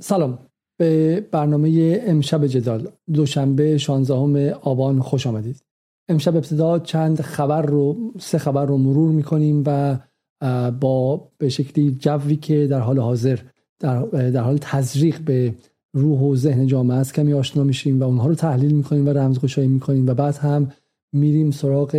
سلام. 0.00 0.38
به 0.78 1.20
برنامه 1.30 2.00
امشب 2.06 2.46
جدال. 2.46 2.88
دوشنبه 3.12 3.78
16 3.78 4.54
آبان 4.54 5.00
خوش 5.00 5.26
آمدید. 5.26 5.62
امشب 6.08 6.36
ابتدا 6.36 6.78
چند 6.78 7.20
خبر 7.20 7.62
رو 7.62 8.12
سه 8.18 8.38
خبر 8.38 8.66
رو 8.66 8.78
مرور 8.78 9.10
می‌کنیم 9.10 9.62
و 9.66 9.98
با 10.80 11.28
به 11.38 11.48
شکلی 11.48 11.96
جوی 12.00 12.36
که 12.36 12.66
در 12.66 12.80
حال 12.80 12.98
حاضر 12.98 13.38
در, 13.80 14.02
در 14.02 14.40
حال 14.40 14.58
تزریق 14.60 15.20
به 15.20 15.54
روح 15.94 16.20
و 16.20 16.36
ذهن 16.36 16.66
جامعه 16.66 16.96
است 16.96 17.14
کمی 17.14 17.32
آشنا 17.32 17.64
میشیم 17.64 18.00
و 18.00 18.04
اونها 18.04 18.28
رو 18.28 18.34
تحلیل 18.34 18.74
می‌کنیم 18.74 19.06
و 19.06 19.10
رمزگشایی 19.10 19.68
می‌کنیم 19.68 20.06
و 20.06 20.14
بعد 20.14 20.36
هم 20.36 20.72
میریم 21.12 21.50
سراغ 21.50 21.90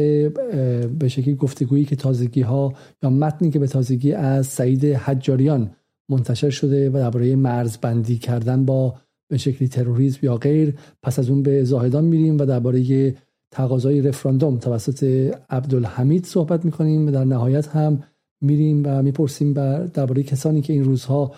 به 1.00 1.08
شکلی 1.08 1.36
گفتگویی 1.36 1.86
که 1.86 1.96
تازگی 1.96 2.42
ها 2.42 2.74
یا 3.04 3.10
متنی 3.10 3.50
که 3.50 3.60
به 3.60 3.68
تازگی 3.68 4.14
از 4.14 4.48
سعید 4.48 4.86
حجاریان 4.86 5.72
منتشر 6.10 6.50
شده 6.50 6.90
و 6.90 6.94
درباره 6.94 7.36
مرزبندی 7.36 8.18
کردن 8.18 8.66
با 8.66 8.96
به 9.28 9.38
شکلی 9.38 9.68
تروریسم 9.68 10.20
یا 10.22 10.38
غیر 10.38 10.76
پس 11.04 11.20
از 11.20 11.30
اون 11.30 11.44
به 11.44 11.64
زاهدان 11.64 12.06
میریم 12.06 12.38
و 12.38 12.46
درباره 12.46 13.16
تقاضای 13.52 14.02
رفراندوم 14.02 14.58
توسط 14.58 15.32
عبدالحمید 15.50 16.26
صحبت 16.26 16.66
می‌کنیم 16.66 17.08
و 17.08 17.12
در 17.12 17.24
نهایت 17.24 17.68
هم 17.68 18.04
میریم 18.42 18.82
و 18.86 19.04
می‌پرسیم 19.04 19.54
درباره 19.88 20.24
کسانی 20.24 20.62
که 20.62 20.74
این 20.74 20.84
روزها 20.84 21.32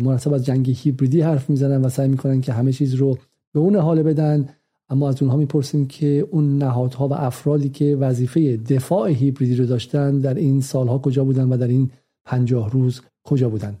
مناسب 0.00 0.32
از 0.32 0.44
جنگ 0.44 0.70
هیبریدی 0.70 1.20
حرف 1.20 1.50
می‌زنن 1.50 1.84
و 1.84 1.88
سعی 1.88 2.08
می‌کنن 2.08 2.40
که 2.40 2.52
همه 2.52 2.72
چیز 2.72 2.94
رو 2.94 3.18
به 3.52 3.60
اون 3.60 3.76
حاله 3.76 4.02
بدن. 4.02 4.48
اما 4.88 5.08
از 5.08 5.22
اونها 5.22 5.36
می‌پرسیم 5.36 5.86
که 5.86 6.28
اون 6.30 6.58
نهادها 6.58 7.08
و 7.08 7.12
افرادی 7.12 7.68
که 7.68 7.96
وظیفه 7.96 8.56
دفاع 8.56 9.10
هیبریدی 9.10 9.54
رو 9.54 9.66
داشتن 9.66 10.18
در 10.18 10.34
این 10.34 10.60
سالها 10.60 10.98
کجا 10.98 11.24
بودن 11.24 11.48
و 11.48 11.56
در 11.56 11.68
این 11.68 11.90
پنجاه 12.24 12.70
روز 12.70 13.00
کجا 13.24 13.48
بودن. 13.48 13.76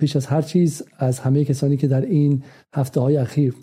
پیش 0.00 0.16
از 0.16 0.26
هر 0.26 0.42
چیز 0.42 0.82
از 0.98 1.18
همه 1.18 1.44
کسانی 1.44 1.76
که 1.76 1.86
در 1.86 2.00
این 2.00 2.42
هفته 2.74 3.00
های 3.00 3.16
اخیر 3.16 3.54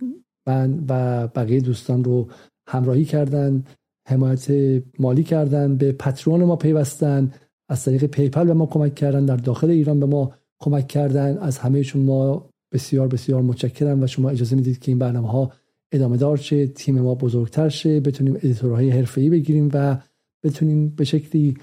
من 0.47 0.83
و 0.89 1.27
بقیه 1.27 1.59
دوستان 1.59 2.03
رو 2.03 2.27
همراهی 2.67 3.05
کردن 3.05 3.63
حمایت 4.07 4.47
مالی 4.99 5.23
کردن 5.23 5.77
به 5.77 5.91
Patreon 5.91 6.43
ما 6.43 6.55
پیوستن 6.55 7.31
از 7.69 7.85
طریق 7.85 8.05
PayPal 8.05 8.45
به 8.45 8.53
ما 8.53 8.65
کمک 8.65 8.95
کردن 8.95 9.25
در 9.25 9.35
داخل 9.35 9.69
ایران 9.69 9.99
به 9.99 10.05
ما 10.05 10.33
کمک 10.59 10.87
کردن 10.87 11.37
از 11.37 11.57
همه 11.57 11.83
شما 11.83 12.49
بسیار 12.73 13.07
بسیار 13.07 13.41
متشکرم 13.41 14.03
و 14.03 14.07
شما 14.07 14.29
اجازه 14.29 14.55
می‌دید 14.55 14.79
که 14.79 14.91
این 14.91 14.99
برنامه 14.99 15.31
ها 15.31 15.51
ادامه 15.91 16.17
دار 16.17 16.37
شه 16.37 16.67
تیم 16.67 17.01
ما 17.01 17.15
بزرگتر 17.15 17.69
شه 17.69 17.99
بتونیم 17.99 18.35
editor 18.35 18.76
های 18.76 18.89
حرفه‌ای 18.89 19.29
بگیریم 19.29 19.69
و 19.73 19.97
بتونیم 20.43 20.89
به 20.89 21.03
شکلی 21.03 21.57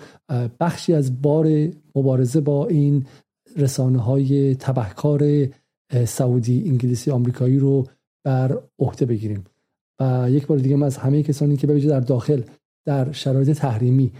بخشی 0.60 0.94
از 0.94 1.22
بار 1.22 1.68
مبارزه 1.94 2.40
با 2.40 2.66
این 2.66 3.06
رسانه 3.56 3.98
های 3.98 4.54
تبهکار 4.54 5.48
سعودی 6.04 6.68
انگلیسی 6.68 7.10
آمریکایی 7.10 7.58
رو 7.58 7.86
بر 8.24 8.58
عهده 8.78 9.06
بگیریم. 9.06 9.44
و 10.00 10.26
یک 10.30 10.46
بار 10.46 10.58
دیگه 10.58 10.84
از 10.84 10.96
همه 10.96 11.22
کسانی 11.22 11.56
که 11.56 11.66
به 11.66 11.80
در 11.80 12.00
داخل 12.00 12.42
در 12.86 13.12
شرایط 13.12 13.50
تحریمی 13.50 14.12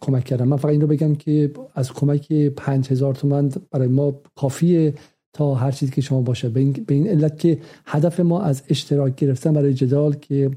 کمک 0.00 0.24
کردم. 0.24 0.48
من 0.48 0.56
فقط 0.56 0.72
این 0.72 0.80
رو 0.80 0.86
بگم 0.86 1.14
که 1.14 1.52
از 1.74 1.92
کمک 1.92 2.32
پنج 2.32 2.92
هزار 2.92 3.14
تومن 3.14 3.52
برای 3.70 3.88
ما 3.88 4.20
کافیه 4.34 4.94
تا 5.32 5.54
هر 5.54 5.70
چیزی 5.70 5.92
که 5.92 6.00
شما 6.00 6.22
باشه. 6.22 6.48
به 6.48 6.60
این, 6.88 7.08
علت 7.08 7.38
که 7.38 7.58
هدف 7.86 8.20
ما 8.20 8.42
از 8.42 8.62
اشتراک 8.68 9.14
گرفتن 9.14 9.52
برای 9.52 9.74
جدال 9.74 10.14
که 10.14 10.50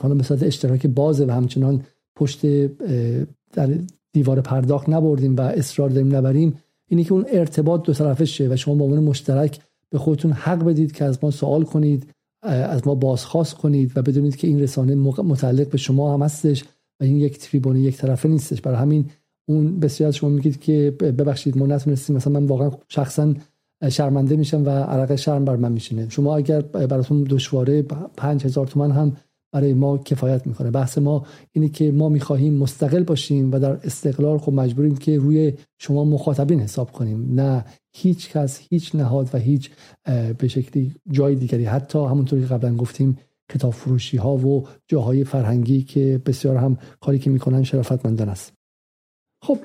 حالا 0.00 0.14
مثلا 0.14 0.46
اشتراک 0.46 0.86
بازه 0.86 1.26
و 1.26 1.30
همچنان 1.30 1.82
پشت 2.16 2.66
در 3.52 3.78
دیوار 4.12 4.40
پرداخت 4.40 4.88
نبردیم 4.88 5.36
و 5.36 5.40
اصرار 5.40 5.88
داریم 5.90 6.16
نبریم 6.16 6.54
اینی 6.88 7.04
که 7.04 7.12
اون 7.12 7.24
ارتباط 7.28 7.82
دو 7.82 7.92
طرفه 7.92 8.24
شه 8.24 8.48
و 8.48 8.56
شما 8.56 8.74
با 8.74 8.84
عنوان 8.84 9.02
مشترک 9.02 9.60
به 9.90 9.98
خودتون 9.98 10.32
حق 10.32 10.64
بدید 10.64 10.92
که 10.92 11.04
از 11.04 11.18
ما 11.22 11.30
سوال 11.30 11.64
کنید 11.64 12.06
از 12.42 12.86
ما 12.86 12.94
بازخواست 12.94 13.54
کنید 13.54 13.92
و 13.96 14.02
بدونید 14.02 14.36
که 14.36 14.46
این 14.46 14.60
رسانه 14.60 14.94
متعلق 14.94 15.68
به 15.68 15.78
شما 15.78 16.14
هم 16.14 16.22
هستش 16.22 16.64
و 17.00 17.04
این 17.04 17.16
یک 17.16 17.38
تریبون 17.38 17.76
یک 17.76 17.96
طرفه 17.96 18.28
نیستش. 18.28 18.60
برای 18.60 18.76
همین 18.76 19.10
اون 19.48 19.80
بسیار 19.80 20.10
شما 20.10 20.30
میگید 20.30 20.60
که 20.60 20.96
ببخشید 21.00 21.58
ما 21.58 21.66
نتونستیم. 21.66 22.16
مثلا 22.16 22.32
من 22.40 22.46
واقعا 22.46 22.70
شخصا 22.88 23.34
شرمنده 23.88 24.36
میشم 24.36 24.64
و 24.64 24.68
عرق 24.70 25.14
شرم 25.14 25.44
بر 25.44 25.56
من 25.56 25.72
میشینه. 25.72 26.08
شما 26.08 26.36
اگر 26.36 26.60
براتون 26.60 27.22
دشواره 27.22 27.82
پنج 28.16 28.44
هزار 28.44 28.66
تومن 28.66 28.90
هم 28.90 29.16
برای 29.54 29.74
ما 29.74 29.98
کفایت 29.98 30.46
می‌کنه. 30.46 30.70
بحث 30.70 30.98
ما 30.98 31.26
اینه 31.52 31.68
که 31.68 31.92
ما 31.92 32.08
می‌خواهیم 32.08 32.54
مستقل 32.54 33.02
باشیم 33.02 33.52
و 33.52 33.58
در 33.58 33.72
استقلال 33.72 34.38
خب 34.38 34.52
مجبوریم 34.52 34.96
که 34.96 35.18
روی 35.18 35.52
شما 35.78 36.04
مخاطبین 36.04 36.60
حساب 36.60 36.92
کنیم. 36.92 37.34
نه 37.34 37.64
هیچ 37.92 38.30
کس 38.30 38.60
هیچ 38.70 38.94
نهاد 38.94 39.30
و 39.32 39.38
هیچ 39.38 39.70
به 40.38 40.48
شکلی 40.48 40.94
جای 41.10 41.34
دیگری. 41.34 41.64
حتی 41.64 41.98
همونطوری 41.98 42.42
که 42.42 42.48
قبلا 42.48 42.76
گفتیم 42.76 43.18
کتاب 43.52 43.72
فروشی 43.72 44.16
ها 44.16 44.36
و 44.36 44.66
جاهای 44.88 45.24
فرهنگی 45.24 45.82
که 45.82 46.20
بسیار 46.26 46.56
هم 46.56 46.78
کاری 47.00 47.18
که 47.18 47.30
می‌کنن 47.30 47.62
شرافتمندان 47.62 48.28
است. 48.28 48.52
خب 49.42 49.58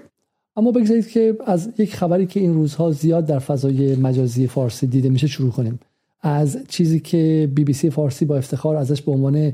اما 0.55 0.71
بگذارید 0.71 1.07
که 1.07 1.37
از 1.45 1.69
یک 1.77 1.95
خبری 1.95 2.25
که 2.25 2.39
این 2.39 2.53
روزها 2.53 2.91
زیاد 2.91 3.25
در 3.25 3.39
فضای 3.39 3.95
مجازی 3.95 4.47
فارسی 4.47 4.87
دیده 4.87 5.09
میشه 5.09 5.27
شروع 5.27 5.51
کنیم. 5.51 5.79
از 6.21 6.57
چیزی 6.67 6.99
که 6.99 7.51
بی 7.55 7.63
بی 7.63 7.73
سی 7.73 7.89
فارسی 7.89 8.25
با 8.25 8.37
افتخار 8.37 8.75
ازش 8.75 9.01
به 9.01 9.11
عنوان 9.11 9.53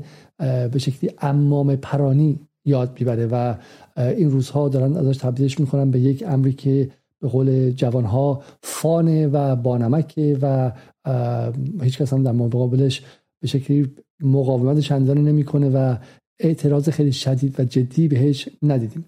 به 0.72 0.78
شکلی 0.78 1.10
امام 1.18 1.76
پرانی 1.76 2.40
یاد 2.64 2.96
می‌بره 3.00 3.26
و 3.26 3.54
این 3.96 4.30
روزها 4.30 4.68
دارن 4.68 4.96
ازش 4.96 5.16
تبدیلش 5.16 5.60
می‌کنن 5.60 5.90
به 5.90 6.00
یک 6.00 6.24
امری 6.26 6.52
که 6.52 6.90
به 7.20 7.28
قول 7.28 7.70
جوانها 7.70 8.42
فانه 8.62 9.26
و 9.26 9.56
بانمکه 9.56 10.38
و 10.42 10.72
هیچ 11.82 11.98
کس 11.98 12.12
هم 12.12 12.22
در 12.22 12.32
مقابلش 12.32 13.02
به 13.40 13.48
شکلی 13.48 13.92
مقاومت 14.20 14.78
چندانی 14.78 15.22
نمی‌کنه 15.22 15.68
و 15.68 15.96
اعتراض 16.40 16.88
خیلی 16.88 17.12
شدید 17.12 17.60
و 17.60 17.64
جدی 17.64 18.08
بهش 18.08 18.48
ندیدیم. 18.62 19.04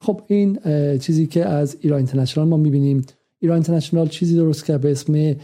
خب 0.00 0.20
این 0.26 0.58
چیزی 0.98 1.26
که 1.26 1.46
از 1.46 1.76
ایران 1.80 1.96
اینترنشنال 1.96 2.48
ما 2.48 2.56
می‌بینیم. 2.56 3.02
ایران 3.40 3.54
اینترنشنال 3.54 4.08
چیزی 4.08 4.36
درست 4.36 4.64
کرد 4.64 4.80
به 4.80 4.90
اسم 4.90 5.34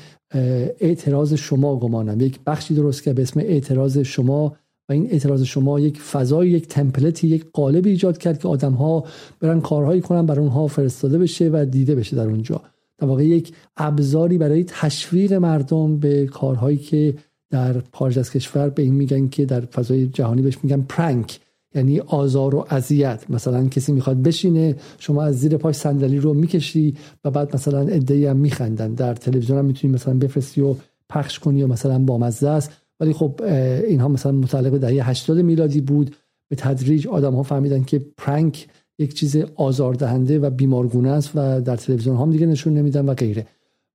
اعتراض 0.81 1.35
شما 1.35 1.77
گمانم. 1.77 2.21
یک 2.21 2.41
بخشی 2.47 2.75
درست 2.75 3.03
کرد 3.03 3.15
به 3.15 3.23
اسم 3.23 3.41
اعتراض 3.41 3.99
شما 3.99 4.57
و 4.89 4.93
این 4.93 5.11
اعتراض 5.11 5.43
شما 5.43 5.81
یک 5.81 6.01
فضای 6.01 6.49
یک 6.49 6.69
تمپلتی 6.69 7.29
یک 7.29 7.47
قالب 7.53 7.87
ایجاد 7.87 8.19
کرد 8.19 8.39
که 8.39 8.49
آدم 8.49 8.73
ها 8.73 9.05
برن 9.41 9.61
کارهایی 9.61 10.01
کنن 10.01 10.27
برای 10.27 10.41
اونها 10.41 10.67
فرستاده 10.67 11.19
بشه 11.19 11.51
و 11.53 11.67
دیده 11.71 11.95
بشه 11.95 12.17
در 12.17 12.27
اونجا. 12.27 12.63
در 12.99 13.07
واقع 13.07 13.27
یک 13.27 13.53
ابزاری 13.77 14.39
برای 14.39 14.65
تشویق 14.65 15.33
مردم 15.33 15.99
به 15.99 16.27
کارهایی 16.27 16.77
که 16.77 17.15
در 17.51 17.83
خارج 17.93 18.19
از 18.19 18.31
کشور 18.31 18.69
به 18.69 18.83
این 18.83 18.95
میگن 18.95 19.29
که 19.29 19.45
در 19.45 19.61
فضای 19.61 20.07
جهانی 20.07 20.43
بهش 20.43 20.59
میگن 20.63 20.85
پرنک 20.89 21.41
یعنی 21.75 22.01
آزار 22.01 22.55
و 22.55 22.67
اذیت. 22.71 23.25
مثلا 23.31 23.69
کسی 23.69 23.93
می‌خواد 23.93 24.23
بشینه 24.23 24.77
شما 24.99 25.23
از 25.23 25.39
زیر 25.39 25.57
پاش 25.57 25.75
صندلی 25.75 26.19
رو 26.19 26.35
می‌کشی 26.35 26.97
و 27.25 27.31
بعد 27.31 27.57
مثلا 27.57 27.81
ادعی 27.81 28.27
هم 28.27 28.37
میخندن. 28.37 28.95
در 28.95 29.15
تلویزیون 29.15 29.59
هم 29.59 29.65
می‌تونی 29.65 29.95
مثلا 29.95 30.15
بفرستی 30.15 30.61
و 30.61 30.75
پخش 31.09 31.39
کنی 31.39 31.63
و 31.63 31.67
مثلا 31.67 31.99
بامزه 31.99 32.49
است. 32.49 32.73
ولی 33.01 33.13
خب 33.13 33.41
اینها 33.89 34.09
مثلا 34.09 34.33
متعلق 34.33 34.71
به 34.71 34.79
دهه 34.79 35.11
80 35.11 35.39
میلادی 35.39 35.81
بود. 35.81 36.17
به 36.49 36.57
تدریج 36.57 37.07
آدم 37.07 37.35
ها 37.35 37.43
فهمیدن 37.43 37.85
که 37.85 38.07
پرنک 38.17 38.69
یک 38.99 39.15
چیز 39.15 39.37
آزاردهنده 39.57 40.39
و 40.39 40.51
بیمارگونه 40.51 41.11
است 41.11 41.31
و 41.35 41.61
در 41.61 41.77
تلویزیون 41.77 42.17
هم 42.17 42.31
دیگه 42.31 42.47
نشون 42.47 42.75
نمیدن 42.75 43.09
و 43.09 43.15
غیره. 43.15 43.47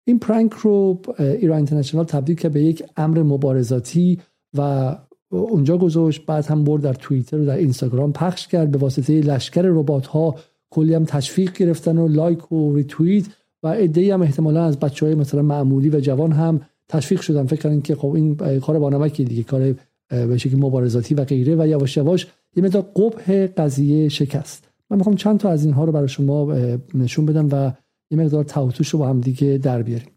این 0.07 0.19
پرنک 0.19 0.53
رو 0.53 1.01
ایران 1.19 1.57
اینترنشنال 1.57 2.05
تبدیل 2.05 2.35
کرد 2.35 2.53
به 2.53 2.63
یک 2.63 2.83
امر 2.97 3.23
مبارزاتی 3.23 4.19
و 4.57 4.95
اونجا 5.37 5.77
گذاشت 5.77 6.25
بعد 6.25 6.45
هم 6.45 6.63
برد 6.63 6.81
در 6.81 6.93
توییتر 6.93 7.37
و 7.37 7.45
در 7.45 7.57
اینستاگرام 7.57 8.13
پخش 8.13 8.47
کرد. 8.47 8.71
به 8.71 8.77
واسطه 8.77 9.21
لشکر 9.21 9.61
ربات 9.61 10.07
ها 10.07 10.35
کلی 10.69 10.93
هم 10.93 11.05
تشویق 11.05 11.57
گرفتن 11.57 11.97
و 11.97 12.07
لایک 12.07 12.51
و 12.51 12.75
ریتوییت 12.75 13.25
و 13.63 13.67
ایده 13.67 14.13
هم 14.13 14.21
احتمالا 14.21 14.63
از 14.65 14.79
بچه 14.79 15.05
های 15.05 15.15
مثلا 15.15 15.41
معمولی 15.41 15.89
و 15.89 15.99
جوان 15.99 16.31
هم 16.31 16.61
تشویق 16.89 17.21
شدن. 17.21 17.45
فکر 17.45 17.61
کردن 17.61 17.81
که 17.81 17.95
خب 17.95 18.13
این 18.15 18.35
کار 18.59 18.79
بانمکی 18.79 19.23
دیگه 19.23 19.43
کار 19.43 19.75
به 20.09 20.37
شکل 20.37 20.57
مبارزاتی 20.57 21.15
و 21.15 21.23
غیره 21.23 21.55
و 21.55 21.67
یواش 21.67 21.97
یواش 21.97 22.27
یه 22.55 22.63
مقدار 22.63 22.81
قبح 22.81 23.47
قضیه 23.47 24.09
شکست. 24.09 24.69
من 24.89 24.97
می‌خوام 24.97 25.15
چند 25.15 25.39
تا 25.39 25.49
از 25.49 25.65
اینها 25.65 25.85
رو 25.85 25.91
برای 25.91 26.07
شما 26.07 26.53
نشون 26.93 27.25
بدم 27.25 27.49
و 27.51 27.71
یه 28.11 28.17
مقدار 28.17 28.43
توتوش 28.43 28.89
رو 28.89 28.99
با 28.99 29.07
هم 29.07 29.21
دیگه 29.21 29.57
در 29.57 29.81
بیاریم. 29.81 30.09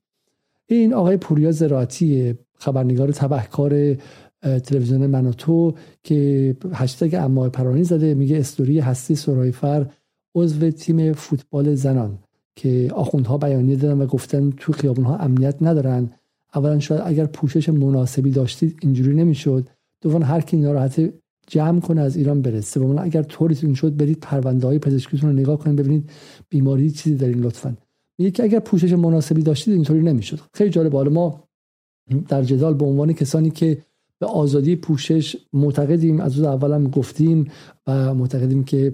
این 0.67 0.95
آقای 0.95 1.17
پوریا 1.17 1.53
زراعتی 1.53 2.35
خبرنگار 2.59 3.13
تبهکار 3.13 3.97
تلویزیون 4.43 5.07
من 5.07 5.31
تو 5.31 5.75
که 6.03 6.57
هشتگ 6.73 7.15
اما 7.15 7.49
پرانی 7.49 7.85
زده. 7.85 8.15
میگه 8.15 8.39
استوری 8.39 8.79
هستی 8.79 9.15
سرایفر 9.15 9.87
عضو 10.35 10.71
تیم 10.71 11.13
فوتبال 11.13 11.75
زنان 11.75 12.19
که 12.57 12.91
آخوندها 12.95 13.39
بیانیه 13.39 13.77
دادن 13.77 14.01
و 14.01 14.07
گفتن 14.07 14.51
تو 14.51 14.73
خیابون 14.73 15.05
ها 15.05 15.17
امنیت 15.17 15.57
ندارن. 15.61 16.11
اولا 16.55 16.79
شاید 16.79 17.03
اگر 17.05 17.27
پوشش 17.27 17.69
مناسبی 17.69 18.31
داشتید 18.31 18.77
اینجوری 18.83 19.15
نمی‌شد. 19.15 19.69
دوم 20.01 20.23
هر 20.23 20.41
کی 20.41 20.57
ناراحت 20.57 21.13
جمع 21.47 21.81
کنه 21.81 22.01
از 22.01 22.17
ایران 22.17 22.43
بره. 22.43 22.61
سوم 22.61 22.99
اگر 22.99 23.23
طوریتون 23.23 23.75
شد 23.75 23.97
برید 23.97 24.19
پرونده 24.21 24.67
های 24.67 24.79
پزشکیتون 24.79 25.31
رو 25.31 25.37
نگاه 25.37 25.59
کنید 25.59 25.77
ببینید 25.77 26.11
بیماری 26.49 26.91
چیزی 26.91 27.17
دارین 27.17 27.39
لطفا. 27.39 27.77
میگه 28.19 28.31
که 28.31 28.43
اگر 28.43 28.59
پوشش 28.59 28.93
مناسبی 28.93 29.43
داشتید 29.43 29.75
اینطوری 29.75 30.03
نمی‌شد. 30.03 30.41
خیلی 30.55 30.71
جالب. 30.71 30.93
حالا 30.93 31.11
ما 31.11 31.45
در 32.29 32.43
جدال 32.43 32.75
به 32.75 32.85
عنوان 32.85 33.13
کسانی 33.13 33.51
که 33.51 33.79
به 34.21 34.27
آزادی 34.27 34.77
پوشش 34.77 35.37
معتقدیم. 35.53 36.21
از 36.21 36.37
روز 36.37 36.45
اولم 36.45 36.89
گفتیم 36.91 37.51
و 37.87 38.15
معتقدیم 38.15 38.65
که 38.65 38.93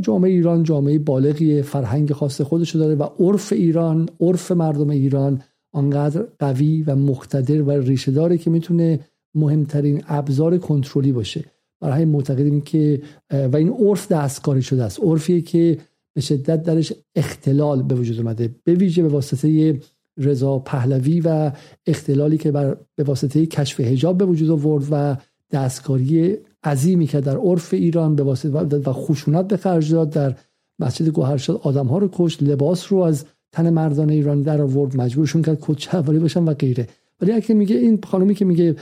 جامعه 0.00 0.30
ایران 0.30 0.62
جامعه 0.62 0.98
بالغی 0.98 1.62
فرهنگ 1.62 2.12
خاص 2.12 2.40
خودشو 2.40 2.78
داره 2.78 2.94
و 2.94 3.08
عرف 3.18 3.52
ایران 3.52 4.08
عرف 4.20 4.52
مردم 4.52 4.90
ایران 4.90 5.42
آنقدر 5.72 6.26
قوی 6.38 6.82
و 6.82 6.96
مقتدر 6.96 7.62
و 7.62 7.70
ریشه 7.70 8.12
داره 8.12 8.38
که 8.38 8.50
می‌تونه 8.50 9.00
مهمترین 9.34 10.02
ابزار 10.06 10.58
کنترلی 10.58 11.12
باشه. 11.12 11.44
برای 11.80 12.04
معتقدیم 12.04 12.60
که 12.60 13.02
و 13.30 13.56
این 13.56 13.68
عرف 13.68 14.12
دستکاری 14.12 14.62
شده 14.62 14.84
است. 14.84 15.00
عرفیه 15.00 15.40
که 15.40 15.78
به 16.14 16.20
شدت 16.20 16.62
درش 16.62 16.92
اختلال 17.14 17.82
به 17.82 17.94
وجود 17.94 18.18
اومده. 18.18 18.54
به 18.64 18.74
ویژه 18.74 19.02
به 19.02 19.08
واسطه 19.08 19.80
رضا 20.20 20.58
پهلوی 20.58 21.20
و 21.20 21.52
اختلالی 21.86 22.38
که 22.38 22.50
بر 22.50 22.76
به 22.96 23.04
واسطه 23.04 23.46
کشف 23.46 23.80
حجاب 23.80 24.18
به 24.18 24.24
وجود 24.24 24.50
آورد 24.50 24.84
و 24.90 25.16
دستکاری 25.52 26.36
عظیمی 26.64 27.06
که 27.06 27.20
در 27.20 27.36
عرف 27.36 27.74
ایران 27.74 28.16
به 28.16 28.22
واسطه 28.22 28.48
و 28.78 28.92
خشونت 28.92 29.48
به 29.48 29.56
خرج 29.56 29.92
داد 29.92 30.10
در 30.10 30.34
مسجد 30.78 31.08
گوهرشاد 31.08 31.60
آدم 31.62 31.86
ها 31.86 31.98
رو 31.98 32.08
کشت 32.12 32.42
لباس 32.42 32.92
رو 32.92 32.98
از 32.98 33.24
تن 33.52 33.70
مردان 33.70 34.10
ایران 34.10 34.42
در 34.42 34.62
آورد 34.62 34.96
مجبورشون 34.96 35.42
کرد 35.42 35.58
کچهواری 35.60 36.18
باشن 36.18 36.44
و 36.44 36.54
غیره. 36.54 36.88
ولی 37.20 37.32
اگه 37.32 37.54
میگه 37.54 37.76
این 37.76 37.98
خانومی 38.06 38.34
که 38.34 38.44
میگه 38.44 38.76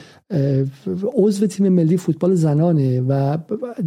عضو 1.14 1.46
تیم 1.46 1.68
ملی 1.68 1.96
فوتبال 1.96 2.34
زنانه 2.34 3.00
و 3.00 3.38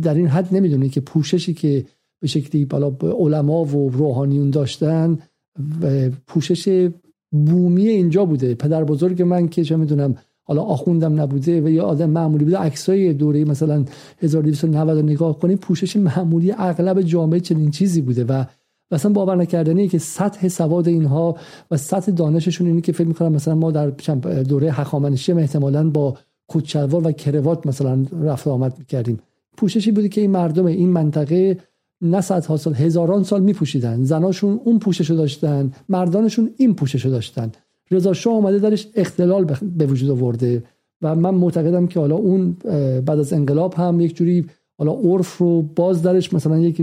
در 0.01 0.13
این 0.13 0.27
حد 0.27 0.55
نمی‌دونه 0.55 0.89
که 0.89 1.01
پوششی 1.01 1.53
که 1.53 1.85
به 2.21 2.27
شکلی 2.27 2.65
بالا 2.65 2.95
علما 3.01 3.65
و 3.65 3.89
روحانیون 3.89 4.49
داشتن 4.49 5.19
پوشش 6.27 6.89
بومی 7.31 7.87
اینجا 7.87 8.25
بوده. 8.25 8.55
پدر 8.55 8.83
بزرگ 8.83 9.21
من 9.21 9.47
که 9.47 9.63
چه 9.63 9.75
می‌دونم 9.75 10.15
حالا 10.43 10.61
آخوندم 10.61 11.21
نبوده 11.21 11.61
و 11.61 11.69
یا 11.69 11.83
آدم 11.83 12.09
معمولی 12.09 12.45
بوده 12.45 12.57
عکسای 12.57 13.13
دوره 13.13 13.45
مثلا 13.45 13.85
1290 14.19 14.97
رو 14.97 15.05
نگاه 15.05 15.39
کنیم 15.39 15.57
پوشش 15.57 15.95
معمولی 15.95 16.53
اغلب 16.57 17.01
جامعه 17.01 17.39
چنین 17.39 17.71
چیزی 17.71 18.01
بوده 18.01 18.23
و 18.23 18.45
مثلا 18.91 19.11
باور 19.11 19.35
نکردنی 19.35 19.87
که 19.87 19.97
سطح 19.97 20.47
سواد 20.47 20.87
اینها 20.87 21.37
و 21.71 21.77
سطح 21.77 22.11
دانششون 22.11 22.67
اینی 22.67 22.81
که 22.81 22.91
فکر 22.91 23.07
می‌کنم 23.07 23.31
مثلا 23.31 23.55
ما 23.55 23.71
در 23.71 23.89
دوره 24.43 24.71
هخامنشی 24.71 25.31
احتمالا 25.31 25.89
با 25.89 26.17
کچلوار 26.47 27.07
و 27.07 27.11
کروات 27.11 27.67
مثلا 27.67 28.05
رفت 28.23 28.47
آمد 28.47 28.75
می‌کردیم 28.79 29.19
پوششی 29.57 29.91
بوده 29.91 30.09
که 30.09 30.21
این 30.21 30.31
مردم 30.31 30.65
این 30.65 30.89
منطقه 30.89 31.57
نه 32.01 32.21
صدها 32.21 32.57
سال 32.57 32.73
هزاران 32.73 33.23
سال 33.23 33.41
میپوشیدن. 33.41 34.03
زناشون 34.03 34.59
اون 34.63 34.79
پوششو 34.79 35.13
داشتن 35.13 35.71
مردانشون 35.89 36.49
این 36.57 36.73
پوششو 36.73 37.09
داشتن. 37.09 37.51
رضا 37.91 38.13
شاه 38.13 38.33
آمده 38.33 38.59
درش 38.59 38.87
اختلال 38.95 39.55
به 39.77 39.85
وجود 39.85 40.09
آورده 40.09 40.63
و 41.01 41.15
من 41.15 41.33
معتقدم 41.33 41.87
که 41.87 41.99
حالا 41.99 42.15
اون 42.15 42.51
بعد 43.05 43.19
از 43.19 43.33
انقلاب 43.33 43.73
هم 43.73 43.99
یک 43.99 44.15
جوری 44.15 44.45
حالا 44.77 44.91
عرف 44.91 45.37
رو 45.37 45.61
باز 45.61 46.01
درش 46.01 46.33
مثلا 46.33 46.59
یک 46.59 46.81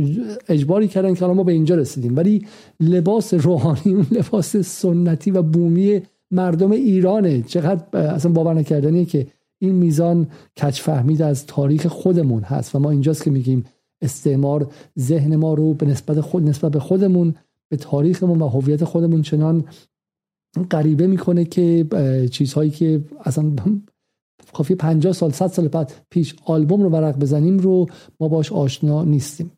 اجباری 0.48 0.88
کردن 0.88 1.14
که 1.14 1.20
حالا 1.20 1.34
ما 1.34 1.42
به 1.42 1.52
اینجا 1.52 1.74
رسیدیم. 1.74 2.16
ولی 2.16 2.46
لباس 2.80 3.34
روحانی 3.34 3.94
اون 3.94 4.06
لباس 4.10 4.56
سنتی 4.56 5.30
و 5.30 5.42
بومی 5.42 6.02
مردم 6.30 6.70
ایرانه. 6.70 7.42
چقدر 7.42 7.98
اصلا 7.98 8.32
باور 8.32 8.54
نکردنیه 8.54 9.04
که 9.04 9.26
این 9.58 9.74
میزان 9.74 10.26
کچ 10.56 10.80
فهمید 10.80 11.22
از 11.22 11.46
تاریخ 11.46 11.86
خودمون 11.86 12.42
هست 12.42 12.74
و 12.74 12.78
ما 12.78 12.90
اینجاست 12.90 13.24
که 13.24 13.30
میگیم 13.30 13.64
استعمار 14.02 14.72
ذهن 14.98 15.36
ما 15.36 15.54
رو 15.54 15.74
به 15.74 15.86
نسبت 15.86 16.20
خود 16.20 16.48
نسبت 16.48 16.72
به 16.72 16.80
خودمون 16.80 17.34
به 17.70 17.76
تاریخمون 17.76 18.42
و 18.42 18.48
هویت 18.48 18.84
خودمون 18.84 19.22
چنان 19.22 19.64
غریبه 20.70 21.06
می‌کنه 21.06 21.44
که 21.44 21.86
چیزهایی 22.30 22.70
که 22.70 23.04
اصلا 23.24 23.52
کافی 24.54 24.74
50 24.74 25.12
سال 25.12 25.32
100 25.32 25.46
سال 25.46 25.68
بعد 25.68 25.92
پیش 26.10 26.34
آلبوم 26.44 26.82
رو 26.82 26.88
ورق 26.88 27.18
بزنیم 27.18 27.58
رو 27.58 27.86
ما 28.20 28.28
باش 28.28 28.52
آشنا 28.52 29.04
نیستیم. 29.04 29.52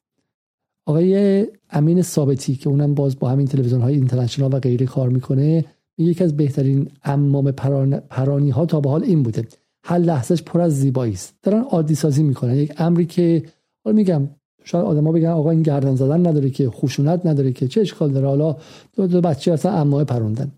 آقای 0.87 1.47
امین 1.71 2.03
ثابتی 2.03 2.55
که 2.55 2.69
اونم 2.69 2.95
باز 2.95 3.19
با 3.19 3.29
همین 3.29 3.47
تلویزیون 3.47 3.81
های 3.81 3.95
اینترنشنال 3.95 4.55
و 4.55 4.59
غیره 4.59 4.87
کار 4.87 5.09
می‌کنه 5.09 5.65
یکی 5.99 6.25
از 6.25 6.37
بهترین 6.37 6.89
امام 7.05 7.51
پرانی 7.51 8.51
ها 8.51 8.67
تا 8.67 8.81
به 8.81 8.91
حال 8.91 9.05
این 9.05 9.23
بوده. 9.23 9.49
هر 9.85 9.99
لحظهش 9.99 10.43
پر 10.43 10.61
از 10.61 10.81
زیبایی 10.81 11.13
است. 11.13 11.35
دارن 11.43 11.61
عادی 11.61 11.95
سازی 11.95 12.23
می‌کنن. 12.23 12.55
یک 12.55 12.73
امری 12.77 13.07
که 13.07 13.43
حالا 13.85 13.97
میگم 13.97 14.29
شاید 14.65 14.85
آدما 14.85 15.13
بگن 15.13 15.29
آقا 15.29 15.51
این 15.51 15.63
گردن 15.63 15.95
زدن 15.95 16.27
نداره 16.27 16.51
که 16.51 16.71
خشونت 16.71 17.27
نداره 17.27 17.53
که 17.53 17.69
چه 17.69 17.81
اشکال 17.81 18.13
داره؟ 18.13 18.27
حالا 18.27 18.57
دو, 18.97 19.07
دو 19.07 19.21
بچه 19.21 19.53
اصلا 19.53 19.73
امامه 19.73 20.05
پروندن. 20.05 20.53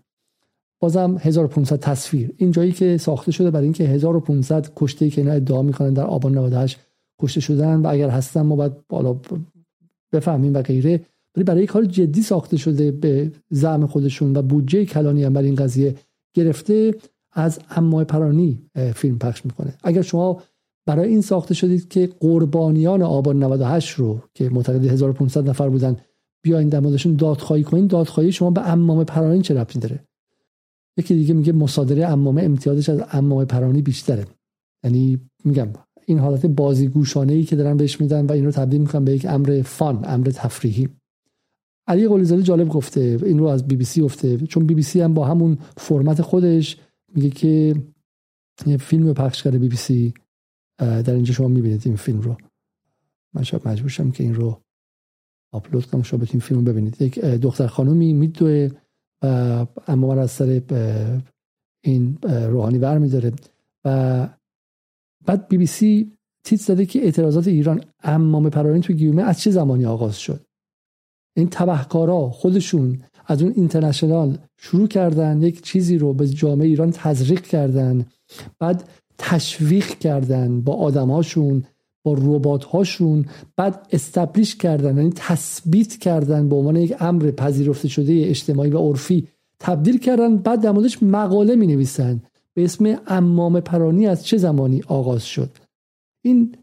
بازم 0.79 1.17
1500 1.19 1.79
تصویر. 1.79 2.33
این 2.37 2.51
جایی 2.51 2.71
که 2.71 2.97
ساخته 2.97 3.31
شده 3.31 3.51
برای 3.51 3.63
اینکه 3.63 3.83
1500 3.83 4.71
کشته 4.75 5.09
که 5.09 5.21
اینا 5.21 5.33
ادعا 5.33 5.61
می‌کنن 5.61 5.93
در 5.93 6.05
آبان 6.05 6.37
98 6.37 6.79
کشته 7.21 7.39
شدن 7.39 7.75
و 7.81 7.87
اگر 7.87 8.09
هستن 8.09 8.41
ما 8.41 8.55
باید 8.55 8.73
بالا 8.89 9.19
بفهمیم 10.11 10.53
و 10.53 10.61
غیره. 10.61 11.01
ولی 11.35 11.43
برای 11.43 11.65
کار 11.65 11.85
جدی 11.85 12.21
ساخته 12.21 12.57
شده 12.57 12.91
به 12.91 13.31
زعم 13.49 13.85
خودشون 13.85 14.37
و 14.37 14.41
بودجه 14.41 14.85
کلانی 14.85 15.23
هم 15.23 15.33
برای 15.33 15.47
این 15.47 15.55
قضیه 15.55 15.95
گرفته 16.33 16.95
از 17.31 17.59
امای 17.69 18.05
پرانی 18.05 18.61
فیلم 18.95 19.19
پخش 19.19 19.45
می‌کنه. 19.45 19.73
اگر 19.83 20.01
شما 20.01 20.41
برای 20.85 21.09
این 21.09 21.21
ساخته 21.21 21.53
شدید 21.53 21.87
که 21.87 22.09
قربانیان 22.19 23.01
آبان 23.01 23.43
98 23.43 23.89
رو 23.89 24.21
که 24.33 24.49
معتقد 24.49 24.85
1500 24.85 25.49
نفر 25.49 25.69
بودن 25.69 25.97
بیاین 26.43 26.69
در 26.69 26.79
موردشون 26.79 27.15
دادخواهی 27.15 27.63
کنین. 27.63 27.87
دادخواهی 27.87 28.31
شما 28.31 28.51
به 28.51 28.69
امام 28.69 29.03
پرانی 29.03 29.41
چه 29.41 29.53
ربطی 29.53 29.79
داره؟ 29.79 30.07
یکی 30.97 31.15
دیگه 31.15 31.33
میگه 31.33 31.53
مصادره 31.53 32.07
امامه 32.07 32.43
امتیازش 32.43 32.89
از 32.89 33.03
امام 33.11 33.45
پرانی 33.45 33.81
بیشتره. 33.81 34.25
یعنی 34.83 35.19
میگم 35.43 35.67
این 36.05 36.19
حالت 36.19 36.45
بازیگوشانه 36.45 37.33
ای 37.33 37.43
که 37.43 37.55
دارن 37.55 37.77
بهش 37.77 38.01
میدن 38.01 38.25
و 38.25 38.31
این 38.31 38.45
رو 38.45 38.51
تبدیل 38.51 38.81
می‌کنن 38.81 39.05
به 39.05 39.11
یک 39.11 39.25
امر 39.29 39.61
فان 39.65 39.99
امر 40.03 40.25
تفریحی. 40.25 40.89
علی 41.87 42.07
قلیزاده 42.07 42.43
جالب 42.43 42.69
گفته 42.69 43.19
این 43.25 43.39
رو 43.39 43.45
از 43.45 43.67
بی 43.67 43.75
بی 43.75 43.85
سی 43.85 44.01
گفته. 44.01 44.37
چون 44.37 44.65
بی 44.65 44.73
بی 44.73 44.81
سی 44.83 45.01
هم 45.01 45.13
با 45.13 45.25
همون 45.25 45.57
فرمت 45.77 46.21
خودش 46.21 46.77
میگه 47.15 47.29
که 47.29 47.75
یه 48.65 48.77
فیلم 48.77 49.13
پخش 49.13 49.43
کرده 49.43 49.57
بی 49.57 49.67
بی 49.67 49.75
سی. 49.75 50.13
در 50.77 51.13
اینجا 51.13 51.33
شما 51.33 51.47
می‌بینید 51.47 51.81
این 51.85 51.95
فیلم 51.95 52.21
رو. 52.21 52.37
من 53.35 53.43
شاید 53.43 53.67
مجبور 53.67 53.89
شم 53.89 54.11
که 54.11 54.23
این 54.23 54.35
رو 54.35 54.61
آپلود 55.53 55.85
کنم 55.85 56.03
شما 56.03 56.19
بتونید 56.19 56.43
فیلم 56.43 56.63
ببینید. 56.63 57.01
یک 57.01 57.19
دختر 57.19 57.67
خانومی 57.67 58.13
میدوه 58.13 58.69
و 59.23 59.27
عمامه 59.87 60.19
از 60.19 60.31
سر 60.31 60.61
این 61.83 62.17
روحانی 62.23 62.77
ور 62.77 62.97
میداره 62.97 63.31
و 63.85 64.29
بعد 65.25 65.47
بی 65.47 65.57
بی 65.57 65.65
سی 65.65 66.11
تیتر 66.45 66.59
زده 66.59 66.85
که 66.85 66.99
اعتراضات 66.99 67.47
ایران 67.47 67.83
عمامه 68.03 68.49
پرانی 68.49 68.81
تو 68.81 68.93
گیومه 68.93 69.21
از 69.21 69.39
چه 69.39 69.51
زمانی 69.51 69.85
آغاز 69.85 70.19
شد؟ 70.19 70.45
این 71.37 71.49
تبهکارا 71.49 72.29
خودشون 72.29 73.03
از 73.25 73.41
اون 73.41 73.53
اینترنشنال 73.55 74.37
شروع 74.57 74.87
کردن 74.87 75.41
یک 75.41 75.61
چیزی 75.61 75.97
رو 75.97 76.13
به 76.13 76.27
جامعه 76.27 76.67
ایران 76.67 76.91
تزریق 76.91 77.41
کردن. 77.41 78.05
بعد 78.59 78.89
تشویق 79.17 79.85
کردن 79.85 80.61
با 80.61 80.73
آدمهاشون 80.73 81.63
با 82.03 82.13
ربات 82.13 82.63
هاشون 82.63 83.25
بعد 83.57 83.87
استبلیش 83.91 84.55
کردن 84.55 84.97
یعنی 84.97 85.11
تثبیت 85.15 85.97
کردن 85.97 86.49
به 86.49 86.55
عنوان 86.55 86.75
یک 86.75 86.95
امر 86.99 87.31
پذیرفته 87.31 87.87
شده 87.87 88.13
اجتماعی 88.13 88.71
و 88.71 88.77
عرفی. 88.77 89.27
تبدیل 89.59 89.97
کردن 89.97 90.37
بعد 90.37 90.61
در 90.61 90.71
موردش 90.71 91.03
مقاله 91.03 91.55
می 91.55 91.67
نویسن 91.67 92.21
به 92.53 92.63
اسم 92.63 92.99
امام 93.07 93.59
پرانی 93.59 94.07
از 94.07 94.25
چه 94.25 94.37
زمانی 94.37 94.81
آغاز 94.87 95.25
شد؟ 95.25 95.49
این 96.21 96.55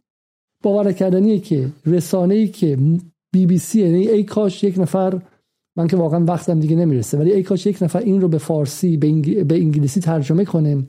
باور 0.62 0.92
نکردنیه 0.92 1.38
که 1.38 1.72
رسانه 1.86 2.34
ای 2.34 2.48
که 2.48 2.78
بی 3.32 3.46
بی 3.46 3.58
سی 3.58 3.80
یعنی 3.80 4.08
ای 4.08 4.24
کاش 4.24 4.64
یک 4.64 4.78
نفر 4.78 5.22
من 5.76 5.86
که 5.86 5.96
واقعا 5.96 6.24
وقتم 6.24 6.60
دیگه 6.60 6.76
نمی‌رسه 6.76 7.18
ولی 7.18 7.32
ای 7.32 7.42
کاش 7.42 7.66
یک 7.66 7.82
نفر 7.82 7.98
این 7.98 8.20
رو 8.20 8.28
به 8.28 8.38
فارسی 8.38 8.96
به, 8.96 9.06
انگلیسی 9.50 10.00
ترجمه 10.00 10.44
کنه. 10.44 10.86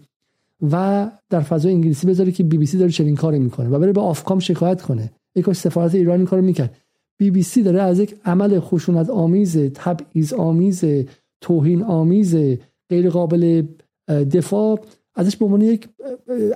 و 0.71 1.11
در 1.29 1.39
فضای 1.39 1.73
انگلیسی 1.73 2.07
بذاره 2.07 2.31
که 2.31 2.43
بی 2.43 2.57
بی 2.57 2.65
سی 2.65 2.77
داره 2.77 2.91
چنین 2.91 3.15
کاری 3.15 3.39
می‌کنه 3.39 3.69
و 3.69 3.79
بره 3.79 3.93
به 3.93 4.01
Ofcom 4.01 4.39
شکایت 4.39 4.81
کنه. 4.81 5.11
ای 5.35 5.40
کاش 5.40 5.57
سفارت 5.57 5.95
ایران 5.95 6.17
این 6.17 6.25
کارو 6.25 6.41
می‌کرد. 6.41 6.77
بی 7.17 7.31
بی 7.31 7.43
سی 7.43 7.63
داره 7.63 7.81
از 7.81 7.99
یک 7.99 8.15
عمل 8.25 8.59
خشونت 8.59 9.09
آمیز 9.09 9.57
تبعیض 9.57 10.33
آمیز 10.33 10.83
توهین 11.41 11.83
آمیز 11.83 12.35
غیر 12.89 13.09
قابل 13.09 13.63
دفاع 14.07 14.79
ازش 15.15 15.37
به 15.37 15.45
عنوان 15.45 15.61
یک 15.61 15.89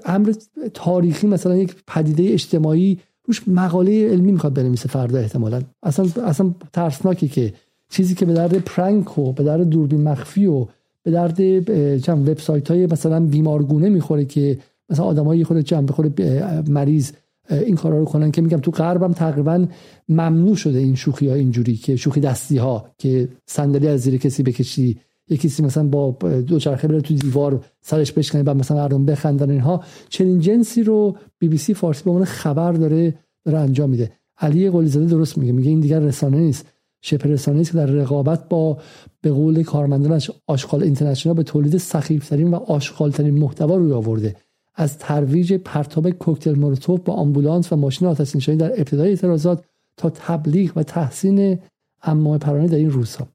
امر 0.06 0.34
تاریخی 0.74 1.28
مثلا 1.28 1.56
یک 1.56 1.76
پدیده 1.88 2.24
اجتماعی 2.24 3.00
روش 3.28 3.48
مقاله 3.48 4.10
علمی 4.10 4.32
می‌خواد 4.32 4.54
بنویسه 4.54 4.90
فردا 4.90 5.20
احتمالا. 5.20 5.62
اصلا 5.84 6.24
اصلا 6.24 6.56
ترسناکی 6.74 7.28
که 7.28 7.54
چیزی 7.90 8.16
که 8.16 8.26
به 8.26 8.34
درد 8.34 8.58
پرنک 8.58 9.18
و 9.18 9.34
به 9.34 9.44
درد 9.44 9.70
دوربین 9.70 10.02
مخفی 10.02 10.46
و 10.46 10.68
به 11.06 11.12
درد 11.12 12.00
چند 12.00 12.30
وبسایت 12.30 12.72
های 12.72 12.86
مثلا 12.86 13.20
بیمارگونه 13.20 13.90
می‌خوره 13.90 14.26
که 14.26 14.58
مثلا 14.90 15.06
آدمایی 15.06 15.44
خود 15.44 15.62
چند 15.62 15.92
خود 15.92 16.22
مریض 16.70 17.12
این 17.50 17.76
کارا 17.76 18.00
رو 18.00 18.06
کنن 18.06 18.32
که 18.32 18.42
میگم 18.42 18.58
تو 18.58 18.72
غربم 18.72 19.14
تقریبا 19.14 19.66
ممنوع 20.10 20.56
شده 20.56 20.80
این 20.80 20.96
شوخی 20.96 21.28
ها 21.28 21.36
اینجوری 21.36 21.76
که 21.76 21.96
شوخی 21.96 22.20
دستی 22.20 22.58
ها 22.58 22.86
که 22.98 23.28
صندلی 23.46 23.88
از 23.88 24.02
زیر 24.02 24.18
کسی 24.18 24.44
بکشی 24.44 24.98
یکی 25.30 25.50
کسی 25.50 25.64
مثلا 25.64 25.84
با 25.84 26.12
دو 26.48 26.60
چرخه 26.60 26.88
بره 26.88 27.02
تو 27.02 27.14
دیوار 27.14 27.66
سرش 27.82 28.12
بشکنه 28.12 28.44
بعد 28.44 28.58
مثلا 28.58 28.78
مردم 28.78 29.06
بخندن 29.06 29.50
اینها. 29.50 29.84
چنین 30.10 30.40
جنسی 30.40 30.84
رو 30.84 31.16
بی 31.40 31.48
بی 31.48 31.58
سی 31.58 31.74
فارسی 31.74 32.04
به 32.04 32.10
عنوان 32.10 32.26
خبر 32.26 32.72
داره 32.72 33.14
داره 33.46 33.58
انجام 33.58 33.90
میده. 33.90 34.12
علی 34.38 34.70
قلی 34.70 34.88
زاده 34.88 35.06
درست 35.06 35.38
میگه 35.38 35.52
میگه 35.52 35.70
این 35.70 35.80
دیگر 35.80 36.00
رسانه 36.00 36.38
نیست. 36.38 36.66
شبه 37.06 37.30
رسانه 37.30 37.60
است 37.60 37.72
که 37.72 37.78
در 37.78 37.86
رقابت 37.86 38.50
با 38.50 38.78
به 39.22 39.32
قول 39.32 39.64
کارمندانش 39.64 40.32
آشغال 40.48 40.84
اینترنشنال 40.84 41.36
به 41.36 41.44
تولید 41.44 41.78
سخیفترین 41.78 42.52
و 42.52 42.56
آشغالترین 42.56 43.40
محتوا 43.40 43.76
روی 43.76 43.92
آورده. 43.92 44.36
از 44.76 44.98
ترویج 44.98 45.54
پرتاب 45.54 46.10
کوکتل 46.10 46.56
مولوتوف 46.56 47.00
با 47.00 47.14
آمبولانس 47.14 47.74
و 47.74 47.76
ماشین 47.76 48.08
آتش 48.08 48.36
نشانی 48.36 48.58
در 48.58 48.72
ابتدای 48.72 49.10
اعتراضات 49.10 49.64
تا 49.98 50.10
تبلیغ 50.10 50.72
و 50.76 50.84
تحسین 50.84 51.60
امام 52.04 52.38
پرانی 52.38 52.68
در 52.68 52.78
این 52.78 52.92
روزها. 52.92 53.28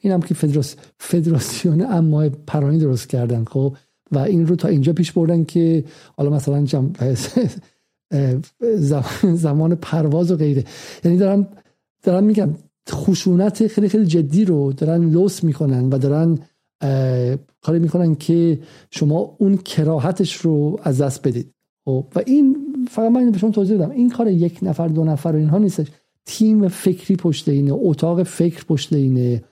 این 0.00 0.12
هم 0.12 0.22
که 0.22 0.34
فدراس... 0.34 0.76
فدراسیون 0.98 1.82
امام 1.82 2.28
پرانی 2.28 2.78
درست 2.78 3.08
کردن 3.08 3.44
خب؟ 3.44 3.76
و 4.12 4.18
این 4.18 4.46
رو 4.46 4.56
تا 4.56 4.68
اینجا 4.68 4.92
پیش 4.92 5.12
بردن 5.12 5.44
که 5.44 5.84
حالا 6.16 6.30
مثلا 6.30 6.64
جم... 6.64 6.92
زمان 9.46 9.74
پرواز 9.74 10.30
و 10.30 10.36
غیره. 10.36 10.64
یعنی 11.04 11.16
دارم 11.18 11.48
دارم 12.02 12.24
میگم 12.24 12.54
خشونت 12.90 13.66
خیلی 13.66 13.88
خیلی 13.88 14.06
جدی 14.06 14.44
رو 14.44 14.72
دارن 14.72 15.10
لوس 15.10 15.44
می‌کنن 15.44 15.88
و 15.88 15.98
دارن 15.98 16.38
کاری 17.62 17.78
می‌کنن 17.78 18.14
که 18.14 18.58
شما 18.90 19.36
اون 19.38 19.56
کراهتش 19.56 20.36
رو 20.36 20.80
از 20.82 21.00
دست 21.00 21.28
بدید. 21.28 21.50
خب 21.84 22.06
و 22.16 22.22
این 22.26 22.56
فقط 22.90 23.10
من 23.10 23.30
به 23.30 23.38
شما 23.38 23.50
توضیح 23.50 23.76
بدم. 23.76 23.90
این 23.90 24.10
کار 24.10 24.28
یک 24.28 24.58
نفر 24.62 24.88
دو 24.88 25.04
نفر 25.04 25.28
و 25.28 25.36
اینها 25.36 25.58
نیستش. 25.58 25.86
تیم 26.26 26.68
فکری 26.68 27.16
پشت 27.16 27.48
اینه 27.48 27.72
اتاق 27.74 28.22
فکر 28.22 28.64
پشت 28.64 28.92
اینه. 28.92 29.42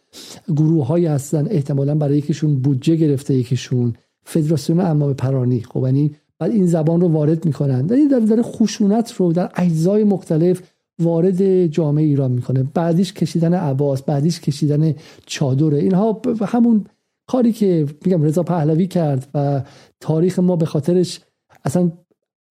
گروه 0.49 0.87
های 0.87 1.07
هستن 1.07 1.47
احتمالا 1.51 1.95
برای 1.95 2.19
یکیشون 2.19 2.55
بودجه 2.55 2.97
گرفته 2.97 3.35
یکیشون 3.35 3.95
فدراسیون 4.25 4.81
امام 4.81 5.15
پرانی. 5.15 5.61
خب 5.61 5.83
یعنی 5.85 6.11
بعد 6.39 6.51
این 6.51 6.67
زبان 6.67 7.01
رو 7.01 7.09
وارد 7.09 7.45
می‌کنن. 7.45 7.87
در 7.87 7.97
در 8.11 8.19
داره 8.19 8.43
خشونت 8.43 9.13
رو 9.13 9.33
در 9.33 9.51
اجزای 9.57 10.05
مختلف 10.05 10.63
وارد 11.03 11.67
جامعه 11.67 12.05
ایران 12.05 12.33
می‌کنه. 12.33 12.63
بعدیش 12.75 13.13
کشیدن 13.13 13.55
عباس 13.55 14.03
بعدیش 14.03 14.41
کشیدن 14.41 14.95
چادره. 15.27 15.79
اینها 15.79 16.21
همون 16.43 16.85
کاری 17.27 17.53
که 17.53 17.87
میگم 18.05 18.23
رضا 18.23 18.43
پهلوی 18.43 18.87
کرد 18.87 19.29
و 19.35 19.63
تاریخ 20.01 20.39
ما 20.39 20.57
به 20.57 20.67
خاطرش 20.67 21.21
اصلا 21.65 21.93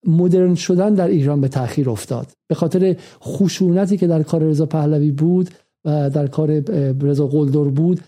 مدرن 0.06 0.54
شدن 0.54 0.94
در 0.94 1.08
ایران 1.08 1.40
به 1.40 1.48
تاخیر 1.48 1.90
افتاد. 1.90 2.26
به 2.48 2.54
خاطر 2.54 2.96
خشونتی 3.22 3.96
که 3.96 4.06
در 4.06 4.22
کار 4.22 4.42
رضا 4.42 4.66
پهلوی 4.66 5.10
بود 5.10 5.50
و 5.84 6.10
در 6.10 6.26
کار 6.26 6.50
رضا 7.00 7.26
قلدر 7.26 7.64
بود 7.64 8.00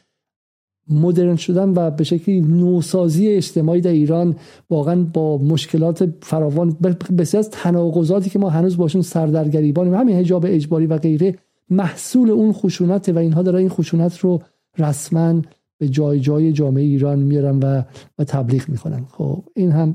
مدرن 0.90 1.36
شدن 1.36 1.68
و 1.68 1.90
به 1.90 2.04
شکلی 2.04 2.40
نوسازی 2.40 3.28
اجتماعی 3.28 3.80
در 3.80 3.90
ایران 3.90 4.36
واقعا 4.70 5.06
با 5.12 5.38
مشکلات 5.38 6.08
فراوان 6.22 6.76
بسیار 7.18 7.38
از 7.38 7.50
تناقضاتی 7.50 8.30
که 8.30 8.38
ما 8.38 8.50
هنوز 8.50 8.76
باشون 8.76 9.02
سردرگریبانیم 9.02 9.94
همین 9.94 10.16
حجاب 10.16 10.46
اجباری 10.48 10.86
و 10.86 10.98
غیره 10.98 11.38
محصول 11.70 12.30
اون 12.30 12.52
خشونت 12.52 13.08
و 13.08 13.18
اینها 13.18 13.42
داره 13.42 13.58
این 13.58 13.68
خشونت 13.68 14.18
رو 14.18 14.42
رسما 14.78 15.42
به 15.78 15.88
جای 15.88 16.20
جای 16.20 16.52
جامعه 16.52 16.84
ایران 16.84 17.18
میارن 17.18 17.58
و 17.58 17.82
و 18.18 18.24
تبلیغ 18.24 18.68
می‌کنن. 18.68 19.04
خب 19.10 19.42
این 19.54 19.70
هم 19.70 19.92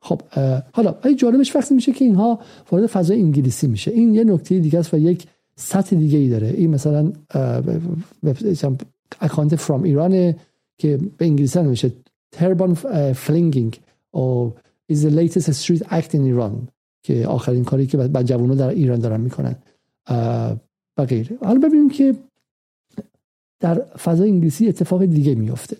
خب 0.00 0.20
حالا 0.72 0.94
ای 1.04 1.14
جالبش 1.14 1.56
وقتی 1.56 1.74
میشه 1.74 1.92
که 1.92 2.04
اینها 2.04 2.38
وارد 2.70 2.86
فضای 2.86 3.20
انگلیسی 3.20 3.66
میشه. 3.66 3.90
این 3.90 4.14
یه 4.14 4.24
نکته 4.24 4.58
دیگه 4.58 4.78
است 4.78 4.94
و 4.94 4.98
یک 4.98 5.26
سطح 5.56 5.96
دیگه 5.96 6.18
ای 6.18 6.28
داره. 6.28 6.48
این 6.56 6.70
مثلا 6.70 7.12
اکانت 9.20 9.56
From 9.56 9.82
Iran 9.82 10.34
که 10.78 10.96
به 11.16 11.24
انگلیسی 11.24 11.62
می‌نویسه 11.62 11.92
turban 12.32 12.74
flinging 13.12 13.80
uh 14.10 14.54
is 14.92 14.96
the 14.96 15.10
latest 15.10 15.52
street 15.62 15.82
act 15.82 16.12
Iran 16.14 16.68
که 17.02 17.26
آخرین 17.26 17.64
کاری 17.64 17.86
که 17.86 17.96
بعد 17.96 18.26
جوانو 18.26 18.54
در 18.54 18.68
ایران 18.68 18.98
دارن 18.98 19.20
می‌کنن 19.20 19.56
و 20.98 21.04
غیره 21.08 21.38
حالا 21.44 21.60
ببینیم 21.60 21.90
که 21.90 22.14
در 23.60 23.74
فضای 23.80 24.30
انگلیسی 24.30 24.68
اتفاق 24.68 25.04
دیگه 25.04 25.34
میفته 25.34 25.76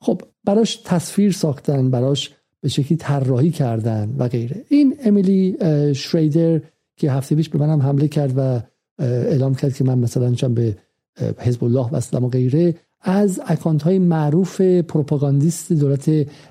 خب 0.00 0.22
براش 0.44 0.76
تصویر 0.84 1.32
ساختن 1.32 1.90
براش 1.90 2.34
به 2.60 2.68
شکلی 2.68 2.98
طراحی 2.98 3.50
کردن 3.50 4.14
و 4.18 4.28
غیره. 4.28 4.64
این 4.68 4.96
امیلی 5.04 5.56
شریدر 5.94 6.60
که 6.96 7.12
هفته 7.12 7.34
پیش 7.34 7.48
به 7.48 7.58
منم 7.58 7.82
حمله 7.82 8.08
کرد 8.08 8.32
و 8.36 8.60
اعلام 8.98 9.54
کرد 9.54 9.74
که 9.74 9.84
من 9.84 9.98
مثلا 9.98 10.34
چون 10.34 10.54
به 10.54 10.76
حزب 11.38 11.64
الله 11.64 11.88
و 11.92 12.00
و 12.16 12.28
غیره 12.28 12.74
از 13.00 13.40
اکانت 13.46 13.82
های 13.82 13.98
معروف 13.98 14.60
پروپاگاندیست 14.60 15.72
دولت 15.72 16.10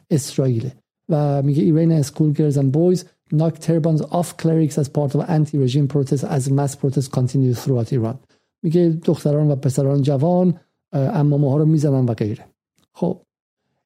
اسرائیل 0.10 0.70
و 1.10 1.42
میگه 1.42 1.64
Iran 1.64 2.04
school 2.04 2.34
girls 2.38 2.56
and 2.56 2.72
boys 2.72 3.02
knock 3.34 3.56
turbans 3.60 4.02
off 4.02 4.30
clerics 4.42 4.78
as 4.78 4.88
part 4.88 5.12
of 5.16 5.22
anti-regime 5.38 5.88
protests 5.94 6.24
as 6.24 6.50
mass 6.50 6.76
protests 6.76 7.08
continue 7.08 7.54
throughout 7.54 7.92
Iran. 7.94 8.16
میگه 8.64 8.98
دختران 9.06 9.52
و 9.52 9.56
پسران 9.56 10.02
جوان 10.02 10.54
عمامه 10.94 11.52
ها 11.52 11.58
رو 11.58 11.66
می‌زنن 11.66 12.06
و 12.06 12.14
غیره. 12.14 12.46
خب 12.94 13.22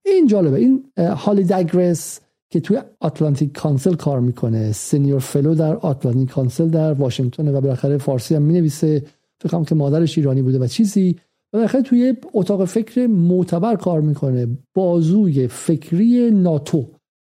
این 0.06 0.28
جالبه. 0.28 0.58
این 0.58 0.84
هالی 0.98 1.44
دگرس 1.44 2.20
که 2.50 2.60
توی 2.60 2.82
Atlantic 3.00 3.54
Council 3.54 3.94
کار 3.94 4.20
می‌کنه 4.20 4.72
senior 4.72 5.20
fellow 5.20 5.56
در 5.56 5.76
Atlantic 5.76 6.30
Council 6.30 6.70
در 6.70 6.94
واشنگتن 6.94 7.48
و 7.48 7.62
بالاخره 7.62 7.98
فارسی 7.98 8.36
هم 8.36 8.42
می‌نویسه. 8.42 9.04
فکر 9.42 9.64
که 9.64 9.76
مادرش 9.76 10.18
ایرانی 10.18 10.42
بوده 10.42 10.60
و 10.60 10.68
چیزی. 10.68 11.16
بالاخره 11.54 11.82
توی 11.82 12.14
اتاق 12.34 12.66
فکر 12.66 13.08
معتبر 13.08 13.76
کار 13.76 14.02
می‌کنه. 14.02 14.48
بازوی 14.74 15.48
فکری 15.48 16.32
ناتو. 16.32 16.88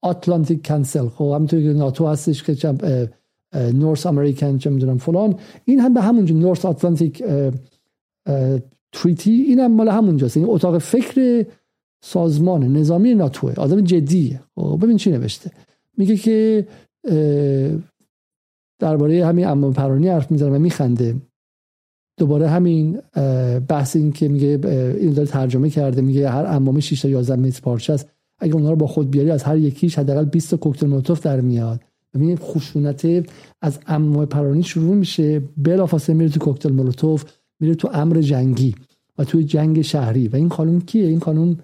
آتلانتیک 0.02 0.66
کانسل 0.68 1.09
خب 1.09 1.25
همونطوری 1.25 1.62
که 1.62 1.73
ناتو 1.73 2.06
هستش 2.06 2.42
که 2.42 2.54
چم 2.54 2.78
نورس 3.54 4.06
امریکن 4.06 4.59
چه 4.59 4.71
می‌دونم 4.71 4.99
فلان. 4.99 5.35
این 5.64 5.80
هم 5.80 5.94
به 5.94 6.00
همونجا 6.00 6.35
نورس 6.35 6.64
آتلانتیک 6.64 7.25
تریتی 8.92 9.30
این 9.30 9.61
هم 9.61 9.73
مال 9.73 9.88
همونجاست 9.88 10.37
این 10.37 10.47
اتاق 10.49 10.78
فکر 10.78 11.47
سازمان 12.04 12.76
نظامی 12.76 13.14
ناتوه 13.14 13.54
آدم 13.54 13.80
جدیه. 13.80 14.40
خب 14.54 14.78
ببین 14.82 14.97
چی 14.97 15.11
نوشته. 15.11 15.50
میگه 15.97 16.16
که 16.16 16.66
درباره 18.78 19.26
همین 19.26 19.47
امام 19.47 19.73
پرانی 19.73 20.09
حرف 20.09 20.30
می‌زنه 20.30 20.56
و 20.56 20.59
میخنده. 20.59 21.16
دوباره 22.16 22.49
همین 22.49 22.99
بحث 23.69 23.97
این 23.97 24.12
که 24.12 24.28
میگه 24.28 24.61
این 25.00 25.12
داره 25.12 25.28
ترجمه 25.28 25.71
کرده 25.71 26.00
میگه 26.00 26.31
هر 26.31 26.45
امام 26.47 26.81
6 26.81 27.00
تا 27.00 27.09
11 27.09 27.37
متر 27.37 27.61
پارچه 27.61 27.92
است. 27.92 28.09
اگه 28.38 28.54
اونها 28.54 28.71
رو 28.71 28.76
با 28.76 28.87
خود 28.87 29.11
بیاری 29.11 29.31
از 29.31 29.42
هر 29.42 29.59
یکیش 29.59 29.99
حداقل 29.99 30.25
20 30.25 30.50
تا 30.50 30.57
کوکتل 30.57 30.87
مولوتوف 30.87 31.21
در 31.21 31.40
میاد. 31.40 31.81
ببینید 32.14 32.38
خشونت 32.38 33.26
از 33.62 33.78
امام 33.87 34.26
پرانی 34.26 34.62
شروع 34.62 34.95
میشه 34.95 35.42
بلافاصله 35.57 36.16
میره 36.16 36.31
تو 36.31 36.40
کوکتل 36.40 36.73
مولوتوف 36.73 37.25
میره 37.61 37.75
تو 37.75 37.90
امر 37.92 38.21
جنگی 38.21 38.75
و 39.19 39.25
توی 39.25 39.45
جنگ 39.45 39.83
شهری. 39.83 40.28
و 40.28 40.37
این 40.37 40.49
قانون 40.49 40.81
کیه؟ 40.81 41.07
این 41.07 41.19
قانون 41.19 41.59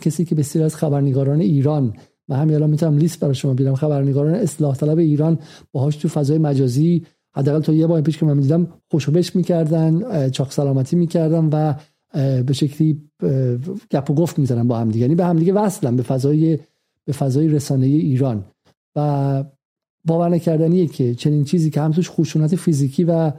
کسی 0.00 0.24
که 0.24 0.34
بسیار 0.34 0.64
از 0.64 0.76
خبرنگاران 0.76 1.40
ایران 1.40 1.92
و 2.28 2.36
همین 2.36 2.54
الان 2.54 2.70
می‌تونم 2.70 2.98
لیست 2.98 3.20
برای 3.20 3.34
شما 3.34 3.54
بیارم 3.54 3.74
خبرنگاران 3.74 4.34
اصلاح 4.34 4.76
طلب 4.76 4.98
ایران 4.98 5.38
باهاش 5.72 5.96
تو 5.96 6.08
فضای 6.08 6.38
مجازی 6.38 7.06
حداقل 7.36 7.60
تا 7.60 7.72
یه 7.72 7.86
بار 7.86 8.00
پیش 8.00 8.18
که 8.18 8.26
من 8.26 8.40
دیدم 8.40 8.68
خوشوبش 8.90 9.36
می‌کردن 9.36 10.30
چاق 10.30 10.50
سلامتی 10.50 10.96
می‌کردن 10.96 11.44
و 11.44 11.74
به 12.42 12.52
شکلی 12.52 13.02
گپ 13.90 14.10
و 14.10 14.14
گفت 14.14 14.38
می‌زنن 14.38 14.68
با 14.68 14.78
هم 14.78 14.88
دیگه. 14.88 15.02
یعنی 15.02 15.14
به 15.14 15.24
هم 15.24 15.38
دیگه 15.38 15.52
وصلن 15.52 15.96
به 15.96 16.02
فضای 16.02 16.58
به 17.04 17.12
فضای 17.12 17.48
رسانه 17.48 17.86
ایران. 17.86 18.44
و 18.96 19.44
باور 20.04 20.28
نکردنیه 20.28 20.86
که 20.86 21.14
چنین 21.14 21.44
چیزی 21.44 21.70
که 21.70 21.80
هم 21.80 21.92
توش 21.92 22.10
خشونت 22.10 22.56
فیزیکی 22.56 23.04
و 23.04 23.32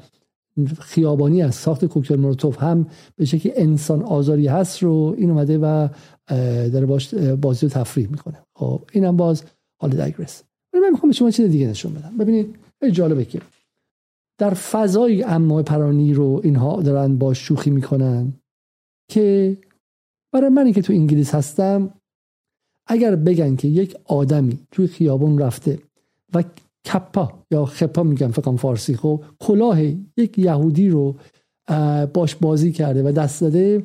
خیابانی 0.80 1.42
از 1.42 1.56
ساخت 1.56 1.86
کوکتل 1.86 2.16
مولوتوف 2.16 2.64
هم 2.64 2.88
به 3.16 3.26
شکلی 3.26 3.54
انسان 3.56 4.02
آزاری 4.02 4.48
هست 4.48 4.84
رو 4.84 5.16
این 5.18 5.30
اومده 5.30 5.58
و 5.58 5.88
داره 6.70 6.86
باش 6.86 7.14
بازی 7.16 7.66
رو 7.66 7.72
تفریح 7.72 8.08
می‌کنه. 8.12 8.38
خب 8.56 8.82
اینم 8.92 9.18
باز 9.18 9.44
حال 9.82 9.92
دایگرس 9.92 10.44
من 10.74 10.90
می‌خوام 10.92 11.12
شما 11.12 11.32
چیز 11.32 11.50
دیگه 11.50 11.68
نشون 11.68 11.94
بدم. 11.94 12.18
ببینید 12.18 12.56
جالبه 12.92 13.26
که 13.26 13.42
در 14.42 14.54
فضای 14.54 15.24
اما 15.24 15.64
پرانی 15.64 16.14
رو 16.14 16.42
اینها 16.44 16.82
دارن 16.82 17.18
با 17.18 17.34
شوخی 17.34 17.70
می‌کنن 17.70 18.34
که 19.12 19.58
برای 20.34 20.50
منی 20.50 20.74
که 20.74 20.82
تو 20.82 20.94
انگلیس 20.94 21.36
هستم 21.36 21.94
اگر 22.88 23.16
بگن 23.16 23.56
که 23.56 23.68
یک 23.68 23.96
آدمی 24.06 24.60
توی 24.72 24.88
خیابون 24.88 25.40
رفته 25.40 25.80
و 26.34 26.44
کپا 26.86 27.46
یا 27.52 27.66
خپا 27.66 28.04
میگن 28.04 28.28
فکرم 28.28 28.58
فارسی 28.58 28.96
خب 28.96 29.24
کلاه 29.40 29.82
یک 30.18 30.40
یهودی 30.40 30.90
رو 30.90 31.16
باش 32.14 32.36
بازی 32.36 32.72
کرده 32.72 33.04
و 33.04 33.12
دست 33.12 33.42
داده 33.42 33.84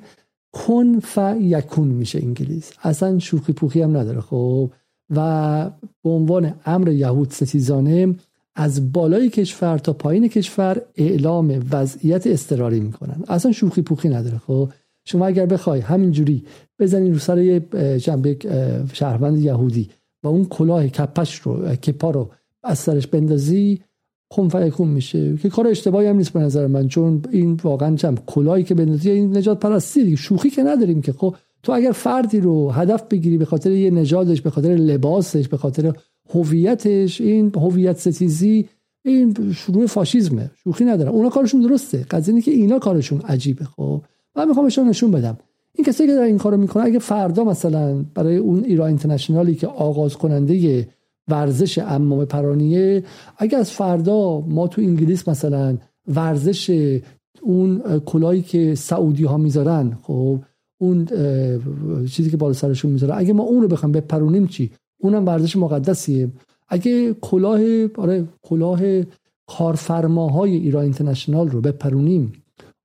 کن 0.53 1.01
ف 1.01 1.19
یکون 1.41 1.89
میشه 1.89 2.19
انگلیس. 2.19 2.73
اصلا 2.83 3.19
شوخی 3.19 3.53
پوخی 3.53 3.83
هم 3.83 3.97
نداره 3.97 4.21
خب. 4.21 4.71
و 5.11 5.71
به 6.05 6.11
عنوان 6.11 6.55
امر 6.65 6.89
یهود 6.89 7.31
ستیزانه 7.31 8.15
از 8.57 8.93
بالای 8.93 9.29
کشور 9.29 9.79
تا 9.79 9.93
پایین 9.93 10.29
کشور 10.29 10.83
اعلام 10.97 11.65
وضعیت 11.73 12.27
اضطراری 12.27 12.81
می‌کنن. 12.81 13.25
اصلا 13.29 13.53
شوخی 13.53 13.83
پوخی 13.83 14.09
نداره 14.09 14.39
خب؟ 14.39 14.69
شما 15.05 15.27
اگر 15.27 15.47
بخوای 15.47 15.81
همینجوری 15.81 16.45
بزنی 16.79 17.11
رو 17.11 17.19
سر 17.19 17.39
یه 17.39 17.61
جنبه 17.99 18.37
شهروند 18.93 19.39
یهودی 19.39 19.91
و 20.23 20.29
اون 20.29 20.45
کلاه 20.45 20.89
کپش 20.89 21.35
رو 21.35 21.75
کپا 21.75 22.11
رو 22.11 22.31
از 22.65 22.79
سرش 22.79 23.07
بندازی 23.07 23.81
خون 24.31 24.49
فیکون 24.49 24.89
میشه. 24.89 25.37
که 25.37 25.49
کار 25.49 25.67
اشتباهی 25.67 26.07
هم 26.07 26.17
نیست 26.17 26.33
به 26.33 26.41
نظر 26.41 26.67
من 26.67 26.89
چون 26.89 27.23
این 27.31 27.61
واقعا 27.65 27.97
چم 27.97 28.15
کلاهی 28.27 28.63
که 28.65 28.75
بندازی 28.75 29.11
این 29.11 29.37
نجات 29.37 29.61
پرستی 29.61 30.17
شوخی 30.17 30.51
که 30.51 30.63
نداریم 30.63 31.03
که 31.03 31.13
خب؟ 31.13 31.37
تو 31.63 31.73
اگر 31.73 31.93
فردی 31.93 32.41
رو 32.41 32.71
هدف 32.71 33.03
بگیری 33.11 33.39
به 33.39 33.45
خاطر 33.45 33.71
یه 33.71 33.91
نژادش 33.91 34.41
به 34.41 34.51
خاطر 34.51 34.69
لباسش 34.69 35.49
به 35.49 35.57
خاطر 35.57 35.93
هویتش 36.35 37.21
این 37.21 37.53
هویت 37.55 37.99
ستیزی 37.99 38.69
این 39.05 39.53
شروع 39.53 39.87
فاشیزمه. 39.87 40.51
شوخی 40.65 40.85
ندارم. 40.85 41.13
اونا 41.13 41.29
کارشون 41.29 41.61
درسته. 41.61 42.07
قضیه 42.11 42.41
که 42.41 42.51
اینا 42.51 42.79
کارشون 42.79 43.21
عجیبه 43.21 43.65
خب. 43.65 44.03
من 44.37 44.49
می‌خوام 44.49 44.67
بهشون 44.67 44.89
نشون 44.89 45.11
بدم. 45.11 45.39
این 45.73 45.85
کسی 45.85 46.07
که 46.07 46.15
در 46.15 46.23
این 46.23 46.39
کارو 46.39 46.57
می‌کنه 46.57 46.85
اگه 46.85 46.99
فردا 46.99 47.45
مثلا 47.45 48.05
برای 48.15 48.37
اون 48.37 48.65
ایران 48.65 48.89
اینترنشنالی 48.89 49.55
که 49.55 49.67
آغاز 49.67 50.17
کننده 50.17 50.89
ورزش 51.29 51.79
امام 51.79 52.25
پرانیه 52.25 53.05
اگه 53.39 53.59
از 53.59 53.71
فردا 53.71 54.41
ما 54.41 54.69
تو 54.69 54.83
انگلیس 54.83 55.29
مثلا 55.29 55.79
ورزش 56.09 56.71
اون 57.43 57.99
کلایی 57.99 58.43
که 58.43 58.75
سعودی 58.75 59.25
ها 59.25 59.37
می‌ذارن 59.37 59.99
خب 60.03 60.39
اون 60.79 61.09
چیزی 62.07 62.31
که 62.31 62.37
بالا 62.37 62.53
سرشون 62.53 62.91
می‌ذاره 62.91 63.17
اگه 63.17 63.33
ما 63.33 63.43
اون 63.43 63.63
رو 63.63 63.69
بخوام 63.69 63.93
بپرونیم 63.93 64.47
چی؟ 64.47 64.71
اونم 64.99 65.27
ورزش 65.27 65.57
مقدسیه. 65.57 66.29
اگه 66.69 67.15
کلاه 67.15 67.61
آره 67.99 68.29
کلاه 68.43 68.81
کارفرماهای 69.47 70.57
ایران 70.57 70.83
اینترنشنال 70.83 71.49
رو 71.49 71.61
بپرونیم 71.61 72.33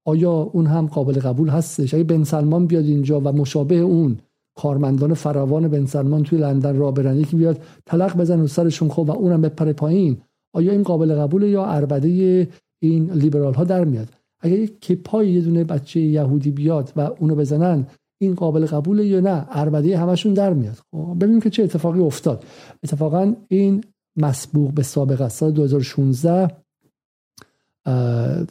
آیا 0.05 0.31
اون 0.31 0.65
هم 0.65 0.87
قابل 0.87 1.19
قبول 1.19 1.49
هستش؟ 1.49 1.93
اگه 1.93 2.03
بن 2.03 2.23
سلمان 2.23 2.65
بیاد 2.67 2.85
اینجا 2.85 3.19
و 3.19 3.31
مشابه 3.31 3.75
اون 3.75 4.17
کارمندان 4.55 5.13
فراوان 5.13 5.67
بن 5.67 5.85
سلمان 5.85 6.23
توی 6.23 6.39
لندن 6.39 6.75
را 6.75 6.91
برن 6.91 7.17
یکی 7.17 7.35
بیاد 7.35 7.63
طلق 7.85 8.17
بزن 8.17 8.39
رو 8.39 8.47
سرشون 8.47 8.89
خب 8.89 9.09
و 9.09 9.11
اونم 9.11 9.41
بپره 9.41 9.73
پایین 9.73 10.17
آیا 10.53 10.71
این 10.71 10.83
قابل 10.83 11.15
قبوله 11.15 11.49
یا 11.49 11.65
اربده 11.65 12.47
این 12.81 13.11
لیبرال 13.11 13.53
ها 13.53 13.63
در 13.63 13.85
میاد؟ 13.85 14.07
اگر 14.39 14.59
یک 14.59 14.81
کپای 14.81 15.29
یه 15.29 15.41
دونه 15.41 15.63
بچه 15.63 15.99
یهودی 15.99 16.51
بیاد 16.51 16.93
و 16.95 17.01
اونو 17.19 17.35
بزنن 17.35 17.87
این 18.21 18.35
قابل 18.35 18.65
قبوله 18.65 19.05
یا 19.05 19.19
نه 19.19 19.45
اربده 19.49 19.97
همشون 19.97 20.33
در 20.33 20.53
میاد 20.53 20.77
خب 20.91 21.15
ببینیم 21.19 21.41
که 21.41 21.49
چه 21.49 21.63
اتفاقی 21.63 21.99
افتاد 21.99 22.45
اتفاقا 22.83 23.33
این 23.47 23.83
مسبوق 24.17 24.73
به 24.73 24.83
سابقه 24.83 25.29
سال 25.29 25.51
2016 25.51 26.47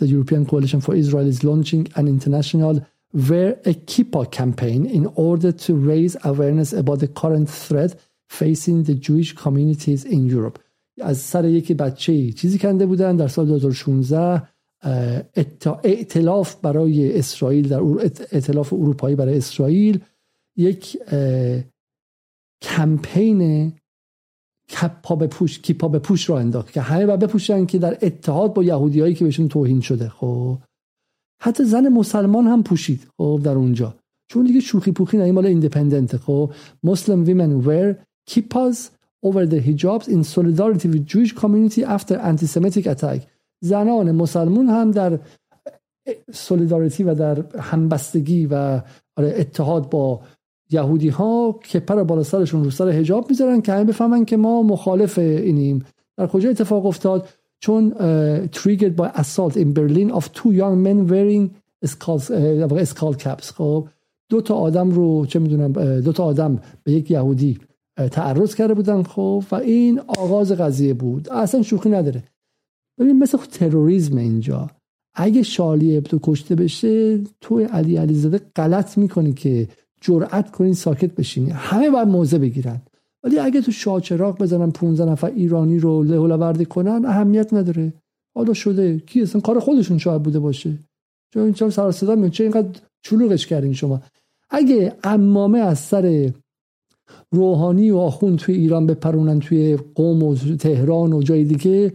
the 0.01 0.07
European 0.07 0.45
Coalition 0.51 0.81
for 0.81 0.95
Israel 0.95 1.29
is 1.29 1.45
launching 1.45 1.87
an 1.95 2.09
international 2.09 2.81
where 3.29 3.53
a 3.65 3.75
Kippah 3.91 4.31
campaign 4.31 4.87
in 4.87 5.07
order 5.15 5.53
to 5.53 5.75
raise 5.91 6.17
awareness 6.25 6.73
about 6.73 6.99
the 6.99 7.09
current 7.21 7.49
threat 7.49 7.93
facing 8.29 8.85
the 8.89 8.95
Jewish 8.95 9.31
communities 9.45 10.05
in 10.05 10.27
Europe 10.27 10.59
از 11.03 11.19
سر 11.19 11.45
یکی 11.45 11.75
بچه 11.75 12.33
چیزی 12.33 12.59
کنده 12.59 12.87
بودن 12.87 13.17
در 13.17 13.29
سال 13.29 13.47
2016 13.47 14.43
ائتلاف 14.83 16.55
برای 16.55 17.19
اسرائیل 17.19 17.69
در 17.69 17.81
ائتلاف 18.33 18.73
اروپایی 18.73 19.17
برای 19.17 19.37
اسرائیل 19.37 20.01
یک 20.57 20.99
کمپین 22.63 23.73
کپا 24.71 25.17
به 25.17 25.27
پوش 25.27 25.59
کیپا 25.59 25.89
به 25.89 25.99
پوش 25.99 26.31
را 26.31 26.39
انداخت 26.39 26.73
که 26.73 26.81
همه 26.81 27.07
باید 27.07 27.21
بپوشن 27.21 27.67
که 27.67 27.79
در 27.79 27.99
اتحاد 28.03 28.55
با 28.55 28.63
یهودیایی 28.63 29.15
که 29.15 29.25
بهشون 29.25 29.49
توهین 29.49 29.81
شده. 29.81 30.09
خب 30.09 30.59
حتی 31.43 31.65
زن 31.65 31.89
مسلمان 31.89 32.47
هم 32.47 32.63
پوشید 32.63 33.07
خب 33.19 33.41
در 33.45 33.53
اونجا. 33.55 33.95
چون 34.29 34.47
دیگه 34.47 34.61
شوخی 34.61 34.93
پوخی 34.93 35.19
نه 35.19 35.33
مال 35.33 35.47
ایندیپندنت 35.47 36.17
خب 36.17 36.53
مسلم 36.83 37.25
women 37.25 37.67
wear 37.67 37.97
kippas 38.31 38.91
over 39.23 39.47
the 39.47 39.61
hijabs 39.61 40.09
in 40.09 40.25
solidarity 40.25 40.89
with 40.89 41.07
Jewish 41.07 41.33
community 41.33 41.85
after 41.85 42.17
anti-Semitic 42.17 42.87
attack. 42.87 43.21
زنان 43.61 44.13
مسلمون 44.13 44.67
هم 44.67 44.91
در 44.91 45.19
سولیداریتی 46.33 47.05
و 47.05 47.15
در 47.15 47.45
همبستگی 47.59 48.47
و 48.47 48.81
آره، 49.17 49.35
اتحاد 49.37 49.91
با 49.91 50.21
یهودی 50.71 51.09
ها 51.09 51.61
که 51.65 51.81
پر 51.81 52.05
بالا 52.05 52.23
سرشون 52.23 52.65
رو 52.65 52.71
سر 52.71 52.89
هجاب 52.89 53.31
می‌ذارن 53.31 53.61
که 53.61 53.73
همه 53.73 53.85
بفهمن 53.85 54.25
که 54.25 54.37
ما 54.37 54.63
مخالف 54.63 55.19
اینیم. 55.19 55.85
در 56.17 56.27
کجا 56.27 56.51
اتفاق 56.51 56.87
افتاد؟ 56.87 57.29
چون 57.61 57.95
triggered 58.53 58.97
by 58.97 59.21
assault 59.21 59.57
in 59.57 59.75
Berlin 59.75 60.11
of 60.13 60.25
two 60.33 60.53
young 60.53 60.83
men 60.83 61.07
wearing 61.13 61.51
skull 62.85 63.15
caps. 63.15 63.53
خب 63.53 63.89
دو 64.31 64.41
تا 64.41 64.55
آدم 64.55 64.91
رو 64.91 65.27
چه 65.27 65.39
می‌دونم 65.39 66.01
دو 66.01 66.13
تا 66.13 66.25
آدم 66.25 66.61
به 66.85 66.93
یک 66.93 67.11
یهودی 67.11 67.59
تعرض 68.11 68.55
کرده 68.55 68.75
بودن. 68.75 69.03
خب 69.03 69.45
و 69.51 69.55
این 69.55 70.01
آغاز 70.09 70.53
قضیه 70.53 70.95
بود. 70.95 71.29
اصلا 71.29 71.63
شوخی 71.63 71.91
نداره. 71.91 72.23
ببین 73.01 73.19
مثل 73.19 73.39
تروریسم 73.39 74.17
اینجا. 74.17 74.71
اگه 75.15 75.43
شالی 75.43 75.97
ابدو 75.97 76.19
کشته 76.23 76.55
بشه 76.55 77.21
تو 77.41 77.61
علی 77.61 77.97
علیزاده 77.97 78.41
غلط 78.57 78.99
می‌کنی 78.99 79.33
که 79.33 79.69
جرأت 80.01 80.51
کنین 80.51 80.75
ساکت 80.75 81.15
بشینی. 81.15 81.51
همه 81.51 81.91
باید 81.91 82.09
موضع 82.09 82.39
بگیرن. 82.39 82.83
ولی 83.25 83.39
اگه 83.39 83.61
تو 83.61 83.73
شاچراغ 83.73 84.39
بزنن 84.39 84.71
15 84.71 85.05
نفر 85.05 85.27
ایرانی 85.27 85.79
رو 85.79 86.03
له 86.03 86.65
کنن 86.65 87.05
اهمیت 87.05 87.55
نداره. 87.55 87.93
حالا 88.35 88.55
شده. 88.55 88.99
کی 88.99 89.23
اصلا 89.23 89.41
کار 89.41 89.61
خودشون 89.61 89.99
شاید 89.99 90.23
بوده 90.23 90.39
باشه. 90.39 90.79
چون 91.35 91.43
این 91.43 91.53
چرا 91.53 91.71
سر 91.71 91.91
صدا 91.91 92.29
چه 92.29 92.45
اینقدر 92.45 92.81
چلوغش 93.03 93.47
کردین 93.47 93.73
شما. 93.73 94.01
اگه 94.51 94.93
امامه 95.05 95.59
از 95.59 95.79
سر 95.79 96.31
روحانی 97.33 97.91
و 97.91 97.97
آخون 97.97 98.37
توی 98.37 98.55
ایران 98.55 98.87
بپرونن 98.87 99.41
توی 99.41 99.79
قوم 99.95 100.23
و 100.23 100.35
تهران 100.37 101.13
و 101.13 101.23
جای 101.23 101.45
دیگه 101.45 101.93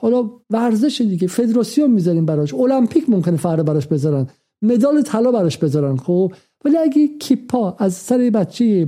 حالا 0.00 0.30
ورزش 0.50 1.00
دیگه 1.00 1.26
فدراسیون 1.28 1.90
می‌ذاریم 1.90 2.26
براش 2.26 2.54
المپیک 2.54 3.10
ممکنه 3.10 3.36
فردا 3.36 3.62
براش 3.62 3.86
بذارن 3.86 4.26
مدال 4.62 5.02
طلا 5.02 5.32
براش 5.32 5.58
بذارن 5.58 5.96
خب؟ 5.96 6.32
ولی 6.64 6.76
اگه 6.76 7.08
کیپا 7.18 7.76
از 7.78 7.94
سر 7.94 8.30
بچه 8.34 8.86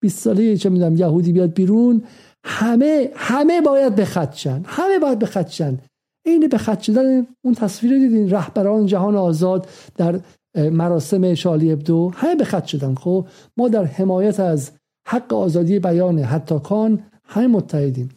20 0.00 0.18
ساله 0.18 0.56
چه 0.56 0.68
می‌دونم 0.68 0.96
یهودی 0.96 1.32
بیاد 1.32 1.54
بیرون 1.54 2.02
همه 2.44 3.10
همه 3.14 3.60
باید 3.60 3.96
بخدشن 3.96 4.62
همه 4.66 4.98
باید 4.98 5.18
بخدشن 5.18 5.78
این 6.26 6.48
به 6.48 6.58
خط 6.58 6.80
شدن 6.80 7.26
اون 7.44 7.54
تصویر 7.54 7.98
دیدین 7.98 8.30
رهبران 8.30 8.86
جهان 8.86 9.16
آزاد 9.16 9.68
در 9.96 10.20
مراسم 10.54 11.34
شالی 11.34 11.72
ابدو 11.72 12.12
همه 12.14 12.34
به 12.34 12.44
خط 12.44 12.64
شدن 12.64 12.94
خب؟ 12.94 13.26
ما 13.56 13.68
در 13.68 13.84
حمایت 13.84 14.40
از 14.40 14.70
حق 15.06 15.34
آزادی 15.34 15.78
بیان 15.78 16.18
حتی 16.18 16.58
کان 16.58 17.02
همه 17.24 17.46
متحدیم. 17.46 18.08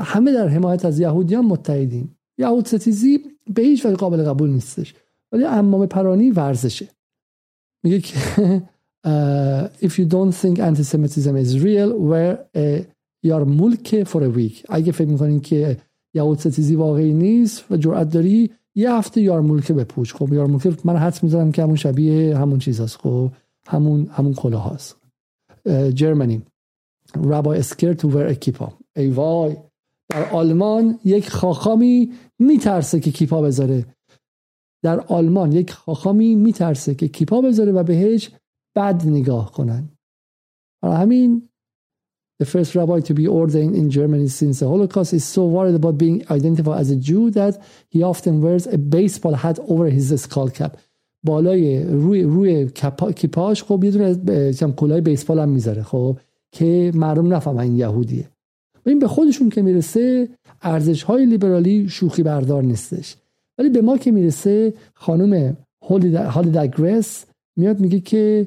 همه 0.00 0.32
در 0.32 0.48
حمایت 0.48 0.84
از 0.84 0.98
یهودیان 1.00 1.44
متحدیم 1.44 2.18
یهود 2.38 2.66
ستیزی 2.66 3.18
به 3.54 3.62
هیچ 3.62 3.86
وجه 3.86 3.96
قابل 3.96 4.22
قبول 4.22 4.50
نیستش. 4.50 4.94
ولی 5.32 5.44
امام 5.44 5.86
پرانی 5.86 6.30
ورزشه. 6.30 6.88
میگه 7.82 8.00
که 8.00 8.18
if 9.86 9.92
you 9.98 10.04
don't 10.04 10.34
think 10.42 10.58
anti-Semitism 10.58 11.34
is 11.36 11.58
real 11.58 11.90
wear 12.10 12.38
a 12.56 12.84
ملک 13.30 14.04
for 14.04 14.22
a 14.22 14.30
week. 14.38 14.64
اگه 14.68 14.92
فکر 14.92 15.08
می‌کنین 15.08 15.40
که 15.40 15.76
یهود 16.14 16.38
ستیزی 16.38 16.74
واقعی 16.74 17.12
نیست 17.12 17.64
و 17.70 17.76
جرأت 17.76 18.10
داری 18.10 18.50
یه 18.74 18.92
هفته 18.92 19.20
یارمولکه 19.20 19.74
بپوش. 19.74 20.14
خب 20.14 20.32
یارمولکه 20.32 20.72
من 20.84 20.96
حدس 20.96 21.22
می‌زنم 21.24 21.52
که 21.52 21.62
همون 21.62 21.76
شبیه 21.76 22.38
همون 22.38 22.58
چیز 22.58 22.80
هست 22.80 22.96
خب 22.96 23.30
همون 23.66 24.06
همون 24.06 24.34
کلاه 24.34 24.74
هست 24.74 24.96
جرمنی 25.94 26.42
ربای 27.16 27.58
اسکر 27.58 27.92
تو 27.92 28.08
ور 28.08 28.26
اکیپا 28.26 28.72
ای 28.96 29.10
وای. 29.10 29.56
در 30.08 30.30
آلمان 30.30 30.98
یک 31.04 31.30
خاخامی 31.30 32.12
میترسه 32.38 33.00
که 33.00 33.10
کیپا 33.10 33.42
بذاره. 33.42 33.86
در 34.82 35.00
آلمان 35.00 35.52
یک 35.52 35.72
خاخامی 35.72 36.34
میترسه 36.34 36.94
که 36.94 37.08
کیپا 37.08 37.40
بذاره 37.40 37.72
و 37.72 37.82
بهش 37.82 38.30
بد 38.76 39.06
نگاه 39.06 39.52
کنن. 39.52 39.88
همین 40.84 41.48
the 42.42 42.46
first 42.46 42.74
rabbi 42.74 43.00
to 43.00 43.14
be 43.14 43.26
ordained 43.26 43.74
in 43.74 43.90
Germany 43.90 44.28
since 44.28 44.60
the 44.60 44.68
Holocaust 44.68 45.12
is 45.12 45.24
so 45.24 45.42
worried 45.46 45.74
about 45.74 45.98
being 45.98 46.18
identified 46.30 46.78
as 46.80 46.90
a 46.90 46.96
Jew 47.08 47.30
that 47.32 47.54
he 47.88 48.02
often 48.02 48.40
wears 48.40 48.66
a 48.66 48.78
baseball 48.78 49.34
hat 49.34 49.58
over 49.72 49.88
his 49.88 50.08
skull 50.22 50.50
cap. 50.50 50.76
بالای 51.24 51.84
روی 51.84 52.22
روی 52.22 52.70
کیپاش 53.16 53.64
خب 53.64 53.84
یه 53.84 53.90
دونه 53.90 54.52
کلاه 54.76 55.00
بیسبال 55.00 55.38
هم 55.38 55.48
می‌ذاره 55.48 55.82
خب 55.82 56.18
که 56.52 56.92
معلوم 56.94 57.34
نفهم 57.34 57.58
این 57.58 57.76
یهودیه. 57.76 58.30
این 58.88 58.98
به 58.98 59.08
خودشون 59.08 59.48
که 59.48 59.62
می‌رسه 59.62 60.28
ارزش 60.62 61.02
های 61.02 61.26
لیبرالی 61.26 61.88
شوخی 61.88 62.22
بردار 62.22 62.62
نیستش. 62.62 63.16
ولی 63.58 63.70
به 63.70 63.80
ما 63.80 63.98
که 63.98 64.10
می‌رسه 64.10 64.74
خانم 64.94 65.56
هالی 66.30 66.68
گرس 66.78 67.24
میاد 67.56 67.80
میگه 67.80 68.00
که 68.00 68.46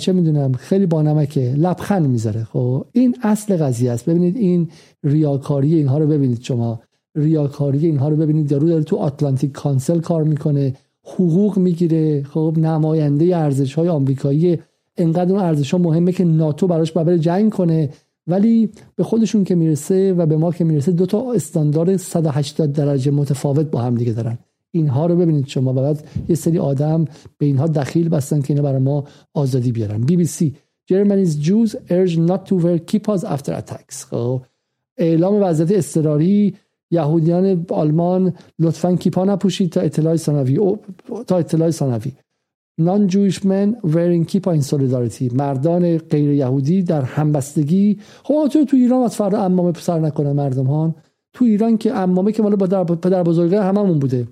چه 0.00 0.12
می‌دونم 0.12 0.52
خیلی 0.52 0.86
با 0.86 1.02
نمکه 1.02 1.54
لبخند 1.56 2.06
می‌ذاره. 2.06 2.44
خب 2.44 2.84
این 2.92 3.16
اصل 3.22 3.56
قضیه 3.56 3.90
است. 3.90 4.04
ببینید 4.04 4.36
این 4.36 4.68
ریاکاری 5.04 5.74
اینها 5.74 5.98
رو 5.98 6.06
ببینید 6.06 6.42
شما. 6.42 6.80
ریاکاری 7.14 7.86
اینها 7.86 8.08
رو 8.08 8.16
ببینید. 8.16 8.52
یارو 8.52 8.68
داره 8.68 8.84
تو 8.84 8.96
آتلانتیک 8.96 9.52
کانسل 9.52 10.00
کار 10.00 10.22
می‌کنه 10.22 10.74
حقوق 11.04 11.58
می‌گیره. 11.58 12.22
خب 12.22 12.54
نماینده 12.58 13.36
ارزش 13.36 13.74
های 13.74 13.88
آمریکایی 13.88 14.58
انقدر 14.96 15.32
اون 15.32 15.42
ارزش 15.42 15.70
ها 15.70 15.78
مهمه 15.78 16.12
که 16.12 16.24
ناتو 16.24 16.66
براش 16.66 16.92
ببر 16.92 17.16
جنگ 17.16 17.52
کنه. 17.52 17.90
ولی 18.28 18.70
به 18.96 19.04
خودشون 19.04 19.44
که 19.44 19.54
می‌رسه 19.54 20.12
و 20.12 20.26
به 20.26 20.36
ما 20.36 20.52
که 20.52 20.64
می‌رسه 20.64 20.92
دو 20.92 21.06
تا 21.06 21.32
استاندارد 21.32 21.96
180 21.96 22.72
درجه 22.72 23.10
متفاوت 23.10 23.66
با 23.66 23.80
هم 23.80 23.94
دیگه 23.94 24.12
دارن. 24.12 24.38
اینها 24.70 25.06
رو 25.06 25.16
ببینید 25.16 25.46
شما. 25.46 25.70
و 25.70 25.74
بعد 25.74 26.04
یه 26.28 26.34
سری 26.36 26.58
آدم 26.58 27.04
به 27.38 27.46
اینها 27.46 27.66
دخیل 27.66 28.08
بستن 28.08 28.40
که 28.40 28.54
اینا 28.54 28.62
برای 28.62 28.78
ما 28.78 29.04
آزادی 29.34 29.72
بیارن. 29.72 30.00
بی 30.00 30.16
بی 30.16 30.24
سی. 30.24 30.54
Germany's 30.92 31.34
Jews 31.46 31.70
urge 31.90 32.16
not 32.30 32.42
to 32.48 32.54
wear 32.64 32.78
kippas 32.90 33.24
after 33.24 33.52
attacks. 33.52 34.04
خب. 34.10 34.42
اعلام 34.98 35.42
وضعیت 35.42 35.72
اضطراری. 35.72 36.54
یهودیان 36.90 37.66
آلمان 37.68 38.32
لطفا 38.58 38.96
کیپا 38.96 39.24
نپوشید 39.24 39.70
تا 39.70 39.80
اطلاع 39.80 40.16
ثانوی 40.16 40.76
تا 41.26 41.38
اطلاع 41.38 41.70
ثانوی. 41.70 42.12
نان 42.78 43.06
جویش 43.06 43.46
من 43.46 43.76
wearing 43.84 44.26
کیپا 44.26 44.52
این 44.52 44.62
solidarity. 44.62 45.34
مردان 45.34 45.98
غیر 45.98 46.30
یهودی 46.30 46.82
در 46.82 47.02
همبستگی. 47.02 47.98
خب 48.22 48.48
تو 48.52 48.64
تو 48.64 48.76
ایران 48.76 49.02
از 49.02 49.16
فردا 49.16 49.42
امامه 49.42 49.72
سر 49.78 49.98
نکنن 49.98 50.32
مردم 50.32 50.66
ها. 50.66 50.94
تو 51.32 51.44
ایران 51.44 51.78
که 51.78 51.94
امامه 51.94 52.32
که 52.32 52.42
مال 52.42 52.56
پدر 52.56 53.22
بزرگای 53.22 53.58
هممون 53.58 53.98
بوده. 53.98 54.28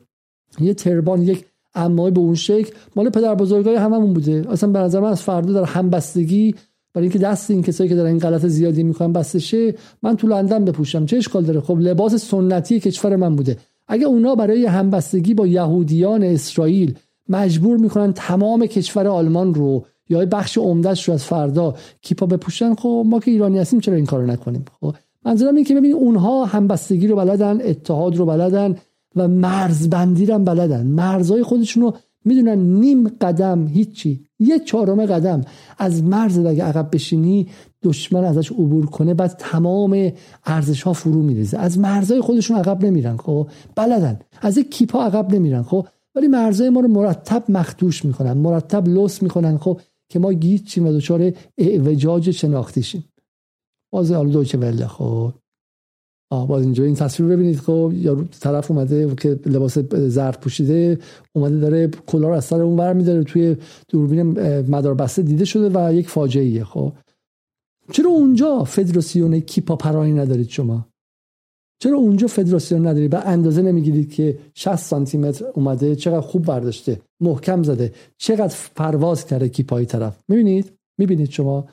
یه 0.60 0.74
تربان 0.74 1.22
یک 1.22 1.44
امامه 1.74 2.10
به 2.10 2.20
اون 2.20 2.34
شکل 2.34 2.74
مال 2.96 3.10
پدر 3.10 3.34
بزرگای 3.34 3.74
هممون 3.74 4.12
بوده. 4.12 4.44
اصلا 4.50 4.70
به 4.70 4.78
نظر 4.78 5.00
من 5.00 5.08
از 5.08 5.22
فردا 5.22 5.52
در 5.52 5.64
همبستگی 5.64 6.54
برای 6.94 7.04
اینکه 7.08 7.18
دست 7.18 7.50
این 7.50 7.62
کسایی 7.62 7.90
که 7.90 7.96
دارن 7.96 8.08
این 8.08 8.18
غلط 8.18 8.46
زیادی 8.46 8.82
می‌کنن 8.82 9.12
بسته 9.12 9.74
من 10.02 10.16
تو 10.16 10.26
لندن 10.26 10.64
بپوشم. 10.64 11.06
چه 11.06 11.16
اشکال 11.16 11.44
داره؟ 11.44 11.60
خب 11.60 11.78
لباس 11.80 12.14
سنتی 12.14 12.80
کشور 12.80 13.16
من 13.16 13.36
بوده. 13.36 13.56
اگه 13.88 14.06
اونا 14.06 14.34
برای 14.34 14.66
همبستگی 14.66 15.34
با 15.34 15.46
یهودیان 15.46 16.22
اسرائیل 16.22 16.94
مجبور 17.28 17.76
می‌کنن 17.76 18.12
تمام 18.12 18.66
کشور 18.66 19.06
آلمان 19.06 19.54
رو 19.54 19.86
یا 20.08 20.26
بخش 20.26 20.58
عمدهش 20.58 21.08
رو 21.08 21.14
از 21.14 21.24
فردا 21.24 21.74
کیپا 22.02 22.26
بپوشن. 22.26 22.74
خب 22.74 23.04
ما 23.06 23.20
که 23.20 23.30
ایرانی 23.30 23.58
هستیم 23.58 23.80
چرا 23.80 23.94
این 23.94 24.06
کارو 24.06 24.26
نکنیم؟ 24.26 24.64
خب 24.80 24.94
منظورم 25.24 25.54
اینه 25.54 25.68
که 25.68 25.74
ببینید 25.74 25.96
اونها 25.96 26.44
همبستگی 26.44 27.06
رو 27.06 27.16
بلدن 27.16 27.60
اتحاد 27.62 28.16
رو 28.16 28.26
بلدن 28.26 28.76
و 29.16 29.28
مرزبندی 29.28 30.26
رو 30.26 30.38
بلدن. 30.38 30.86
مرزهای 30.86 31.42
خودشون 31.42 31.82
رو 31.82 31.94
می‌دونن 32.24 32.58
نیم 32.58 33.08
قدم 33.08 33.66
هیچی 33.66 34.26
یه 34.38 34.58
چهارم 34.58 35.06
قدم 35.06 35.40
از 35.78 36.02
مرز 36.02 36.38
اگه 36.38 36.64
عقب 36.64 36.88
بشینی 36.92 37.48
دشمن 37.82 38.24
ازش 38.24 38.52
عبور 38.52 38.86
کنه 38.86 39.14
بعد 39.14 39.36
تمام 39.38 40.12
ارزش 40.46 40.82
ها 40.82 40.92
فرو 40.92 41.22
میریزه. 41.22 41.58
از 41.58 41.78
مرزهای 41.78 42.20
خودشون 42.20 42.56
عقب 42.56 42.84
نمیرن. 42.84 43.16
خب 43.16 43.48
بلدن. 43.76 44.18
از 44.40 44.58
یک 44.58 44.70
کیپا 44.70 45.04
عقب 45.04 45.34
نمیرن. 45.34 45.62
خب 45.62 45.86
ولی 46.16 46.28
مرزهای 46.28 46.70
ما 46.70 46.80
رو 46.80 46.88
مرتب 46.88 47.44
مخدوش 47.48 48.04
می‌کنن 48.04 48.32
مرتب 48.32 48.88
لوس 48.88 49.22
می‌کنن 49.22 49.58
خب 49.58 49.80
که 50.08 50.18
ما 50.18 50.32
گیت 50.32 50.78
و 50.78 50.92
دچار 50.92 51.32
اعوجاج 51.58 52.30
شناختی 52.30 52.82
شیم 52.82 53.04
باز 53.92 54.12
حالا 54.12 54.30
دوچه 54.30 54.58
وله 54.58 54.86
خب. 54.86 55.32
آه 56.30 56.48
باز 56.48 56.62
اینجا 56.62 56.84
این 56.84 56.94
تصویر 56.94 57.28
ببینید 57.28 57.56
خب. 57.56 57.92
یا 57.94 58.24
طرف 58.40 58.70
اومده 58.70 59.14
که 59.14 59.40
لباس 59.46 59.78
زرد 59.92 60.40
پوشیده 60.40 60.98
اومده 61.32 61.58
داره 61.58 61.88
کلا 62.06 62.28
رو 62.28 62.34
از 62.34 62.44
سر 62.44 62.60
اون 62.60 62.78
ور 62.78 62.92
میداره 62.92 63.24
توی 63.24 63.56
دوربین 63.88 64.40
مدار 64.60 64.94
بسته 64.94 65.22
دیده 65.22 65.44
شده 65.44 65.70
و 65.74 65.94
یک 65.94 66.08
فاجعه 66.08 66.64
خب. 66.64 66.92
چرا 67.92 68.10
اونجا 68.10 68.64
فدراسیون 68.64 69.40
کیپا 69.40 69.76
پرانی 69.76 70.12
ندارید 70.12 70.48
شما؟ 70.48 70.86
چرا 71.78 71.98
اونجا 71.98 72.26
فدراسیون 72.26 72.86
ندارید 72.86 73.14
و 73.14 73.20
اندازه 73.24 73.62
نمی‌گیرید 73.62 74.12
که 74.12 74.38
60 74.54 74.76
سانتی 74.76 75.18
متر 75.18 75.44
اومده 75.54 75.96
چقدر 75.96 76.20
خوب 76.20 76.44
برداشته 76.44 77.00
محکم 77.20 77.62
زده 77.62 77.92
چقدر 78.16 78.56
پرواز 78.76 79.26
کرده 79.26 79.48
کیپای 79.48 79.86
طرف. 79.86 80.18
می‌بینید؟ 80.28 80.72
می‌بینید 80.98 81.30
شما؟ 81.30 81.68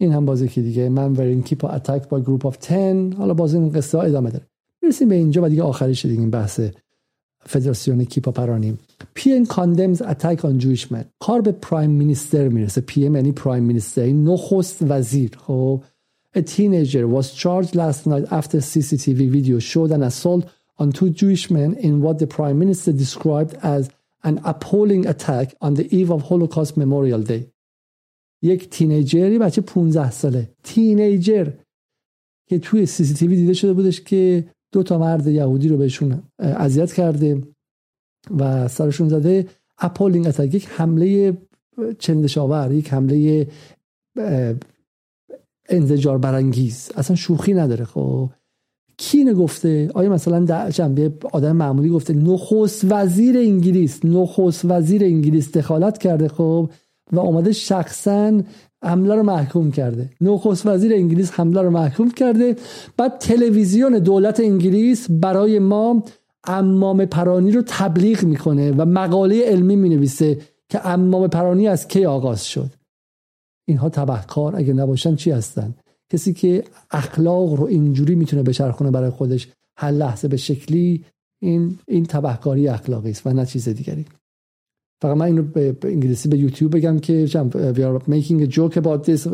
این 0.00 0.12
هم 0.12 0.24
بازی 0.24 0.48
که 0.48 0.62
دیگه. 0.62 0.88
Man 0.88 1.12
wearing 1.12 1.42
kippah 1.42 1.64
attacked 1.64 2.08
by 2.08 2.20
group 2.20 2.46
of 2.46 2.68
10 2.68 3.10
حالا 3.18 3.34
باز 3.34 3.54
این 3.54 3.72
قصه 3.72 3.98
ادامه 3.98 4.30
داره. 4.30 4.46
می‌رسیم 4.82 5.08
به 5.08 5.14
اینجا 5.14 5.42
و 5.42 5.48
دیگه 5.48 5.62
آخرش 5.62 6.04
دیگه 6.06 6.20
این 6.20 6.30
بحث 6.30 6.60
فدراسیون 7.46 8.04
کیپا 8.04 8.30
پرانی 8.30 8.78
PM 9.14 9.46
condemns 9.46 10.02
attack 10.02 10.44
on 10.44 10.58
Jewish 10.58 10.88
کار 11.20 11.40
به 11.40 11.52
prime 11.52 11.90
minister 11.90 12.48
می‌رسه. 12.48 12.80
PM 12.80 13.14
یعنی 13.14 13.32
prime 13.32 13.64
minister 13.64 14.06
نخست 14.06 14.78
وزیر. 14.80 15.30
خب؟ 15.36 15.82
A 16.36 16.42
teenager 16.42 17.06
was 17.06 17.32
charged 17.32 17.74
last 17.76 18.06
night 18.06 18.26
after 18.38 18.58
CCTV 18.58 19.30
video 19.30 19.58
showed 19.60 19.92
an 19.92 20.02
assault 20.02 20.42
on 20.78 20.90
two 20.90 21.10
Jewish 21.10 21.48
men 21.50 21.74
in 21.74 22.02
what 22.02 22.18
the 22.18 22.26
Prime 22.26 22.58
Minister 22.58 22.92
described 22.92 23.54
as 23.62 23.88
an 24.24 24.40
appalling 24.44 25.06
attack 25.06 25.54
on 25.60 25.74
the 25.74 25.86
eve 25.96 26.10
of 26.10 26.22
Holocaust 26.22 26.76
Memorial 26.76 27.22
Day. 27.22 27.42
یک 28.42 28.70
teenager 28.70 29.30
ی 29.30 29.38
بچه 29.38 29.60
15 29.60 30.10
ساله 30.10 30.48
teenager 30.62 31.52
که 32.48 32.58
توی 32.58 32.86
CCTV 32.86 33.36
دیده 33.36 33.54
شده 33.54 33.72
بودش 33.72 34.00
که 34.00 34.44
دو 34.72 34.82
تا 34.82 34.98
مرد 34.98 35.26
یهودی 35.26 35.68
رو 35.68 35.76
بهشون 35.76 36.22
اذیت 36.38 36.92
کرده 36.92 37.42
و 38.38 38.68
سرشون 38.68 39.08
زده 39.08 39.46
appalling 39.78 40.26
attack 40.26 40.54
یک 40.54 40.68
حمله 40.68 41.36
چندشاور 41.98 42.72
یک 42.72 42.92
حمله 42.92 43.46
انزجار 45.68 46.18
برانگیز. 46.18 46.90
اصلا 46.96 47.16
شوخی 47.16 47.54
نداره 47.54 47.84
خب. 47.84 48.30
کی 48.96 49.32
گفته 49.32 49.90
آیا 49.94 50.10
مثلا 50.10 50.40
در 50.40 50.70
جنبه 50.70 51.12
آدم 51.32 51.56
معمولی 51.56 51.88
گفته 51.88 52.14
نخست 52.14 52.86
وزیر 52.90 53.38
انگلیس 53.38 54.04
نخست 54.04 54.64
وزیر 54.64 55.04
انگلیس 55.04 55.52
دخالت 55.52 55.98
کرده 55.98 56.28
خب 56.28 56.70
و 57.12 57.18
اومده 57.18 57.52
شخصا 57.52 58.42
حمله 58.84 59.14
رو 59.14 59.22
محکوم 59.22 59.70
کرده. 59.70 60.10
نخست 60.20 60.66
وزیر 60.66 60.92
انگلیس 60.94 61.30
حمله 61.32 61.62
رو 61.62 61.70
محکوم 61.70 62.10
کرده. 62.10 62.56
بعد 62.96 63.18
تلویزیون 63.18 63.98
دولت 63.98 64.40
انگلیس 64.40 65.06
برای 65.10 65.58
ما 65.58 66.02
امام 66.46 67.04
پرانی 67.04 67.52
رو 67.52 67.62
تبلیغ 67.66 68.24
می‌کنه 68.24 68.72
و 68.72 68.84
مقاله 68.84 69.44
علمی 69.44 69.76
می‌نویسه 69.76 70.38
که 70.68 70.88
امام 70.88 71.28
پرانی 71.28 71.68
از 71.68 71.88
کی 71.88 72.04
آغاز 72.04 72.46
شد. 72.46 72.70
اینها 73.66 73.88
تبهکار 73.88 74.56
اگه 74.56 74.72
نباشن 74.72 75.16
چی 75.16 75.30
هستن؟ 75.30 75.74
کسی 76.10 76.32
که 76.32 76.64
اخلاق 76.90 77.54
رو 77.54 77.64
اینجوری 77.64 78.14
می‌تونه 78.14 78.42
بچرخونه 78.42 78.90
برای 78.90 79.10
خودش 79.10 79.48
هر 79.76 79.90
لحظه 79.90 80.28
به 80.28 80.36
شکلی 80.36 81.04
این 81.42 81.78
این 81.88 82.06
تبهکاری 82.06 82.68
اخلاقی 82.68 83.10
است 83.10 83.26
و 83.26 83.32
نه 83.32 83.46
چیز 83.46 83.68
دیگری. 83.68 84.04
فقط 85.02 85.16
من 85.16 85.26
اینو 85.26 85.42
به 85.42 85.76
انگلیسی 85.82 86.28
به 86.28 86.38
یوتیوب 86.38 86.76
بگم 86.76 86.98
که 86.98 87.26
we 87.26 87.80
are 87.80 88.10
making 88.10 88.46
a 88.46 88.54
joke 88.54 88.76
about 88.76 89.04
this. 89.06 89.26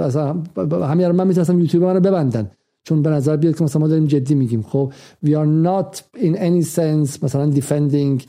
همین 0.72 1.08
من 1.08 1.26
می‌تونستم 1.26 1.60
یوتیوب 1.60 1.84
من 1.84 1.94
رو 1.94 2.00
ببندن. 2.00 2.50
چون 2.84 3.02
به 3.02 3.10
نظر 3.10 3.36
بیاد 3.36 3.56
که 3.56 3.64
مثلا 3.64 3.80
ما 3.80 3.88
داریم 3.88 4.06
جدی 4.06 4.34
میگیم. 4.34 4.62
خب 4.62 4.92
we 5.26 5.28
are 5.28 5.66
not 5.66 5.96
in 6.16 6.36
any 6.36 6.64
sense 6.76 7.22
مثلا 7.22 7.52
defending 7.52 8.22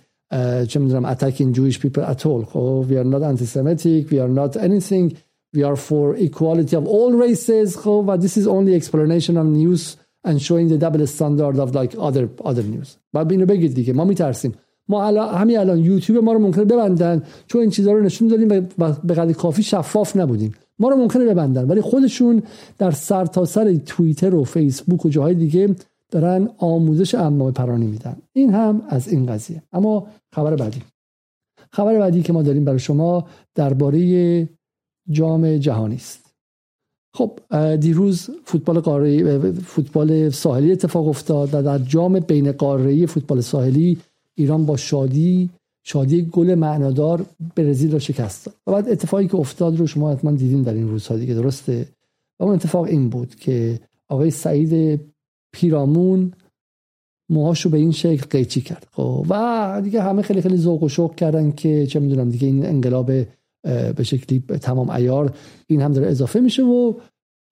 چه 0.68 0.80
می‌دونم 0.80 1.16
attacking 1.16 1.56
Jewish 1.56 1.78
people 1.80 2.02
at 2.02 2.22
all. 2.26 2.46
خب 2.46 2.86
we 2.90 2.94
are 2.94 3.08
not 3.14 3.24
anti-Semitic 3.24 4.12
we 4.12 4.16
are 4.16 4.34
not 4.40 4.62
anything 4.62 5.16
we 5.56 5.64
are 5.64 5.76
for 5.76 6.16
equality 6.16 6.76
of 6.76 6.86
all 6.88 7.12
races 7.14 7.78
خب 7.78 8.06
و 8.08 8.18
this 8.18 8.38
is 8.38 8.48
only 8.48 8.74
explanation 8.80 9.38
of 9.38 9.46
news 9.46 9.98
and 10.28 10.42
showing 10.42 10.68
the 10.68 10.78
double 10.78 11.06
standard 11.08 11.58
of 11.60 11.76
like 11.76 11.94
other 11.98 12.30
other 12.46 12.64
news. 12.64 12.98
بعد 13.14 13.32
اینو 13.32 13.46
بگید 13.46 13.74
دیگه 13.74 13.94
ما 13.94 14.06
میترسیم. 14.06 14.54
ما 14.88 15.06
الان 15.06 15.36
همین 15.36 15.60
الان 15.60 15.80
یوتیوب 15.80 16.24
ما 16.24 16.34
رو 16.34 16.40
ممکنه 16.40 16.66
ببندن 16.66 17.24
چون 17.48 17.62
این 17.62 17.70
چیزها 17.70 17.94
رو 17.94 18.04
نشون 18.04 18.28
دادیم 18.28 18.68
و 18.78 18.94
به 19.04 19.14
قدر 19.14 19.34
کافی 19.34 19.64
شفاف 19.64 20.18
نبودیم. 20.18 20.54
ما 20.80 20.90
رو 20.90 20.98
ممکنه 20.98 21.26
ببندن 21.26 21.68
ولی 21.68 21.82
خودشون 21.82 22.44
در 22.78 22.92
سرتاسر 22.92 23.74
سر 23.74 23.80
توییتر 23.86 24.36
و 24.36 24.44
فیسبوک 24.44 25.06
و 25.06 25.10
جاهای 25.10 25.34
دیگه 25.34 25.76
دارن 26.12 26.50
آموزش 26.58 27.16
امام 27.16 27.52
پرانی 27.52 27.88
میدن. 27.88 28.18
این 28.34 28.54
هم 28.54 28.82
از 28.90 29.08
این 29.08 29.26
قضیه. 29.26 29.64
اما 29.74 30.08
خبر 30.34 30.56
بعدی. 30.56 30.82
خبر 31.72 32.00
بعدی 32.00 32.22
که 32.22 32.34
ما 32.34 32.42
داریم 32.42 32.66
برای 32.66 32.80
شما 32.80 33.26
درباره 33.56 34.50
جام 35.10 35.58
جهانی 35.58 35.96
است. 35.96 36.22
خب 37.14 37.40
دیروز 37.76 38.30
فوتبال 38.46 38.80
قاره 38.80 39.40
فوتبال 39.52 40.30
ساحلی 40.30 40.72
اتفاق 40.72 41.08
افتاد 41.08 41.50
و 41.54 41.62
در 41.62 41.80
جام 41.80 42.20
بین 42.20 42.52
قاره 42.52 43.06
فوتبال 43.06 43.42
ساحلی 43.42 43.98
ایران 44.36 44.66
با 44.66 44.78
شادی 44.78 45.50
شادی 45.84 46.22
گل 46.22 46.56
معنادار 46.56 47.26
برزیل 47.56 47.92
را 47.92 48.00
شکست 48.00 48.46
داد. 48.46 48.56
و 48.68 48.72
بعد 48.72 48.90
اتفاقی 48.90 49.28
که 49.28 49.36
افتاد 49.36 49.78
رو 49.78 49.88
شما 49.88 50.12
حتما 50.12 50.32
دیدین 50.32 50.62
در 50.62 50.74
این 50.74 50.88
روزها 50.88 51.18
دیگه 51.18 51.34
درسته؟ 51.34 51.88
و 52.40 52.44
اون 52.44 52.54
اتفاق 52.54 52.84
این 52.84 53.10
بود 53.10 53.36
که 53.36 53.80
آقای 54.08 54.32
سعید 54.32 55.02
پیرامون 55.54 56.34
موهاشو 57.30 57.70
به 57.70 57.78
این 57.78 57.92
شکل 57.92 58.26
قیچی 58.30 58.62
کرد. 58.62 58.88
خب 58.92 59.26
و 59.30 59.82
دیگه 59.84 60.02
همه 60.02 60.22
خیلی 60.22 60.42
خیلی 60.42 60.58
ذوق 60.58 60.84
و 60.84 60.90
شوق 60.90 61.16
کردن 61.16 61.52
که 61.52 61.88
چه 61.88 62.00
می‌دونم 62.00 62.30
دیگه 62.30 62.48
این 62.48 62.66
انقلاب 62.66 63.12
به 63.96 64.04
شکلی 64.04 64.44
تمام 64.62 64.90
ایار 64.90 65.36
این 65.68 65.82
هم 65.82 65.92
داره 65.92 66.08
اضافه 66.08 66.40
میشه 66.40 66.64
و 66.64 66.94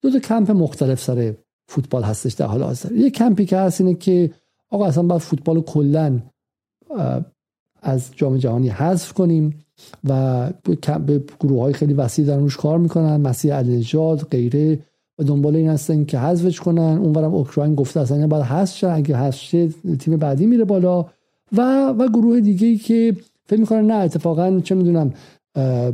دو 0.02 0.10
تا 0.10 0.18
کمپ 0.18 0.50
مختلف 0.50 1.02
سر 1.02 1.34
فوتبال 1.68 2.02
هستش 2.02 2.32
در 2.32 2.46
حال 2.46 2.62
حاضر. 2.62 2.92
یه 2.92 3.10
کمپی 3.10 3.44
که 3.44 3.56
هست 3.56 3.80
اینه 3.80 3.94
که 3.94 4.30
آقا 4.70 4.86
اصلا 4.86 5.02
باید 5.02 5.20
فوتبال 5.20 5.60
کلا 5.60 6.20
از 7.82 8.10
جام 8.16 8.36
جهانی 8.36 8.68
حذف 8.68 9.12
کنیم 9.12 9.64
و 10.04 10.50
به 11.06 11.24
گروه 11.40 11.60
های 11.62 11.72
خیلی 11.72 11.94
وسیع 11.94 12.24
دارن 12.24 12.40
روش 12.40 12.56
کار 12.56 12.78
می‌کنن. 12.78 13.16
مسیح 13.16 13.54
علیجاد 13.54 14.20
غیره. 14.20 14.78
و 15.18 15.22
دنبال 15.22 15.56
این 15.56 15.68
هستن 15.68 16.04
که 16.04 16.18
حذفش 16.18 16.60
کنن. 16.60 16.98
اونورم 16.98 17.34
اوکراین 17.34 17.74
گفته 17.74 18.00
اصلا 18.00 18.26
باید 18.26 18.44
حذف 18.44 18.76
شه 18.76 18.88
اگه 18.90 19.16
حذف 19.16 19.38
شه 19.38 19.68
تیم 19.98 20.16
بعدی 20.16 20.46
میره 20.46 20.64
بالا. 20.64 21.06
و 21.56 21.88
و 21.98 22.08
گروه 22.08 22.40
دیگه 22.40 22.66
ای 22.66 22.76
که 22.76 23.16
فکر 23.46 23.60
می‌کنن 23.60 23.86
نه 23.86 23.94
اتفاقا 23.94 24.60
چه 24.60 24.74
می‌دونم 24.74 25.12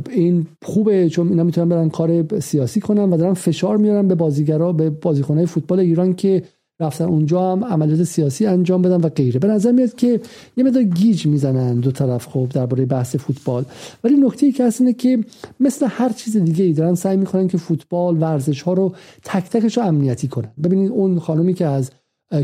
این 0.09 0.47
خوبه 0.63 1.09
چون 1.09 1.29
اینا 1.29 1.43
می‌تونن 1.43 1.69
برن 1.69 1.89
کار 1.89 2.39
سیاسی 2.39 2.79
کنن 2.79 3.13
و 3.13 3.17
دارن 3.17 3.33
فشار 3.33 3.77
میارن 3.77 4.07
به 4.07 4.15
بازیگرا 4.15 4.73
به 4.73 4.89
بازیکنهای 4.89 5.45
فوتبال 5.45 5.79
ایران 5.79 6.13
که 6.13 6.43
رفتن 6.79 7.05
اونجا 7.05 7.51
هم 7.51 7.63
عملیات 7.63 8.03
سیاسی 8.03 8.45
انجام 8.45 8.81
بدن 8.81 9.01
و 9.01 9.09
غیره. 9.09 9.39
به 9.39 9.47
نظر 9.47 9.71
میاد 9.71 9.95
که 9.95 10.19
یه 10.57 10.63
مقدار 10.63 10.83
گیج 10.83 11.25
می‌زنن 11.25 11.79
دو 11.79 11.91
طرف 11.91 12.27
خب 12.27 12.47
درباره 12.53 12.85
بحث 12.85 13.15
فوتبال. 13.15 13.65
ولی 14.03 14.15
نکته 14.15 14.45
ای 14.45 14.51
که 14.51 14.65
هست 14.65 14.81
اینه 14.81 14.93
که 14.93 15.19
مثل 15.59 15.87
هر 15.89 16.09
چیز 16.09 16.37
دیگه 16.37 16.65
ای 16.65 16.73
دارن 16.73 16.95
سعی 16.95 17.17
می‌کنن 17.17 17.47
که 17.47 17.57
فوتبال 17.57 18.21
ورزش 18.21 18.61
ها 18.61 18.73
رو 18.73 18.95
تک 19.23 19.49
تکش 19.49 19.77
رو 19.77 19.83
امنیتی 19.83 20.27
کنن. 20.27 20.51
ببینید 20.63 20.91
اون 20.91 21.19
خانومی 21.19 21.53
که 21.53 21.65
از 21.65 21.91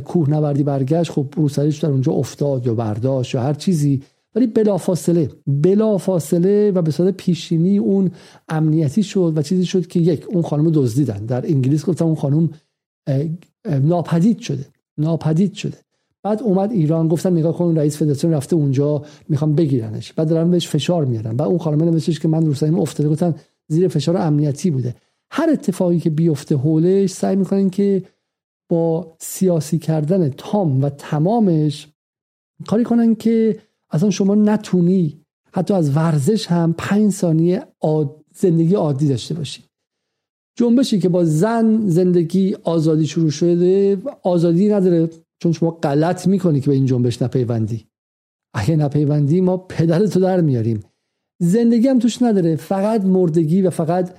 کوهنوردی 0.06 0.64
برگشت 0.64 1.12
خب 1.12 1.26
روسریش 1.36 1.78
در 1.78 1.90
اونجا 1.90 2.12
افتاد 2.12 2.66
یا 2.68 2.74
برداشت 2.74 3.36
یا 3.36 3.42
هر 3.42 3.54
چیزی 3.54 4.02
ولی 4.36 4.48
بلافاصله 4.48 5.30
بلافاصله 5.48 6.72
و 6.72 6.82
به 6.82 6.91
صورت 6.91 7.17
پیشینی 7.17 7.78
اون 7.78 8.12
امنیتی 8.50 9.04
شد 9.04 9.34
و 9.36 9.41
چیزی 9.41 9.65
شد 9.65 9.88
که 9.88 10.00
یک 10.00 10.26
اون 10.30 10.41
خانم 10.41 10.72
دزدیدن. 10.72 11.26
در 11.26 11.46
انگلیس 11.46 11.86
گفتم 11.86 12.06
اون 12.06 12.15
خانم 12.15 12.50
ناپدید 13.82 14.39
شده. 14.39 14.65
ناپدید 14.98 15.54
شده. 15.54 15.78
بعد 16.24 16.41
اومد 16.43 16.72
ایران 16.72 17.08
گفتن 17.08 17.34
نگاه 17.34 17.58
کن 17.58 17.76
رئیس 17.76 17.98
فدراسیون 17.98 18.34
رفته 18.34 18.56
اونجا 18.56 19.04
می‌خوام 19.30 19.56
بگیرنش. 19.56 20.13
بعد 20.13 20.30
دارن 20.30 20.52
بهش 20.52 20.67
فشار 20.67 21.06
میارن. 21.06 21.38
بعد 21.38 21.48
اون 21.48 21.58
خانم 21.58 21.84
نوشتش 21.84 22.19
که 22.19 22.28
من 22.28 22.46
روسایم 22.46 22.80
افتاده 22.80 23.10
گفتن 23.10 23.36
زیر 23.67 23.88
فشار 23.88 24.17
امنیتی 24.17 24.72
بوده. 24.72 24.96
هر 25.32 25.50
اتفاقی 25.50 26.00
که 26.00 26.10
بیفته 26.10 26.56
حولش 26.56 27.10
سعی 27.10 27.36
می‌کنن 27.36 27.69
که 27.69 28.04
با 28.69 29.15
سیاسی 29.19 29.80
کردن 29.80 30.30
تام 30.30 30.84
و 30.84 30.89
تمامش 30.89 31.88
کاری 32.67 32.84
کنن 32.84 33.15
که 33.15 33.60
اصلا 33.94 34.10
شما 34.10 34.36
نتونی 34.36 35.20
حتی 35.54 35.74
از 35.74 35.98
ورزش 35.98 36.48
هم 36.48 36.76
پنج 36.78 37.12
ثانیه 37.12 37.68
زندگی 38.36 38.76
عادی 38.76 39.08
داشته 39.08 39.34
باشی. 39.36 39.64
جنبشی 40.58 41.00
که 41.00 41.10
با 41.10 41.24
زن 41.24 41.88
زندگی 41.88 42.56
آزادی 42.64 43.08
شروع 43.08 43.30
شده 43.30 43.98
آزادی 44.24 44.70
نداره 44.70 45.10
چون 45.44 45.52
شما 45.52 45.72
غلط 45.72 46.28
می‌کنی 46.28 46.62
که 46.62 46.68
به 46.68 46.74
این 46.74 46.86
جنبش 46.86 47.22
نپیوندی. 47.22 47.86
اگه 48.54 48.76
نپیوندی 48.76 49.42
ما 49.42 49.58
پدرتو 49.58 50.20
در 50.20 50.42
میاریم. 50.42 50.80
زندگی 51.42 51.88
هم 51.88 52.00
توش 52.00 52.22
نداره 52.22 52.56
فقط 52.56 53.02
مردگی 53.02 53.62
و 53.62 53.70
فقط 53.70 54.16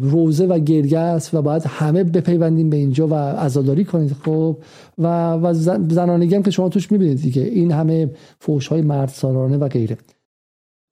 روزه 0.00 0.46
و 0.46 0.58
گرگه 0.58 0.98
است 0.98 1.34
و 1.34 1.42
باید 1.42 1.62
همه 1.66 2.04
بپیوندیم 2.04 2.70
به 2.70 2.76
اینجا 2.76 3.08
و 3.08 3.14
عزاداری 3.14 3.84
کنید. 3.84 4.12
خب 4.12 4.56
و, 4.98 5.32
و 5.32 5.54
زنانگی 5.88 6.34
هم 6.34 6.42
که 6.42 6.50
شما 6.50 6.68
توش 6.68 6.92
می‌بینید 6.92 7.22
دیگه. 7.22 7.42
این 7.42 7.72
همه 7.72 8.10
فوش 8.40 8.68
های 8.68 8.82
مرد 8.82 9.08
سالانه 9.08 9.56
و 9.56 9.68
غیره. 9.68 9.96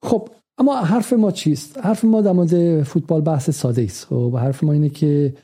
خب 0.03 0.29
اما 0.59 0.77
حرف 0.77 1.13
ما 1.13 1.31
چیست؟ 1.31 1.79
حرف 1.79 2.05
ما 2.05 2.21
در 2.21 2.33
مورد 2.33 2.83
فوتبال 2.83 3.21
بحث 3.21 3.51
ساده 3.51 3.83
است 3.83 4.07
خب 4.07 4.37
حرف 4.37 4.65
ما 4.65 4.73
اینه 4.73 4.89
که 4.89 5.35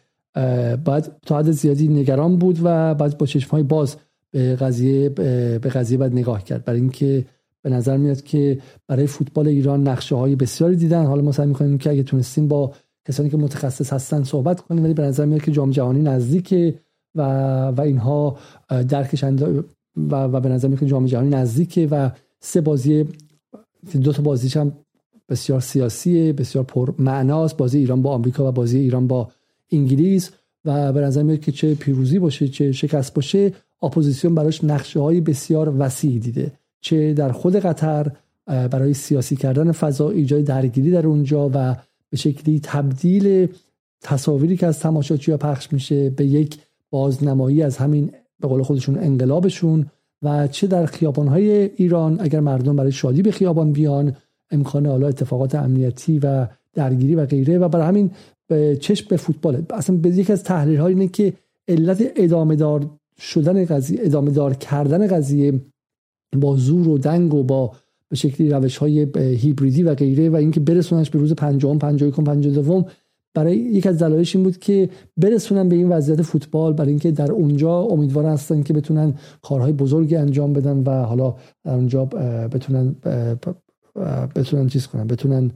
باید 0.85 1.11
تا 1.27 1.39
حد 1.39 1.51
زیادی 1.51 1.89
نگران 1.89 2.37
بود 2.37 2.59
و 2.63 2.95
باید 2.95 3.19
با 3.19 3.27
چشم 3.27 3.51
های 3.51 3.63
باز 3.63 3.97
به 4.31 4.57
قضیه 4.57 5.09
به 5.09 5.59
قضیه 5.59 5.99
باید 5.99 6.13
نگاه 6.13 6.45
کرد. 6.45 6.65
برای 6.65 6.81
اینکه 6.81 7.25
به 7.63 7.71
نظر 7.71 7.97
میاد 7.97 8.23
که 8.23 8.59
برای 8.89 9.07
فوتبال 9.07 9.49
ایران 9.49 9.89
نقشه 9.89 10.15
های 10.15 10.37
بسیاری 10.37 10.77
دیدن. 10.77 11.05
حالا 11.05 11.23
ما 11.23 11.33
سعی 11.33 11.47
می‌کنیم 11.47 11.79
که 11.79 11.91
اگه 11.91 12.03
تونستیم 12.03 12.49
با 12.49 12.73
کسانی 13.09 13.31
که 13.31 13.37
متخصص 13.37 13.93
هستن 13.93 14.23
صحبت 14.23 14.61
کنیم 14.61 14.85
ولی 14.85 14.95
به 14.95 15.03
نظر 15.03 15.25
میاد 15.25 15.43
که 15.43 15.53
جام 15.53 15.71
جهانی 15.71 16.03
نزدیکه 16.03 16.79
و 17.15 17.23
و 17.67 17.81
اینها 17.81 18.39
درکش 18.69 19.25
و, 19.25 19.63
و 19.97 20.41
به 20.41 20.49
نظر 20.49 20.69
میاد 20.69 20.81
که 20.81 20.87
جام 20.87 21.07
جهانی 21.07 21.29
نزدیکه 21.29 21.89
و 21.91 22.11
سه 22.41 22.61
بازی 22.61 23.09
دو 24.03 24.13
تا 24.13 24.23
بازیش 24.23 24.57
هم 24.57 24.73
بسیار 25.29 25.61
سیاسیه 25.61 26.33
بسیار 26.33 26.65
پر 26.65 26.95
معناست. 26.99 27.57
بازی 27.57 27.79
ایران 27.79 28.03
با 28.03 28.11
آمریکا 28.11 28.49
و 28.49 28.53
بازی 28.53 28.79
ایران 28.79 29.07
با 29.07 29.31
انگلیس 29.73 30.31
و 30.65 30.93
به 30.93 31.01
نظر 31.01 31.23
میاد 31.23 31.41
که 31.41 31.53
چه 31.53 31.75
پیروزی 31.75 32.19
باشه 32.19 32.49
چه 32.49 32.73
شکست 32.73 33.15
باشه 33.15 33.53
اپوزیسیون 33.83 34.35
براش 34.35 34.65
نقشه 34.65 35.01
های 35.01 35.21
بسیار 35.21 35.75
وسیع 35.79 36.19
دیده. 36.19 36.53
چه 36.81 37.15
در 37.15 37.33
خود 37.33 37.57
قطر 37.57 38.13
برای 38.47 38.95
سیاسی 38.95 39.37
کردن 39.37 39.73
فضا 39.73 40.11
ایجاد 40.11 40.45
درگیری 40.45 40.91
در 40.91 41.07
اونجا 41.07 41.51
و 41.55 41.77
به 42.13 42.19
شکلی 42.19 42.61
تبدیل 42.61 43.49
تصاویری 44.03 44.57
که 44.57 44.67
از 44.67 44.79
تماشاچی 44.79 45.37
پخش 45.37 45.73
میشه 45.73 46.11
به 46.11 46.25
یک 46.27 46.59
بازنمایی 46.91 47.63
از 47.63 47.77
همین 47.77 48.13
به 48.41 48.49
قول 48.49 48.63
خودشون 48.63 48.99
انقلابشون 48.99 49.87
و 50.23 50.49
چه 50.49 50.67
در 50.67 50.87
خیابانهای 50.87 51.51
ایران 51.51 52.21
اگر 52.21 52.41
مردم 52.41 52.77
برای 52.77 52.93
شادی 52.93 53.23
به 53.23 53.31
خیابان 53.31 53.73
بیان 53.73 54.17
امکان 54.51 54.87
حالا 54.87 55.09
اتفاقات 55.09 55.55
امنیتی 55.55 56.19
و 56.19 56.47
درگیری 56.75 57.15
و 57.15 57.27
غیره 57.27 57.59
و 57.59 57.69
برای 57.69 57.87
همین 57.87 58.11
به 58.47 58.77
چشم 58.77 59.07
به 59.09 59.17
فوتبال. 59.17 59.63
اصلا 59.71 59.97
به 59.97 60.09
یکی 60.09 60.33
از 60.33 60.43
تحلیل 60.43 60.79
ها 60.79 60.87
اینه 60.87 61.09
که 61.09 61.33
علت 61.69 62.13
ادامه 62.17 62.57
دار 62.57 62.91
شدن 63.19 63.65
قضیه 63.65 64.01
ادامه 64.03 64.31
دار 64.31 64.55
کردن 64.55 65.07
قضیه 65.07 65.61
با 66.37 66.57
زور 66.57 66.89
و 66.89 66.99
دنگ 66.99 67.35
و 67.35 67.43
با 67.43 67.73
به 68.13 68.17
شکلی 68.17 68.51
روش 68.51 68.77
های 68.77 69.07
هیبریدی 69.17 69.83
و 69.83 69.95
غیره 69.95 70.31
و 70.31 70.37
اینکه 70.37 70.61
برسونش 70.61 71.11
به 71.11 71.19
روز 71.19 71.33
پنجم 71.33 71.79
پنجاه 71.79 72.11
دوم 72.11 72.85
برای 73.35 73.57
یک 73.57 73.87
از 73.87 73.99
دلایلش 73.99 74.37
این 74.37 74.45
بود 74.45 74.59
که 74.59 74.89
برسونن 75.17 75.69
به 75.69 75.77
این 75.77 75.89
وضعیت 75.89 76.23
فوتبال 76.23 76.73
برای 76.73 76.91
اینکه 76.91 77.11
در 77.11 77.33
اونجا 77.33 77.79
امیدوار 77.79 78.25
هستن 78.25 78.63
که 78.63 78.73
بتونن 78.73 79.15
کارهای 79.43 79.73
بزرگی 79.73 80.17
انجام 80.17 80.53
بدن 80.53 80.79
و 80.79 81.03
حالا 81.05 81.35
در 81.65 81.75
اونجا 81.75 82.05
بتونن 82.05 82.97
بتونن 84.37 84.69
چیز 84.69 84.87
کنن 84.87 85.07
بتونن 85.07 85.51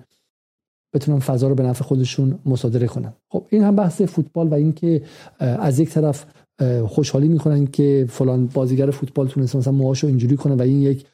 بتونن 0.94 1.18
فضا 1.18 1.48
رو 1.48 1.54
به 1.54 1.62
نفع 1.62 1.84
خودشون 1.84 2.38
مصادره 2.46 2.86
کنن. 2.86 3.12
خب 3.28 3.46
این 3.50 3.62
هم 3.62 3.76
بحث 3.76 4.02
فوتبال 4.02 4.48
و 4.48 4.54
اینکه 4.54 5.02
از 5.38 5.78
یک 5.78 5.90
طرف 5.90 6.26
خوشحالی 6.86 7.28
می‌کنن 7.28 7.66
که 7.66 8.06
فلان 8.08 8.46
بازیگر 8.46 8.90
فوتبال 8.90 9.28
تونست 9.28 9.56
مثلا 9.56 9.72
موهاشو 9.72 10.06
اینجوری 10.06 10.36
کنه 10.36 10.54
و 10.54 10.62
این 10.62 10.82
یک 10.82 11.06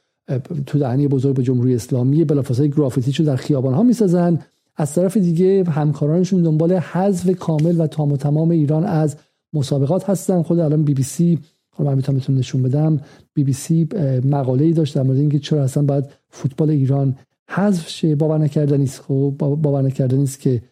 تو 0.66 0.78
دهنی 0.78 1.08
بزرگ 1.08 1.36
به 1.36 1.42
جمهوری 1.42 1.74
اسلامی 1.74 2.24
بلافاصله 2.24 2.68
گرافیتی 2.68 3.24
در 3.24 3.36
خیابان 3.36 3.74
ها 3.74 3.82
می‌سازن. 3.82 4.38
از 4.76 4.94
طرف 4.94 5.16
دیگه 5.16 5.64
همکارانشون 5.64 6.42
دنبال 6.42 6.72
حذف 6.72 7.30
کامل 7.38 7.80
و 7.80 7.86
تام 7.86 8.12
و 8.12 8.16
تمام 8.16 8.50
ایران 8.50 8.84
از 8.84 9.16
مسابقات 9.52 10.10
هستن. 10.10 10.42
خود 10.42 10.58
الان 10.58 10.84
بی 10.84 10.94
بی 10.94 11.02
سی 11.02 11.38
من 11.78 11.94
می‌تونم 11.94 12.18
بهتون 12.18 12.36
نشون 12.36 12.62
بدم. 12.62 13.00
بی 13.34 13.44
بی 13.44 13.52
سی 13.52 13.88
مقاله 14.24 14.64
ای 14.64 14.72
داشت 14.72 14.94
در 14.94 15.02
مورد 15.02 15.18
اینکه 15.18 15.38
چرا 15.38 15.62
اصلا 15.62 15.82
باید 15.82 16.04
فوتبال 16.28 16.70
ایران 16.70 17.16
حذف 17.48 17.88
شه. 17.88 18.14
باور 18.16 18.38
نکردنی 18.38 18.84
است. 18.84 19.00
خب 19.00 19.34
باور 19.38 19.82
نکردنی 19.82 20.22
است 20.22 20.40
که 20.40 20.62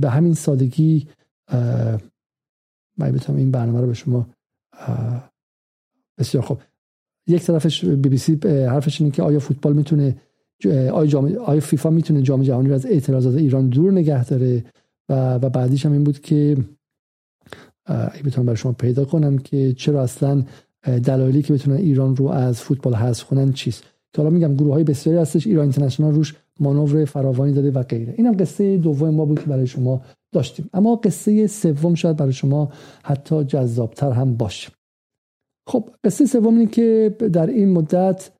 به 0.00 0.10
همین 0.10 0.34
سادگی 0.34 1.06
من 2.98 3.12
بتونم 3.12 3.38
این 3.38 3.50
برنامه 3.50 3.80
رو 3.80 3.86
به 3.86 3.94
شما 3.94 4.26
بسیار 6.18 6.44
خوب. 6.44 6.58
یک 7.26 7.42
طرفش 7.42 7.84
بی 7.84 8.08
بی 8.08 8.18
سی 8.18 8.38
حرفش 8.44 9.00
اینه 9.00 9.12
که 9.12 9.22
آیا 9.22 9.38
فوتبال 9.38 9.72
می‌تونه 9.72 10.16
آیا, 10.64 11.06
جام... 11.06 11.36
آیا 11.36 11.60
فیفا 11.60 11.90
می‌تونه 11.90 12.22
جام 12.22 12.42
جهانی 12.42 12.68
رو 12.68 12.74
از 12.74 12.86
اعتراضات 12.86 13.34
ایران 13.34 13.68
دور 13.68 13.92
نگه 13.92 14.24
داره؟ 14.24 14.64
و, 15.08 15.34
و 15.34 15.48
بعدیش 15.48 15.86
هم 15.86 15.92
این 15.92 16.04
بود 16.04 16.20
که 16.20 16.56
اگه 17.86 18.22
بتونم 18.24 18.46
برای 18.46 18.56
شما 18.56 18.72
پیدا 18.72 19.04
کنم 19.04 19.38
که 19.38 19.72
چرا 19.72 20.02
اصلا 20.02 20.44
دلایلی 21.04 21.42
که 21.42 21.52
بتونن 21.52 21.76
ایران 21.76 22.16
رو 22.16 22.28
از 22.28 22.60
فوتبال 22.60 22.94
حذف 22.94 23.24
کنن 23.24 23.52
چیست؟ 23.52 23.84
که 24.12 24.22
حالا 24.22 24.30
میگم 24.30 24.54
گروه 24.54 24.74
های 24.74 24.84
بسیاری 24.84 25.18
هستش 25.18 25.46
ایران 25.46 25.62
اینترنشنال 25.62 26.14
روش 26.14 26.34
مانور 26.60 27.04
فراوانی 27.04 27.52
داده 27.52 27.70
و 27.70 27.82
غیره. 27.82 28.14
اینم 28.16 28.36
قصه 28.36 28.76
دوم 28.76 29.10
ما 29.10 29.24
بود 29.24 29.40
که 29.40 29.46
برای 29.46 29.66
شما 29.66 30.02
داشتیم. 30.32 30.70
اما 30.74 30.96
قصه 30.96 31.46
سوم 31.46 31.94
شاید 31.94 32.16
برای 32.16 32.32
شما 32.32 32.72
حتی 33.02 33.44
جذابتر 33.44 34.12
هم 34.12 34.36
باشه. 34.36 34.70
خب 35.68 35.90
قصه 36.04 36.26
سوم 36.26 36.58
اینه 36.58 36.70
که 36.70 37.16
در 37.32 37.46
این 37.46 37.72
مدت 37.72 38.30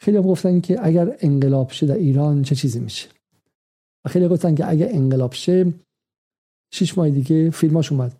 خیلی 0.00 0.22
گفتن 0.22 0.60
که 0.60 0.86
اگر 0.86 1.16
انقلاب 1.20 1.70
شه 1.70 1.86
در 1.86 1.94
ایران 1.94 2.42
چه 2.42 2.54
چیزی 2.54 2.80
میشه. 2.80 3.08
و 4.06 4.08
خیلی 4.08 4.28
گفتن 4.28 4.54
که 4.54 4.68
اگر 4.68 4.88
انقلاب 4.90 5.32
شه 5.32 5.72
شش 6.74 6.98
ماه 6.98 7.10
دیگه 7.10 7.50
فیلماش 7.50 7.92
اومد. 7.92 8.16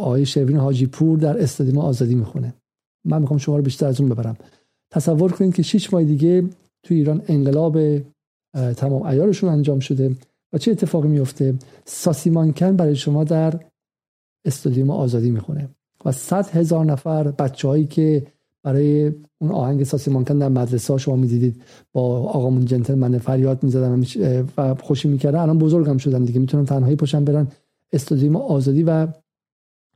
آقای 0.00 0.26
شروین 0.26 0.56
حاجی 0.56 0.86
پور 0.86 1.18
در 1.18 1.42
استادیوم 1.42 1.78
آزادی 1.78 2.14
می‌خونه. 2.14 2.54
من 3.06 3.20
می‌خوام 3.20 3.38
شما 3.38 3.56
رو 3.56 3.62
بیشتر 3.62 3.86
از 3.86 4.00
اون 4.00 4.10
ببرم. 4.10 4.36
تصور 4.92 5.32
کنید 5.32 5.54
که 5.54 5.62
شش 5.62 5.92
ماه 5.92 6.04
دیگه 6.04 6.42
تو 6.82 6.94
ایران 6.94 7.22
انقلاب 7.28 7.98
تمام 8.76 9.02
ایارشون 9.02 9.50
انجام 9.50 9.80
شده 9.80 10.16
و 10.52 10.58
چه 10.58 10.70
اتفاقی 10.70 11.08
میفته 11.08 11.54
ساسی 11.84 12.30
مانکن 12.30 12.76
برای 12.76 12.96
شما 12.96 13.24
در 13.24 13.60
استادیوم 14.46 14.90
آزادی 14.90 15.30
می‌خونه. 15.30 15.68
و 16.04 16.12
صد 16.12 16.48
هزار 16.48 16.84
نفر 16.84 17.30
بچههایی 17.30 17.86
که 17.86 18.26
برای 18.62 19.12
اون 19.38 19.50
آهنگ 19.50 19.84
ساسی 19.84 20.10
مانکن 20.10 20.38
در 20.38 20.48
مدرسه 20.48 20.92
ها 20.92 20.98
شما 20.98 21.16
می‌دیدید 21.16 21.62
با 21.92 22.02
آقامون 22.18 22.64
جنتلمن 22.64 23.18
فریاد 23.18 23.62
می‌زدن 23.62 24.04
و 24.56 24.74
خوشی 24.74 25.08
می‌کردن. 25.08 25.38
الان 25.38 25.58
بزرگم 25.58 25.98
شدن 25.98 26.24
دیگه 26.24 26.40
می‌تونن 26.40 26.64
تنهایی 26.64 26.96
پاشن 26.96 27.24
برن 27.24 27.48
استادیوم 27.92 28.36
آزادی 28.36 28.82
و 28.82 29.08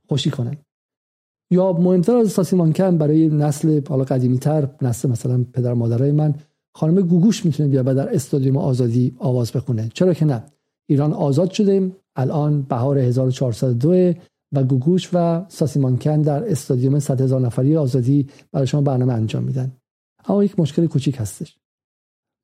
خوشی 0.09 0.29
کنن. 0.29 0.57
یا 1.51 1.73
مهمتر 1.73 2.15
از 2.17 2.31
ساسی 2.31 2.55
مانکن 2.55 2.97
برای 2.97 3.27
نسل 3.27 3.81
حالا 3.89 4.03
قدیمی 4.03 4.39
تر 4.39 4.69
نسل 4.81 5.09
مثلا 5.09 5.45
پدر 5.53 5.73
مادرای 5.73 6.11
من 6.11 6.33
خانم 6.73 7.01
گوگوش 7.01 7.45
می‌تونه 7.45 7.69
بیا 7.69 7.83
در 7.83 8.15
استادیوم 8.15 8.57
آزادی 8.57 9.15
آواز 9.19 9.51
بخونه. 9.51 9.89
چرا 9.93 10.13
که 10.13 10.25
نه؟ 10.25 10.43
ایران 10.89 11.13
آزاد 11.13 11.51
شده 11.51 11.91
الان 12.15 12.61
بهار 12.61 12.97
1402 12.97 14.13
و 14.53 14.63
گوگوش 14.63 15.09
و 15.13 15.45
ساسیمانکن 15.47 16.21
در 16.21 16.51
استادیوم 16.51 16.99
100 16.99 17.21
هزار 17.21 17.41
نفری 17.41 17.77
آزادی 17.77 18.27
برای 18.51 18.67
شما 18.67 18.81
برنامه 18.81 19.13
انجام 19.13 19.43
میدن. 19.43 19.71
اما 20.25 20.43
یک 20.43 20.59
مشکل 20.59 20.87
کوچیک 20.87 21.17
هستش. 21.19 21.57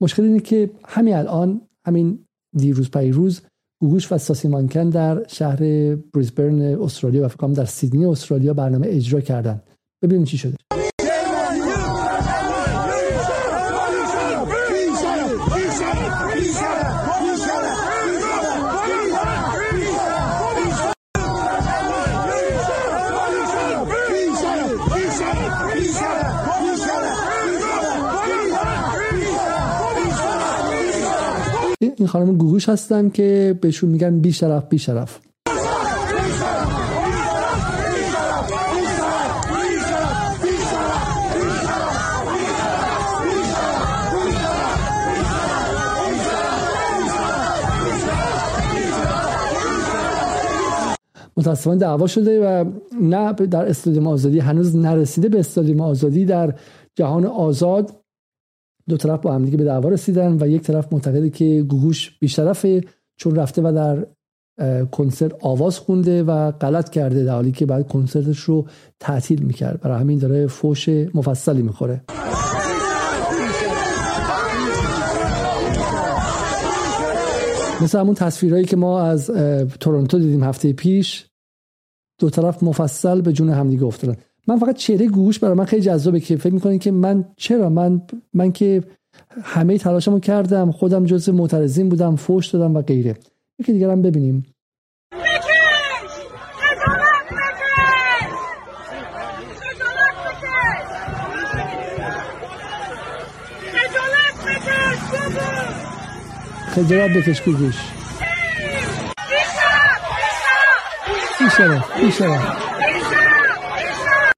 مشکل 0.02 0.24
اینه 0.24 0.40
که 0.40 0.70
همین 0.86 1.16
الان 1.16 1.62
همین 1.86 2.26
دیروز 2.58 2.92
پیروز 2.92 3.42
گوگوش 3.82 4.12
و 4.12 4.18
ساسیمانکن 4.18 4.90
در 4.90 5.28
شهر 5.28 5.96
بریزبرن 5.96 6.62
استرالیا 6.62 7.26
و 7.26 7.28
فکرم 7.28 7.54
در 7.54 7.66
سیدنی 7.66 8.06
استرالیا 8.06 8.54
برنامه 8.54 8.88
اجرا 8.90 9.22
کردن. 9.22 9.62
ببینیم 10.04 10.26
چی 10.26 10.38
شده. 10.38 10.56
این 32.06 32.12
خانم 32.12 32.38
گوگوش 32.38 32.70
هستن 32.70 33.10
که 33.10 33.60
بهشون 33.62 33.90
میگن 33.90 34.20
بیشرف 34.20 34.64
بیشرف 34.70 35.20
متاسفانه 51.38 51.78
دعوا 51.78 52.08
شده 52.08 52.42
و 52.42 52.66
نه 53.02 53.34
در 53.34 53.66
استادیوم 53.66 54.08
آزادی 54.08 54.40
هنوز 54.40 54.76
نرسیده 54.76 55.30
به 55.30 55.40
استادیوم 55.40 55.82
آزادی 55.82 56.26
در 56.26 56.54
جهان 56.96 57.26
آزاد. 57.26 58.05
دو 58.90 58.98
طرف 58.98 59.20
با 59.20 59.34
همدیگه 59.34 59.58
به 59.58 59.64
دعوا 59.64 59.90
رسیدن 59.90 60.38
و 60.40 60.48
یک 60.48 60.62
طرف 60.62 60.94
معتقده 60.94 61.30
که 61.30 61.66
گوگوش 61.70 62.18
بیشرفه 62.20 62.84
چون 63.18 63.36
رفته 63.36 63.62
و 63.62 63.72
در 63.72 64.08
کنسرت 64.86 65.32
آواز 65.42 65.80
خونده 65.80 66.24
و 66.24 66.52
غلط 66.52 66.90
کرده 66.90 67.24
در 67.24 67.34
حالی 67.34 67.52
که 67.52 67.66
بعد 67.66 67.88
کنسرتش 67.88 68.40
رو 68.40 68.68
تعطیل 69.00 69.42
می‌کرد. 69.42 69.82
برای 69.82 70.00
همین 70.00 70.20
داره 70.20 70.48
فوش 70.48 70.90
مفصلی 70.90 71.62
می‌خوره. 71.62 72.02
مثل 77.82 78.00
همون 78.00 78.16
تصویرهایی 78.16 78.66
که 78.66 78.76
ما 78.76 79.02
از 79.02 79.32
تورنتو 79.80 80.20
دیدیم 80.20 80.44
هفته 80.44 80.74
پیش 80.74 81.26
دو 82.20 82.30
طرف 82.30 82.64
مفصل 82.64 83.22
به 83.22 83.34
جون 83.34 83.50
همدیگه 83.50 83.84
افتادن. 83.84 84.16
من 84.48 84.60
فقط 84.60 84.76
چهره 84.76 85.08
گوش 85.08 85.40
برای 85.40 85.56
من 85.56 85.66
خیلی 85.66 85.82
جذابه 85.82 86.20
که 86.20 86.38
فکر 86.38 86.54
می‌کنین 86.54 86.80
که 86.80 86.92
من 86.92 87.26
چرا 87.38 87.70
من 87.70 88.02
من 88.34 88.52
که 88.52 88.84
همه 89.44 89.78
تلاشمو 89.78 90.20
کردم 90.20 90.72
خودم 90.72 91.06
جز 91.06 91.30
معترضین 91.30 91.90
بودم 91.90 92.16
فوش 92.16 92.48
دادم 92.48 92.76
و 92.76 92.82
غیره 92.82 93.16
یکی 93.60 93.74
دیگر 93.74 93.90
هم 93.90 94.02
ببینیم 94.02 94.46
خجالت 106.76 107.18
بکش 107.18 107.42
گوش 107.42 107.76
بیشرف 111.40 112.00
بیشرف 112.02 112.75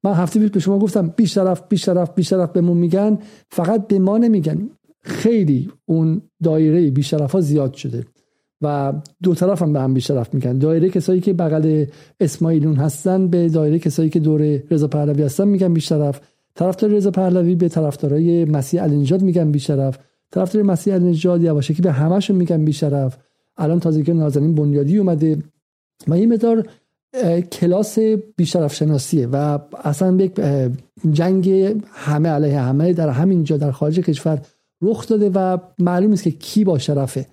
من 0.07 0.13
هفته 0.13 0.39
پیش 0.39 0.49
به 0.49 0.59
شما 0.59 0.79
گفتم 0.79 1.13
بیش 1.15 1.35
طرف 1.35 1.63
بیش 1.69 1.85
طرف 1.85 2.13
بیش 2.15 2.29
طرف 2.29 2.51
بهمون 2.51 2.77
میگن 2.77 3.17
فقط 3.49 3.87
به 3.87 3.99
ما 3.99 4.17
نمیگن. 4.17 4.69
خیلی 5.01 5.71
اون 5.85 6.21
دایره 6.43 6.91
بیش 6.91 7.13
ها 7.13 7.41
زیاد 7.41 7.73
شده 7.73 8.05
و 8.61 8.93
دو 9.23 9.35
طرف 9.35 9.61
هم 9.61 9.73
به 9.73 9.79
هم 9.79 9.93
بیش 9.93 10.07
طرف 10.07 10.33
میگن. 10.33 10.57
دایره 10.57 10.89
کسایی 10.89 11.21
که 11.21 11.33
بغل 11.33 11.85
اسماعیلون 12.19 12.75
هستن 12.75 13.27
به 13.27 13.49
دایره 13.49 13.79
کسایی 13.79 14.09
که 14.09 14.19
دور 14.19 14.59
رضا 14.71 14.87
پهلوی 14.87 15.23
هستن 15.23 15.47
میگن 15.47 15.73
بیش 15.73 15.89
طرف. 15.89 16.21
طرفدار 16.55 16.89
رضا 16.89 17.11
پهلوی 17.11 17.55
به 17.55 17.69
طرفدارای 17.69 18.45
مسیح 18.45 18.83
النجات 18.83 19.21
میگن 19.21 19.51
بیش 19.51 19.67
طرف. 19.67 19.99
طرفدار 20.31 20.63
مسیح 20.63 20.93
النجات 20.93 21.41
یواشکی 21.41 21.81
به 21.81 21.91
همشون 21.91 22.35
میگن 22.35 22.65
بیش 22.65 22.79
طرف. 22.79 23.17
الان 23.57 23.79
تازگی 23.79 24.13
نازنین 24.13 24.55
بنیادی 24.55 24.97
اومده. 24.97 25.43
و 26.07 26.13
این 26.13 26.33
مدار 26.33 26.67
کلاس 27.51 27.99
بیشرف 28.35 28.73
شناسیه 28.75 29.27
و 29.27 29.59
اصلا 29.83 30.23
یک 30.23 30.41
جنگ 31.11 31.75
همه 31.91 32.29
علیه 32.29 32.59
همه 32.59 32.93
در 32.93 33.09
همین 33.09 33.43
جا 33.43 33.57
در 33.57 33.71
خارج 33.71 33.99
کشور 33.99 34.41
رخ 34.81 35.07
داده 35.07 35.29
و 35.29 35.57
معلوم 35.79 36.11
است 36.11 36.23
که 36.23 36.31
کی 36.31 36.63
با 36.63 36.77
شرفه. 36.77 37.25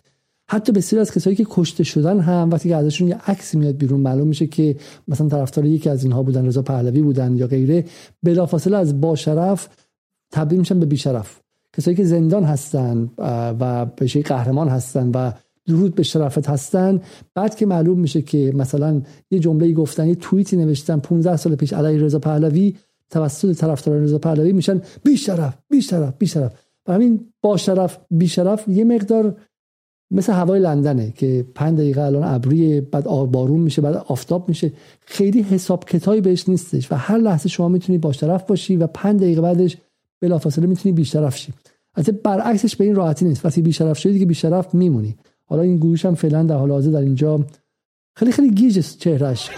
حتی 0.48 0.72
بسیاری 0.72 1.00
از 1.00 1.12
کسایی 1.12 1.36
که 1.36 1.46
کشته 1.50 1.84
شدن 1.84 2.20
هم 2.20 2.50
وقتی 2.50 2.68
که 2.68 2.76
ازشون 2.76 3.08
یه 3.08 3.16
عکس 3.26 3.54
میاد 3.54 3.76
بیرون 3.76 4.00
معلوم 4.00 4.28
میشه 4.28 4.46
که 4.46 4.76
مثلا 5.08 5.28
طرفدار 5.28 5.64
یکی 5.64 5.90
از 5.90 6.04
اینها 6.04 6.22
بودن 6.22 6.46
رضا 6.46 6.62
پهلوی 6.62 7.02
بودن 7.02 7.36
یا 7.36 7.46
غیره 7.46 7.84
بلافاصله 8.22 8.76
از 8.76 9.00
با 9.00 9.16
شرف 9.16 9.68
تبدیل 10.32 10.58
میشن 10.58 10.80
به 10.80 10.86
بیشرف. 10.86 11.40
کسایی 11.76 11.96
که 11.96 12.04
زندان 12.04 12.44
هستن 12.44 13.10
و 13.60 13.86
به 13.86 14.06
قهرمان 14.06 14.68
هستن 14.68 15.10
و 15.14 15.32
درود 15.66 15.94
به 15.94 16.02
شرافت 16.02 16.48
هستن. 16.48 17.00
بعد 17.34 17.54
که 17.56 17.66
معلوم 17.66 18.00
میشه 18.00 18.22
که 18.22 18.52
مثلا 18.56 19.02
یه 19.30 19.38
جمله 19.38 19.72
گفتن 19.72 20.08
یه 20.08 20.14
توییتی 20.14 20.56
نوشتن 20.56 20.98
15 20.98 21.36
سال 21.36 21.54
پیش 21.54 21.72
علیه 21.72 22.02
رضا 22.02 22.18
پهلوی 22.18 22.76
توسط 23.10 23.56
طرفداران 23.56 24.02
رضا 24.02 24.18
پهلوی 24.18 24.52
میشن 24.52 24.82
بی 25.04 25.16
شرف 25.16 25.58
بی 25.70 25.82
شرف 25.82 26.14
بی 26.18 26.26
شرف 26.26 26.52
و 26.86 26.92
همین 26.92 27.20
با 27.42 27.56
شرف 27.56 27.98
بی 28.10 28.28
شرف 28.28 28.68
یه 28.68 28.84
مقدار 28.84 29.36
مثل 30.10 30.32
هوای 30.32 30.60
لندنه 30.60 31.10
که 31.10 31.46
پنج 31.54 31.78
دقیقه 31.78 32.00
الان 32.00 32.34
ابری 32.34 32.80
بعد 32.80 33.04
بارون 33.04 33.60
میشه 33.60 33.82
بعد 33.82 33.96
آفتاب 34.08 34.48
میشه. 34.48 34.72
خیلی 35.00 35.42
حساب 35.42 35.84
کتابی 35.84 36.20
بهش 36.20 36.48
نیستش 36.48 36.92
و 36.92 36.94
هر 36.94 37.18
لحظه 37.18 37.48
شما 37.48 37.68
می‌تونی 37.68 37.98
با 37.98 38.12
شرف 38.12 38.42
باشی 38.46 38.76
و 38.76 38.86
پنج 38.86 39.20
دقیقه 39.20 39.40
بعدش 39.40 39.76
بلافاصله 40.20 40.66
می‌تونی 40.66 40.92
بیشرف 40.92 41.36
شی. 41.36 41.52
البته 41.94 42.12
برعکسش 42.12 42.76
به 42.76 42.84
این 42.84 42.94
راحتی 42.94 43.24
نیست. 43.24 43.44
وقتی 43.44 43.62
بیشرف 43.62 43.98
شدی 43.98 44.12
دیگه 44.12 44.26
بیشرف 44.26 44.74
میمونی. 44.74 45.16
حالا 45.46 45.62
این 45.62 45.76
گوش 45.76 46.06
هم 46.06 46.14
فعلا 46.14 46.42
در 46.42 46.56
حال 46.56 46.70
حاضر 46.70 46.90
در 46.90 46.98
اینجا 46.98 47.46
خیلی 48.16 48.32
خیلی 48.32 48.50
گیج 48.50 48.96
چهرش 48.98 49.50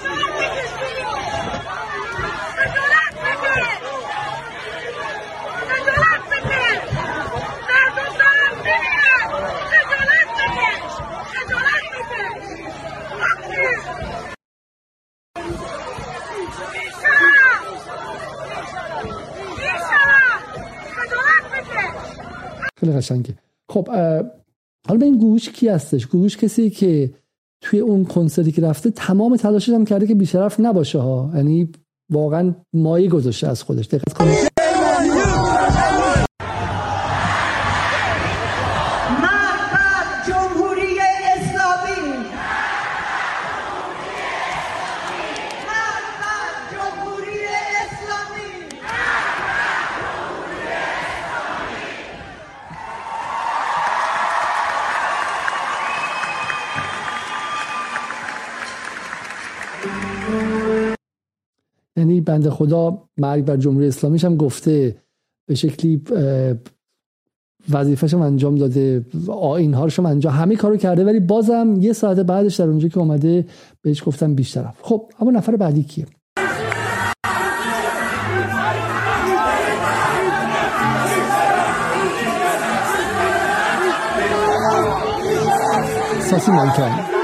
خیلی 22.76 22.92
قشنگه. 22.92 23.34
خب 23.68 23.88
حالا 24.88 25.00
به 25.00 25.06
این 25.06 25.18
گوش 25.18 25.48
کی 25.48 25.68
هستش؟ 25.68 26.06
گوش 26.06 26.36
کسی 26.36 26.70
که 26.70 27.14
توی 27.60 27.80
اون 27.80 28.04
کنسرتی 28.04 28.52
که 28.52 28.62
رفته 28.62 28.90
تمام 28.90 29.36
تلاشش 29.36 29.68
هم 29.68 29.84
کرده 29.84 30.06
که 30.06 30.14
بیشرف 30.14 30.60
نباشه 30.60 30.98
ها. 30.98 31.32
یعنی 31.34 31.68
واقعا 32.10 32.54
مایه 32.72 33.08
گذاشته 33.08 33.48
از 33.48 33.62
خودش. 33.62 33.86
دقت 33.86 34.12
کنید. 34.12 34.55
یعنی 61.96 62.20
بنده 62.20 62.50
خدا 62.50 63.02
مرگ 63.18 63.44
بر 63.44 63.56
جمهوری 63.56 63.86
اسلامیش 63.86 64.24
هم 64.24 64.36
گفته 64.36 64.96
به 65.48 65.54
شکلی 65.54 66.02
وظیفه‌شم 67.70 68.20
انجام 68.20 68.54
داده 68.54 69.06
آینهاشم 69.28 70.06
انجام 70.06 70.32
همه 70.32 70.56
کارو 70.56 70.76
کرده 70.76 71.04
ولی 71.04 71.20
بازم 71.20 71.76
یه 71.80 71.92
ساعت 71.92 72.18
بعدش 72.18 72.56
در 72.56 72.66
اونجا 72.66 72.88
که 72.88 72.98
اومده 72.98 73.44
بهش 73.82 74.02
گفتم 74.06 74.34
بیشتر 74.34 74.72
خب 74.82 75.10
اما 75.20 75.30
نفر 75.30 75.56
بعدی 75.56 75.82
کیه؟ 75.82 76.06
ساسی 86.20 86.50
مانکن. 86.50 87.15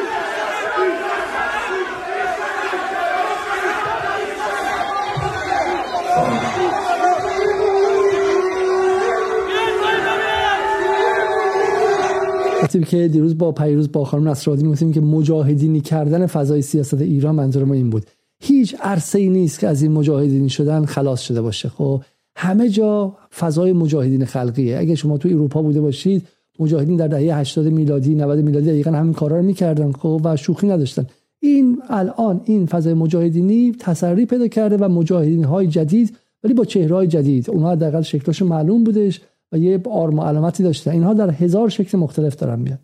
وقتی 12.74 12.90
که 12.90 13.08
دیروز 13.08 13.38
با 13.38 13.52
پیروز 13.52 13.92
با 13.92 14.04
خانم 14.04 14.28
نصرآدی 14.28 14.62
می‌گفتیم 14.62 14.92
که 14.92 15.00
مجاهدینی 15.00 15.80
کردن 15.80 16.26
فضای 16.26 16.62
سیاست 16.62 17.00
ایران 17.00 17.34
منظور 17.34 17.64
ما 17.64 17.74
این 17.74 17.90
بود. 17.90 18.06
هیچ 18.40 18.76
عرصه 18.80 19.18
ای 19.18 19.28
نیست 19.28 19.60
که 19.60 19.68
از 19.68 19.82
این 19.82 19.92
مجاهدینی 19.92 20.48
شدن 20.48 20.84
خلاص 20.84 21.20
شده 21.20 21.42
باشه. 21.42 21.68
خب 21.68 22.02
همه 22.36 22.68
جا 22.68 23.16
فضای 23.38 23.72
مجاهدین 23.72 24.24
خلقیه. 24.24 24.78
اگه 24.78 24.94
شما 24.94 25.18
تو 25.18 25.28
اروپا 25.28 25.62
بوده 25.62 25.80
باشید 25.80 26.22
مجاهدین 26.58 26.96
در 26.96 27.08
دهه 27.08 27.38
80 27.38 27.66
میلادی 27.66 28.14
90 28.14 28.38
میلادی 28.38 28.66
دقیقا 28.66 28.90
همین 28.90 29.12
کارا 29.12 29.36
رو 29.36 29.42
می‌کردن 29.42 29.92
خب 29.92 30.20
و 30.24 30.36
شوخی 30.36 30.68
نداشتن. 30.68 31.06
این 31.40 31.82
الان 31.88 32.40
این 32.44 32.66
فضای 32.66 32.94
مجاهدینی 32.94 33.72
تسری 33.78 34.26
پیدا 34.26 34.48
کرده 34.48 34.76
و 34.76 34.88
مجاهدین 34.88 35.44
های 35.44 35.66
جدید 35.66 36.16
ولی 36.44 36.54
با 36.54 36.64
چهره 36.64 36.94
های 36.94 37.06
جدید. 37.06 37.50
اونها 37.50 37.70
حداقل 37.70 38.02
شکلش 38.02 38.42
معلوم 38.42 38.84
بودش. 38.84 39.20
و 39.53 39.59
یه 39.59 39.80
آرم 39.90 40.18
و 40.18 40.22
علامتی 40.22 40.62
داشته. 40.62 40.90
اینها 40.90 41.14
در 41.14 41.30
هزار 41.30 41.68
شکل 41.68 41.98
مختلف 41.98 42.36
دارن 42.36 42.59
میاد. 42.59 42.78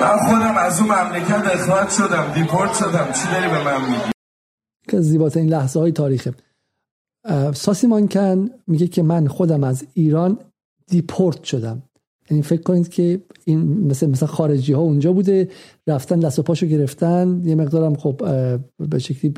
من 0.00 0.16
خودم 0.16 0.54
از 0.58 0.80
اون 0.80 0.88
مملکت 0.88 1.54
اخراج 1.54 1.88
شدم 1.88 2.32
دیپورت 2.34 2.74
شدم. 2.74 3.08
چی 3.12 3.32
داری 3.32 3.48
به 3.48 3.64
من 3.64 3.90
میگی؟ 3.90 4.12
که 4.88 5.00
زیباترین 5.00 5.48
لحظه 5.48 5.80
های 5.80 5.92
تاریخه 5.92 6.34
ساسی 7.54 7.86
مانکن 7.86 8.50
میگه 8.66 8.86
که 8.86 9.02
من 9.02 9.26
خودم 9.26 9.64
از 9.64 9.86
ایران 9.94 10.38
دیپورت 10.86 11.44
شدم. 11.44 11.82
یعنی 12.30 12.42
فکر 12.42 12.62
کنید 12.62 12.88
که 12.88 13.20
این 13.44 13.86
مثل 13.86 14.10
مثلا 14.10 14.28
خارجی 14.28 14.72
ها 14.72 14.80
اونجا 14.80 15.12
بوده 15.12 15.48
رفتن 15.86 16.18
دست 16.18 16.38
و 16.38 16.42
پاشو 16.42 16.66
گرفتن 16.66 17.42
یه 17.44 17.54
مقدارم 17.54 17.96
خب 17.96 18.22
به 18.78 18.98
شکلی 18.98 19.34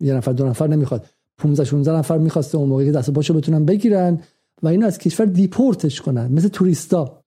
یه 0.00 0.14
نفر 0.14 0.32
دو 0.32 0.46
نفر 0.46 0.66
نمی‌خواد. 0.66 1.06
15 1.38 1.64
16 1.64 1.92
نفر 1.92 2.18
می‌خواسته 2.18 2.58
اون 2.58 2.68
موقعی 2.68 2.86
که 2.86 2.92
دست 2.92 3.10
پاشو 3.10 3.34
بتونن 3.34 3.64
بگیرن 3.64 4.18
و 4.62 4.68
اینو 4.68 4.86
از 4.86 4.98
کشور 4.98 5.26
دیپورتش 5.26 6.00
کنن 6.00 6.32
مثل 6.32 6.48
توریستا. 6.48 7.24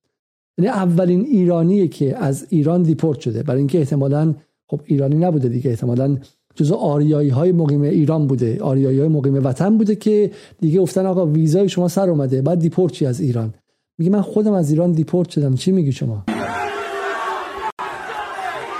یعنی 0.57 0.69
اولین 0.69 1.21
ایرانیه 1.21 1.87
که 1.87 2.17
از 2.17 2.45
ایران 2.49 2.83
دیپورت 2.83 3.19
شده. 3.19 3.43
برای 3.43 3.57
اینکه 3.57 3.79
احتمالا 3.79 4.33
خب 4.67 4.81
ایرانی 4.85 5.15
نبوده 5.15 5.49
دیگه. 5.49 5.69
احتمالا 5.69 6.17
جزو 6.55 6.75
آریایی 6.75 7.29
های 7.29 7.51
مقیم 7.51 7.81
ایران 7.81 8.27
بوده. 8.27 8.57
آریایی 8.61 8.99
های 8.99 9.07
مقیم 9.07 9.45
وطن 9.45 9.77
بوده 9.77 9.95
که 9.95 10.31
دیگه 10.59 10.81
گفتن 10.81 11.05
آقا 11.05 11.25
ویزای 11.25 11.69
شما 11.69 11.87
سر 11.87 12.09
اومده. 12.09 12.41
بعد 12.41 12.59
دیپورت 12.59 12.93
چی 12.93 13.05
از 13.05 13.19
ایران؟ 13.19 13.53
میگه 13.97 14.11
من 14.11 14.21
خودم 14.21 14.53
از 14.53 14.69
ایران 14.69 14.91
دیپورت 14.91 15.29
شدم. 15.29 15.55
چی 15.55 15.71
میگی 15.71 15.91
شما؟ 15.91 16.23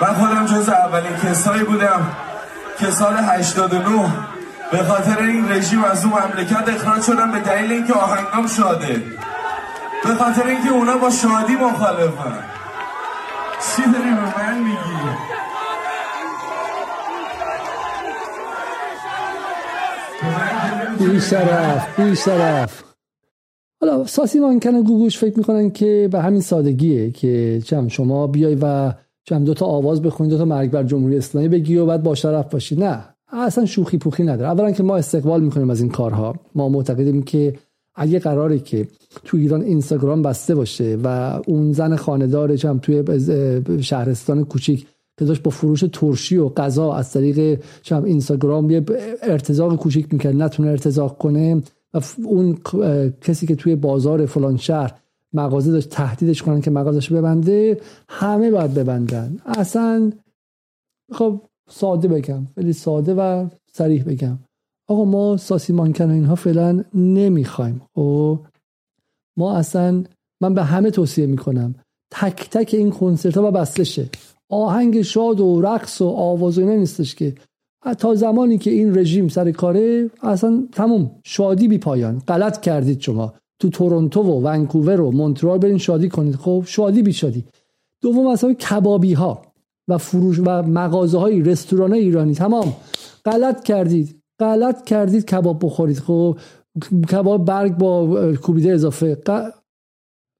من 0.01 0.13
خودم 0.13 0.45
جز 0.45 0.69
اولین 0.69 1.17
کسایی 1.23 1.63
بودم 1.63 2.11
که 2.80 2.91
سال 2.91 3.13
89 3.17 4.36
به 4.72 4.78
خاطر 4.78 5.22
این 5.22 5.51
رژیم 5.51 5.84
از 5.84 6.05
اون 6.05 6.13
مملکت 6.13 6.70
اخراج 6.70 7.03
شدم 7.03 7.32
به 7.32 7.39
دلیل 7.39 7.72
اینکه 7.72 7.93
آهنگام 7.93 8.47
شاده. 8.47 9.03
به 10.03 10.09
خاطر 10.09 10.47
اینکه 10.47 10.70
اونا 10.70 10.97
با 10.97 11.09
شادی 11.09 11.55
مخالفن. 11.55 12.39
چی 13.76 13.82
داری 13.82 14.09
به 14.09 14.39
من 14.39 14.63
میگی؟ 14.63 14.97
بیشرف 21.11 21.99
بیشرف. 21.99 22.84
حالا 23.82 24.05
ساسی 24.05 24.39
مانکن 24.39 24.82
گوگوش 24.82 25.18
فکر 25.18 25.38
می‌کنن 25.38 25.72
که 25.72 26.09
به 26.11 26.22
همین 26.22 26.41
سادگیه 26.41 27.11
که 27.11 27.61
چم 27.65 27.88
شما 27.88 28.28
بیای 28.28 28.57
و 28.61 28.93
چم 29.24 29.43
دوتا 29.43 29.65
آواز 29.65 30.01
بخونید 30.01 30.32
دوتا 30.32 30.45
مرگ 30.45 30.72
بر 30.72 30.84
جمهوری 30.84 31.18
اسلامی 31.18 31.47
بگی 31.47 31.78
و 31.78 31.86
بعد 31.86 32.03
با 32.03 32.15
شرف 32.15 32.53
باشی. 32.53 32.76
نه. 32.76 33.16
اصلا 33.30 33.65
شوخی 33.65 33.97
پوخی 33.97 34.23
نداره. 34.23 34.49
اولا 34.49 34.71
که 34.71 34.84
ما 34.84 34.97
استقبال 34.97 35.41
می‌کنیم 35.41 35.69
از 35.69 35.82
این 35.82 35.89
کارها. 35.89 36.36
ما 36.55 36.69
معتقدیم 36.69 37.23
که 37.23 37.53
اگه 37.95 38.19
قراره 38.19 38.59
که 38.59 38.88
تو 39.23 39.38
ایران 39.38 39.61
اینستاگرام 39.61 40.21
بسته 40.21 40.55
باشه 40.55 40.97
و 41.03 41.39
اون 41.47 41.73
زن 41.73 41.95
خاندارش 41.95 42.65
هم 42.65 42.80
توی 42.80 43.03
شهرستان 43.82 44.45
کوچیک 44.45 44.88
که 45.17 45.25
داشت 45.25 45.43
با 45.43 45.51
فروش 45.51 45.84
ترشی 45.93 46.38
و 46.38 46.49
غذا 46.49 46.93
از 46.93 47.11
طریق 47.11 47.61
چم 47.82 48.03
اینستاگرام 48.03 48.69
یه 48.69 48.86
ارتزاق 49.21 49.75
کوچیک 49.75 50.13
می‌کرد 50.13 50.36
نتونه 50.36 50.69
ارتزاق 50.69 51.17
کنه 51.17 51.61
و 51.93 52.01
اون 52.23 52.57
کسی 53.21 53.47
که 53.47 53.55
توی 53.55 53.75
بازار 53.75 54.25
فلان 54.25 54.57
شهر 54.57 54.93
مغازه 55.34 55.71
داشت 55.71 55.89
تهدیدش 55.89 56.43
کنن 56.43 56.61
که 56.61 56.71
مغازش 56.71 57.11
ببنده 57.11 57.82
همه 58.09 58.51
باید 58.51 58.73
ببندن. 58.73 59.38
اصلا 59.45 60.11
خب 61.13 61.41
ساده 61.70 62.07
بگم 62.07 62.47
خیلی 62.55 62.74
ساده 62.74 63.13
و 63.13 63.47
سریح 63.74 64.03
بگم. 64.03 64.39
آقا 64.88 65.05
ما 65.05 65.38
ساسی 65.38 65.74
مانکن 65.74 66.09
و 66.09 66.13
اینها 66.13 66.36
فعلا 66.36 66.84
نمی‌خوایم. 66.93 67.82
خب؟ 67.95 68.39
ما 69.38 69.53
اصلا 69.53 70.03
من 70.41 70.53
به 70.53 70.63
همه 70.63 70.91
توصیه 70.91 71.26
می‌کنم. 71.26 71.76
تک 72.11 72.49
تک 72.49 72.74
این 72.74 72.89
کنسرت 72.89 73.38
ها 73.38 73.47
و 73.47 73.51
بسته 73.51 74.09
آهنگ 74.49 75.01
شاد 75.01 75.39
و 75.39 75.61
رقص 75.61 76.01
و 76.01 76.05
آواز 76.07 76.57
و 76.57 76.65
نیستش 76.65 77.15
که. 77.15 77.36
تا 77.99 78.15
زمانی 78.15 78.57
که 78.57 78.72
این 78.72 78.97
رژیم 78.97 79.28
سر 79.28 79.51
کاره 79.51 80.09
اصلا 80.22 80.68
تموم. 80.72 81.11
شادی 81.24 81.68
بی 81.68 81.78
پایان. 81.78 82.22
غلط 82.28 82.61
کردید 82.61 83.01
شما. 83.01 83.34
تو 83.59 83.70
تورنتو 83.70 84.22
و 84.22 84.41
ونکوور 84.43 85.01
و 85.01 85.11
مونترال 85.11 85.57
برین 85.57 85.78
شادی 85.78 86.09
کنید. 86.09 86.36
خب؟ 86.36 86.63
شادی 86.65 87.01
بی 87.01 87.13
شادی. 87.13 87.45
دوم 88.01 88.28
اصلا 88.28 88.53
کبابی 88.53 89.13
ها 89.13 89.41
و 89.88 89.97
فروش 89.97 90.39
و 90.39 90.63
مغازه 90.63 91.17
های 91.17 91.41
رستوران 91.41 91.93
ایرانی. 91.93 92.33
تمام. 92.33 92.73
غلط 93.25 93.63
کردید. 93.63 94.21
غلط 94.39 94.83
کردید 94.83 95.25
کباب 95.25 95.65
بخورید. 95.65 95.99
خب 95.99 96.38
کباب 97.11 97.45
برگ 97.45 97.77
با 97.77 98.33
کوبیده 98.33 98.71
اضافه. 98.71 99.17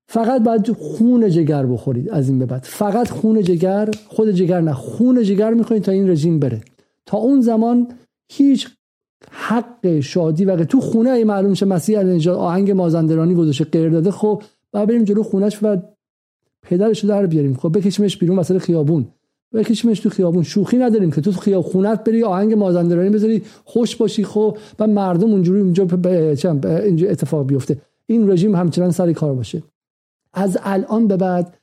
فقط 0.09 0.43
باید 0.43 0.71
خون 0.71 1.29
جگر 1.29 1.65
بخورید 1.65 2.09
از 2.09 2.29
این 2.29 2.39
به 2.39 2.45
بعد. 2.45 2.63
فقط 2.63 3.09
خون 3.09 3.41
جگر. 3.41 3.89
خود 4.07 4.31
جگر 4.31 4.61
نه. 4.61 4.73
خون 4.73 5.23
جگر 5.23 5.53
می‌خواید 5.53 5.83
تا 5.83 5.91
این 5.91 6.09
رژیم 6.09 6.39
بره. 6.39 6.61
تا 7.05 7.17
اون 7.17 7.41
زمان 7.41 7.87
هیچ 8.31 8.67
حق 9.31 9.99
شادی 9.99 10.45
و 10.45 10.65
تو 10.65 10.79
خونه 10.79 11.09
ای 11.09 11.23
معلوم 11.23 11.53
شه 11.53 11.65
مسیح 11.65 11.99
علی 11.99 12.29
آهنگ 12.29 12.71
مازندرانی 12.71 13.35
گذاشته 13.35 13.63
غیر 13.63 13.89
داده 13.89 14.11
خب 14.11 14.43
بعد 14.71 14.87
بریم 14.87 15.03
جلو 15.03 15.23
خونش 15.23 15.59
و 15.61 15.77
پدرش 16.61 17.03
رو 17.03 17.09
در 17.09 17.25
بیاریم. 17.25 17.53
خب 17.53 17.77
بکشیمش 17.77 18.17
بیرون 18.17 18.39
وسط 18.39 18.57
خیابون. 18.57 19.07
بکشیمش 19.53 19.99
تو 19.99 20.09
خیابون. 20.09 20.43
شوخی 20.43 20.77
نداریم 20.77 21.11
که 21.11 21.21
تو 21.21 21.31
خیاب 21.31 21.63
خونت 21.63 22.03
بری 22.03 22.23
آهنگ 22.23 22.53
مازندرانی 22.53 23.09
بذاری 23.09 23.41
خوش 23.65 23.95
باشی 23.95 24.23
خب 24.23 24.57
و 24.79 24.87
مردم 24.87 25.31
اونجوری 25.31 25.61
اونجا 25.61 25.87
اینجا 26.83 27.09
اتفاق 27.09 27.47
بیفته. 27.47 27.81
این 28.05 28.31
رژیم 28.31 28.55
همچنان 28.55 28.91
سر 28.91 29.13
کار 29.13 29.33
باشه. 29.33 29.63
از 30.33 30.57
الان 30.63 31.07
به 31.07 31.17
بعد 31.17 31.57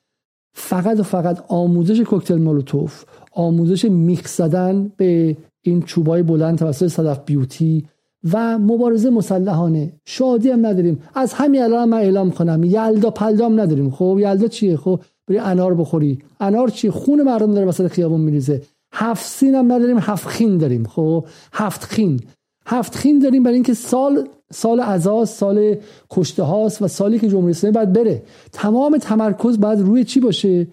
فقط 0.52 1.00
و 1.00 1.02
فقط 1.02 1.44
آموزش 1.48 2.00
کوکتل 2.00 2.38
مولوتوف 2.38 3.04
آموزش 3.32 3.84
میکس 3.84 4.36
زدن 4.36 4.92
به 4.96 5.36
این 5.62 5.82
چوبای 5.82 6.22
بلند 6.22 6.58
توسط 6.58 6.86
صدف 6.86 7.20
بیوتی 7.26 7.86
و 8.32 8.58
مبارزه 8.58 9.10
مسلحانه. 9.10 9.92
شادی 10.04 10.50
هم 10.50 10.66
نداریم. 10.66 11.02
از 11.14 11.32
همین 11.32 11.62
الان 11.62 11.88
من 11.88 11.98
اعلام 11.98 12.30
کنم. 12.30 12.64
یلدا 12.64 13.10
پلدام 13.10 13.60
نداریم. 13.60 13.90
خب 13.90 14.18
یلدا 14.20 14.48
چیه؟ 14.48 14.76
خب 14.76 15.00
بری 15.28 15.38
انار 15.38 15.74
بخوری. 15.74 16.18
انار 16.40 16.68
چی؟ 16.68 16.90
خون 16.90 17.22
مردم 17.22 17.54
داره 17.54 17.66
وسط 17.66 17.86
خیابون 17.86 18.20
میریزه. 18.20 18.62
هفت 18.92 19.26
سین 19.26 19.54
هم 19.54 19.72
نداریم 19.72 19.98
هفت 19.98 20.26
خین 20.26 20.58
داریم. 20.58 20.84
خب؟ 20.84 21.26
هفت 21.52 21.84
خین. 21.84 22.20
هفت 22.66 22.94
خین 22.94 23.18
داریم 23.18 23.42
برای 23.42 23.54
اینکه 23.54 23.74
سال 23.74 24.28
سال 24.52 24.80
عزاز 24.80 25.30
سال 25.30 25.76
کشته 26.10 26.42
هاست 26.42 26.82
و 26.82 26.88
سالی 26.88 27.18
که 27.18 27.28
جمهوری 27.28 27.50
اسلامی 27.50 27.74
باید 27.74 27.92
بره. 27.92 28.22
تمام 28.52 28.98
تمرکز 28.98 29.60
باید 29.60 29.80
روی 29.80 30.04
چی 30.04 30.20
باشه؟ 30.20 30.66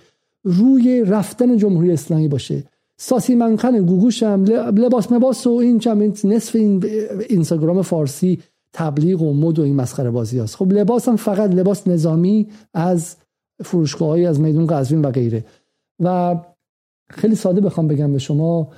روی 0.43 1.03
رفتن 1.03 1.57
جمهوری 1.57 1.91
اسلامی 1.91 2.27
باشه. 2.27 2.63
ساسی 2.97 3.35
منقن 3.35 3.79
گوگوش 3.79 4.23
هم 4.23 4.45
لباس 4.45 5.11
مباس 5.11 5.47
و 5.47 5.49
این 5.49 5.79
چم 5.79 6.13
نصف 6.23 6.55
این 6.55 6.85
اینستاگرام 7.29 7.81
فارسی 7.81 8.39
تبلیغ 8.73 9.21
و 9.21 9.33
مد 9.33 9.59
و 9.59 9.61
این 9.63 9.75
مسخره 9.75 10.11
بازی 10.11 10.39
هست 10.39 10.55
خب 10.55 10.73
لباس 10.73 11.07
هم 11.07 11.15
فقط 11.15 11.49
لباس 11.49 11.87
نظامی 11.87 12.47
از 12.73 13.15
فروشگاه 13.61 14.19
از 14.19 14.39
میدون 14.39 14.67
قزوین 14.67 15.01
و 15.01 15.11
غیره. 15.11 15.45
و 15.99 16.35
خیلی 17.09 17.35
ساده 17.35 17.61
بخوام 17.61 17.87
بگم 17.87 18.11
به 18.11 18.19
شما 18.19 18.69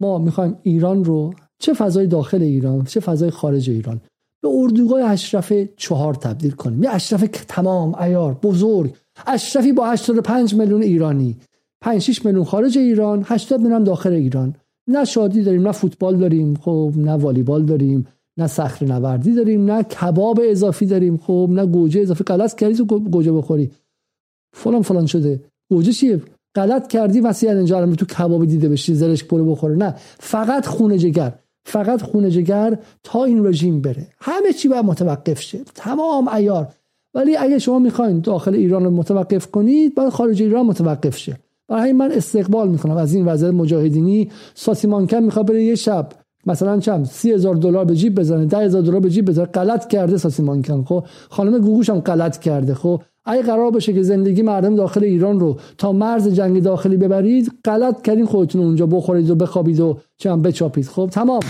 ما 0.00 0.18
می‌خوایم 0.18 0.56
ایران 0.62 1.04
رو 1.04 1.34
چه 1.58 1.74
فضای 1.74 2.06
داخل 2.06 2.42
ایران 2.42 2.84
چه 2.84 3.00
فضای 3.00 3.30
خارج 3.30 3.70
ایران 3.70 4.00
به 4.42 4.48
اردوگاه 4.52 5.10
اشرف 5.10 5.52
چهار 5.76 6.14
تبدیل 6.14 6.50
کنیم. 6.50 6.82
یه 6.82 6.90
اشرف 6.90 7.24
تمام 7.48 7.94
ایار 7.94 8.34
بزرگ. 8.34 8.94
اشرفی 9.26 9.72
با 9.72 9.86
85 9.86 10.54
میلیون 10.54 10.82
ایرانی. 10.82 11.36
5 11.80 12.02
6 12.02 12.24
میلیون 12.24 12.44
خارج 12.44 12.78
ایران 12.78 13.22
80 13.26 13.60
میلیون 13.60 13.84
داخل 13.84 14.12
ایران. 14.12 14.54
نه 14.86 15.04
شادی 15.04 15.42
داریم 15.42 15.66
نه 15.66 15.72
فوتبال 15.72 16.16
داریم 16.16 16.54
خب 16.54 16.92
نه 16.96 17.12
والیبال 17.12 17.64
داریم. 17.64 18.06
نه 18.38 18.46
صخره 18.46 18.88
نوردی 18.88 19.34
داریم 19.34 19.70
نه 19.70 19.82
کباب 19.82 20.40
اضافی 20.42 20.86
داریم. 20.86 21.16
خب 21.16 21.48
نه 21.52 21.66
گوجه 21.66 22.00
اضافی. 22.00 22.24
غلط 22.24 22.54
کردی 22.54 22.74
تو 22.74 22.84
گوجه 22.84 23.32
بخوری. 23.32 23.70
فلان 24.52 24.82
فلان 24.82 25.06
شده. 25.06 25.40
گوجه 25.70 25.92
چیه؟ 25.92 26.22
غلط 26.54 26.86
کردی 26.86 27.20
وسیع 27.20 27.50
اینجا 27.50 27.86
تو 27.86 28.06
کباب 28.06 28.44
دیده 28.44 28.68
بشی 28.68 28.94
زرش 28.94 29.24
پلو 29.24 29.50
بخوره. 29.50 29.76
نه 29.76 29.94
فقط 30.18 30.66
خونه 30.66 30.98
جگر. 30.98 31.32
فقط 31.64 32.02
خونه 32.02 32.30
جگر 32.30 32.78
تا 33.02 33.24
این 33.24 33.46
رژیم 33.46 33.80
بره. 33.80 34.06
همه 34.20 34.52
چی 34.52 34.68
باید 34.68 34.84
متوقف 34.84 35.40
شه. 35.40 35.60
تمام 35.74 36.28
ایار 36.28 36.68
ولی 37.14 37.36
اگه 37.36 37.58
شما 37.58 37.78
می‌خواین 37.78 38.20
داخل 38.20 38.54
ایران 38.54 38.84
رو 38.84 38.90
متوقف 38.90 39.50
کنید 39.50 39.94
باید 39.94 40.08
خارج 40.08 40.42
ایران 40.42 40.66
متوقف 40.66 41.16
شه. 41.16 41.38
برای 41.68 41.92
من 41.92 42.12
استقبال 42.12 42.68
می‌کنم. 42.68 42.96
از 42.96 43.14
این 43.14 43.28
وزیر 43.28 43.50
مجاهدینی 43.50 44.30
ساسیمانکن 44.54 45.16
می‌خواد 45.16 45.46
بره 45.46 45.64
یه 45.64 45.74
شب. 45.74 46.12
مثلا 46.46 46.80
چند 46.80 47.04
سی 47.04 47.32
دلار 47.36 47.84
به 47.84 47.94
جیب 47.94 48.14
بزنه 48.14 48.46
ده 48.46 48.68
دلار 48.68 49.00
به 49.00 49.10
جیب 49.10 49.24
بزنه 49.24 49.44
غلط 49.44 49.88
کرده 49.88 50.16
ساسیمانکن 50.16 50.84
خب؟ 50.84 51.04
خانم 51.28 51.58
گوگوش 51.58 51.90
هم 51.90 52.00
غلط 52.00 52.38
کرده 52.38 52.74
خب؟ 52.74 53.02
اگه 53.24 53.42
قرار 53.42 53.70
باشه 53.70 53.92
که 53.92 54.02
زندگی 54.02 54.42
مردم 54.42 54.74
داخل 54.76 55.04
ایران 55.04 55.40
رو 55.40 55.56
تا 55.78 55.92
مرز 55.92 56.28
جنگ 56.28 56.62
داخلی 56.62 56.96
ببرید 56.96 57.52
غلط 57.64 58.02
کردین 58.02 58.26
خودتون 58.26 58.62
اونجا 58.62 58.86
بخورید 58.86 59.30
و 59.30 59.34
بخوابید 59.34 59.80
و 59.80 59.98
چم 60.16 60.42
بچاپید 60.42 60.86
خب؟ 60.86 61.08
تمام. 61.12 61.40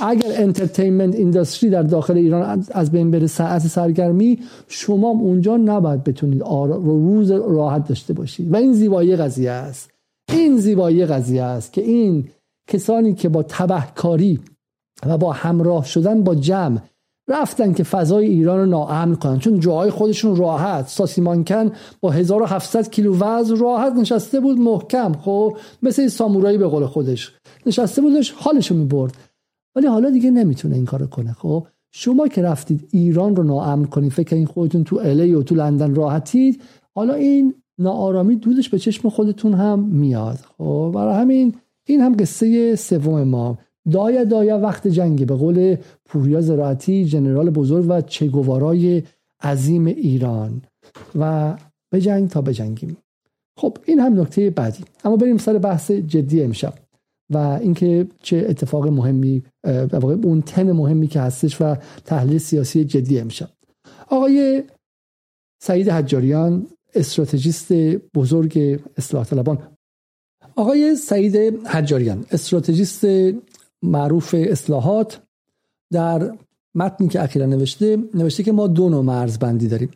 اگر 0.00 0.32
انترتینمنت 0.34 1.14
اینداستری 1.14 1.70
در 1.70 1.82
داخل 1.82 2.16
ایران 2.16 2.64
از 2.70 2.90
بین 2.90 3.10
بره 3.10 3.26
ساعت 3.26 3.62
سرگرمی 3.62 4.38
شما 4.68 5.08
اونجا 5.08 5.56
نباید 5.56 6.04
بتونید 6.04 6.42
روز 6.84 7.30
راحت 7.30 7.88
داشته 7.88 8.12
باشید. 8.14 8.52
و 8.52 8.56
این 8.56 8.72
زیبایی 8.72 9.16
قضیه 9.16 9.50
است. 9.50 9.90
این 10.32 10.56
زیبایی 10.56 11.06
قضیه 11.06 11.42
است 11.42 11.72
که 11.72 11.80
این 11.80 12.28
کسانی 12.68 13.14
که 13.14 13.28
با 13.28 13.42
تبهکاری 13.42 14.40
و 15.06 15.18
با 15.18 15.32
همراه 15.32 15.84
شدن 15.84 16.22
با 16.22 16.34
جمع 16.34 16.80
رفتن 17.28 17.72
که 17.72 17.84
فضای 17.84 18.26
ایران 18.26 18.58
رو 18.58 18.66
ناامن 18.66 19.14
کنن. 19.14 19.38
چون 19.38 19.60
جاهای 19.60 19.90
خودشون 19.90 20.36
راحت. 20.36 20.88
ساسیمانکن 20.88 21.72
با 22.00 22.10
1700 22.10 22.90
کیلو 22.90 23.16
وزن 23.18 23.56
راحت 23.56 23.92
نشسته 23.92 24.40
بود 24.40 24.58
محکم. 24.58 25.12
خب 25.12 25.56
مثل 25.82 26.08
سامورایی 26.08 26.58
به 26.58 26.66
قول 26.66 26.86
خودش. 26.86 27.32
نشسته 27.66 28.02
بودش 28.02 28.32
حالشو 28.32 28.74
می‌برد. 28.74 29.16
ولی 29.76 29.86
حالا 29.86 30.10
دیگه 30.10 30.30
نمی‌تونه 30.30 30.76
این 30.76 30.84
کارو 30.84 31.06
کنه. 31.06 31.32
خب 31.32 31.66
شما 31.92 32.28
که 32.28 32.42
رفتید 32.42 32.88
ایران 32.92 33.36
رو 33.36 33.42
ناامن 33.42 33.84
کنید 33.84 34.12
فکر 34.12 34.36
این 34.36 34.46
خودتون 34.46 34.84
تو 34.84 35.00
الی 35.02 35.34
و 35.34 35.42
تو 35.42 35.54
لندن 35.54 35.94
راحتید 35.94 36.62
حالا 36.94 37.14
این 37.14 37.54
ناآرامی 37.78 38.36
دودش 38.36 38.68
به 38.68 38.78
چشم 38.78 39.08
خودتون 39.08 39.54
هم 39.54 39.78
میاد. 39.78 40.38
خب 40.58 40.92
برای 40.94 41.14
همین 41.14 41.54
این 41.88 42.00
هم 42.00 42.16
قصه 42.16 42.76
سوم 42.76 43.22
ما. 43.22 43.58
دایا 43.90 44.24
دایا 44.24 44.58
وقت 44.58 44.88
جنگی. 44.88 45.24
به 45.24 45.34
قول 45.34 45.76
پوریا 46.04 46.40
زراعتی 46.40 47.04
جنرال 47.04 47.50
بزرگ 47.50 47.86
و 47.88 48.00
چگوارای 48.00 49.02
عظیم 49.42 49.86
ایران. 49.86 50.62
و 51.18 51.54
به 51.90 52.00
جنگ 52.00 52.28
تا 52.28 52.42
بجنگیم 52.42 52.96
خب 53.58 53.78
این 53.84 54.00
هم 54.00 54.20
نکته 54.20 54.50
بعدی. 54.50 54.84
اما 55.04 55.16
بریم 55.16 55.38
سر 55.38 55.58
بحث 55.58 55.90
جدی 55.90 56.42
امشب. 56.42 56.74
و 57.30 57.36
اینکه 57.36 58.06
چه 58.22 58.46
اتفاق 58.48 58.88
مهمی 58.88 59.42
واقع 59.92 60.16
اون 60.24 60.42
تم 60.42 60.72
مهمی 60.72 61.06
که 61.06 61.20
هستش 61.20 61.60
و 61.60 61.76
تحلیل 62.04 62.38
سیاسی 62.38 62.84
جدی 62.84 63.20
امشب. 63.20 63.48
آقای 64.08 64.62
سعید 65.62 65.88
حجاریان 65.88 66.66
استراتژیست 66.94 67.72
بزرگ 68.14 68.80
اصلاح 68.96 69.24
طلبان. 69.24 69.58
آقای 70.58 70.96
سعید 70.96 71.36
حجاریان 71.66 72.24
استراتژیست 72.30 73.06
معروف 73.82 74.34
اصلاحات 74.38 75.20
در 75.92 76.32
متنی 76.74 77.08
که 77.08 77.22
اخیرا 77.22 77.46
نوشته 77.46 77.98
نوشته 78.14 78.42
که 78.42 78.52
ما 78.52 78.66
دو 78.66 78.88
نوع 78.88 79.02
مرزبندی 79.02 79.68
داریم. 79.68 79.90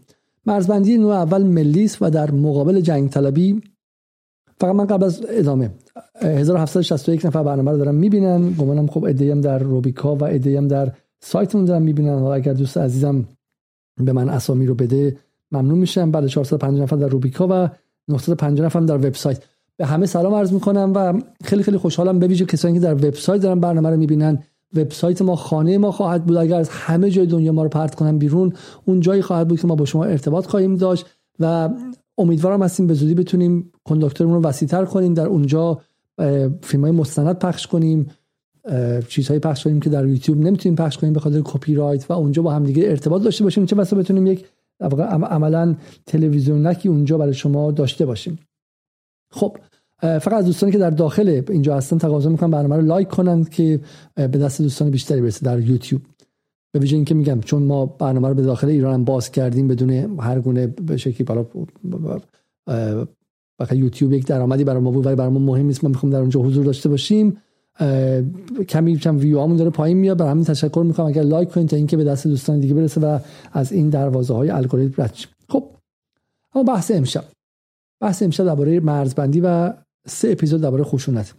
مرزبندی 0.46 0.98
نوع 0.98 1.14
اول 1.14 1.42
ملی 1.42 1.90
و 2.00 2.10
در 2.10 2.30
مقابل 2.30 2.80
جنگ 2.80 3.10
طلبی 3.10 3.62
فقط 4.60 4.74
من 4.74 4.86
قبل 4.86 5.04
از 5.04 5.24
ادامه 5.28 5.70
1761 6.20 7.26
نفر 7.26 7.42
برنامه 7.42 7.70
رو 7.70 7.76
دارم 7.76 7.94
می‌بینن. 7.94 8.52
گمانم 8.52 8.86
خب 8.86 9.04
ادهیم 9.04 9.40
در 9.40 9.58
روبیکا 9.58 10.16
و 10.16 10.24
ادهیم 10.24 10.68
در 10.68 10.92
سایتمون 11.20 11.64
دارم 11.64 11.82
می‌بینن. 11.82 12.14
و 12.14 12.24
اگر 12.24 12.52
دوست 12.52 12.78
عزیزم 12.78 13.28
به 13.96 14.12
من 14.12 14.28
اسامی 14.28 14.66
رو 14.66 14.74
بده 14.74 15.16
ممنون 15.52 15.78
میشم. 15.78 16.10
بعد 16.10 16.26
450 16.26 16.82
نفر 16.82 16.96
در 16.96 17.08
روبیکا 17.08 17.48
و 17.50 17.70
950 18.08 18.66
نفر 18.66 18.80
در 18.80 18.96
وبسایت. 18.96 19.51
به 19.82 19.88
همه 19.88 20.06
سلام 20.06 20.34
عرض 20.34 20.52
می‌کنم 20.52 20.92
و 20.94 21.22
خیلی 21.44 21.62
خیلی 21.62 21.78
خوشحالم 21.78 22.18
به 22.18 22.26
ویژه 22.26 22.44
کسانی 22.44 22.74
که 22.74 22.80
در 22.80 22.94
وبسایت 22.94 23.42
دارن 23.42 23.60
برنامه 23.60 23.90
رو 23.90 23.96
می‌بینن. 23.96 24.38
وبسایت 24.74 25.22
ما 25.22 25.36
خانه 25.36 25.78
ما 25.78 25.92
خواهد 25.92 26.24
بود. 26.24 26.36
اگر 26.36 26.56
از 26.56 26.68
همه 26.68 27.10
جای 27.10 27.26
دنیا 27.26 27.52
ما 27.52 27.62
رو 27.62 27.68
پرت 27.68 27.94
کنم 27.94 28.18
بیرون 28.18 28.52
اون 28.84 29.00
جایی 29.00 29.22
خواهد 29.22 29.48
بود 29.48 29.60
که 29.60 29.66
ما 29.66 29.74
با 29.74 29.84
شما 29.84 30.04
ارتباط 30.04 30.46
خواهیم 30.46 30.76
داشت 30.76 31.06
و 31.40 31.68
امیدوارم 32.18 32.62
هستیم 32.62 32.86
به 32.86 32.94
زودی 32.94 33.14
بتونیم 33.14 33.72
کنداکتورمون 33.84 34.36
رو 34.36 34.42
وسیعتر 34.42 34.84
کنیم 34.84 35.14
در 35.14 35.26
اونجا 35.26 35.80
فیلم 36.62 36.82
های 36.82 36.90
مستند 36.90 37.38
پخش 37.38 37.66
کنیم 37.66 38.10
چیزهایی 39.08 39.40
پخش 39.40 39.64
کنیم 39.64 39.80
که 39.80 39.90
در 39.90 40.06
یوتیوب 40.06 40.38
نمی‌تونیم 40.38 40.76
پخش 40.76 40.98
کنیم 40.98 41.12
به 41.12 41.20
خاطر 41.20 41.40
کپی 41.44 41.74
رایت 41.74 42.10
و 42.10 42.12
اونجا 42.12 42.42
با 42.42 42.52
هم 42.52 42.64
دیگه 42.64 42.82
ارتباط 42.86 43.22
داشته 43.22 43.44
باشیم. 43.44 43.66
چه 43.66 43.76
بسا 43.76 43.96
بتونیم 43.96 44.26
یک 44.26 44.44
عملا 44.80 45.76
تلویزیونکی 46.06 46.88
اونجا 46.88 47.18
برای 47.18 47.34
شما 47.34 47.70
داشته 47.70 48.06
باشیم. 48.06 48.38
خب 49.30 49.56
فقط 50.02 50.32
از 50.32 50.44
دوستانی 50.44 50.72
که 50.72 50.78
در 50.78 50.90
داخل 50.90 51.42
اینجا 51.50 51.76
هستن 51.76 51.98
تقاضا 51.98 52.30
می‌کنم 52.30 52.50
برنامه 52.50 52.76
رو 52.76 52.82
لایک 52.82 53.08
کنند 53.08 53.48
که 53.48 53.80
به 54.14 54.28
دست 54.28 54.62
دوستان 54.62 54.90
بیشتری 54.90 55.20
برسه 55.20 55.46
در 55.46 55.60
یوتیوب. 55.60 56.02
به 56.72 56.78
ویژه 56.78 56.96
اینکه 56.96 57.14
میگم 57.14 57.40
چون 57.40 57.62
ما 57.62 57.86
برنامه 57.86 58.28
رو 58.28 58.34
به 58.34 58.42
داخل 58.42 58.68
ایران 58.68 58.94
هم 58.94 59.04
باز 59.04 59.30
کردیم 59.30 59.68
بدون 59.68 59.90
هر 60.20 60.40
گونه 60.40 60.66
به 60.66 60.96
شکلی 60.96 61.24
بالا 61.24 61.46
فقط 63.58 63.72
یوتیوب 63.72 64.12
یک 64.12 64.26
درآمدی 64.26 64.64
برای 64.64 64.82
ما 64.82 64.90
بود 64.90 65.06
ولی 65.06 65.14
برای 65.14 65.30
ما 65.30 65.38
مهم 65.38 65.66
نیست. 65.66 65.84
ما 65.84 65.90
می‌خوام 65.90 66.12
در 66.12 66.18
اونجا 66.18 66.40
حضور 66.40 66.64
داشته 66.64 66.88
باشیم. 66.88 67.36
کمی 68.68 68.96
کم 68.96 69.18
ویو 69.18 69.40
همون 69.40 69.56
داره 69.56 69.70
پایین 69.70 69.96
میاد. 69.96 70.18
برای 70.18 70.30
همین 70.30 70.44
تشکر 70.44 70.82
می‌کنم. 70.86 71.06
اگر 71.06 71.22
لایک 71.22 71.48
کنید 71.48 71.68
تا 71.68 71.76
اینکه 71.76 71.96
به 71.96 72.04
دست 72.04 72.26
دوستان 72.26 72.60
دیگه 72.60 72.74
برسه 72.74 73.00
و 73.00 73.18
از 73.52 73.72
این 73.72 73.90
دروازه 73.90 74.34
های 74.34 74.50
الگوریتم 74.50 75.02
رد 75.02 75.14
خب 75.48 75.64
اما 76.54 76.64
بحث 76.64 76.90
امشب. 76.90 77.24
بحث 78.00 78.22
امشب 78.22 78.44
درباره 78.44 78.80
مرزبندی 78.80 79.40
و 79.44 79.72
سه 80.06 80.30
اپیزود 80.30 80.60
درباره 80.60 80.84
خشونت. 80.84 81.34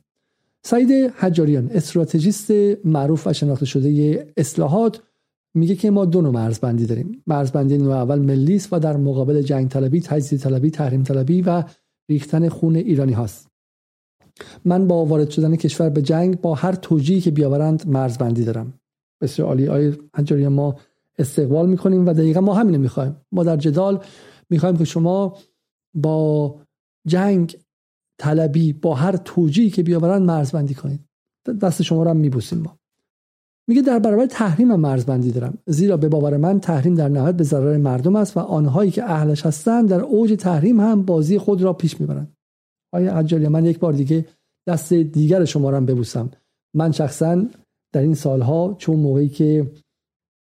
سعید 0.65 0.91
حجاریان 0.91 1.69
استراتژیست 1.73 2.51
معروف 2.85 3.27
و 3.27 3.33
شناخته 3.33 3.65
شده 3.65 4.33
اصلاحات 4.37 5.01
میگه 5.55 5.75
که 5.75 5.91
ما 5.91 6.05
دو 6.05 6.21
نوع 6.21 6.31
مرزبندی 6.31 6.85
داریم. 6.85 7.23
مرزبندی 7.27 7.77
نوع 7.77 7.93
اول 7.93 8.19
ملی 8.19 8.61
و 8.71 8.79
در 8.79 8.97
مقابل 8.97 9.41
جنگ 9.41 9.69
طلبی 9.69 10.01
تجزیه 10.01 10.39
طلبی 10.39 10.71
تحریم 10.71 11.03
طلبی 11.03 11.41
و 11.41 11.63
ریختن 12.09 12.49
خون 12.49 12.75
ایرانی 12.75 13.13
هاست. 13.13 13.47
من 14.65 14.87
با 14.87 15.05
وارد 15.05 15.29
شدن 15.29 15.55
کشور 15.55 15.89
به 15.89 16.01
جنگ 16.01 16.41
با 16.41 16.55
هر 16.55 16.75
توجیهی 16.75 17.21
که 17.21 17.31
بیاورند 17.31 17.87
مرزبندی 17.87 18.43
دارم. 18.43 18.73
بسیار 19.21 19.47
عالی. 19.47 19.67
آی 19.67 19.93
حجاریان 20.15 20.53
ما 20.53 20.75
استقبال 21.19 21.69
می‌کنیم 21.69 22.07
و 22.07 22.13
دقیقا 22.13 22.41
ما 22.41 22.53
همینه 22.53 22.77
می‌خوایم. 22.77 23.15
ما 23.31 23.43
در 23.43 23.57
جدال 23.57 24.03
می‌خوایم 24.49 24.77
که 24.77 24.85
شما 24.85 25.37
با 25.93 26.55
جنگ 27.07 27.57
طلبی 28.23 28.73
با 28.73 28.95
هر 28.95 29.17
توجیهی 29.17 29.69
که 29.69 29.83
بیاورن 29.83 30.21
مرزبندی 30.21 30.73
کنید. 30.73 30.99
دست 31.61 31.81
شما 31.81 32.03
رو 32.03 32.09
هم 32.09 32.17
میبوسیم 32.17 32.59
ما. 32.59 32.77
میگه 33.69 33.81
در 33.81 33.99
برابر 33.99 34.25
تحریم 34.25 34.71
هم 34.71 34.79
مرزبندی 34.79 35.31
دارم. 35.31 35.57
زیرا 35.67 35.97
به 35.97 36.09
باور 36.09 36.37
من 36.37 36.59
تحریم 36.59 36.95
در 36.95 37.09
نهایت 37.09 37.35
به 37.35 37.43
ضرر 37.43 37.77
مردم 37.77 38.15
است 38.15 38.37
و 38.37 38.39
آنهایی 38.39 38.91
که 38.91 39.03
اهلش 39.03 39.45
هستند 39.45 39.89
در 39.89 40.01
اوج 40.01 40.35
تحریم 40.39 40.79
هم 40.79 41.03
بازی 41.03 41.37
خود 41.37 41.61
را 41.61 41.73
پیش 41.73 42.01
می‌برند. 42.01 42.33
آیا 42.93 43.15
عجالی 43.15 43.47
من 43.47 43.65
یک 43.65 43.79
بار 43.79 43.93
دیگه 43.93 44.25
دست 44.67 44.93
دیگر 44.93 45.45
شما 45.45 45.69
رو 45.69 45.75
هم 45.75 45.85
ببوسم. 45.85 46.29
من 46.75 46.91
شخصا 46.91 47.45
در 47.93 48.01
این 48.01 48.15
سالها 48.15 48.75
چون 48.77 48.95
موقعی 48.95 49.29
که 49.29 49.71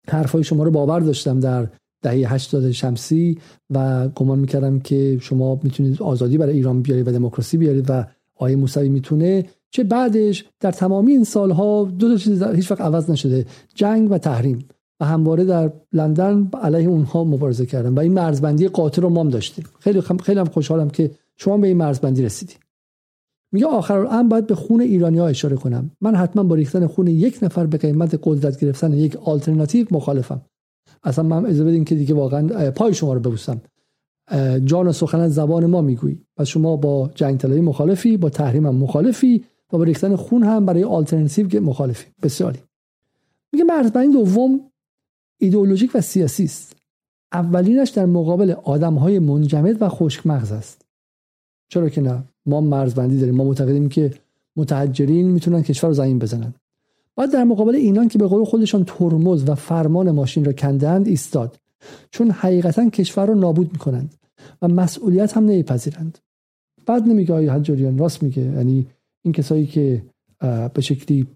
حرفای 0.08 0.44
شما 0.44 0.64
رو 0.64 0.70
باور 0.70 1.00
داشتم 1.00 1.40
در 1.40 1.68
دهه 2.05 2.34
80 2.34 2.70
شمسی 2.70 3.38
و 3.70 4.09
گمان 4.09 4.38
می‌کردم 4.38 4.80
که 4.80 5.18
شما 5.20 5.61
می‌تونید 5.62 6.02
آزادی 6.02 6.38
برای 6.38 6.55
ایران 6.55 6.82
بیارید 6.82 7.09
و 7.09 7.12
دموکراسی 7.12 7.57
بیارید 7.57 7.86
و 7.88 8.07
آیه 8.36 8.57
موسوی 8.57 8.88
می‌تونه 8.88 9.44
چه 9.70 9.84
بعدش 9.84 10.44
در 10.61 10.72
تمامی 10.72 11.12
این 11.12 11.24
سالها 11.24 11.84
دو 11.98 12.09
تا 12.09 12.16
چیز 12.16 12.42
هیچ 12.42 12.70
وقت 12.70 12.80
عوض 12.80 13.11
نشده 13.11 13.46
جنگ 13.74 14.11
و 14.11 14.18
تحریم. 14.18 14.59
و 15.00 15.05
همواره 15.05 15.44
در 15.44 15.72
لندن 15.92 16.50
علیه 16.62 16.88
اونها 16.88 17.24
مبارزه 17.24 17.66
کردم 17.66 17.96
و 17.96 18.00
این 18.00 18.12
مرزبندی 18.12 18.68
قاطع 18.68 19.02
رو 19.02 19.09
ما 19.09 19.20
هم 19.20 19.28
داشتیم. 19.28 19.64
خیلی 19.80 20.00
خیلی 20.00 20.40
هم 20.40 20.46
خوشحالم 20.46 20.90
که 20.90 21.11
شما 21.36 21.59
به 21.59 21.66
این 21.66 21.76
مرزبندی 21.76 22.22
رسیدید. 22.22 22.59
میگه 23.52 23.66
آخر 23.66 23.98
الان 23.98 24.28
باید 24.28 24.46
به 24.46 24.55
خون 24.55 24.80
ایرانی 24.80 25.18
ها 25.18 25.26
اشاره 25.26 25.57
کنم. 25.57 25.90
من 26.00 26.14
حتما 26.14 26.42
با 26.42 26.55
ریختن 26.55 26.86
خون 26.86 27.07
یک 27.07 27.38
نفر 27.42 27.66
به 27.66 27.78
قیمت 27.78 28.20
قدرت 28.22 28.61
گرفتن 28.61 28.92
یک 28.92 29.16
آلترناتیو 29.16 29.86
مخالفم. 29.90 30.40
اصلا 31.05 31.24
من 31.24 31.46
اجازه 31.46 31.64
بدین 31.64 31.84
که 31.84 31.94
دیگه 31.94 32.14
واقعا 32.14 32.70
پای 32.70 32.94
شما 32.94 33.14
رو 33.14 33.20
ببوسم. 33.20 33.61
جان 34.64 34.86
و 34.86 34.92
سخن 34.92 35.20
از 35.20 35.34
زبان 35.34 35.66
ما 35.66 35.80
می‌گویی. 35.80 36.20
پس 36.36 36.46
شما 36.46 36.76
با 36.76 37.11
جنگ 37.14 37.38
طلبی 37.38 37.61
مخالفی 37.61 38.16
با 38.16 38.30
تحریم 38.30 38.66
هم 38.66 38.74
مخالفی 38.74 39.44
و 39.72 39.78
با 39.78 39.84
ریختن 39.84 40.16
خون 40.16 40.42
هم 40.42 40.66
برای 40.66 40.84
آلترناتیو 40.84 41.61
مخالفی. 41.61 42.07
بسیاری 42.22 42.59
میگه 43.52 43.64
مرزبندی 43.64 44.12
دوم 44.12 44.61
ایدئولوژیک 45.38 45.90
و 45.94 46.00
سیاسی 46.00 46.44
است. 46.44 46.76
اولینش 47.32 47.90
در 47.90 48.07
مقابل 48.07 48.50
آدم 48.50 48.94
های 48.94 49.18
منجمد 49.18 49.82
و 49.82 49.88
خشک 49.88 50.26
مغز 50.26 50.52
است. 50.52 50.84
چرا 51.68 51.88
که 51.88 52.00
نه؟ 52.00 52.24
ما 52.46 52.61
مرزبندی 52.61 53.18
داریم. 53.18 53.34
ما 53.34 53.44
معتقدیم 53.44 53.88
که 53.88 54.14
متحجرین 54.57 55.30
می‌تونن 55.30 55.62
کشور 55.62 55.88
رو 55.88 55.94
زمین 55.94 56.18
بزنن. 56.18 56.55
باید 57.16 57.30
در 57.32 57.44
مقابل 57.44 57.74
اینان 57.74 58.08
که 58.08 58.18
به 58.18 58.26
قول 58.26 58.44
خودشان 58.44 58.84
ترمز 58.84 59.48
و 59.48 59.54
فرمان 59.54 60.10
ماشین 60.10 60.44
را 60.44 60.52
کندند 60.52 61.08
ایستاد. 61.08 61.58
چون 62.10 62.30
حقیقتا 62.30 62.90
کشور 62.90 63.26
رو 63.26 63.34
نابود 63.34 63.72
می‌کنند 63.72 64.14
و 64.62 64.68
مسئولیت 64.68 65.36
هم 65.36 65.44
نمیپذیرند. 65.44 66.18
بعد 66.86 67.02
نمیگه 67.08 67.34
آیه 67.34 67.52
حجاریان 67.52 67.98
راست 67.98 68.22
میگه؟ 68.22 68.42
یعنی 68.42 68.86
این 69.24 69.32
کسایی 69.32 69.66
که 69.66 70.02
به 70.74 70.80
شکلی 70.80 71.26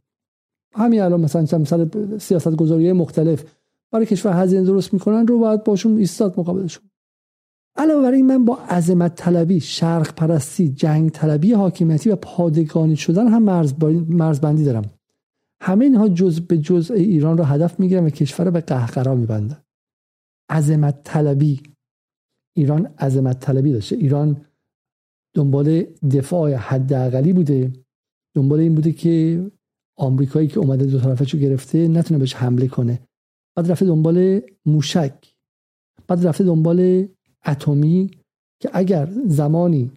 همین 0.74 1.00
الان 1.00 1.20
مثلا 1.20 1.58
مثلا 1.58 1.88
سیاست 2.18 2.56
گذاری 2.56 2.92
مختلف 2.92 3.44
برای 3.92 4.06
کشور 4.06 4.42
هزینه 4.42 4.64
درست 4.64 4.92
می‌کنن 4.92 5.26
رو 5.26 5.38
باید 5.38 5.64
باشون 5.64 5.98
ایستاد 5.98 6.40
مقابلشون. 6.40 6.84
علاوه 7.76 8.02
بر 8.02 8.12
این 8.12 8.26
من 8.26 8.44
با 8.44 8.58
عظمت 8.70 9.14
طلبی 9.14 9.60
شرق 9.60 10.14
پرستی 10.14 10.68
جنگ 10.68 11.10
طلبی 11.10 11.52
حاکمیتی 11.52 12.10
و 12.10 12.16
پادگانی 12.16 12.96
شدن 12.96 13.28
هم 13.28 13.42
مرزبندی 14.08 14.64
دارم. 14.64 14.84
همه 15.62 15.84
اینها 15.84 16.08
جز 16.08 16.40
به 16.40 16.58
جز 16.58 16.90
ایران 16.90 17.38
را 17.38 17.44
هدف 17.44 17.80
می‌گیرن 17.80 18.04
و 18.04 18.10
کشور 18.10 18.44
را 18.44 18.50
به 18.50 18.60
قهقرا 18.60 19.14
میبندن. 19.14 19.62
عظمت 20.50 21.02
طلبی 21.04 21.62
ایران 22.56 22.86
عظمت 22.86 23.40
طلبی 23.40 23.72
داشته. 23.72 23.96
ایران 23.96 24.44
دنبال 25.34 25.82
دفاع 26.10 26.54
حداقلی 26.54 27.32
بوده. 27.32 27.72
دنبال 28.36 28.60
این 28.60 28.74
بوده 28.74 28.92
که 28.92 29.46
آمریکایی 29.96 30.48
که 30.48 30.58
اومده 30.60 30.86
دو 30.86 31.00
طرفه 31.00 31.38
گرفته 31.38 31.88
نتونه 31.88 32.18
بهش 32.18 32.34
حمله 32.34 32.68
کنه. 32.68 33.00
بعد 33.56 33.70
رفته 33.70 33.86
دنبال 33.86 34.40
موشک. 34.66 35.34
بعد 36.06 36.26
رفته 36.26 36.44
دنبال 36.44 37.08
اتمی 37.46 38.10
که 38.60 38.70
اگر 38.72 39.10
زمانی 39.26 39.90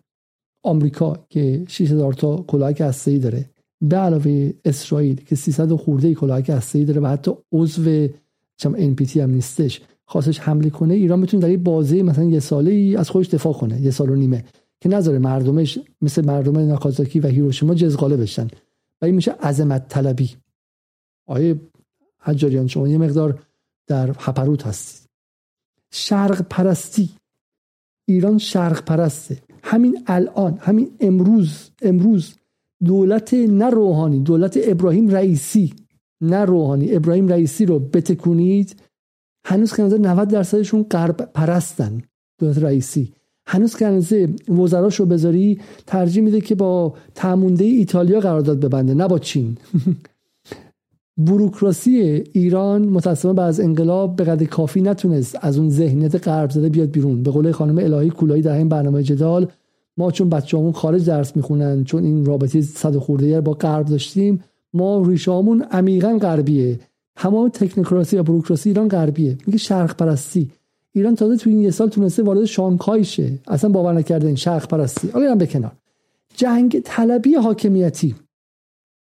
آمریکا 0.64 1.26
که 1.30 1.66
6000 1.68 2.14
تا 2.14 2.38
کلاهک 2.38 2.82
هسته‌ای 2.82 3.20
داره 3.20 3.50
به 3.82 3.98
علاوه 3.98 4.54
اسرائیل 4.66 5.16
که 5.16 5.36
300 5.36 5.74
خورده 5.74 6.14
کلاهک 6.14 6.50
هسته‌ای 6.50 6.86
داره 6.86 7.02
و 7.02 7.08
حتی 7.08 7.32
عضو 7.52 8.08
چم 8.58 8.96
NPT 8.96 9.18
هم 9.18 9.30
نیستش 9.30 9.82
خواستش 10.06 10.40
حمله 10.40 10.70
کنه 10.70 10.94
ایران 10.94 11.20
می‌تونه 11.20 11.44
در 11.44 11.50
این 11.50 11.64
بازه 11.64 12.04
مثلا 12.04 12.24
یه 12.24 12.40
ساله 12.40 12.72
ای 12.72 12.96
از 12.96 13.10
خودش 13.10 13.28
دفاع 13.28 13.54
کنه 13.54 13.82
یه 13.82 13.92
سال 13.92 14.10
و 14.10 14.16
نیمه 14.16 14.44
که 14.82 14.90
نذاره 14.90 15.20
مردمش 15.20 15.80
مثل 16.02 16.26
مردم 16.26 16.60
ناکازاکی 16.60 17.20
و 17.20 17.28
هیروشیما 17.28 17.76
جزغاله 17.76 18.18
بشن. 18.18 18.48
و 19.02 19.06
این 19.06 19.16
میشه 19.16 19.32
عظمت 19.32 19.88
طلبی. 19.88 20.36
آیه 21.28 21.62
حجاریان 22.20 22.68
شما 22.68 22.88
یه 22.88 22.98
مقدار 22.98 23.44
در 23.88 24.16
هپروت 24.20 24.68
هستید 24.68 25.10
شرق 25.92 26.42
پرستی 26.42 27.10
ایران 28.08 28.38
شرق 28.38 28.86
پرسته 28.86 29.44
همین 29.64 30.04
الان 30.08 30.58
همین 30.58 30.92
امروز 31.00 31.70
امروز 31.82 32.34
دولت 32.86 33.34
نه 33.34 33.70
روحانی 33.70 34.20
دولت 34.20 34.60
ابراهیم 34.64 35.10
رئیسی. 35.10 35.74
نه 36.22 36.46
روحانی. 36.46 36.96
ابراهیم 36.96 37.28
رئیسی 37.28 37.66
رو 37.66 37.80
بتکونید. 37.80 38.76
هنوز 39.46 39.74
که 39.74 39.84
90 39.84 40.28
درصدشون 40.28 40.84
غرب 40.84 41.30
پرستن 41.34 42.02
دولت 42.40 42.58
رئیسی. 42.58 43.14
هنوز 43.46 43.76
که 43.76 44.30
وزراش 44.50 45.00
رو 45.00 45.06
بذاری 45.06 45.60
ترجیح 45.88 46.24
میده 46.24 46.42
که 46.42 46.56
با 46.56 46.94
تمونده 47.16 47.66
ایتالیا 47.66 48.20
قرارداد 48.20 48.60
ببنده 48.60 48.94
نه 48.94 49.08
با 49.08 49.20
چین. 49.20 49.58
بروکراسی 51.18 52.24
ایران 52.34 52.86
متاسفانه 52.86 53.34
بعد 53.34 53.48
از 53.48 53.60
انقلاب 53.60 54.16
به 54.16 54.24
قدر 54.24 54.46
کافی 54.46 54.82
نتونست 54.82 55.38
از 55.42 55.58
اون 55.58 55.70
ذهنیت 55.70 56.28
غرب 56.28 56.50
زده 56.50 56.70
بیاد 56.70 56.92
بیرون. 56.92 57.24
به 57.24 57.32
قول 57.32 57.52
خانم 57.52 57.78
الهی 57.78 58.10
کولایی 58.10 58.42
در 58.42 58.58
این 58.58 58.70
برنامه 58.70 59.04
جدال 59.04 59.48
ما 59.98 60.12
چون 60.12 60.30
بچه‌مون 60.30 60.72
خارج 60.72 61.06
درس 61.06 61.36
می‌خونن 61.36 61.84
چون 61.84 62.04
این 62.04 62.26
رابطه 62.26 62.62
صد 62.62 62.98
خورده 62.98 63.42
با 63.42 63.54
غرب 63.54 63.86
داشتیم 63.86 64.44
ما 64.74 65.04
ریشامون 65.08 65.62
عمیقا 65.62 66.18
غربیه. 66.18 66.80
تمام 67.16 67.50
تکنوکراسی 67.50 68.18
و 68.18 68.24
بروکراسی 68.24 68.70
ایران 68.70 68.88
غربیه. 68.88 69.38
میگه 69.48 69.58
شرق 69.58 69.96
پرستی. 69.96 70.52
ایران 70.94 71.16
تازه 71.16 71.38
تو 71.38 71.50
این 71.50 71.60
یه 71.60 71.72
سال 71.72 71.90
تونسته 71.90 72.24
وارد 72.24 72.46
شانگهای 72.46 73.04
شه. 73.04 73.40
اصلا 73.48 73.70
باور 73.70 73.94
نکرده 73.94 74.28
این 74.28 74.36
شرق 74.36 74.68
پرستی. 74.68 75.08
حالا 75.08 75.36
به 75.36 75.48
کنار 75.48 75.72
جنگ 76.36 76.82
طلبی 76.86 77.36
حاکمیتی. 77.36 78.16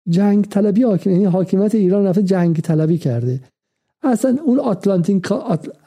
جنگ 0.09 0.45
طلبی 0.45 0.83
حاکم 0.83 1.11
یعنی 1.11 1.25
حاکمیت 1.25 1.75
ایران 1.75 2.05
رفته 2.05 2.23
جنگ 2.23 2.59
طلبی 2.59 2.97
کرده. 2.97 3.41
اصلا 4.03 4.38
اون 4.45 4.59
اتلانتیک 4.59 5.31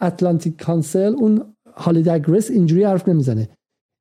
اتلانتیک 0.01 0.63
کانسل 0.63 1.15
اون 1.19 1.43
هالیدگرس 1.77 2.51
اینجوری 2.51 2.85
حرف 2.85 3.09
نمی‌زنه. 3.09 3.49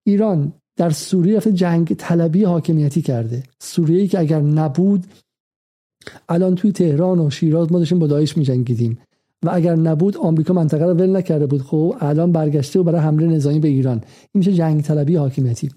ایران 0.03 0.53
در 0.77 0.89
سوریه 0.89 1.37
رفته 1.37 1.51
جنگ 1.51 1.93
طلبی 1.93 2.43
حاکمیتی 2.43 3.01
کرده. 3.01 3.43
سوریه 3.59 4.07
که 4.07 4.19
اگر 4.19 4.41
نبود 4.41 5.05
الان 6.29 6.55
توی 6.55 6.71
تهران 6.71 7.19
و 7.19 7.29
شیراز 7.29 7.71
ما 7.71 7.79
داشتیم 7.79 7.99
با 7.99 8.07
داعش 8.07 8.37
میجنگیدیم. 8.37 8.97
و 9.43 9.49
اگر 9.53 9.75
نبود 9.75 10.17
آمریکا 10.17 10.53
منطقه 10.53 10.85
رو 10.85 10.93
ول 10.93 11.15
نکرده 11.15 11.45
بود. 11.45 11.61
خب 11.61 11.95
الان 11.99 12.31
برگشته 12.31 12.79
و 12.79 12.83
برای 12.83 13.01
حمله 13.01 13.27
نظامی 13.27 13.59
به 13.59 13.67
ایران. 13.67 13.97
این 13.97 14.31
میشه 14.33 14.53
جنگ 14.53 14.81
طلبی 14.81 15.15
حاکمیتی. 15.15 15.69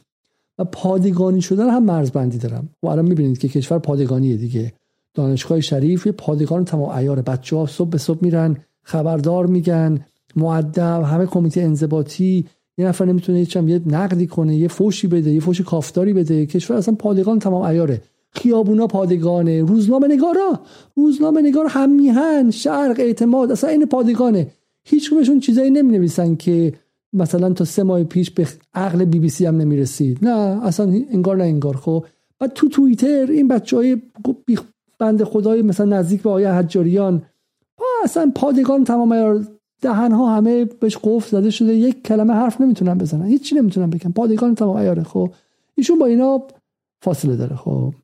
و 0.58 0.64
پادگانی 0.64 1.42
شدن 1.42 1.70
هم 1.70 1.84
مرزبندی 1.84 2.38
دارم. 2.38 2.68
و 2.82 2.86
الان 2.86 3.04
می‌بینید 3.04 3.38
که 3.38 3.48
کشور 3.48 3.78
پادگانیه 3.78 4.36
دیگه. 4.36 4.72
دانشگاه 5.14 5.60
شریف 5.60 6.06
پادگان 6.06 6.64
تمام 6.64 6.90
عیار 6.90 7.22
بچه 7.22 7.56
ها 7.56 7.66
صبح 7.66 7.90
به 7.90 7.98
صبح 7.98 8.18
میرن 8.22 8.56
خبردار 8.82 9.46
میگن 9.46 10.00
معدب 10.36 11.02
همه 11.06 11.26
کمیته 11.26 11.60
انضباطی 11.60 12.46
یه 12.80 12.88
نفر 12.88 13.04
نمی‌تونه 13.04 13.38
هیچ 13.38 13.56
یه 13.56 13.80
نقدی 13.86 14.26
کنه 14.26 14.56
یه 14.56 14.68
فوشی 14.68 15.06
بده 15.06 15.30
یه 15.30 15.40
فوش 15.40 15.60
کافتاری 15.60 16.12
بده. 16.12 16.46
کشور 16.46 16.76
اصلا 16.76 16.94
پادگان 16.94 17.38
تمام 17.38 17.64
عیاره. 17.66 18.02
خیابونا 18.32 18.86
پادگانه 18.86 19.62
روزنامه 19.62 20.08
نگارا. 20.08 20.60
روزنامه 20.96 21.42
نگار 21.42 21.66
هم 21.68 21.90
میهن 21.90 22.50
شرق 22.50 23.00
اعتماد 23.00 23.52
اصلا 23.52 23.70
این 23.70 23.86
پادگانه. 23.86 24.46
هیچ 24.84 25.10
چیزایی 25.42 25.70
نمی 25.70 25.98
نویسن 25.98 26.36
که 26.36 26.72
مثلا 27.12 27.52
تا 27.52 27.64
سه 27.64 27.82
ماه 27.82 28.04
پیش 28.04 28.30
به 28.30 28.46
عقل 28.74 29.04
بی 29.04 29.18
بی 29.18 29.28
سی 29.28 29.46
هم 29.46 29.56
نمی‌رسید. 29.56 30.18
نه 30.22 30.66
اصلا 30.66 30.92
انگار 31.10 31.36
نه 31.36 31.44
انگار. 31.44 31.76
خب 31.76 32.04
و 32.40 32.48
تو 32.48 32.68
توییتر 32.68 33.26
این 33.30 33.48
بچه 33.48 33.76
های 33.76 34.02
بند 34.98 35.24
خدای 35.24 35.62
مثلا 35.62 35.86
نزدیک 35.86 36.22
به 36.22 36.30
آیه 36.30 36.48
حجاریان 36.48 37.22
اصلا 38.04 38.32
پادگان 38.34 38.84
تمام 38.84 39.12
دهن 39.80 40.12
ها 40.12 40.36
همه 40.36 40.64
بهش 40.64 40.98
قفل 41.02 41.30
زده 41.30 41.50
شده 41.50 41.74
یک 41.74 42.02
کلمه 42.02 42.32
حرف 42.34 42.60
نمی‌تونن 42.60 42.98
بزنن 42.98 43.26
هیچی 43.26 43.54
نمی‌تونن 43.54 43.90
بگن. 43.90 44.10
پادگان 44.10 44.54
تمام 44.54 44.76
ایاره 44.76 45.02
خب. 45.02 45.30
ایشون 45.74 45.98
با 45.98 46.06
اینا 46.06 46.42
فاصله 47.02 47.36
داره 47.36 47.56
خب. 47.56 47.94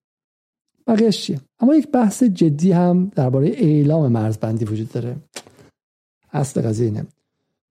بقیهش 0.87 1.23
چیه؟ 1.23 1.41
اما 1.61 1.75
یک 1.75 1.91
بحث 1.91 2.23
جدی 2.23 2.73
هم 2.73 3.13
درباره 3.15 3.49
اعلام 3.49 4.13
مرزبندی 4.13 4.65
وجود 4.65 4.93
داره. 4.93 5.17
اصل 6.33 6.61
قضیه 6.63 6.87
اینه. 6.87 7.07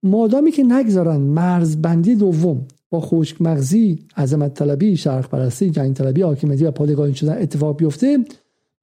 مادامی 0.02 0.50
که 0.50 0.62
نگذارن 0.62 1.16
مرزبندی 1.16 2.14
دوم 2.14 2.66
با 2.90 3.00
خشک 3.00 3.42
مغزی 3.42 3.98
عظمت 4.16 4.54
طلبی 4.54 4.96
شرق 4.96 5.28
پرستی 5.28 5.70
جنگ 5.70 5.94
طلبی 5.94 6.22
حاکمیتی 6.22 6.64
و 6.64 6.70
پادگانی 6.70 7.14
شدن 7.14 7.42
اتفاق 7.42 7.76
بیفته 7.76 8.24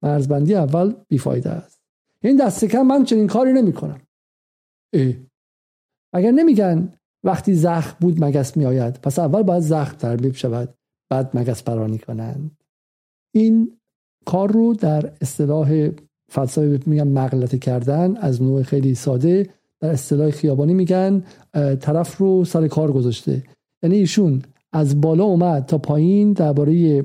مرزبندی 0.02 0.54
اول 0.54 0.92
بیفایده 1.08 1.50
است. 1.50 1.78
این 2.20 2.36
دست 2.36 2.64
کم 2.64 2.82
من 2.82 3.04
چنین 3.04 3.26
کاری 3.26 3.52
نمی 3.52 3.72
کنم 4.94 5.26
اگر 6.14 6.30
نمیگن 6.30 6.92
وقتی 7.24 7.54
زخم 7.54 7.96
بود 8.00 8.24
مگس 8.24 8.56
می 8.56 8.64
آید 8.64 8.94
پس 8.94 9.18
اول 9.18 9.42
باید 9.42 9.62
زخم 9.62 9.96
تربیب 9.96 10.34
شود 10.34 10.74
بعد 11.10 11.30
مگس 11.36 11.62
برانی 11.62 11.98
کنند. 11.98 12.58
این 13.34 13.76
کار 14.26 14.52
رو 14.52 14.74
در 14.74 15.12
اصطلاح 15.20 15.88
فلسفه 16.28 16.80
میگن 16.86 17.08
مغلطه 17.08 17.58
کردن 17.58 18.16
از 18.16 18.42
نوع 18.42 18.62
خیلی 18.62 18.94
ساده 18.94 19.50
در 19.80 19.90
اصطلاح 19.90 20.30
خیابانی 20.30 20.74
میگن 20.74 21.24
طرف 21.80 22.16
رو 22.16 22.44
سر 22.44 22.68
کار 22.68 22.92
گذاشته. 22.92 23.42
یعنی 23.82 23.96
ایشون 23.96 24.42
از 24.72 25.00
بالا 25.00 25.24
اومد 25.24 25.66
تا 25.66 25.78
پایین 25.78 26.32
درباره 26.32 27.04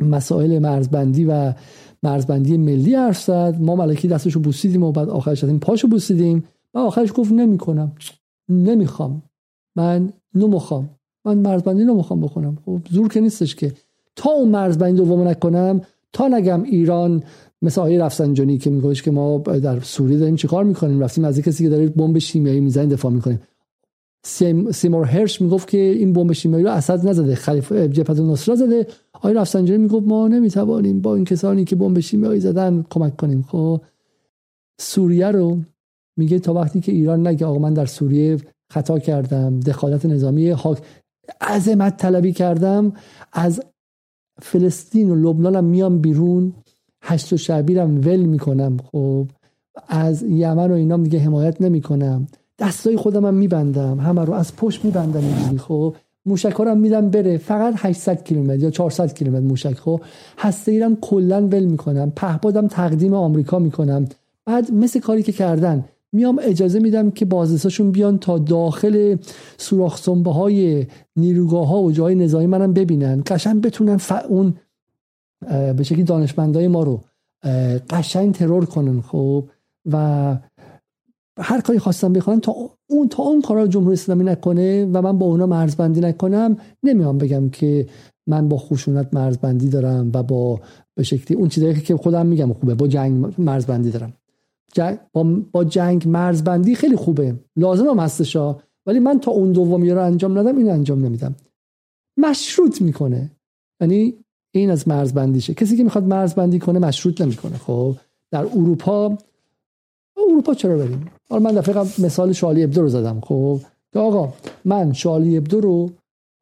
مسائل 0.00 0.58
مرزبندی 0.58 1.24
و 1.24 1.54
مرزبندی 2.02 2.56
ملی 2.56 2.94
حرف 2.94 3.22
زد. 3.22 3.56
ما 3.60 3.76
ملکی 3.76 4.08
دستشو 4.08 4.40
بوسیدیم 4.40 4.82
و 4.82 4.92
بعد 4.92 5.08
آخرش 5.08 5.44
این 5.44 5.60
پاشو 5.60 5.88
بوسیدیم. 5.88 6.44
و 6.74 6.78
آخرش 6.78 7.12
گفت 7.14 7.32
نمی‌کنم. 7.32 7.92
نمی‌خوام. 8.48 9.22
من 9.76 10.12
نمی‌خوام. 10.34 10.90
من 11.24 11.38
مرزبندی 11.38 11.84
نمی‌خوام 11.84 12.20
بکنم. 12.20 12.58
خب 12.66 12.80
زور 12.90 13.08
که 13.08 13.20
نیستش 13.20 13.54
که. 13.54 13.72
تا 14.16 14.30
اون 14.30 14.48
مرزبندی 14.48 14.96
دوم 14.96 15.28
نکنم 15.28 15.80
تا 16.12 16.28
نگم 16.28 16.62
ایران 16.62 17.22
مثل 17.62 17.80
آقای 17.80 17.98
رفسنجانی 17.98 18.58
که 18.58 18.70
میگوش 18.70 19.02
که 19.02 19.10
ما 19.10 19.38
در 19.38 19.80
سوریه 19.80 20.18
داریم 20.18 20.36
چیکار 20.36 20.64
می‌کنیم؟ 20.64 21.00
رفتیم 21.00 21.24
از 21.24 21.40
کسی 21.40 21.64
که 21.64 21.70
داره 21.70 21.86
بمب 21.86 22.18
شیمیایی 22.18 22.60
می‌زنه 22.60 22.86
دفاع 22.86 23.12
می‌کنیم 23.12 23.40
سیمور 24.72 25.04
هرش 25.04 25.40
می‌گفت 25.40 25.68
که 25.68 25.78
این 25.78 26.12
بمب 26.12 26.32
شیمیایی 26.32 26.64
رو 26.64 26.70
اسد 26.70 27.08
نزده 27.08 27.34
خلیفه 27.34 27.88
جبهه 27.88 28.20
النصره 28.20 28.54
زده. 28.54 28.86
آقای 29.12 29.34
رفسنجانی 29.34 29.82
می‌گفت 29.82 30.06
ما 30.06 30.28
نمی‌توانیم 30.28 31.00
با 31.00 31.14
این 31.14 31.24
کسانی 31.24 31.64
که 31.64 31.76
بمب 31.76 32.00
شیمیایی 32.00 32.40
زدن 32.40 32.84
کمک 32.90 33.16
کنیم. 33.16 33.42
خب 33.42 33.80
سوریه 34.80 35.26
رو 35.26 35.58
میگه 36.18 36.38
تا 36.38 36.54
وقتی 36.54 36.80
که 36.80 36.92
ایران 36.92 37.26
نگه 37.26 37.46
آقا 37.46 37.58
من 37.58 37.74
در 37.74 37.86
سوریه 37.86 38.36
خطا 38.70 38.98
کردم 38.98 39.60
دخالت 39.60 40.06
نظامی 40.06 40.50
حاک 40.50 40.78
عظمت 41.40 41.96
طلبی 41.96 42.32
کردم 42.32 42.92
از 43.32 43.60
فلسطین 44.42 45.10
و 45.10 45.14
لبنانم 45.14 45.64
میام 45.64 45.98
بیرون 45.98 46.52
هشت 47.02 47.32
و 47.32 47.36
شعبیرم 47.36 48.00
ول 48.00 48.20
می‌کنم 48.20 48.76
خب. 48.92 49.26
از 49.88 50.22
یمن 50.22 50.70
و 50.70 50.74
اینام 50.74 51.02
دیگه 51.02 51.18
حمایت 51.18 51.60
نمی‌کنم. 51.60 52.26
دستای 52.58 52.96
خودم 52.96 53.26
هم 53.26 53.34
میبندم 53.34 54.00
همه 54.00 54.24
رو 54.24 54.32
از 54.32 54.56
پشت 54.56 54.84
میبندم 54.84 55.24
اینجوری 55.24 55.58
خب. 55.58 55.94
موشک 56.26 56.52
ها 56.52 56.74
میدم 56.74 57.10
بره 57.10 57.38
فقط 57.38 57.74
800 57.76 58.24
کیلومتر 58.24 58.58
یا 58.58 58.70
400 58.70 59.12
کیلومتر 59.14 59.46
موشک 59.46 59.74
خب. 59.74 60.00
هسته 60.38 60.72
ایرم 60.72 60.96
کلا 60.96 61.46
ول 61.46 61.64
می‌کنم. 61.64 62.12
پهپادم 62.16 62.68
تقدیم 62.68 63.14
آمریکا 63.14 63.58
می‌کنم. 63.58 64.08
بعد 64.44 64.72
مثل 64.72 65.00
کاری 65.00 65.22
که 65.22 65.32
کردن 65.32 65.84
میام 66.12 66.40
اجازه 66.42 66.78
میدم 66.78 67.10
که 67.10 67.24
بازرساشون 67.24 67.90
بیان 67.90 68.18
تا 68.18 68.38
داخل 68.38 69.16
سوراخ 69.58 70.08
های 70.08 70.86
نیروگاه 71.16 71.68
ها 71.68 71.82
و 71.82 71.92
جای 71.92 72.14
نظامی 72.14 72.46
منم 72.46 72.72
ببینن. 72.72 73.22
قشنگ 73.26 73.62
بتونن 73.62 73.96
ف... 73.96 74.12
اون 74.28 74.54
به 75.76 75.82
شکلی 75.82 76.04
دانشمندای 76.04 76.68
ما 76.68 76.82
رو 76.82 77.00
قشنگ 77.90 78.34
ترور 78.34 78.64
کنن 78.64 79.00
خب؟ 79.00 79.44
و 79.92 80.36
هر 81.38 81.60
کاری 81.60 81.78
خواستم 81.78 82.12
بخوان 82.12 82.40
تا 82.40 82.54
اون 82.90 83.08
تا 83.08 83.22
اون 83.22 83.42
کارا 83.42 83.66
جمهوری 83.66 83.92
اسلامی 83.92 84.24
نکنه 84.24 84.84
و 84.84 85.02
من 85.02 85.18
با 85.18 85.26
اونا 85.26 85.46
مرزبندی 85.46 86.00
نکنم 86.00 86.56
نمیام 86.82 87.18
بگم 87.18 87.48
که 87.48 87.86
من 88.26 88.48
با 88.48 88.56
خشونت 88.56 89.14
مرزبندی 89.14 89.68
دارم 89.68 90.10
و 90.14 90.22
با 90.22 90.60
به 90.94 91.02
شکلی 91.02 91.36
اون 91.36 91.48
چیزایی 91.48 91.74
که 91.80 91.96
خودم 91.96 92.26
میگم 92.26 92.52
خوبه 92.52 92.74
با 92.74 92.86
جنگ 92.86 93.34
مرزبندی 93.38 93.90
دارم. 93.90 94.12
با, 95.52 95.64
جنگ 95.64 96.08
مرزبندی 96.08 96.74
خیلی 96.74 96.96
خوبه. 96.96 97.34
لازم 97.56 97.86
هم 97.86 97.98
هستشا 97.98 98.56
ولی 98.86 98.98
من 98.98 99.20
تا 99.20 99.30
اون 99.30 99.52
دومی 99.52 99.90
رو 99.90 100.04
انجام 100.04 100.38
ندم 100.38 100.56
این 100.56 100.70
انجام 100.70 101.04
نمیدم. 101.04 101.34
مشروط 102.16 102.82
می‌کنه. 102.82 103.30
یعنی 103.80 104.14
این 104.54 104.70
از 104.70 104.88
مرزبندیشه. 104.88 105.54
کسی 105.54 105.76
که 105.76 105.84
می‌خواد 105.84 106.04
مرزبندی 106.04 106.58
کنه 106.58 106.78
مشروط 106.78 107.20
نمی‌کنه. 107.20 107.56
خب 107.56 107.94
در 108.30 108.44
اروپا 108.44 109.18
اروپا 110.16 110.54
چرا 110.54 110.78
بریم؟ 110.78 111.10
حالا 111.30 111.42
من 111.42 111.54
دفعه 111.54 112.04
مثال 112.04 112.32
شالی 112.32 112.64
ابدو 112.64 112.82
رو 112.82 112.88
زدم. 112.88 113.20
خب 113.20 113.60
که 113.92 113.98
آقا 113.98 114.32
من 114.64 114.92
شالی 114.92 115.36
ابدو 115.36 115.60
رو 115.60 115.90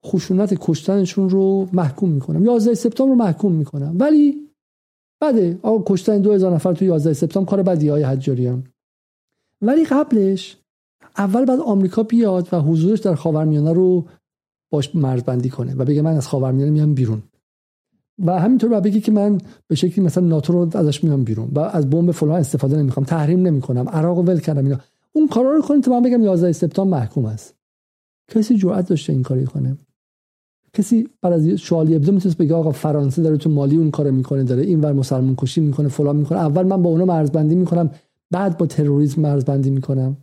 خشونت 0.07 0.55
کشتنشون 0.61 1.31
رو 1.31 1.69
محکوم 1.73 2.11
می‌کنم. 2.11 2.45
11 2.45 2.75
سپتامبر 2.75 3.13
رو 3.13 3.19
محکوم 3.19 3.53
می‌کنم. 3.53 3.97
ولی 3.99 4.46
بده. 5.21 5.59
آقا 5.63 5.95
کشتن 5.95 6.19
2000 6.23 6.55
نفر 6.55 6.73
تو 6.73 6.85
11 6.85 7.13
سپتامبر 7.13 7.51
کار 7.51 7.63
بدی 7.63 7.89
های 7.89 8.03
حجاریان. 8.03 8.65
ولی 9.63 9.85
قبلش 9.85 10.57
اول 11.19 11.45
بعد 11.45 11.61
آمریکا 11.61 12.03
بیاد 12.03 12.49
و 12.53 12.61
حضورش 12.61 13.01
در 13.01 13.15
خاورمیانه 13.15 13.73
رو 13.73 14.05
باش 14.73 14.95
مرزبندی 14.95 15.51
کنه 15.51 15.75
و 15.75 15.85
بگه 15.85 16.03
من 16.03 16.17
از 16.17 16.29
خاورمیانه 16.29 16.71
میام 16.71 16.95
بیرون. 16.95 17.23
و 18.19 18.39
همینطور 18.39 18.71
بعد 18.71 18.83
بگی 18.83 19.01
که 19.01 19.13
من 19.13 19.41
به 19.67 19.75
شکلی 19.75 20.05
مثلا 20.05 20.27
ناتو 20.27 20.53
رو 20.53 20.79
ازش 20.79 21.05
میام 21.05 21.25
بیرون 21.25 21.51
و 21.55 21.61
از 21.61 21.91
بمب 21.91 22.11
فلان 22.11 22.41
استفاده 22.41 22.77
نمی‌خوام 22.77 23.07
تحریم 23.07 23.47
نمی‌کنم 23.47 23.89
عراق 23.89 24.19
ول 24.19 24.41
کردم 24.41 24.65
اینا. 24.65 24.81
اون 25.13 25.29
کارا 25.29 25.53
رو 25.53 25.63
کنید 25.63 25.85
تا 25.85 25.91
من 25.91 26.03
بگم 26.03 26.23
11 26.23 26.53
سپتامبر 26.53 26.99
محکوم 26.99 27.25
است. 27.25 27.55
کسی 28.31 28.57
جرأت 28.57 28.89
داشته 28.89 29.13
این 29.13 29.23
کاری 29.23 29.45
کنه؟ 29.45 29.77
کسی 30.77 31.09
بعد 31.23 31.33
از 31.33 31.47
شوالی 31.49 31.97
ابدو 31.97 32.13
می‌تونست 32.13 32.39
بگه 32.39 32.55
آقا 32.55 32.73
فرانسه 32.73 33.23
داره 33.23 33.37
تو 33.37 33.51
مالی 33.51 33.77
اون 33.77 33.91
کارو 33.91 34.13
می‌کنه 34.13 34.45
داره 34.45 34.63
اینور 34.63 34.93
مسلمان 34.93 35.35
کشی 35.37 35.61
می‌کنه 35.61 35.89
فلان 35.89 36.17
می‌کنه. 36.17 36.39
اول 36.39 36.67
من 36.67 36.83
با 36.83 36.91
اونا 36.91 37.05
مرزبندی 37.05 37.55
می‌کنم 37.55 37.91
بعد 38.31 38.59
با 38.59 38.67
تروریسم 38.67 39.21
مرزبندی 39.21 39.71
می‌کنم. 39.71 40.17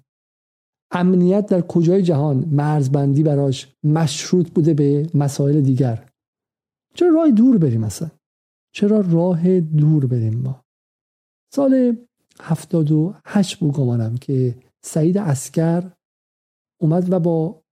امنیت 0.91 1.45
در 1.45 1.61
کجای 1.61 2.01
جهان 2.01 2.45
مرزبندی 2.51 3.23
براش 3.23 3.75
مشروط 3.83 4.49
بوده 4.49 4.73
به 4.73 5.09
مسائل 5.13 5.61
دیگر؟ 5.61 6.05
چرا 6.93 7.09
راه 7.15 7.31
دور 7.31 7.57
بریم 7.57 7.81
مثلا 7.81 8.11
چرا 8.73 9.03
راه 9.11 9.59
دور 9.59 10.05
بریم 10.05 10.39
ما؟ 10.39 10.63
سال 11.53 11.97
78 12.41 13.59
بود 13.59 13.73
گمانم 13.73 14.17
که 14.17 14.55
سعید 14.85 15.17
اسکر 15.17 15.91
اومد 16.81 17.11
و 17.11 17.19
با 17.19 17.62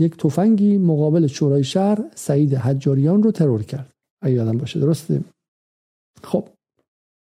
یک 0.00 0.16
تفنگی 0.16 0.78
مقابل 0.78 1.26
شورای 1.26 1.64
شهر 1.64 2.04
سعید 2.14 2.54
حجاریان 2.54 3.22
رو 3.22 3.30
ترور 3.30 3.62
کرد. 3.62 3.90
اگه 4.22 4.34
یادم 4.34 4.58
باشه 4.58 4.80
درسته؟ 4.80 5.20
خب. 6.22 6.48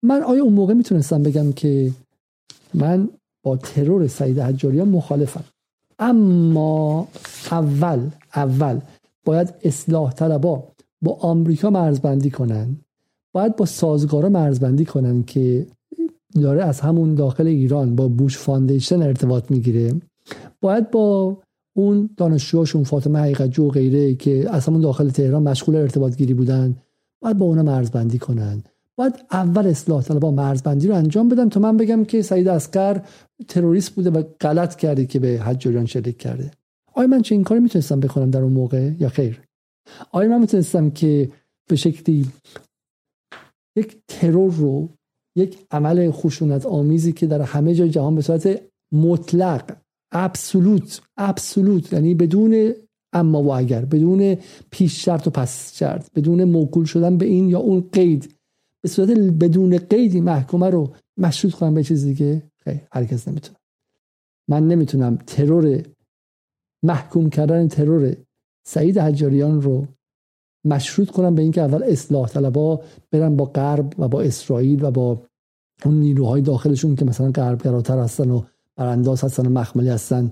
من 0.03 0.23
آیا 0.23 0.43
اون 0.43 0.53
موقع 0.53 0.73
می‌تونستم 0.73 1.23
بگم 1.23 1.51
که 1.51 1.91
من 2.73 3.09
با 3.43 3.57
ترور 3.57 4.07
سعید 4.07 4.39
حجاریان 4.39 4.89
مخالفم؟ 4.89 5.43
اما 5.99 7.07
اول 7.51 8.09
اول 8.35 8.79
باید 9.25 9.53
اصلاح 9.63 10.13
طلبا 10.13 10.63
با 11.01 11.13
آمریکا 11.13 11.69
مرزبندی 11.69 12.29
کنن. 12.29 12.75
باید 13.33 13.55
با 13.55 13.65
سازگارا 13.65 14.29
مرزبندی 14.29 14.85
کنن 14.85 15.23
که 15.23 15.67
داره 16.33 16.63
از 16.63 16.79
همون 16.79 17.15
داخل 17.15 17.47
ایران 17.47 17.95
با 17.95 18.07
Bush 18.07 18.37
Foundation 18.37 19.01
ارتباط 19.01 19.51
می‌گیره. 19.51 20.01
باید 20.61 20.91
با 20.91 21.37
اون 21.73 22.09
دانشجوهاشون 22.17 22.83
فاطمه 22.83 23.19
حقیقت 23.19 23.49
جو 23.49 23.67
و 23.67 23.69
غیره 23.69 24.15
که 24.15 24.49
از 24.49 24.67
همون 24.67 24.81
داخل 24.81 25.09
تهران 25.09 25.43
مشغول 25.43 25.75
ارتباط 25.75 26.15
گیری 26.15 26.33
بودن 26.33 26.75
باید 27.21 27.37
با 27.37 27.45
اونا 27.45 27.63
مرزبندی 27.63 28.19
کنن. 28.19 28.63
باید 28.95 29.13
اول 29.31 29.67
اصلاح 29.67 30.03
طلبا 30.03 30.31
مرزبندی 30.31 30.87
رو 30.87 30.95
انجام 30.95 31.29
بدن 31.29 31.49
تا 31.49 31.59
من 31.59 31.77
بگم 31.77 32.05
که 32.05 32.21
سعید 32.21 32.47
عسگر 32.47 33.01
تروریست 33.47 33.91
بوده 33.91 34.09
و 34.09 34.23
غلط 34.41 34.75
کرده 34.75 35.05
که 35.05 35.19
به 35.19 35.27
حجاریان 35.27 35.85
شلیک 35.85 36.17
کرده. 36.17 36.51
آیا 36.93 37.07
من 37.07 37.21
چه 37.21 37.35
این 37.35 37.43
کاری 37.43 37.61
می‌تونستم 37.61 37.99
بکنم 37.99 38.31
در 38.31 38.41
اون 38.41 38.53
موقع 38.53 38.91
یا 38.99 39.09
خیر؟ 39.09 39.41
آیا 40.11 40.29
من 40.29 40.39
می‌تونستم 40.39 40.89
که 40.89 41.31
به 41.67 41.75
شکلی 41.75 42.27
یک 43.75 43.97
ترور 44.07 44.53
رو 44.53 44.89
یک 45.35 45.57
عمل 45.71 46.11
خشونت 46.11 46.65
آمیزی 46.65 47.13
که 47.13 47.27
در 47.27 47.41
همه 47.41 47.75
جای 47.75 47.89
جهان 47.89 48.15
به 48.15 48.21
صورت 48.21 48.61
مطلق 48.91 49.77
ابسولوت 50.11 51.01
ابسولوت 51.17 51.93
یعنی 51.93 52.15
بدون 52.15 52.73
اما 53.13 53.43
و 53.43 53.53
اگر 53.53 53.85
بدون 53.85 54.37
پیش 54.71 55.05
شرط 55.05 55.27
و 55.27 55.29
پس 55.29 55.77
شرط 55.77 56.13
بدون 56.15 56.43
موکول 56.43 56.85
شدن 56.85 57.17
به 57.17 57.25
این 57.25 57.49
یا 57.49 57.59
اون 57.59 57.89
قید. 57.91 58.35
به 58.81 58.89
صورت 58.89 59.09
بدون 59.09 59.77
قیدی 59.77 60.21
محکومه 60.21 60.69
رو 60.69 60.93
مشروط 61.17 61.53
کنم 61.53 61.73
به 61.73 61.83
چیز 61.83 62.05
دیگه. 62.05 62.51
خیلی 62.63 62.81
هرکس 62.91 63.27
نمی‌تونه. 63.27 63.57
من 64.49 64.67
نمی‌تونم 64.67 65.17
ترور 65.27 65.83
محکوم 66.83 67.29
کردن 67.29 67.67
ترور 67.67 68.15
سعید 68.67 68.97
حجاریان 68.97 69.61
رو 69.61 69.87
مشروط 70.65 71.11
کنم 71.11 71.35
به 71.35 71.41
اینکه 71.41 71.61
اول 71.61 71.83
اصلاح 71.83 72.27
طلبا 72.27 72.81
برن 73.11 73.35
با 73.35 73.45
غرب 73.45 73.99
و 73.99 74.07
با 74.07 74.21
اسرائیل 74.21 74.83
و 74.83 74.91
با 74.91 75.21
اون 75.85 75.99
نیروهای 75.99 76.41
داخلشون 76.41 76.95
که 76.95 77.05
مثلا 77.05 77.31
غرب 77.31 77.63
گراتر 77.63 77.99
هستن 77.99 78.31
و 78.31 78.41
برانداز 78.75 79.23
هستن 79.23 79.45
و 79.45 79.49
مخملی 79.49 79.89
هستن 79.89 80.31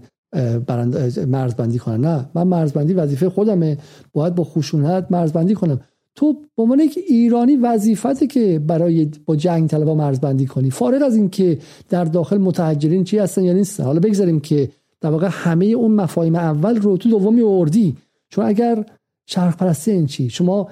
مرزبندی 1.28 1.80
کنن. 1.80 2.02
نه 2.02 2.30
من 2.36 2.44
مرزبندی 2.44 2.94
وظیفه 2.94 3.30
خودمه. 3.30 3.78
باید 4.14 4.36
با 4.36 4.44
خشونت 4.44 5.08
مرزبندی 5.10 5.54
کنم. 5.54 5.80
تو 6.16 6.34
به 6.56 6.64
عنوان 6.64 6.80
یک 6.80 7.00
ایرانی 7.08 7.56
وظیفته 7.56 8.28
که 8.28 8.60
برای 8.60 9.12
با 9.26 9.36
جنگ 9.36 9.70
طلبا 9.70 9.96
مرزبندی 9.96 10.46
کنی. 10.46 10.72
فارغ 10.72 11.04
از 11.04 11.16
اینکه 11.16 11.60
در 11.90 12.04
داخل 12.04 12.38
متحجرین 12.38 13.04
چی 13.04 13.18
هستن 13.18 13.44
یا 13.44 13.54
نیستن. 13.54 13.84
حالا 13.84 14.00
بگذاریم 14.00 14.40
که 14.40 14.70
در 15.02 15.10
واقع 15.10 15.28
همه 15.32 15.66
اون 15.66 15.92
مفاهیم 15.92 16.36
اول 16.36 16.82
رو 16.82 16.98
تو 16.98 17.10
دومی 17.10 17.42
آوردی. 17.42 17.98
چون 18.30 18.46
اگر 18.46 18.86
شرق 19.26 19.58
پرستی 19.58 19.92
این 19.92 20.06
چی؟ 20.06 20.30
شما 20.30 20.70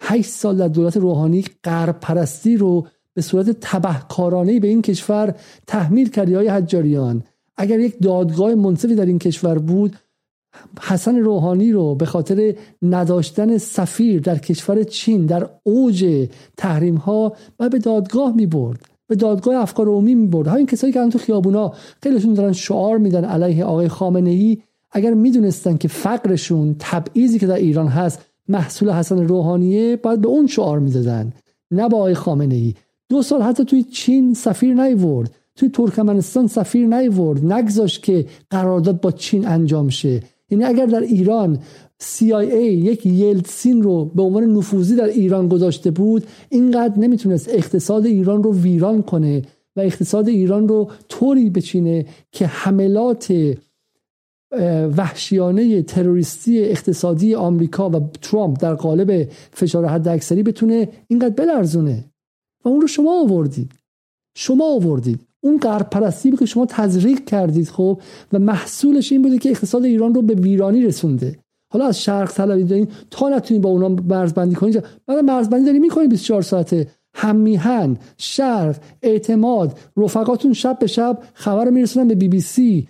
8 0.00 0.30
سال 0.30 0.56
در 0.56 0.68
دولت 0.68 0.96
روحانی 0.96 1.44
غرب 1.64 2.00
پرستی 2.00 2.56
رو 2.56 2.86
به 3.14 3.22
صورت 3.22 3.50
تبهکارانه 3.60 4.60
به 4.60 4.68
این 4.68 4.82
کشور 4.82 5.34
تحمیل 5.66 6.10
کردی 6.10 6.34
های 6.34 6.48
حجاریان. 6.48 7.22
اگر 7.56 7.80
یک 7.80 7.98
دادگاه 8.02 8.54
منصفی 8.54 8.94
در 8.94 9.06
این 9.06 9.18
کشور 9.18 9.58
بود 9.58 9.96
حسن 10.80 11.16
روحانی 11.16 11.72
رو 11.72 11.94
به 11.94 12.06
خاطر 12.06 12.54
نداشتن 12.82 13.58
سفیر 13.58 14.20
در 14.20 14.38
کشور 14.38 14.82
چین 14.82 15.26
در 15.26 15.48
اوج 15.62 16.28
تحریم 16.56 16.96
ها 16.96 17.36
و 17.60 17.68
به 17.68 17.78
دادگاه 17.78 18.36
می 18.36 18.46
برد 18.46 18.80
به 19.06 19.14
دادگاه 19.14 19.56
افکار 19.56 19.88
عمومی 19.88 20.14
می 20.14 20.26
برد 20.26 20.48
همین 20.48 20.66
کسایی 20.66 20.92
که 20.92 21.08
تو 21.08 21.18
خیابونا 21.18 21.72
خیلیشون 22.02 22.34
دارن 22.34 22.52
شعار 22.52 22.98
میدن 22.98 23.24
علیه 23.24 23.64
آقای 23.64 23.88
خامنه 23.88 24.30
ای 24.30 24.58
اگر 24.92 25.14
می‌دونستن 25.14 25.76
که 25.76 25.88
فقرشون 25.88 26.76
تبعیضی 26.78 27.38
که 27.38 27.46
در 27.46 27.54
ایران 27.54 27.88
هست 27.88 28.20
محصول 28.48 28.90
حسن 28.90 29.28
روحانیه 29.28 29.96
باید 29.96 30.20
به 30.20 30.28
اون 30.28 30.46
شعار 30.46 30.78
می‌دادن 30.78 31.32
نه 31.70 31.88
با 31.88 31.98
آقای 31.98 32.14
خامنه 32.14 32.54
ای 32.54 32.74
دو 33.14 33.22
سال 33.22 33.42
حتی 33.42 33.64
توی 33.64 33.82
چین 33.82 34.34
سفیر 34.34 34.74
نیورد. 34.74 35.30
توی 35.56 35.68
ترکمنستان 35.68 36.46
سفیر 36.46 36.86
نیورد. 36.86 37.52
نگذاشت 37.52 38.02
که 38.02 38.26
قرارداد 38.50 39.00
با 39.00 39.10
چین 39.10 39.46
انجام 39.46 39.88
شه. 39.88 40.22
یعنی 40.50 40.64
اگر 40.64 40.86
در 40.86 41.00
ایران 41.00 41.58
CIA 42.02 42.54
یک 42.54 43.06
یلتسین 43.06 43.82
رو 43.82 44.04
به 44.04 44.22
عنوان 44.22 44.44
نفوذی 44.44 44.96
در 44.96 45.04
ایران 45.04 45.48
گذاشته 45.48 45.90
بود 45.90 46.24
اینقدر 46.48 46.98
نمی‌تونست 46.98 47.48
اقتصاد 47.48 48.06
ایران 48.06 48.42
رو 48.42 48.54
ویران 48.54 49.02
کنه 49.02 49.42
و 49.76 49.80
اقتصاد 49.80 50.28
ایران 50.28 50.68
رو 50.68 50.90
طوری 51.08 51.50
بچینه 51.50 52.06
که 52.32 52.46
حملات 52.46 53.34
وحشیانه 54.96 55.82
تروریستی 55.82 56.64
اقتصادی 56.64 57.34
آمریکا 57.34 57.90
و 57.90 58.10
ترامپ 58.22 58.60
در 58.60 58.74
قالب 58.74 59.28
فشار 59.52 59.86
حد 59.86 60.08
اکثری 60.08 60.42
بتونه 60.42 60.88
اینقدر 61.08 61.34
بلرزونه. 61.34 62.04
و 62.64 62.68
اون 62.68 62.80
رو 62.80 62.86
شما 62.86 63.20
آوردید. 63.20 63.72
شما 64.36 64.74
آوردید. 64.74 65.20
اون 65.40 65.58
غرب 65.58 65.90
پرستی 65.90 66.36
که 66.36 66.46
شما 66.46 66.66
تزریق 66.66 67.24
کردید 67.24 67.68
خب؟ 67.68 68.00
و 68.32 68.38
محصولش 68.38 69.12
این 69.12 69.22
بوده 69.22 69.38
که 69.38 69.50
اقتصاد 69.50 69.84
ایران 69.84 70.14
رو 70.14 70.22
به 70.22 70.34
ویرانی 70.34 70.82
رسونده. 70.82 71.38
حالا 71.72 71.86
از 71.86 72.02
شرق 72.02 72.32
طلبی 72.32 72.64
دارین 72.64 72.88
تا 73.10 73.28
نتونید 73.28 73.62
با 73.62 73.70
اونا 73.70 73.88
مرزبندی 73.88 74.54
کنید 74.54 74.84
بعد 75.06 75.18
مرزبندی 75.18 75.64
داری 75.64 75.78
می‌کنید 75.78 76.10
24 76.10 76.42
ساعته. 76.42 76.86
همیهن 77.14 77.96
شرق 78.18 78.76
اعتماد 79.02 79.78
رفقاتون 79.96 80.52
شب 80.52 80.78
به 80.78 80.86
شب 80.86 81.18
خبر 81.34 81.70
میرسونن 81.70 82.08
به 82.08 82.14
بی 82.14 82.28
بی 82.28 82.40
سی. 82.40 82.88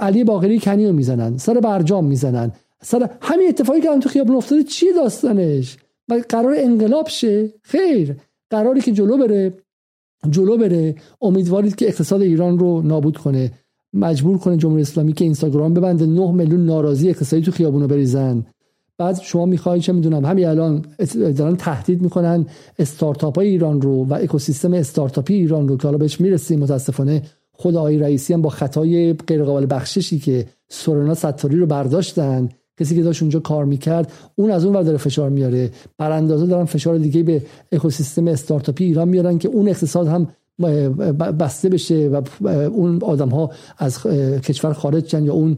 علی 0.00 0.24
باقری 0.24 0.58
کنی 0.58 0.86
رو 0.86 0.92
می‌زنن 0.92 1.36
سر 1.36 1.60
برجام 1.60 2.04
می‌زنن. 2.04 2.52
سر 2.82 3.10
همین 3.20 3.48
اتفاقی 3.48 3.80
که 3.80 3.98
تو 3.98 4.08
خیابون 4.08 4.36
افتاده 4.36 4.62
چیه 4.62 4.92
داستانش؟ 4.92 5.76
و 6.08 6.22
قرار 6.28 6.54
انقلاب 6.58 7.08
شه؟ 7.08 7.52
خیر. 7.62 8.16
قراری 8.50 8.80
که 8.80 8.92
جلو 8.92 9.16
بره 9.16 9.54
جلو 10.30 10.56
بره. 10.56 10.94
امیدوارید 11.20 11.74
که 11.74 11.88
اقتصاد 11.88 12.22
ایران 12.22 12.58
رو 12.58 12.82
نابود 12.82 13.16
کنه. 13.16 13.52
مجبور 13.92 14.38
کنه 14.38 14.56
جمهوری 14.56 14.82
اسلامی 14.82 15.12
که 15.12 15.24
اینستاگرام 15.24 15.74
ببنده. 15.74 16.06
9 16.06 16.32
میلیون 16.32 16.66
ناراضی 16.66 17.08
اقتصادی 17.08 17.42
تو 17.42 17.50
خیابونو 17.50 17.86
بریزن. 17.86 18.46
بعد 18.98 19.20
شما 19.20 19.46
می‌خواید 19.46 19.82
چه 19.82 19.92
می‌دونم 19.92 20.24
همین 20.24 20.46
الان 20.46 20.84
دارن 21.36 21.56
تهدید 21.56 22.02
می‌کنن 22.02 22.46
استارتاپ 22.78 23.36
های 23.36 23.48
ایران 23.48 23.80
رو 23.80 24.04
و 24.04 24.14
اکوسیستم 24.14 24.72
استارتاپی 24.72 25.34
ایران 25.34 25.68
رو 25.68 25.76
که 25.76 25.82
حالا 25.82 25.98
بهش 25.98 26.20
می‌رسیم. 26.20 26.60
متاسفانه 26.60 27.22
خود 27.52 27.76
آقای 27.76 27.98
رئیسی 27.98 28.34
هم 28.34 28.42
با 28.42 28.48
خطای 28.48 29.12
غیرقابل 29.12 29.66
بخششی 29.70 30.18
که 30.18 30.46
سورنا 30.68 31.14
ستاری 31.14 31.56
رو 31.56 31.66
برداشتن 31.66 32.48
کسی 32.78 32.96
که 32.96 33.02
داشت 33.02 33.22
اونجا 33.22 33.40
کار 33.40 33.64
می‌کرد 33.64 34.12
اون 34.34 34.50
از 34.50 34.64
اون 34.64 34.76
ور 34.76 34.82
داره 34.82 34.98
فشار 34.98 35.30
میاره. 35.30 35.70
براندازه 35.98 36.46
دارن 36.46 36.64
فشار 36.64 36.98
دیگه 36.98 37.22
به 37.22 37.42
اکوسیستم 37.72 38.28
استارتاپی 38.28 38.84
ایران 38.84 39.08
میارن 39.08 39.38
که 39.38 39.48
اون 39.48 39.68
اقتصاد 39.68 40.06
هم 40.06 40.26
بسته 41.38 41.68
بشه 41.68 42.08
و 42.08 42.48
اون 42.48 43.02
آدم 43.02 43.28
ها 43.28 43.50
از 43.78 44.02
کشور 44.42 44.72
خارج 44.72 45.08
شن 45.08 45.24
یا 45.24 45.32
اون 45.32 45.56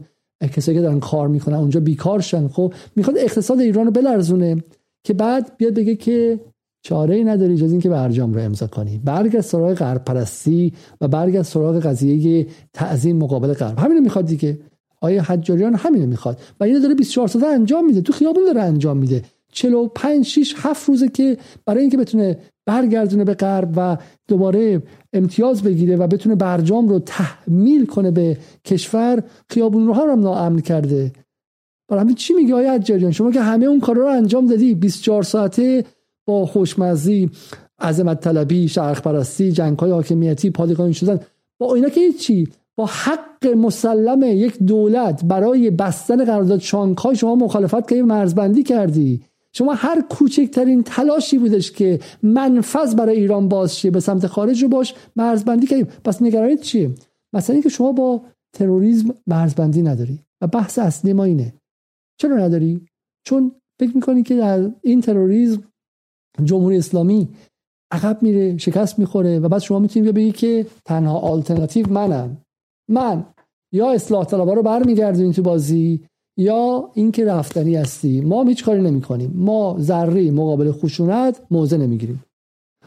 کسایی 0.53 0.77
که 0.77 0.81
دارن 0.81 0.99
کار 0.99 1.27
می‌کنن 1.27 1.55
اونجا 1.55 1.79
بیکار 1.79 2.19
شن. 2.19 2.47
خب 2.47 2.73
می‌خواد 2.95 3.17
اقتصاد 3.17 3.59
ایران 3.59 3.85
رو 3.85 3.91
بلرزونه 3.91 4.63
که 5.03 5.13
بعد 5.13 5.57
بیاد 5.57 5.73
بگه 5.73 5.95
که 5.95 6.39
چاره 6.83 7.15
ای 7.15 7.23
نداری 7.23 7.55
جز 7.57 7.71
اینکه 7.71 7.89
برجام 7.89 8.33
رو 8.33 8.41
امضا 8.41 8.67
کنی. 8.67 9.01
برگرد 9.05 9.41
سراغ 9.41 9.73
غرب 9.73 10.05
پرستی 10.05 10.73
و 11.01 11.07
برگرد 11.07 11.43
سراغ 11.43 11.79
قضیه 11.79 12.47
تعظیم 12.73 13.17
مقابل 13.17 13.53
غرب. 13.53 13.79
همین 13.79 13.99
می‌خواد 13.99 14.25
دیگه. 14.25 14.59
آیا 15.01 15.23
حجاریان 15.23 15.75
همینو 15.75 16.05
می‌خواد؟ 16.05 16.39
و 16.59 16.63
اینو 16.63 16.79
داره 16.79 16.95
24 16.95 17.27
ساعته 17.27 17.47
انجام 17.47 17.85
میده 17.85 18.01
تو 18.01 18.13
خیابون 18.13 18.45
داره 18.45 18.61
انجام 18.61 18.97
میده. 18.97 19.21
45 19.51 20.25
6 20.25 20.55
7 20.57 20.89
روزه 20.89 21.07
که 21.07 21.37
برای 21.65 21.81
اینکه 21.81 21.97
بتونه 21.97 22.37
برگردونه 22.65 23.23
به 23.23 23.33
غرب 23.33 23.73
و 23.75 23.97
دوباره 24.27 24.83
امتیاز 25.13 25.63
بگیره 25.63 25.95
و 25.95 26.07
بتونه 26.07 26.35
برجام 26.35 26.87
رو 26.87 26.99
تحمیل 26.99 27.85
کنه 27.85 28.11
به 28.11 28.37
کشور 28.65 29.23
خیابون 29.49 29.87
رو 29.87 29.93
هم 29.93 30.19
ناامن 30.19 30.59
کرده. 30.59 31.11
برای 31.87 32.01
همین 32.01 32.15
چی 32.15 32.33
میگه 32.33 32.55
آیا 32.55 32.73
حجاریان 32.73 33.11
شما 33.11 33.31
که 33.31 33.41
همه 33.41 33.65
اون 33.65 33.79
کارا 33.79 34.01
رو 34.01 34.09
انجام 34.09 34.45
دادی 34.45 34.75
24 34.75 35.23
ساعته 35.23 35.85
با 36.25 36.45
خوشمزی 36.45 37.29
عظمت 37.79 38.19
طلبی 38.19 38.67
شرق 38.67 39.01
پرستی 39.01 39.51
جنگ 39.51 39.79
های 39.79 39.91
حاکمیتی 39.91 40.49
پادگانی 40.49 40.93
شدن 40.93 41.19
با 41.59 41.75
اینا 41.75 41.89
که 41.89 42.11
چی 42.11 42.47
حق 42.85 43.47
مسلم 43.47 44.23
یک 44.23 44.57
دولت 44.57 45.25
برای 45.25 45.69
بستن 45.69 46.25
قرارداد 46.25 46.59
شانگهای 46.59 47.15
شما 47.15 47.35
مخالفت 47.35 47.87
که 47.87 48.03
مرزبندی 48.03 48.63
کردی. 48.63 49.21
شما 49.53 49.73
هر 49.73 50.01
کوچکترین 50.01 50.83
تلاشی 50.83 51.37
بودش 51.37 51.71
که 51.71 51.99
منفذ 52.23 52.95
برای 52.95 53.15
ایران 53.15 53.47
باز 53.47 53.77
شه 53.77 53.91
به 53.91 53.99
سمت 53.99 54.27
خارج 54.27 54.63
رو 54.63 54.69
باش 54.69 54.93
مرزبندی 55.15 55.67
کردیم 55.67 55.87
پس 56.03 56.21
نگرانیت 56.21 56.61
چیه؟ 56.61 56.91
مثلا 57.33 57.53
اینکه 57.53 57.69
شما 57.69 57.91
با 57.91 58.21
تروریسم 58.53 59.13
مرزبندی 59.27 59.81
نداری 59.81 60.19
و 60.41 60.47
بحث 60.47 60.79
اصلی 60.79 61.13
ما 61.13 61.23
اینه. 61.23 61.53
چرا 62.17 62.37
نداری؟ 62.37 62.81
چون 63.23 63.51
فکر 63.79 63.95
می‌کنی 63.95 64.23
که 64.23 64.35
در 64.35 64.71
این 64.81 65.01
تروریسم 65.01 65.63
جمهوری 66.43 66.77
اسلامی 66.77 67.29
عقب 67.91 68.23
میره 68.23 68.57
شکست 68.57 68.99
می‌خوره 68.99 69.39
و 69.39 69.49
بعد 69.49 69.61
شما 69.61 69.79
می‌تونید 69.79 70.13
بگی 70.13 70.31
که 70.31 70.65
تنها 70.85 71.19
آلترناتیو 71.19 71.89
منم. 71.89 72.37
من 72.91 73.25
یا 73.71 73.91
اصلاح 73.91 74.25
طلبا 74.25 74.53
رو 74.53 74.63
برمیگردونیم 74.63 75.31
تو 75.31 75.41
بازی 75.41 76.01
یا 76.37 76.91
اینکه 76.93 77.25
رفتنی 77.25 77.75
هستی. 77.75 78.21
ما 78.21 78.41
هم 78.41 78.47
هیچ 78.47 78.65
کاری 78.65 78.81
نمی 78.81 79.01
کنیم 79.01 79.33
ما 79.35 79.75
ذره 79.79 80.31
مقابل 80.31 80.71
خشونت 80.71 81.41
موضع 81.51 81.77
نمی‌گیریم. 81.77 82.23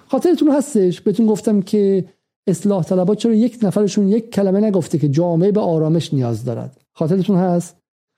خاطرتون 0.09 0.51
هستش؟ 0.51 1.01
بهتون 1.01 1.27
گفتم 1.27 1.63
که 1.63 2.05
اصلاح 2.47 2.83
طلبات 2.83 3.19
چرا 3.19 3.35
یک 3.35 3.59
نفرشون 3.63 4.09
یک 4.09 4.31
کلمه 4.31 4.61
نگفته 4.61 4.99
که 4.99 5.09
جامعه 5.09 5.53
به 5.53 5.61
آرامش 5.61 6.15
نیاز 6.15 6.45
دارد. 6.45 6.81
خاطرتون 6.93 7.37
هست؟ 7.37 7.77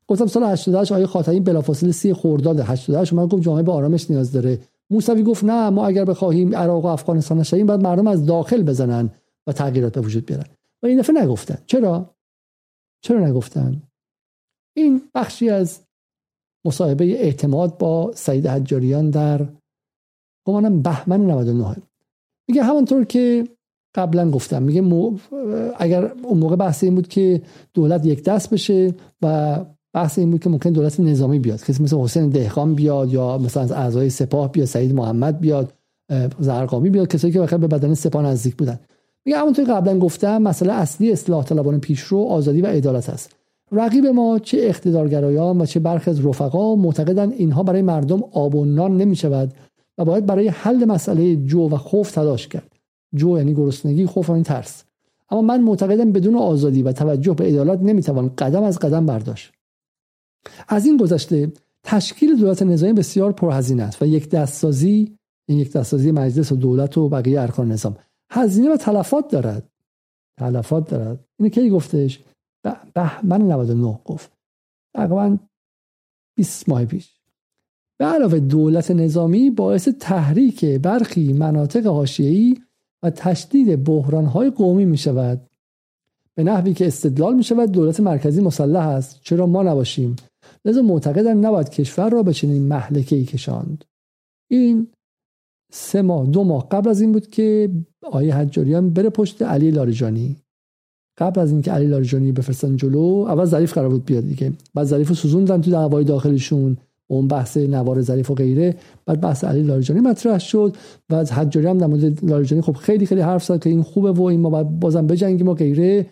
گفتم 0.09 0.27
سال 0.27 0.43
88 0.45 0.93
آیه 0.93 1.07
خاتمی 1.07 1.41
بلافاصله 1.41 1.93
سی 1.93 2.15
خرداد 2.15 2.61
88 2.61 3.13
من 3.13 3.27
گفت 3.27 3.43
جامعه 3.43 3.63
به 3.63 3.73
آرامش 3.73 4.11
نیاز 4.11 4.33
داره. 4.33 4.59
موسوی 4.91 5.23
گفت 5.23 5.45
نه 5.45 5.71
ما 5.71 5.87
اگر 5.87 6.05
بخواهیم 6.05 6.55
عراق 6.55 6.85
و 6.85 6.87
افغانستان 6.87 7.39
نشیم 7.39 7.67
باید 7.67 7.81
مردم 7.81 8.07
از 8.07 8.27
داخل 8.27 8.63
بزنن 8.63 9.11
و 9.47 9.53
تغییرات 9.53 9.93
به 9.93 10.01
وجود 10.01 10.27
بیارن. 10.27 10.47
و 10.87 10.89
این 10.89 10.99
دفعه 10.99 11.23
نگفتن. 11.23 11.59
چرا؟ 11.67 12.15
چرا 13.05 13.27
نگفتن؟ 13.27 13.83
این 14.77 15.03
بخشی 15.15 15.51
از 15.51 15.81
مصاحبه 16.67 17.05
اعتماد 17.05 17.79
با 17.79 18.13
سعید 18.15 18.47
حجاریان 18.47 19.11
در 19.11 19.49
گمانم 20.47 20.83
بهمن 20.83 21.21
99 21.21 21.77
میگه 22.49 22.63
همانطور 22.63 23.05
که 23.05 23.49
قبلا 23.95 24.31
گفتم 24.31 24.63
میگه 24.63 24.83
اگر 25.79 26.13
اون 26.13 26.39
موقع 26.39 26.57
بحث 26.57 26.85
این 26.85 26.95
بود 26.95 27.09
که 27.09 27.43
دولت 27.75 28.07
یک 28.07 28.25
دست 28.25 28.51
بشه 28.51 28.95
و 29.23 29.59
بحث 29.95 30.19
این 30.19 30.31
بود 30.31 30.43
که 30.43 30.51
ممکن 30.51 30.71
دولت 30.71 31.01
نظامی 31.01 31.39
بیاد 31.39 31.65
کسی 31.65 31.83
مثل 31.83 31.97
حسین 31.97 32.29
دهقان 32.29 32.75
بیاد 32.75 33.13
یا 33.13 33.39
مثلا 33.39 33.63
از 33.63 33.73
اعضای 33.73 34.11
سپاه 34.11 34.53
بیاد 34.53 34.67
سعید 34.67 34.95
محمد 34.95 35.41
بیاد 35.41 35.73
زرقامی 36.39 36.91
بیاد 36.91 37.09
کسایی 37.09 37.33
که 37.33 37.59
به 37.59 37.67
بدن 37.67 37.95
سپاه 37.95 38.23
نزدیک 38.23 38.57
بودن. 38.57 38.81
میگه 39.27 39.39
همونطور 39.39 39.65
قبلا 39.65 39.99
گفتم 39.99 40.43
مسئله 40.43 40.73
اصلی 40.73 41.13
اصلاح 41.13 41.45
طلبان 41.45 41.81
پیشرو 41.81 42.19
آزادی 42.19 42.63
و 42.63 42.67
عدالت 42.67 43.11
است. 43.11 43.37
رقیب 43.73 44.07
ما 44.07 44.39
چه 44.39 44.59
اقتدارگرایان 44.61 45.61
و 45.61 45.67
چه 45.67 45.81
برخی 45.81 46.11
از 46.11 46.27
رفقا 46.27 46.77
معتقدند 46.77 47.33
اینها 47.33 47.63
برای 47.63 47.83
مردم 47.83 48.23
آب 48.33 48.55
و 48.55 48.65
نان 48.65 48.97
نمی 48.97 49.17
شود 49.17 49.55
و 49.99 50.05
باید 50.05 50.27
برای 50.27 50.49
حل 50.49 50.85
مسئله 50.85 51.37
جو 51.37 51.69
و 51.69 51.77
خوف 51.77 52.11
تلاش 52.11 52.49
کرد. 52.49 52.73
جو 53.15 53.39
یعنی 53.39 53.55
گرسنگی 53.55 54.07
خوف 54.07 54.31
این 54.31 54.43
ترس. 54.43 54.85
اما 55.31 55.43
من 55.43 55.61
معتقدم 55.61 56.13
بدون 56.13 56.35
آزادی 56.35 56.83
و 56.83 56.93
توجه 56.93 57.35
به 57.35 57.45
عدالت 57.45 57.83
نمی‌توان 57.83 58.31
قدم 58.39 58.63
از 58.63 58.79
قدم 58.79 59.07
برداشت. 59.07 59.53
از 60.69 60.87
این 60.87 60.97
گذشته 60.97 61.53
تشکیل 61.85 62.37
دولت 62.37 62.63
نظامی 62.63 62.93
بسیار 62.93 63.33
پرهزینه 63.33 63.83
است 63.83 64.03
و 64.03 64.07
یک 64.07 64.31
دستسازی 64.31 65.17
این 65.49 65.59
یک 65.59 65.73
دستسازی 65.73 66.13
مجلس 66.13 66.53
و 66.53 66.57
دولت 66.57 66.99
و 66.99 67.09
بقیه 67.09 67.41
ارکان 67.41 67.73
نظام. 67.73 67.97
هزینه 68.31 68.75
و 68.75 68.77
تلفات 68.77 69.29
دارد. 69.29 69.71
تلفات 70.39 70.91
دارد. 70.91 71.25
اینو 71.39 71.51
کی 71.51 71.71
گفتش؟ 71.71 72.25
بهمن 72.95 73.43
99 73.43 74.01
گفت. 74.05 74.33
تقریبا 74.95 75.39
20 76.37 76.69
ماه 76.69 76.85
پیش. 76.85 77.17
به 77.99 78.05
علاوه 78.05 78.39
دولت 78.39 78.91
نظامی 78.91 79.51
باعث 79.51 79.89
تحریک 79.89 80.65
برخی 80.65 81.33
مناطق 81.33 81.87
حاشیه‌ای 81.87 82.57
و 83.03 83.11
تشدید 83.11 83.85
بحرانهای 83.85 84.51
قومی 84.51 84.85
می 84.85 84.99
شود. 84.99 85.51
به 86.35 86.45
نحوی 86.45 86.75
که 86.75 86.87
استدلال 86.87 87.35
می 87.35 87.45
شود 87.45 87.73
دولت 87.73 88.01
مرکزی 88.01 88.41
مسلح 88.41 88.87
است. 88.87 89.21
چرا 89.23 89.47
ما 89.47 89.63
نباشیم؟ 89.63 90.17
لذا 90.65 90.83
معتقدن 90.83 91.37
نباید 91.37 91.69
کشور 91.69 92.11
را 92.11 92.23
به 92.23 92.33
چنین 92.33 92.63
محلکه 92.63 93.25
کشاند. 93.25 93.85
این 94.51 94.89
سه 95.73 96.03
ماه 96.03 96.27
دو 96.27 96.45
ماه 96.45 96.69
قبل 96.69 96.91
از 96.91 97.01
این 97.01 97.13
بود 97.13 97.31
که 97.31 97.71
آیه 98.13 98.35
حجاریان 98.35 98.91
بره 98.91 99.11
پشت 99.11 99.43
علی 99.43 99.71
لاریجانی. 99.71 100.37
قبل 101.19 101.41
از 101.41 101.53
اینکه 101.53 101.73
علی 101.73 101.87
لاریجانی 101.87 102.33
بفرستن 102.33 102.77
جلو 102.77 103.25
اول 103.29 103.45
ظریف 103.45 103.73
قرار 103.73 103.89
بود 103.89 104.05
بیاد 104.05 104.25
دیگه. 104.25 104.53
بعد 104.75 104.87
ظریف 104.87 105.13
سوزوندن 105.13 105.61
تو 105.61 105.71
دعوای 105.71 106.05
داخلشون. 106.05 106.77
اون 107.07 107.29
بحث 107.29 107.57
نوار 107.57 108.03
ظریف 108.03 108.31
و 108.31 108.35
غیره. 108.35 108.75
بعد 109.07 109.21
بحث 109.21 109.45
علی 109.45 109.63
لاریجانی 109.63 110.01
مطرح 110.01 110.39
شد. 110.39 110.77
و 111.11 111.15
از 111.15 111.33
حجاری 111.33 111.67
هم 111.67 111.79
در 111.79 111.87
مورد 111.87 112.25
لاریجانی 112.25 112.63
خب 112.63 112.73
خیلی 112.73 113.07
خیلی 113.07 113.21
حرف 113.21 113.45
زد 113.45 113.63
که 113.63 113.71
این 113.71 113.83
خوبه 113.83 114.13
و 114.13 114.23
این 114.23 114.41
ما 114.41 114.63
بازم 114.63 115.07
بجنگیم 115.07 115.49
و 115.49 115.55
غیره. 115.55 116.07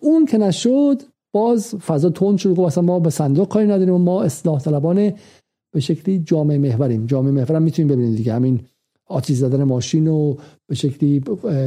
اون 0.00 0.26
که 0.26 0.38
نشد 0.38 1.02
باز 1.32 1.74
فضا 1.74 2.10
تند 2.10 2.38
شد 2.38 2.58
و 2.58 2.82
ما 2.82 3.00
به 3.00 3.10
صندوق 3.10 3.48
کاری 3.48 3.66
نداریم 3.66 3.94
و 3.94 3.98
ما 3.98 4.22
اصلاح 4.22 4.60
طلبان 4.60 5.12
به 5.72 5.80
شکلی 5.80 6.18
جامعه 6.18 6.58
محوریم. 6.58 7.06
جامعه 7.06 7.32
محور 7.32 7.56
هم 7.56 7.62
می‌تونیم 7.62 7.88
ببینید 7.88 8.16
دیگه. 8.16 8.34
همین 8.34 8.60
آتیش 9.06 9.36
زدن 9.36 9.64
ماشین 9.64 10.08
و 10.08 10.34
به 10.66 10.74
شکلی 10.74 11.22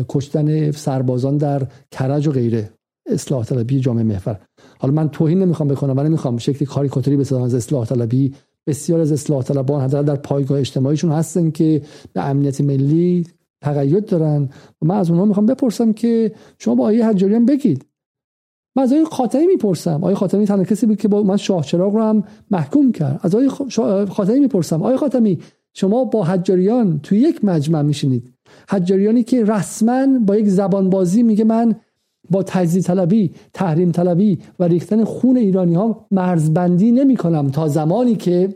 کشتن 0.09 0.71
سربازان 0.71 1.37
در 1.37 1.67
کرج 1.91 2.27
و 2.27 2.31
غیره. 2.31 2.69
اصلاح 3.05 3.45
طلبی 3.45 3.79
جامعه 3.79 4.03
محور. 4.03 4.39
حالا 4.79 4.93
من 4.93 5.09
توهین 5.09 5.39
نمی‌خوام 5.39 5.69
بکنم 5.69 5.97
ولی 5.97 6.09
می‌خوام 6.09 6.37
شکلی 6.37 6.65
کاریکاتوری 6.65 7.17
بسازم 7.17 7.41
از 7.41 7.55
اصلاح 7.55 7.85
طلبی. 7.85 8.33
بسیار 8.67 8.99
از 8.99 9.11
اصلاح 9.11 9.43
طلبان 9.43 9.81
حداقل 9.81 10.05
در 10.05 10.15
پایگاه 10.15 10.59
اجتماعیشون 10.59 11.11
هستن 11.11 11.51
که 11.51 11.81
به 12.13 12.29
امنیت 12.29 12.61
ملی 12.61 13.27
تقید 13.61 14.05
دارن. 14.05 14.49
و 14.81 14.85
من 14.85 14.97
از 14.97 15.09
اونها 15.09 15.25
می‌خوام 15.25 15.45
بپرسم 15.45 15.93
که 15.93 16.31
شما 16.59 16.75
با 16.75 16.83
آیه 16.83 17.07
حجاریان 17.07 17.45
بگید. 17.45 17.85
من 18.75 18.83
از 18.83 18.93
آیه 18.93 19.05
خاتمی 19.05 19.47
می‌پرسم. 19.47 20.03
آیه 20.03 20.15
خاتمی 20.15 20.45
تنها 20.45 20.63
کسی 20.63 20.85
بود 20.85 20.97
که 20.97 21.07
با 21.07 21.23
من 21.23 21.37
شاه 21.37 21.63
چراغ 21.63 21.93
رو 21.93 22.01
هم 22.01 22.23
محکوم 22.51 22.91
کرد. 22.91 23.19
از 23.23 23.35
آیه 23.35 23.49
خاتمی 24.05 24.39
می‌پرسم. 24.39 24.83
آیه 24.83 24.97
خاتمی 24.97 25.39
شما 25.79 26.03
با 26.03 26.23
حجاریان 26.23 26.99
توی 27.03 27.19
یک 27.19 27.45
مجمع 27.45 27.81
میشینید. 27.81 28.33
حجاریانی 28.69 29.23
که 29.23 29.45
رسما 29.45 30.19
با 30.19 30.35
یک 30.35 30.47
زبان 30.47 30.89
بازی 30.89 31.23
میگه 31.23 31.43
من 31.43 31.75
با 32.29 32.43
تجزیه 32.43 32.81
طلبی 32.81 33.31
تحریم 33.53 33.91
طلبی 33.91 34.39
و 34.59 34.63
ریختن 34.63 35.03
خون 35.03 35.37
ایرانی 35.37 35.75
ها 35.75 36.05
مرزبندی 36.11 36.91
نمی 36.91 37.15
کنم 37.15 37.49
تا 37.49 37.67
زمانی 37.67 38.15
که 38.15 38.55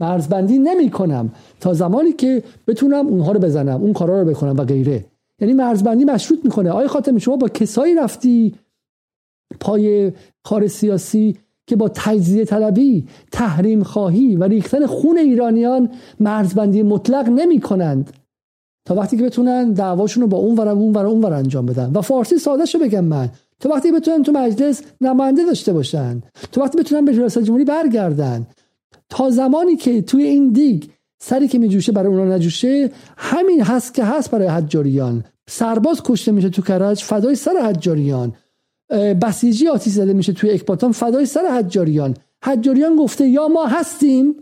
مرزبندی 0.00 0.58
نمی 0.58 0.90
کنم 0.90 1.32
تا 1.60 1.74
زمانی 1.74 2.12
که 2.12 2.42
بتونم 2.66 3.06
اونها 3.06 3.32
رو 3.32 3.40
بزنم 3.40 3.82
اون 3.82 3.92
کارا 3.92 4.22
رو 4.22 4.28
بکنم 4.28 4.56
و 4.56 4.64
غیره. 4.64 5.04
یعنی 5.40 5.54
مرزبندی 5.54 6.04
مشروط 6.04 6.44
می‌کنه. 6.44 6.70
آیا 6.70 6.88
خاتمی 6.88 7.20
شما 7.20 7.36
با 7.36 7.48
کسایی 7.48 7.94
رفتی 7.94 8.54
پای 9.60 10.12
کار 10.42 10.66
سیاسی 10.66 11.36
که 11.66 11.76
با 11.76 11.90
تجزیه 11.94 12.44
طلبی 12.44 13.08
تحریم 13.32 13.82
خواهی 13.82 14.36
و 14.36 14.44
ریختن 14.44 14.86
خون 14.86 15.18
ایرانیان 15.18 15.90
مرزبندی 16.20 16.82
مطلق 16.82 17.28
نمی 17.28 17.60
کنند. 17.60 18.10
تا 18.84 18.94
وقتی 18.94 19.16
که 19.16 19.22
بتونن 19.22 19.72
دعواشون 19.72 20.22
رو 20.22 20.28
با 20.28 20.38
اون 20.38 20.56
ور 20.56 20.68
اون 20.68 20.92
ور 20.92 21.06
اون 21.06 21.24
ور 21.24 21.32
انجام 21.32 21.66
بدن. 21.66 21.92
و 21.94 22.00
فارسی 22.00 22.38
ساده 22.38 22.64
شو 22.64 22.78
بگم 22.78 23.04
من. 23.04 23.28
تو 23.60 23.68
وقتی 23.68 23.92
بتونن 23.92 24.22
تو 24.22 24.32
مجلس 24.32 24.82
نماینده 25.00 25.44
داشته 25.44 25.72
باشن. 25.72 26.22
تو 26.52 26.60
وقتی 26.60 26.78
بتونن 26.78 27.04
به 27.04 27.12
ریاست 27.12 27.38
جمهوری 27.38 27.64
برگردن. 27.64 28.46
تا 29.08 29.30
زمانی 29.30 29.76
که 29.76 30.02
توی 30.02 30.22
این 30.22 30.52
دیگ 30.52 30.84
سری 31.22 31.48
که 31.48 31.58
میجوشه 31.58 31.92
برای 31.92 32.08
اونا 32.08 32.36
نجوشه 32.36 32.90
همین 33.16 33.62
هست 33.62 33.94
که 33.94 34.04
هست 34.04 34.30
برای 34.30 34.48
حجاریان. 34.48 35.24
سرباز 35.48 36.02
کشته 36.04 36.32
میشه 36.32 36.50
تو 36.50 36.62
کرج 36.62 37.02
فدای 37.02 37.34
سر 37.34 37.56
حجاریان. 37.62 38.32
بسیجی 39.22 39.68
آتیش 39.68 39.92
زده 39.92 40.12
میشه 40.12 40.32
توی 40.32 40.50
اکباتان. 40.50 40.92
فدای 40.92 41.26
سر 41.26 41.46
حجاریان. 41.58 42.16
حجاریان 42.44 42.96
گفته 42.96 43.28
یا 43.28 43.48
ما 43.48 43.66
هستیم 43.66 44.34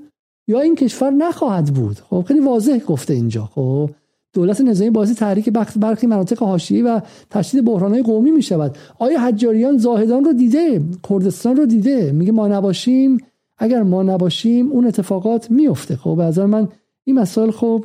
یا 0.48 0.60
این 0.60 0.74
کشور 0.74 1.10
نخواهد 1.10 1.74
بود. 1.74 1.96
خب 1.98 2.24
خیلی 2.28 2.40
واضح 2.40 2.78
گفته 2.78 3.14
اینجا. 3.14 3.44
خب 3.54 3.90
دولت 4.32 4.60
نظامی 4.60 4.90
بازی 4.90 5.14
تحریک 5.14 5.50
برخی 5.76 6.06
مناطق 6.06 6.42
حاشیه‌ای 6.42 6.82
و 6.82 7.00
تشدید 7.30 7.64
بحرانهای 7.64 8.02
قومی 8.02 8.30
می 8.30 8.42
شود 8.42 8.78
آیا 8.98 9.20
حجاریان 9.20 9.78
زاهدان 9.78 10.24
رو 10.24 10.32
دیده؟ 10.32 10.82
کردستان 11.08 11.56
رو 11.56 11.66
دیده؟ 11.66 12.12
میگه 12.12 12.32
ما 12.32 12.48
نباشیم. 12.48 13.18
اگر 13.58 13.82
ما 13.82 14.02
نباشیم 14.02 14.72
اون 14.72 14.86
اتفاقات 14.86 15.50
میفته 15.50 15.96
خب 15.96 16.14
به 16.16 16.22
نظر 16.22 16.46
من 16.46 16.68
این 17.04 17.18
مسائل 17.18 17.50
خب 17.50 17.84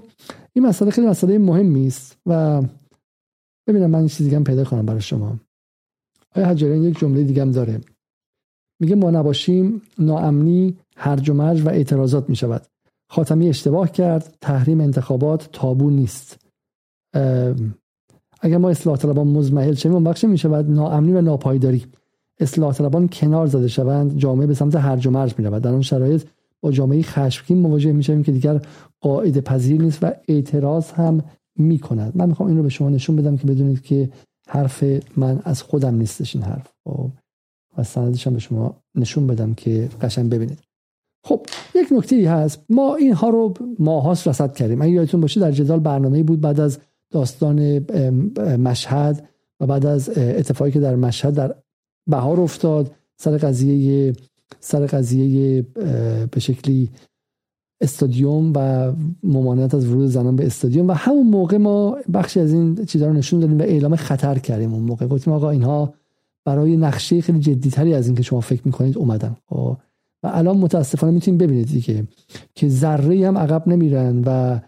این 0.53 0.66
مسئله 0.66 0.91
خیلی 0.91 1.07
مسئله 1.07 1.38
مهمی 1.38 1.88
است 1.88 2.18
و 2.26 2.61
ببینم 3.68 3.89
من 3.89 4.07
چیزی 4.07 4.24
دیگه 4.24 4.39
پیدا 4.39 4.63
کنم 4.63 4.86
برای 4.86 5.01
شما. 5.01 5.36
آیا 6.36 6.47
حجاریان 6.47 6.83
یک 6.83 6.99
جمله 6.99 7.23
دیگه 7.23 7.41
هم 7.41 7.51
داره. 7.51 7.81
میگه 8.79 8.95
ما 8.95 9.11
نباشیم 9.11 9.81
ناامنی 9.99 10.77
هرج 10.97 11.29
و 11.29 11.33
مرج 11.33 11.61
و 11.61 11.69
اعتراضات 11.69 12.29
می 12.29 12.36
شود 12.36 12.61
خاتمی 13.09 13.49
اشتباه 13.49 13.91
کرد 13.91 14.38
تحریم 14.41 14.81
انتخابات 14.81 15.49
تابو 15.51 15.89
نیست. 15.89 16.39
اگر 18.41 18.57
ما 18.57 18.69
اصلاح 18.69 18.97
طلبان 18.97 19.27
مزمحل 19.27 19.73
شویم 19.73 20.05
وقت 20.05 20.23
می 20.23 20.38
شود 20.38 20.69
ناامنی 20.69 21.11
و 21.11 21.21
ناپایداری. 21.21 21.86
اصلاح 22.39 22.73
طلبان 22.73 23.07
کنار 23.07 23.47
زده 23.47 23.67
شوند 23.67 24.17
جامعه 24.17 24.47
به 24.47 24.53
سمت 24.53 24.75
هرج 24.75 25.07
و 25.07 25.11
مرج 25.11 25.39
می 25.39 25.59
در 25.59 25.69
اون 25.69 25.81
شرایط 25.81 26.23
با 26.61 26.71
جامعه 26.71 27.01
خشمگین 27.01 27.57
مواجه 27.57 27.91
می 27.91 28.03
شویم 28.03 28.23
که 28.23 28.31
دیگر 28.31 28.61
قاعده 29.01 29.41
پذیر 29.41 29.81
نیست 29.81 30.03
و 30.03 30.11
اعتراض 30.27 30.91
هم 30.91 31.23
می 31.55 31.79
کند 31.79 32.17
من 32.17 32.29
می‌خوام 32.29 32.49
این 32.49 32.57
رو 32.57 32.63
به 32.63 32.69
شما 32.69 32.89
نشون 32.89 33.15
بدم 33.15 33.38
که 33.38 33.47
بدونید 33.47 33.81
که 33.81 34.09
حرف 34.49 34.83
من 35.17 35.41
از 35.43 35.61
خودم 35.61 35.95
نیستش 35.95 36.35
این 36.35 36.45
حرف. 36.45 36.67
خب 36.83 37.11
و 37.77 37.83
سندش 37.83 38.27
هم 38.27 38.33
به 38.33 38.39
شما 38.39 38.75
نشون 38.95 39.27
بدم 39.27 39.53
که 39.53 39.89
قشنگ 40.01 40.29
ببینید. 40.29 40.59
خب 41.25 41.45
یک 41.75 41.87
نکته 41.91 42.29
هست. 42.29 42.63
ما 42.69 42.95
اینها 42.95 43.29
رو 43.29 43.53
ماهاست 43.79 44.27
رصد 44.27 44.55
کردیم. 44.55 44.81
اگه 44.81 44.91
یادتون 44.91 45.21
باشه 45.21 45.39
در 45.39 45.51
جدال 45.51 45.79
برنامه 45.79 46.23
بود 46.23 46.41
بعد 46.41 46.59
از 46.59 46.79
داستان 47.11 47.79
مشهد 48.57 49.29
و 49.59 49.65
بعد 49.65 49.85
از 49.85 50.09
اتفاقی 50.17 50.71
که 50.71 50.79
در 50.79 50.95
مشهد 50.95 51.33
در 51.33 51.55
بهار 52.09 52.41
افتاد 52.41 52.95
سر 53.17 53.37
قضیه 53.37 54.13
سر 54.59 54.85
قضیه 54.85 55.61
به 56.31 56.39
شکلی 56.39 56.89
استادیوم 57.82 58.53
و 58.55 58.91
ممانعت 59.23 59.76
از 59.76 59.88
ورود 59.88 60.07
زنان 60.07 60.36
به 60.36 60.45
استادیوم 60.45 60.88
و 60.88 60.91
همون 60.91 61.28
موقع 61.28 61.57
ما 61.57 61.97
بخشی 62.13 62.39
از 62.39 62.53
این 62.53 62.86
چیزا 62.86 63.07
رو 63.07 63.13
نشون 63.13 63.39
دادیم 63.39 63.59
و 63.59 63.61
اعلام 63.61 63.95
خطر 63.95 64.38
کردیم 64.38 64.73
اون 64.73 64.84
موقع. 64.84 65.07
گفتیم 65.07 65.34
آقا 65.34 65.49
اینها 65.49 65.93
برای 66.45 66.78
نقشه 66.78 67.21
خیلی 67.21 67.39
جدیتری 67.39 67.93
از 67.93 68.07
اینکه 68.07 68.23
شما 68.23 68.39
فکر 68.39 68.61
می‌کنید 68.65 68.97
اومدن. 68.97 69.36
خب. 69.45 69.78
و 70.23 70.28
الان 70.34 70.57
متاسفانه 70.57 71.13
می‌تونید 71.13 71.41
ببینید 71.41 71.67
دیگه 71.67 72.07
که 72.55 72.69
ذره 72.69 73.28
هم 73.28 73.38
عقب 73.38 73.67
نمیرن 73.67 74.23
و 74.26 74.59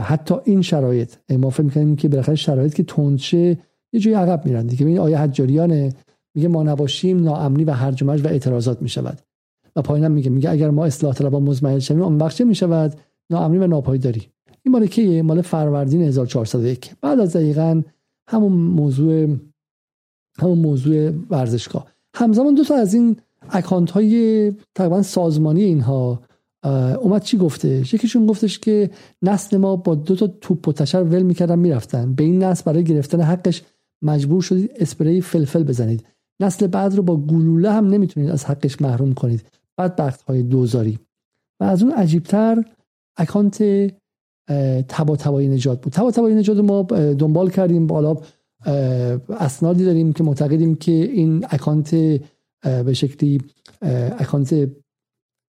حتی 0.00 0.34
این 0.44 0.62
شرایط. 0.62 1.14
ما 1.38 1.50
فکر 1.50 1.62
می‌کنیم 1.62 1.96
که 1.96 2.08
بالاخره 2.08 2.34
شرایط 2.34 2.74
که 2.74 2.82
تندشه 2.82 3.58
یه 3.92 4.00
جوی 4.00 4.14
عقب 4.14 4.46
میرن 4.46 4.66
دیگه. 4.66 4.86
این 4.86 4.98
آیه 4.98 5.18
حجاریانه 5.18 5.92
میگه 6.34 6.48
ما 6.48 6.62
نباشیم 6.62 7.22
ناامنی 7.22 7.64
و 7.64 7.70
هرج 7.70 8.02
و 8.02 8.10
اعتراضات 8.10 8.82
می‌شود. 8.82 9.20
و 9.76 9.82
پایینم 9.82 10.12
میگه 10.12 10.30
میگه 10.30 10.50
اگر 10.50 10.70
ما 10.70 10.84
اصلاح 10.84 11.14
طلبان 11.14 11.42
مزمحل 11.42 11.78
شویم 11.78 12.02
اون 12.02 12.18
وقت 12.18 12.36
چه 12.36 12.44
می‌شود. 12.44 12.94
ناامنی 13.30 13.58
و 13.58 13.66
ناپایداری. 13.66 14.22
این 14.62 14.72
مال 14.72 14.86
کیه؟ 14.86 15.22
مال 15.22 15.42
فروردین 15.42 16.02
1401 16.02 16.90
بعد 17.00 17.20
از 17.20 17.36
دقیقا 17.36 17.82
همون 18.28 18.52
موضوع 18.52 19.36
همون 20.38 20.58
موضوع 20.58 21.10
ورزشگاه. 21.30 21.86
همزمان 22.14 22.54
دو 22.54 22.64
تا 22.64 22.74
از 22.74 22.94
این 22.94 23.16
اکانت 23.50 23.90
های 23.90 24.52
تقریبا 24.74 25.02
سازمانی 25.02 25.62
اینها 25.62 26.22
اومد 27.00 27.22
چی 27.22 27.38
گفتش؟ 27.38 27.94
یکیشون 27.94 28.26
گفتش 28.26 28.58
که 28.58 28.90
نسل 29.22 29.56
ما 29.56 29.76
با 29.76 29.94
دو 29.94 30.16
تا 30.16 30.26
توپ 30.26 30.68
و 30.68 30.72
تشر 30.72 31.02
ول 31.02 31.22
می‌کردن 31.22 31.58
می‌رفتن. 31.58 32.14
به 32.14 32.24
این 32.24 32.42
نسل 32.42 32.62
برای 32.64 32.84
گرفتن 32.84 33.20
حقش 33.20 33.62
مجبور 34.02 34.42
شدید 34.42 34.70
اسپری 34.76 35.20
فلفل 35.20 35.62
بزنید. 35.62 36.04
نسل 36.40 36.66
بعد 36.66 36.94
رو 36.94 37.02
با 37.02 37.16
گلوله 37.16 37.72
هم 37.72 37.86
نمی‌تونید 37.86 38.30
از 38.30 38.44
حقش 38.44 38.80
محروم 38.80 39.12
کنید. 39.12 39.42
بعد 39.80 40.22
های 40.28 40.42
دوزاری. 40.42 40.98
و 41.60 41.64
از 41.64 41.82
اون 41.82 41.92
عجیبتر 41.92 42.64
اکانت 43.16 43.62
طباطبایی 44.88 45.48
نژاد 45.48 45.80
بود. 45.80 45.92
طباطبایی 45.92 46.34
نژاد 46.34 46.58
ما 46.58 46.82
دنبال 47.22 47.50
کردیم. 47.50 47.86
بالا 47.86 48.16
اسنادی 49.28 49.84
داریم 49.84 50.12
که 50.12 50.24
معتقدیم 50.24 50.74
که 50.74 50.92
این 50.92 51.46
اکانت 51.50 51.94
به 52.62 52.92
شکلی 52.92 53.40
اکانت 54.18 54.68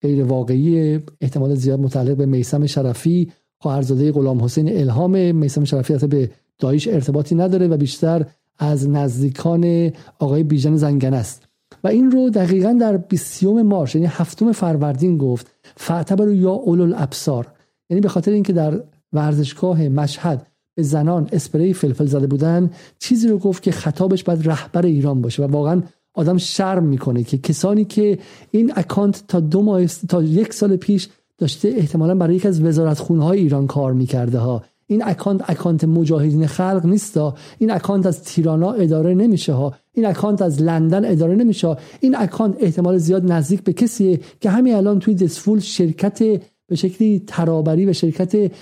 غیر 0.03 0.25
واقعی 0.25 0.99
احتمال 1.21 1.55
زیاد 1.55 1.81
متعلق 1.81 2.17
به 2.17 2.27
میسم 2.27 2.67
شرفی 2.67 3.33
خواهرزاده 3.61 4.13
غلام 4.13 4.45
حسین 4.45 4.79
الهام. 4.79 5.35
میسم 5.37 5.65
شرفی 5.65 5.95
اصلا 5.95 6.09
به 6.09 6.31
دایش 6.59 6.89
ارتباطی 6.89 7.35
نداره 7.35 7.69
و 7.69 7.77
بیشتر 7.77 8.27
از 8.59 8.89
نزدیکان 8.89 9.93
آقای 10.19 10.43
بیژن 10.43 10.77
زنگن 10.77 11.15
است. 11.15 11.50
و 11.85 11.89
این 11.89 12.11
رو 12.11 12.31
دقیقا 12.31 12.77
در 12.81 12.97
20 12.97 13.45
مارس 13.45 13.95
یعنی 13.95 14.07
هفتم 14.07 14.53
فروردین 14.53 15.19
گفت 15.19 15.55
فعتبر 15.77 16.29
یا 16.29 16.51
اولو 16.51 16.83
الابصار 16.83 17.47
یعنی 17.91 18.01
به 18.01 18.09
خاطر 18.09 18.31
اینکه 18.31 18.53
در 18.53 18.83
ورزشگاه 19.13 19.89
مشهد 19.89 20.47
به 20.75 20.83
زنان 20.83 21.29
اسپری 21.33 21.75
فلفل 21.75 22.07
زده 22.07 22.27
بودن 22.27 22.71
چیزی 22.99 23.29
رو 23.29 23.39
گفت 23.39 23.63
که 23.63 23.73
خطابش 23.73 24.25
باید 24.25 24.49
رهبر 24.49 24.87
ایران 24.87 25.21
باشه 25.21 25.45
و 25.45 25.47
واقعا 25.47 25.83
آدم 26.15 26.37
شرم 26.37 26.85
می‌کنه 26.85 27.25
که 27.25 27.39
کسانی 27.39 27.85
که 27.85 28.19
این 28.51 28.73
اکانت 28.77 29.25
تا 29.29 29.41
دو 29.41 29.63
ماه 29.63 29.87
تا 29.87 30.23
یک 30.23 30.55
سال 30.55 30.77
پیش 30.77 31.09
داشته 31.39 31.69
احتمالا 31.69 32.15
برای 32.15 32.37
یکی 32.37 32.49
از 32.49 32.63
وزارت 32.63 32.99
های 33.01 33.39
ایران 33.39 33.67
کار 33.67 33.93
می‌کرده 33.93 34.39
ها 34.39 34.63
این 34.91 35.03
اکانت 35.05 35.51
اکانت 35.51 35.85
مجاهدین 35.85 36.47
خلق 36.47 36.81
نیست 36.85 37.19
این 37.59 37.71
اکانت 37.71 38.07
از 38.07 38.23
تیرانا 38.23 38.73
اداره 38.73 39.15
نمیشه 39.15 39.53
ها. 39.53 39.75
این 39.93 40.07
اکانت 40.07 40.43
از 40.43 40.63
لندن 40.63 41.05
اداره 41.05 41.35
نمیشه 41.35 41.77
این 42.01 42.17
اکانت 42.17 42.57
احتمال 42.61 42.99
زیاد 42.99 43.33
نزدیک 43.33 43.63
به 43.63 43.73
کسیه 43.73 44.21
که 44.41 44.51
همین 44.51 44.75
الان 44.75 44.99
توی 44.99 45.15
دزفول 45.15 45.61
شرکت 45.61 46.19
به 46.67 46.77
شکلی 46.77 47.23
ترابری 47.27 47.87
و 47.87 47.93
شرکت 47.93 48.53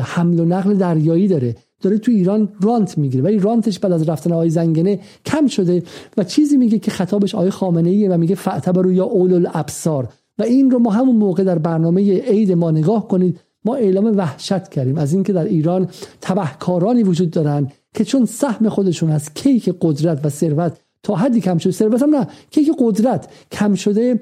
حمل 0.00 0.40
و 0.40 0.44
نقل 0.44 0.74
دریایی 0.74 1.28
داره. 1.28 1.56
داره 1.82 1.98
تو 1.98 2.12
ایران 2.12 2.48
رانت 2.60 2.98
می‌گیره. 2.98 3.24
ولی 3.24 3.38
رانتش 3.38 3.78
بعد 3.78 3.92
از 3.92 4.08
رفتن 4.08 4.32
آقای 4.32 4.50
زنگنه 4.50 5.00
کم 5.26 5.46
شده 5.46 5.82
و 6.16 6.24
چیزی 6.24 6.56
میگه 6.56 6.78
که 6.78 6.90
خطابش 6.90 7.34
آقای 7.34 7.50
خامنه 7.50 7.90
ایه 7.90 8.10
و 8.10 8.16
میگه 8.16 8.34
فعتبرو 8.34 8.92
یا 8.92 9.04
اول 9.04 9.34
الابصار 9.34 10.08
و 10.38 10.42
این 10.42 10.70
رو 10.70 10.78
ما 10.78 10.90
همون 10.90 11.16
موقع 11.16 11.44
در 11.44 11.58
برنامه 11.58 12.20
عید 12.20 12.52
ما 12.52 12.70
نگاه 12.70 13.08
کنید. 13.08 13.40
ما 13.64 13.74
اعلام 13.74 14.16
وحشت 14.16 14.68
کردیم. 14.68 14.98
از 14.98 15.12
اینکه 15.12 15.32
در 15.32 15.44
ایران 15.44 15.88
تبهکارانی 16.20 17.02
وجود 17.02 17.30
دارن 17.30 17.68
که 17.94 18.04
چون 18.04 18.26
سهم 18.26 18.68
خودشون 18.68 19.10
از 19.10 19.34
کیک 19.34 19.74
قدرت 19.80 20.26
و 20.26 20.28
ثروت 20.28 20.78
تا 21.02 21.14
حدی 21.14 21.40
کم 21.40 21.58
شده 21.58 21.72
ثروت 21.72 22.02
هم 22.02 22.16
نه 22.16 22.26
کیک 22.50 22.70
قدرت 22.78 23.28
کم 23.52 23.74
شده 23.74 24.20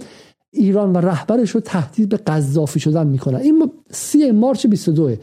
ایران 0.51 0.93
و 0.93 0.99
رهبرش 0.99 1.51
رو 1.51 1.61
تهدید 1.61 2.09
به 2.09 2.17
قذافی 2.17 2.81
شدن 2.81 3.07
می‌کنن 3.07 3.39
این 3.39 3.71
سی 3.91 4.31
مارچ 4.31 4.67
22 4.67 5.17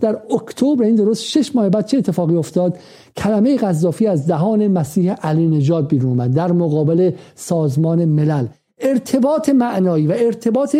در 0.00 0.18
اکتبر 0.30 0.84
این 0.84 0.94
درست 0.94 1.24
شش 1.24 1.56
ماه 1.56 1.68
بعد 1.68 1.86
چه 1.86 1.98
اتفاقی 1.98 2.36
افتاد؟ 2.36 2.78
کلمه 3.16 3.56
قذافی 3.56 4.06
از 4.06 4.26
دهان 4.26 4.68
مسیح 4.68 5.12
علی 5.12 5.46
نجات 5.46 5.88
بیرون 5.88 6.10
اومد. 6.10 6.34
در 6.34 6.52
مقابل 6.52 7.10
سازمان 7.34 8.04
ملل. 8.04 8.46
ارتباط 8.78 9.48
معنایی 9.48 10.06
و 10.06 10.14
ارتباط 10.16 10.76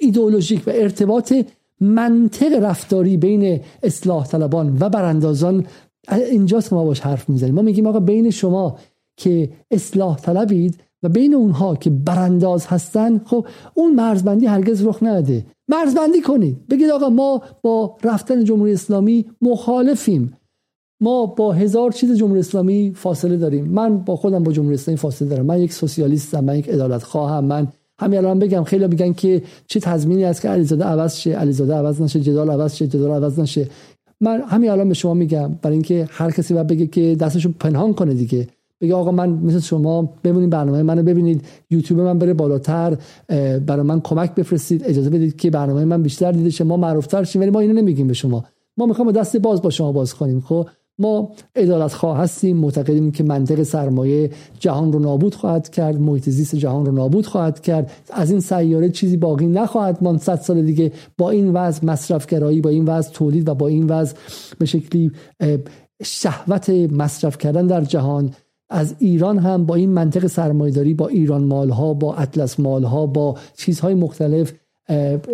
ایدئولوژیک 0.00 0.62
و 0.66 0.70
ارتباط 0.74 1.34
منطق 1.80 2.62
رفتاری 2.62 3.16
بین 3.16 3.60
اصلاح 3.82 4.26
طلبان 4.26 4.76
و 4.80 4.88
براندازان 4.88 5.66
اینجاست 6.08 6.68
که 6.68 6.74
ما 6.74 6.84
باش 6.84 7.00
حرف 7.00 7.28
می‌زنیم. 7.28 7.54
ما 7.54 7.62
میگیم 7.62 7.86
آقا 7.86 8.00
بین 8.00 8.30
شما 8.30 8.78
که 9.16 9.50
اصلاح 9.70 10.18
طلبید 10.18 10.80
و 11.02 11.08
بین 11.08 11.34
اونها 11.34 11.76
که 11.76 11.90
برانداز 11.90 12.66
هستن 12.66 13.20
خب 13.24 13.46
اون 13.74 13.94
مرزبندی 13.94 14.46
هرگز 14.46 14.86
رخ 14.86 15.02
نده. 15.02 15.46
مرزبندی 15.68 16.20
کنید. 16.20 16.66
بگید 16.68 16.90
آقا 16.90 17.08
ما 17.08 17.42
با 17.62 17.96
رفتن 18.04 18.44
جمهوری 18.44 18.72
اسلامی 18.72 19.26
مخالفیم. 19.42 20.36
ما 21.00 21.26
با 21.26 21.52
هزار 21.52 21.92
چیز 21.92 22.18
جمهوری 22.18 22.40
اسلامی 22.40 22.92
فاصله 22.96 23.36
داریم. 23.36 23.64
من 23.64 23.98
با 23.98 24.16
خودم 24.16 24.42
با 24.42 24.52
جمهوری 24.52 24.74
اسلامی 24.74 24.98
فاصله 24.98 25.28
دارم. 25.28 25.46
من 25.46 25.60
یک 25.60 25.72
سوسیالیستم 25.72 26.44
من 26.44 26.58
یک 26.58 26.68
عدالت 26.68 27.02
خواهم 27.02 27.44
من 27.44 27.68
همین 28.00 28.18
الان 28.18 28.38
بگم 28.38 28.64
خیلی 28.64 28.86
میگن 28.86 29.12
که 29.12 29.42
چه 29.66 29.80
تضمینی 29.80 30.24
است 30.24 30.40
که 30.42 30.48
علیزاده 30.48 30.84
عوض 30.84 31.16
شه 31.16 31.30
علیزاده 31.30 31.74
عوض 31.74 32.02
نشه 32.02 32.20
جدال 32.20 32.50
عوض 32.50 32.74
شه 32.74 32.86
جدال 32.86 33.10
عوض 33.10 33.38
نشه. 33.38 33.68
من 34.20 34.40
همین 34.40 34.70
الان 34.70 34.88
به 34.88 34.94
شما 34.94 35.14
میگم 35.14 35.58
برای 35.62 35.74
اینکه 35.74 36.08
هر 36.10 36.30
کسی 36.30 36.54
باید 36.54 36.66
بگه 36.66 36.86
که 36.86 37.14
دستشو 37.14 37.52
پنهان 37.60 37.94
کنه 37.94 38.14
دیگه. 38.14 38.48
بگه 38.80 38.94
آقا 38.94 39.10
من 39.10 39.28
مثل 39.30 39.60
شما 39.60 40.12
ببینید 40.24 40.50
برنامه 40.50 40.82
منو 40.82 41.02
ببینید 41.02 41.42
یوتیوب 41.70 42.00
من 42.00 42.18
بره 42.18 42.34
بالاتر 42.34 42.96
برای 43.66 43.82
من 43.82 44.00
کمک 44.00 44.34
بفرستید 44.34 44.84
اجازه 44.84 45.10
بدید 45.10 45.36
که 45.36 45.50
برنامه 45.50 45.84
من 45.84 46.02
بیشتر 46.02 46.32
دیده 46.32 46.50
شه 46.50 46.64
ما 46.64 46.76
معروفتر 46.76 47.24
شیم. 47.24 47.40
ولی 47.42 47.50
ما 47.50 47.60
اینو 47.60 47.72
نمیگیم 47.72 48.06
به 48.06 48.14
شما. 48.14 48.44
ما 48.76 48.86
می‌خوام 48.86 49.12
دست 49.12 49.36
باز 49.36 49.62
با 49.62 49.70
شما 49.70 49.92
باز 49.92 50.14
کنیم 50.14 50.40
خب؟ 50.40 50.68
ما 51.00 51.32
ادالت 51.54 51.92
خواه 51.92 52.18
هستیم 52.18 52.56
معتقدیم 52.56 53.12
که 53.12 53.24
منطق 53.24 53.62
سرمایه 53.62 54.30
جهان 54.58 54.92
رو 54.92 54.98
نابود 54.98 55.34
خواهد 55.34 55.68
کرد 55.68 56.00
محیط 56.00 56.28
زیست 56.28 56.56
جهان 56.56 56.86
رو 56.86 56.92
نابود 56.92 57.26
خواهد 57.26 57.60
کرد. 57.60 57.92
از 58.10 58.30
این 58.30 58.40
سیاره 58.40 58.88
چیزی 58.88 59.16
باقی 59.16 59.46
نخواهد 59.46 59.98
ماند. 60.00 60.20
صد 60.20 60.40
سال 60.40 60.62
دیگه 60.62 60.92
با 61.18 61.30
این 61.30 61.52
وضع 61.52 61.86
مصرفگرایی 61.86 62.60
با 62.60 62.70
این 62.70 62.84
وضع 62.84 63.10
تولید 63.12 63.48
و 63.48 63.54
با 63.54 63.68
این 63.68 63.86
وضع 63.86 64.16
به 64.58 64.66
شکلی 64.66 65.12
شهوت 66.02 66.70
مصرف 66.70 67.38
کردن 67.38 67.66
در 67.66 67.84
جهان. 67.84 68.30
از 68.70 68.94
ایران 68.98 69.38
هم 69.38 69.66
با 69.66 69.74
این 69.74 69.90
منطق 69.90 70.26
سرمایهداری 70.26 70.94
با 70.94 71.08
ایران 71.08 71.44
مالها 71.44 71.94
با 71.94 72.14
اطلس 72.14 72.60
مالها 72.60 73.06
با 73.06 73.36
چیزهای 73.56 73.94
مختلف 73.94 74.52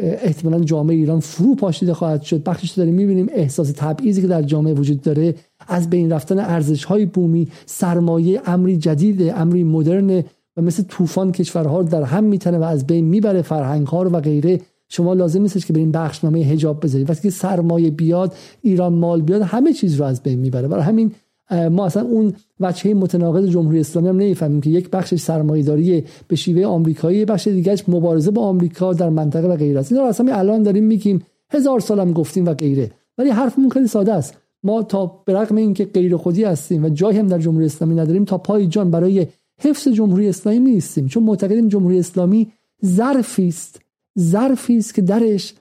احتمالا 0.00 0.64
جامعه 0.64 0.96
ایران 0.96 1.20
فرو 1.20 1.54
پاشیده 1.54 1.94
خواهد 1.94 2.22
شد. 2.22 2.42
بخشش 2.42 2.70
داریم 2.70 2.94
می‌بینیم 2.94 3.26
احساس 3.32 3.72
تبعیضی 3.76 4.22
که 4.22 4.28
در 4.28 4.42
جامعه 4.42 4.74
وجود 4.74 5.00
داره 5.00 5.34
از 5.68 5.90
بین 5.90 6.12
رفتن 6.12 6.38
ارزش 6.38 6.84
های 6.84 7.06
بومی 7.06 7.48
سرمایه 7.66 8.40
امری 8.46 8.76
جدید 8.76 9.32
امری 9.36 9.64
مدرن 9.64 10.24
و 10.56 10.62
مثل 10.62 10.82
طوفان 10.82 11.32
کشورها 11.32 11.80
رو 11.80 11.88
در 11.88 12.02
هم 12.02 12.24
میتنه 12.24 12.58
و 12.58 12.62
از 12.62 12.86
بین 12.86 13.04
می‌بره 13.04 13.42
فرهنگ 13.42 13.86
ها 13.86 14.02
رو 14.02 14.10
و 14.10 14.20
غیره. 14.20 14.60
شما 14.88 15.14
لازم 15.14 15.42
نیستش 15.42 15.66
که 15.66 15.72
برین 15.72 15.92
بخشنامه 15.92 16.44
حجاب 16.44 16.84
بذارید 16.84 17.10
وقتی 17.10 17.22
که 17.22 17.30
سرمایه 17.30 17.90
بیاد 17.90 18.34
ایران 18.62 18.92
مال 18.92 19.22
بیاد 19.22 19.42
همه 19.42 19.72
چیز 19.72 19.94
رو 19.96 20.04
از 20.04 20.22
بین 20.22 20.38
می‌بره. 20.38 20.68
برای 20.68 20.84
همین 20.84 21.12
ما 21.50 21.86
اصلا 21.86 22.02
اون 22.02 22.34
وجهه 22.60 22.94
متناقض 22.94 23.48
جمهوری 23.48 23.80
اسلامی 23.80 24.08
هم 24.08 24.16
نمی‌فهمیم 24.16 24.60
که 24.60 24.70
یک 24.70 24.90
بخش 24.90 25.14
سرمایه‌داری 25.14 26.04
به 26.28 26.36
شیوه 26.36 26.66
آمریکایی 26.66 27.24
بخش 27.24 27.48
دیگهش 27.48 27.84
مبارزه 27.88 28.30
با 28.30 28.42
آمریکا 28.42 28.92
در 28.92 29.08
منطقه 29.08 29.48
و 29.48 29.56
غیره 29.56 29.80
است. 29.80 29.92
اینا 29.92 30.04
اصلا 30.04 30.34
الان 30.34 30.62
داریم 30.62 30.84
میگیم 30.84 31.22
هزار 31.50 31.80
سال 31.80 32.00
هم 32.00 32.12
گفتیم 32.12 32.46
و 32.46 32.54
غیره. 32.54 32.90
ولی 33.18 33.30
حرفمون 33.30 33.70
خیلی 33.70 33.86
ساده 33.86 34.12
است. 34.12 34.38
ما 34.62 34.82
تا 34.82 35.06
به 35.24 35.34
رغم 35.34 35.56
اینکه 35.56 35.84
غیر 35.84 36.16
خودی 36.16 36.44
هستیم 36.44 36.84
و 36.84 36.88
جایی 36.88 37.18
هم 37.18 37.26
در 37.26 37.38
جمهوری 37.38 37.66
اسلامی 37.66 37.94
نداریم 37.94 38.24
تا 38.24 38.38
پای 38.38 38.66
جان 38.66 38.90
برای 38.90 39.26
حفظ 39.60 39.88
جمهوری 39.88 40.28
اسلامی 40.28 40.58
نیستیم. 40.58 41.08
چون 41.08 41.22
معتقدیم 41.22 41.68
جمهوری 41.68 41.98
اسلامی 41.98 42.52
ظرفی 42.84 43.48
است. 43.48 43.80
ظرفی 44.18 44.76
است 44.76 44.94
که 44.94 45.02
درش 45.02 45.54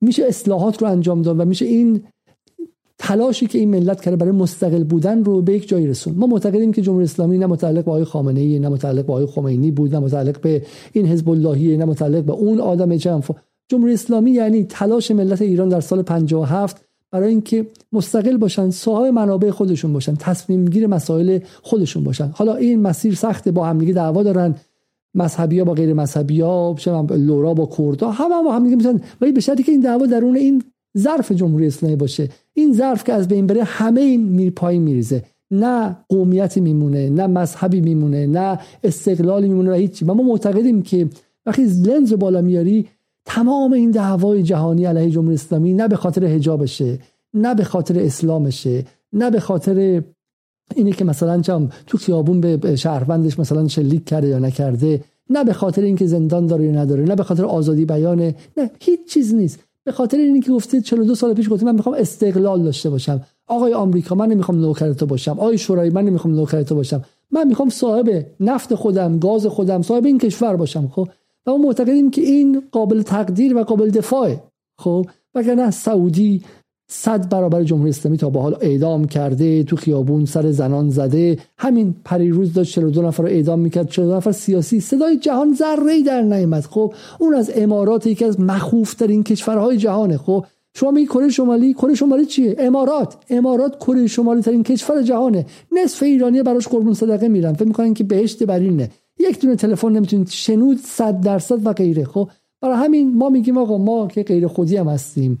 میشه 0.00 0.24
اصلاحات 0.24 0.82
رو 0.82 0.88
انجام 0.88 1.22
داد 1.22 1.40
و 1.40 1.44
میشه 1.44 1.64
این 1.64 2.02
تلاشی 2.98 3.46
که 3.46 3.58
این 3.58 3.70
ملت 3.70 4.00
کرده 4.00 4.16
برای 4.16 4.32
مستقل 4.32 4.84
بودن 4.84 5.24
رو 5.24 5.42
به 5.42 5.52
یک 5.52 5.68
جایی 5.68 5.86
رسون. 5.86 6.14
ما 6.14 6.26
معتقدیم 6.26 6.72
که 6.72 6.82
جمهوری 6.82 7.04
اسلامی 7.04 7.38
نه 7.38 7.46
متعلق 7.46 7.84
به 7.84 7.90
آقای 7.90 8.04
خامنه 8.04 8.40
ای 8.40 8.58
نه 8.58 8.68
متعلق 8.68 9.06
به 9.06 9.12
آقای 9.12 9.26
خمینی 9.26 9.70
بود 9.70 9.94
نه 9.94 9.98
متعلق 9.98 10.40
به 10.40 10.62
این 10.92 11.06
حزب 11.06 11.30
اللهی 11.30 11.76
نه 11.76 11.84
متعلق 11.84 12.24
به 12.24 12.32
اون 12.32 12.60
آدم 12.60 12.96
جمع 12.96 13.22
جمهوری 13.68 13.94
اسلامی 13.94 14.30
یعنی 14.30 14.64
تلاش 14.64 15.10
ملت 15.10 15.42
ایران 15.42 15.68
در 15.68 15.80
سال 15.80 16.02
57 16.02 16.84
برای 17.10 17.28
اینکه 17.28 17.66
مستقل 17.92 18.36
باشن 18.36 18.70
صاحب 18.70 19.06
منابع 19.06 19.50
خودشون 19.50 19.92
باشن 19.92 20.14
تصمیم 20.14 20.64
گیر 20.64 20.86
مسائل 20.86 21.38
خودشون 21.62 22.04
باشن. 22.04 22.30
حالا 22.34 22.54
این 22.54 22.82
مسیر 22.82 23.14
سخت 23.14 23.48
با 23.48 23.66
همدیگه 23.66 23.92
دعوا 23.92 24.22
دارن. 24.22 24.54
مذهبی 25.14 25.58
ها 25.58 25.64
با 25.64 25.72
غیر 25.72 25.92
مذهبی 25.92 26.40
ها 26.40 26.76
لورا 27.10 27.54
با 27.54 27.66
کردها 27.78 28.10
همه 28.10 28.42
با 28.44 28.52
هم 28.52 28.62
میگن 28.62 29.00
ولی 29.20 29.32
به 29.32 29.40
شرطی 29.40 29.62
که 29.62 29.72
این 29.72 29.80
دعوا 29.80 30.06
درون 30.06 30.36
این 30.36 30.62
ظرف 30.98 31.32
جمهوری 31.32 31.66
اسلامی 31.66 31.96
باشه. 31.96 32.28
این 32.56 32.72
ظرف 32.72 33.04
که 33.04 33.12
از 33.12 33.28
بین 33.28 33.46
بره 33.46 33.64
همه 33.64 34.00
این 34.00 34.28
میر 34.28 34.50
پایین 34.50 34.82
میریزه. 34.82 35.22
نه 35.50 35.96
قومیتی 36.08 36.60
میمونه 36.60 37.10
نه 37.10 37.26
مذهبی 37.26 37.80
میمونه 37.80 38.26
نه 38.26 38.58
استقلالی 38.84 39.48
میمونه 39.48 39.70
و 39.70 39.74
هیچی. 39.74 40.04
و 40.04 40.14
ما 40.14 40.22
معتقدیم 40.22 40.82
که 40.82 41.08
وقتی 41.46 41.64
لنز 41.64 42.12
رو 42.12 42.16
بالا 42.16 42.40
میاری 42.40 42.88
تمام 43.24 43.72
این 43.72 43.90
دعوای 43.90 44.42
جهانی 44.42 44.84
علیه 44.84 45.10
جمهوری 45.10 45.34
اسلامی 45.34 45.74
نه 45.74 45.88
به 45.88 45.96
خاطر 45.96 46.24
حجابشه 46.24 46.98
نه 47.34 47.54
به 47.54 47.64
خاطر 47.64 48.00
اسلامشه 48.00 48.84
نه 49.12 49.30
به 49.30 49.40
خاطر 49.40 50.02
اینه 50.74 50.92
که 50.92 51.04
مثلا 51.04 51.40
چم 51.40 51.68
تو 51.86 51.98
خیابون 51.98 52.40
به 52.40 52.76
شهروندش 52.76 53.38
مثلا 53.38 53.68
شلیک 53.68 54.04
کرده 54.04 54.28
یا 54.28 54.38
نکرده 54.38 55.00
نه 55.30 55.44
به 55.44 55.52
خاطر 55.52 55.82
اینکه 55.82 56.06
زندان 56.06 56.46
داره 56.46 56.64
یا 56.64 56.72
نداره 56.72 57.04
نه 57.04 57.14
به 57.14 57.22
خاطر 57.22 57.44
آزادی 57.44 57.84
بیانه 57.84 58.34
نه 58.56 58.70
هیچ 58.80 59.00
چیز 59.08 59.34
نیست. 59.34 59.60
به 59.86 59.92
خاطر 59.92 60.16
اینکه 60.16 60.46
که 60.46 60.52
گفته 60.52 60.80
42 60.80 61.14
سال 61.14 61.34
پیش 61.34 61.50
گفته 61.50 61.66
من 61.66 61.74
می‌خوام 61.74 61.94
استقلال 61.98 62.62
داشته 62.62 62.90
باشم. 62.90 63.20
آقای 63.46 63.74
آمریکا 63.74 64.14
من 64.14 64.28
نمی‌خوام 64.28 64.60
نوکر 64.60 64.92
تو 64.92 65.06
باشم. 65.06 65.32
آقای 65.32 65.58
شورای 65.58 65.90
من 65.90 66.04
نمی‌خوام 66.04 66.34
نوکر 66.34 66.62
تو 66.62 66.74
باشم. 66.74 67.04
من 67.30 67.48
می‌خوام 67.48 67.68
صاحب 67.68 68.26
نفت 68.40 68.74
خودم 68.74 69.18
گاز 69.18 69.46
خودم 69.46 69.82
صاحب 69.82 70.06
این 70.06 70.18
کشور 70.18 70.56
باشم 70.56 70.88
خب؟ 70.88 71.08
و 71.46 71.50
ما 71.50 71.56
معتقدیم 71.56 72.10
که 72.10 72.22
این 72.22 72.62
قابل 72.72 73.02
تقدیر 73.02 73.56
و 73.56 73.64
قابل 73.64 73.90
دفاعه 73.90 74.42
خب؟ 74.78 75.06
وگرنه 75.34 75.70
سعودی 75.70 76.42
صد 76.88 77.28
برابر 77.28 77.64
جمهوری 77.64 77.90
اسلامی 77.90 78.18
تا 78.18 78.30
به 78.30 78.40
حال 78.40 78.56
اعدام 78.60 79.04
کرده 79.04 79.62
تو 79.62 79.76
خیابون 79.76 80.24
سر 80.24 80.50
زنان 80.50 80.90
زده. 80.90 81.38
همین 81.58 81.94
پریروز 82.04 82.52
داشت 82.52 82.74
42 82.74 83.02
نفر 83.02 83.22
رو 83.22 83.28
اعدام 83.28 83.58
می‌کرد 83.58 83.88
42 83.88 84.16
نفر 84.16 84.32
سیاسی. 84.32 84.80
صدای 84.80 85.16
جهان 85.16 85.54
ذره 85.54 86.02
در 86.02 86.22
نیامد. 86.22 86.64
خب 86.64 86.94
اون 87.18 87.34
از 87.34 87.50
امارات 87.54 88.06
یکی 88.06 88.24
از 88.24 88.40
مخوف 88.40 88.94
ترین 88.94 89.22
کشورهای 89.22 89.76
جهانه. 89.76 90.18
خب 90.18 90.44
شما 90.74 90.90
می 90.90 91.06
کره 91.06 91.28
شمالی؟ 91.28 91.74
کره 91.74 91.94
شمالی 91.94 92.26
چیه؟ 92.26 92.56
امارات. 92.58 93.16
امارات 93.30 93.78
کره 93.78 94.06
شمالی 94.06 94.42
ترین 94.42 94.62
کشور 94.62 95.02
جهانه. 95.02 95.46
نصف 95.72 96.02
ایرانی 96.02 96.42
براش 96.42 96.68
قربون 96.68 96.94
صدقه 96.94 97.28
میرن. 97.28 97.52
فکر 97.52 97.64
می‌کنن 97.64 97.94
که 97.94 98.04
بهشت 98.04 98.42
برینه. 98.42 98.90
یک 99.18 99.40
دونه 99.40 99.56
تلفن 99.56 99.92
نمی‌تونید 99.92 100.28
شنود 100.28 100.78
100 100.84 101.20
درصد 101.20 101.66
و 101.66 101.72
غیره. 101.72 102.04
خب 102.04 102.28
برای 102.62 102.76
همین 102.76 103.16
ما 103.16 103.28
میگیم 103.28 103.58
آقا 103.58 103.78
ما 103.78 104.06
که 104.06 104.22
غیر 104.22 104.46
خودی 104.46 104.76
هم 104.76 104.88
هستیم. 104.88 105.38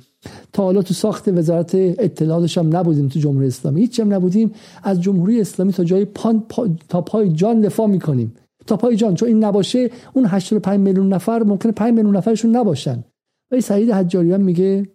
تا 0.52 0.62
حالا 0.62 0.82
تو 0.82 0.94
ساخت 0.94 1.28
وزارت 1.28 1.74
اطلاعاتش 1.74 2.58
هم 2.58 2.76
نبودیم 2.76 3.08
تو 3.08 3.18
جمهوری 3.18 3.46
اسلامی. 3.46 3.80
هیچ 3.80 4.00
هم 4.00 4.14
نبودیم. 4.14 4.52
از 4.82 5.00
جمهوری 5.00 5.40
اسلامی 5.40 5.72
تا 5.72 5.84
جای 5.84 6.04
پان 6.04 6.46
تا 6.88 7.00
پای 7.00 7.32
جان 7.32 7.60
دفاع 7.60 7.86
می‌کنیم. 7.86 8.34
تا 8.66 8.76
پای 8.76 8.96
جان. 8.96 9.14
چون 9.14 9.28
این 9.28 9.44
نباشه 9.44 9.90
اون 10.14 10.26
85 10.26 10.80
میلیون 10.80 11.12
نفر 11.12 11.42
ممکنه 11.42 11.72
5 11.72 11.94
میلیون 11.94 12.16
نفرشون 12.16 12.56
نباشن. 12.56 13.04
ولی 13.50 13.60
سعید 13.60 13.90
حجاریان 13.90 14.40
میگه 14.40 14.86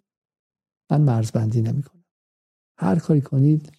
من 0.91 1.01
مرزبندی 1.01 1.61
نمی‌کنم. 1.61 2.03
هر 2.79 2.95
کاری 2.95 3.21
کنید 3.21 3.71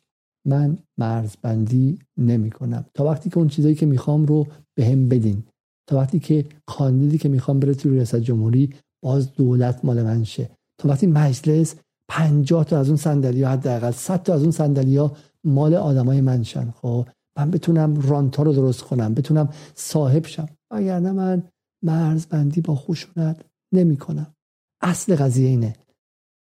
من 0.46 0.78
مرزبندی 0.98 1.98
نمی 2.18 2.50
کنم 2.50 2.84
تا 2.94 3.04
وقتی 3.04 3.30
که 3.30 3.38
اون 3.38 3.48
چیزایی 3.48 3.74
که 3.74 3.86
می‌خوام 3.86 4.26
رو 4.26 4.46
به 4.74 4.84
هم 4.84 5.08
بدین. 5.08 5.42
تا 5.86 5.96
وقتی 5.96 6.18
که 6.18 6.44
کاندیدی 6.66 7.18
که 7.18 7.28
می‌خوام 7.28 7.60
بره 7.60 7.74
توی 7.74 7.92
ریاست 7.92 8.16
جمهوری 8.16 8.74
باز 9.04 9.34
دولت 9.34 9.84
مال 9.84 10.02
من 10.02 10.24
شه. 10.24 10.50
تا 10.80 10.88
وقتی 10.88 11.06
مجلس 11.06 11.74
50 12.08 12.64
تا 12.64 12.78
از 12.78 12.88
اون 12.88 12.96
صندلی 12.96 13.42
ها 13.42 13.50
حداقل 13.50 13.90
100 13.90 14.22
تا 14.22 14.34
از 14.34 14.42
اون 14.42 14.50
صندلی 14.50 14.96
ها 14.96 15.16
مال 15.44 15.74
آدمای 15.74 16.20
منشن 16.20 16.70
خب 16.70 17.08
من 17.38 17.50
بتونم 17.50 18.00
رانتا 18.00 18.42
رو 18.42 18.52
درست 18.52 18.82
کنم 18.82 19.14
بتونم 19.14 19.48
صاحب 19.74 20.26
شم. 20.26 20.48
وگرنه 20.70 21.12
من 21.12 21.42
مرزبندی 21.84 22.60
با 22.60 22.74
خشونت 22.74 23.44
نمی 23.74 23.96
کنم 23.96 24.34
اصل 24.82 25.16
قضیه 25.16 25.48
اینه. 25.48 25.72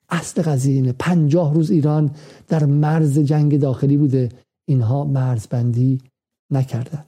اصل 0.09 0.43
قضیه 0.43 0.75
اینه. 0.75 0.93
پنجاه 0.93 1.55
روز 1.55 1.71
ایران 1.71 2.11
در 2.49 2.65
مرز 2.65 3.19
جنگ 3.19 3.61
داخلی 3.61 3.97
بوده. 3.97 4.29
اینها 4.69 5.05
مرزبندی 5.05 6.01
نکردن. 6.53 7.05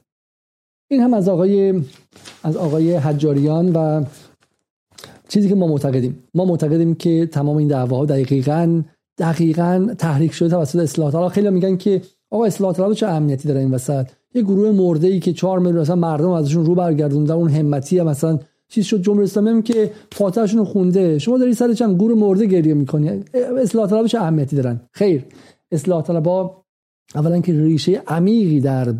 این 0.93 1.01
هم 1.01 1.13
از 1.13 1.29
آقای 1.29 1.81
از 2.43 2.57
آقای 2.57 2.95
حجاریان 2.95 3.73
و 3.73 4.03
چیزی 5.27 5.49
که 5.49 5.55
ما 5.55 5.67
معتقدیم. 5.67 6.23
ما 6.33 6.45
معتقدیم 6.45 6.95
که 6.95 7.25
تمام 7.31 7.57
این 7.57 7.67
دعواها 7.67 8.05
دقیقا 8.05 8.81
دقیقا 9.17 9.87
تحریک 9.97 10.31
شده 10.31 10.49
توسط 10.49 10.79
اصلاح 10.79 11.11
طلب 11.11 11.27
خیلی 11.27 11.49
میگن 11.49 11.77
که 11.77 12.01
آقا 12.31 12.45
اصلاح 12.45 12.73
طلب 12.73 12.93
چه 12.93 13.07
اهمیتی 13.07 13.47
داره 13.47 13.59
این 13.59 13.71
وسط؟ 13.71 14.07
یه 14.33 14.41
گروه 14.41 14.71
مرده 14.71 15.07
ای 15.07 15.19
که 15.19 15.33
4 15.33 15.59
میلیون 15.59 15.81
مثلا 15.81 15.95
مردم 15.95 16.29
ازشون 16.29 16.65
رو 16.65 16.75
برگردوندن 16.75 17.33
اون 17.33 17.49
همتی 17.49 17.99
هم 17.99 18.07
مثلا 18.07 18.39
چیز 18.67 18.85
شد. 18.85 19.01
جمهوری 19.01 19.23
اسلامی 19.23 19.49
هم 19.49 19.61
که 19.61 19.91
فاتحشون 20.11 20.59
رو 20.59 20.65
خونده. 20.65 21.19
شما 21.19 21.37
داری 21.37 21.53
سر 21.53 21.73
چند 21.73 21.97
گور 21.97 22.13
مرده 22.13 22.45
گریه 22.45 22.73
می‌کنی؟ 22.73 23.23
اصلاح 23.61 23.89
طلب 23.89 24.07
چه 24.07 24.21
اهمیتی 24.21 24.55
دارن؟ 24.55 24.81
خیر. 24.91 25.25
اصلاح 25.71 26.01
طلبها 26.01 26.65
اولا 27.15 27.39
که 27.39 27.53
ریشه 27.53 28.01
عمیقی 28.07 28.59
در 28.59 28.93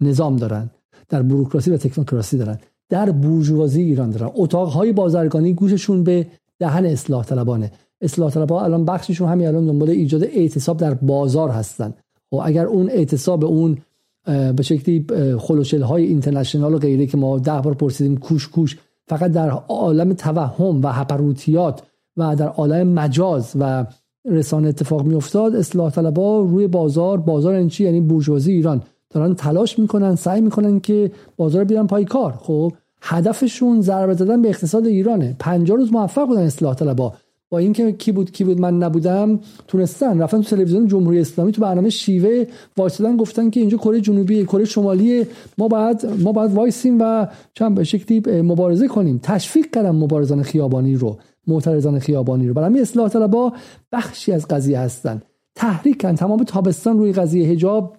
نظام 0.00 0.36
دارن. 0.36 0.70
در 1.08 1.22
بوروکراسی 1.22 1.70
و 1.70 1.76
تکنوکراسی 1.76 2.38
دارن. 2.38 2.58
در 2.88 3.10
بورژوازی 3.10 3.82
ایران 3.82 4.10
دارن. 4.10 4.30
اتاقهای 4.34 4.92
بازرگانی 4.92 5.54
گوششون 5.54 6.04
به 6.04 6.26
دهن 6.58 6.86
اصلاح 6.86 7.24
طلبانه. 7.24 7.72
اصلاح 8.00 8.30
طلبها 8.30 8.64
الان 8.64 8.84
بخششون 8.84 9.28
همین 9.28 9.46
الان 9.46 9.66
دنبال 9.66 9.90
ایجاد 9.90 10.24
اعتصاب 10.24 10.76
در 10.76 10.94
بازار 10.94 11.50
هستن. 11.50 11.94
و 12.32 12.36
خب 12.36 12.42
اگر 12.44 12.66
اون 12.66 12.90
اعتصاب 12.90 13.44
اون 13.44 13.78
به 14.26 14.62
شکلی 14.62 15.06
خلوشل 15.38 15.82
های 15.82 16.04
اینترنشنال 16.04 16.74
و 16.74 16.78
غیره 16.78 17.06
که 17.06 17.16
ما 17.16 17.38
ده 17.38 17.60
بار 17.60 17.74
پرسیدیم 17.74 18.16
کوش 18.16 18.48
کوش 18.48 18.78
فقط 19.08 19.32
در 19.32 19.50
عالم 19.50 20.12
توهم 20.12 20.82
و 20.82 20.92
هپروتیات 20.92 21.82
و 22.16 22.36
در 22.36 22.48
عالم 22.48 22.88
مجاز 22.88 23.52
و 23.60 23.86
رسانه 24.24 24.68
اتفاق 24.68 25.02
می 25.02 25.14
افتاد 25.14 25.54
اصلاح 25.54 25.90
طلبا 25.90 26.40
روی 26.40 26.66
بازار 26.66 27.18
بازار 27.18 27.54
این 27.54 27.68
چی؟ 27.68 27.84
یعنی 27.84 28.00
بورژوازی 28.00 28.52
ایران. 28.52 28.82
دارن 29.16 29.34
تلاش 29.34 29.78
می‌کنن 29.78 30.14
سعی 30.14 30.40
می‌کنن 30.40 30.80
که 30.80 31.12
بازار 31.36 31.64
بیارن 31.64 31.86
پای 31.86 32.04
کار. 32.04 32.32
خب 32.32 32.72
هدفشون 33.02 33.80
ضربه 33.80 34.14
زدن 34.14 34.42
به 34.42 34.48
اقتصاد 34.48 34.86
ایرانه. 34.86 35.36
50 35.38 35.76
روز 35.76 35.92
موفق 35.92 36.26
بودن 36.26 36.42
اصلاح 36.42 36.74
طلبا. 36.74 37.14
با 37.50 37.58
اینکه 37.58 37.92
کی 37.92 38.12
بود 38.12 38.30
کی 38.30 38.44
بود 38.44 38.60
من 38.60 38.78
نبودم 38.78 39.40
تونستن. 39.68 40.22
رفتن 40.22 40.42
تو 40.42 40.56
تلویزیون 40.56 40.86
جمهوری 40.86 41.20
اسلامی 41.20 41.52
تو 41.52 41.62
برنامه 41.62 41.90
شیوه 41.90 42.44
وایسادن 42.76 43.16
گفتن 43.16 43.50
که 43.50 43.60
اینجا 43.60 43.78
کره 43.78 44.00
جنوبی 44.00 44.44
کره 44.44 44.64
شمالی 44.64 45.26
ما 45.58 45.68
بعد 45.68 46.22
ما 46.22 46.32
بعد 46.32 46.52
وایسیم 46.52 46.98
و 47.00 47.26
چند 47.54 47.74
به 47.74 47.84
شکلی 47.84 48.42
مبارزه 48.42 48.88
کنیم. 48.88 49.20
تشویق 49.22 49.66
کردن 49.70 49.90
مبارزان 49.90 50.42
خیابانی 50.42 50.94
رو 50.94 51.16
معترضان 51.46 51.98
خیابانی 51.98 52.48
رو. 52.48 52.54
برای 52.54 52.80
اصلاح 52.80 53.08
طلبا 53.08 53.52
بخشی 53.92 54.32
از 54.32 54.48
قضیه 54.48 54.78
هستن. 54.78 55.22
تحریک 55.54 56.00
کردن. 56.00 56.14
تمام 56.14 56.44
تابستان 56.44 56.98
روی 56.98 57.12
قضیه 57.12 57.48
حجاب 57.48 57.96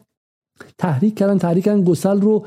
تحریک 0.77 1.17
کردن 1.17 1.37
تحریک 1.37 1.63
کردن 1.63 1.83
گسل 1.83 2.21
رو 2.21 2.45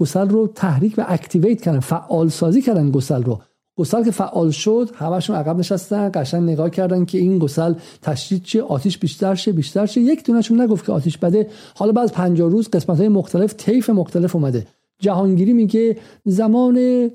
گسل 0.00 0.28
رو 0.28 0.46
تحریک 0.46 0.94
و 0.98 1.04
activate 1.08 1.60
کردن 1.62 1.80
فعال 1.80 2.28
سازی 2.28 2.62
کردن 2.62 2.90
گسل 2.90 3.22
رو. 3.22 3.40
گسل 3.78 4.04
که 4.04 4.10
فعال 4.10 4.50
شد 4.50 4.90
همشون 4.94 5.36
عقب 5.36 5.58
نشستن 5.58 6.10
قشنگ 6.14 6.42
نگاه 6.42 6.70
کردن 6.70 7.04
که 7.04 7.18
این 7.18 7.38
گسل 7.38 7.74
تشدید 8.02 8.42
شه 8.42 8.62
آتیش 8.62 8.98
بیشتر 8.98 9.34
شه 9.34 9.52
بیشتر 9.52 9.86
شه. 9.86 10.00
یک 10.00 10.24
دونشون 10.24 10.60
نگفت 10.60 10.86
که 10.86 10.92
آتیش 10.92 11.18
بده. 11.18 11.48
حالا 11.74 11.92
بعد 11.92 12.12
50 12.12 12.50
روز 12.50 12.68
قسمت 12.68 12.98
های 12.98 13.08
مختلف 13.08 13.54
طیف 13.54 13.90
مختلف 13.90 14.36
اومده. 14.36 14.66
جهانگیری 15.00 15.52
میگه 15.52 15.96
زمان 16.24 17.08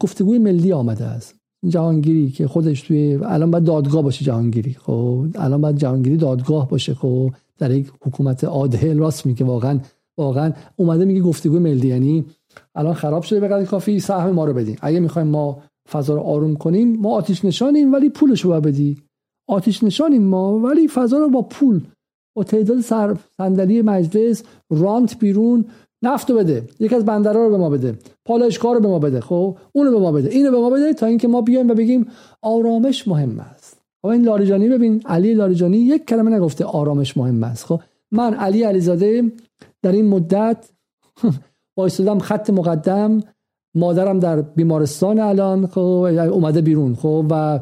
گفتگوی 0.00 0.38
ملی 0.38 0.72
آمده 0.72 1.04
است. 1.04 1.34
جهانگیری 1.68 2.30
که 2.30 2.48
خودش 2.48 2.82
توی 2.82 3.18
الان 3.22 3.50
باید 3.50 3.64
دادگاه 3.64 4.02
باشه 4.02 4.24
جهانگیری. 4.24 4.76
خب 4.80 5.26
الان 5.34 5.60
باید 5.60 5.76
جهانگیری 5.76 6.16
دادگاه 6.16 6.68
باشه. 6.68 6.94
خب 6.94 7.30
در 7.58 7.70
یک 7.70 7.92
حکومت 8.06 8.44
عادل 8.44 8.98
راست 8.98 9.26
میگه 9.26 9.46
واقعا 9.46 9.80
واقعا 10.18 10.52
اومده 10.76 11.04
میگه 11.04 11.20
گفتگوی 11.20 11.58
ملی 11.58 11.88
یعنی 11.88 12.24
الان 12.74 12.94
خراب 12.94 13.22
شده 13.22 13.40
به 13.40 13.64
کافی 13.64 14.00
سهم 14.00 14.30
ما 14.30 14.44
رو 14.44 14.52
بدین. 14.52 14.76
اگه 14.80 15.00
می‌خوایم 15.00 15.28
ما 15.28 15.62
فضا 15.90 16.14
رو 16.14 16.20
آروم 16.20 16.56
کنیم 16.56 16.96
ما 16.96 17.10
آتیش 17.10 17.44
نشانیم 17.44 17.92
ولی 17.92 18.08
پولش 18.08 18.40
رو 18.40 18.60
بدی. 18.60 18.96
آتیش 19.48 19.84
نشانیم 19.84 20.22
ما 20.22 20.58
ولی 20.58 20.88
فضا 20.88 21.18
رو 21.18 21.28
با 21.28 21.42
پول 21.42 21.80
با 22.36 22.44
تعداد 22.44 22.80
سر 22.80 23.16
صندلی 23.36 23.82
مجلس 23.82 24.42
رانت 24.70 25.18
بیرون 25.18 25.64
نفت 26.02 26.30
رو 26.30 26.36
بده. 26.36 26.68
یکی 26.80 26.94
از 26.94 27.04
بندرها 27.04 27.44
رو 27.44 27.50
به 27.50 27.56
ما 27.56 27.70
بده. 27.70 27.98
پالایشگاه 28.24 28.74
رو 28.74 28.80
به 28.80 28.88
ما 28.88 28.98
بده. 28.98 29.20
خب 29.20 29.56
اونو 29.72 29.90
به 29.90 29.98
ما 29.98 30.12
بده. 30.12 30.28
اینو 30.28 30.50
به 30.50 30.58
ما 30.58 30.70
بده 30.70 30.94
تا 30.94 31.06
اینکه 31.06 31.28
ما 31.28 31.40
بیایم 31.42 31.70
و 31.70 31.74
بگیم 31.74 32.06
آرامش 32.42 33.08
مهم 33.08 33.40
است. 33.40 33.55
خب 34.06 34.12
این 34.12 34.24
لاریجانی 34.24 34.68
ببین 34.68 35.02
علی 35.04 35.34
لاریجانی 35.34 35.76
یک 35.76 36.06
کلمه 36.06 36.30
نگفته 36.30 36.64
آرامش 36.64 37.16
مهم 37.16 37.44
است. 37.44 37.64
خب 37.64 37.80
من 38.10 38.34
علی 38.34 38.62
علیزاده 38.62 39.32
در 39.82 39.92
این 39.92 40.08
مدت 40.08 40.70
وایسادم 41.76 42.18
خط 42.18 42.50
مقدم 42.50 43.20
مادرم 43.74 44.18
در 44.18 44.42
بیمارستان 44.42 45.18
الان 45.18 45.66
خب 45.66 45.80
اومده 46.32 46.60
بیرون 46.60 46.94
خب 46.94 47.26
و 47.30 47.60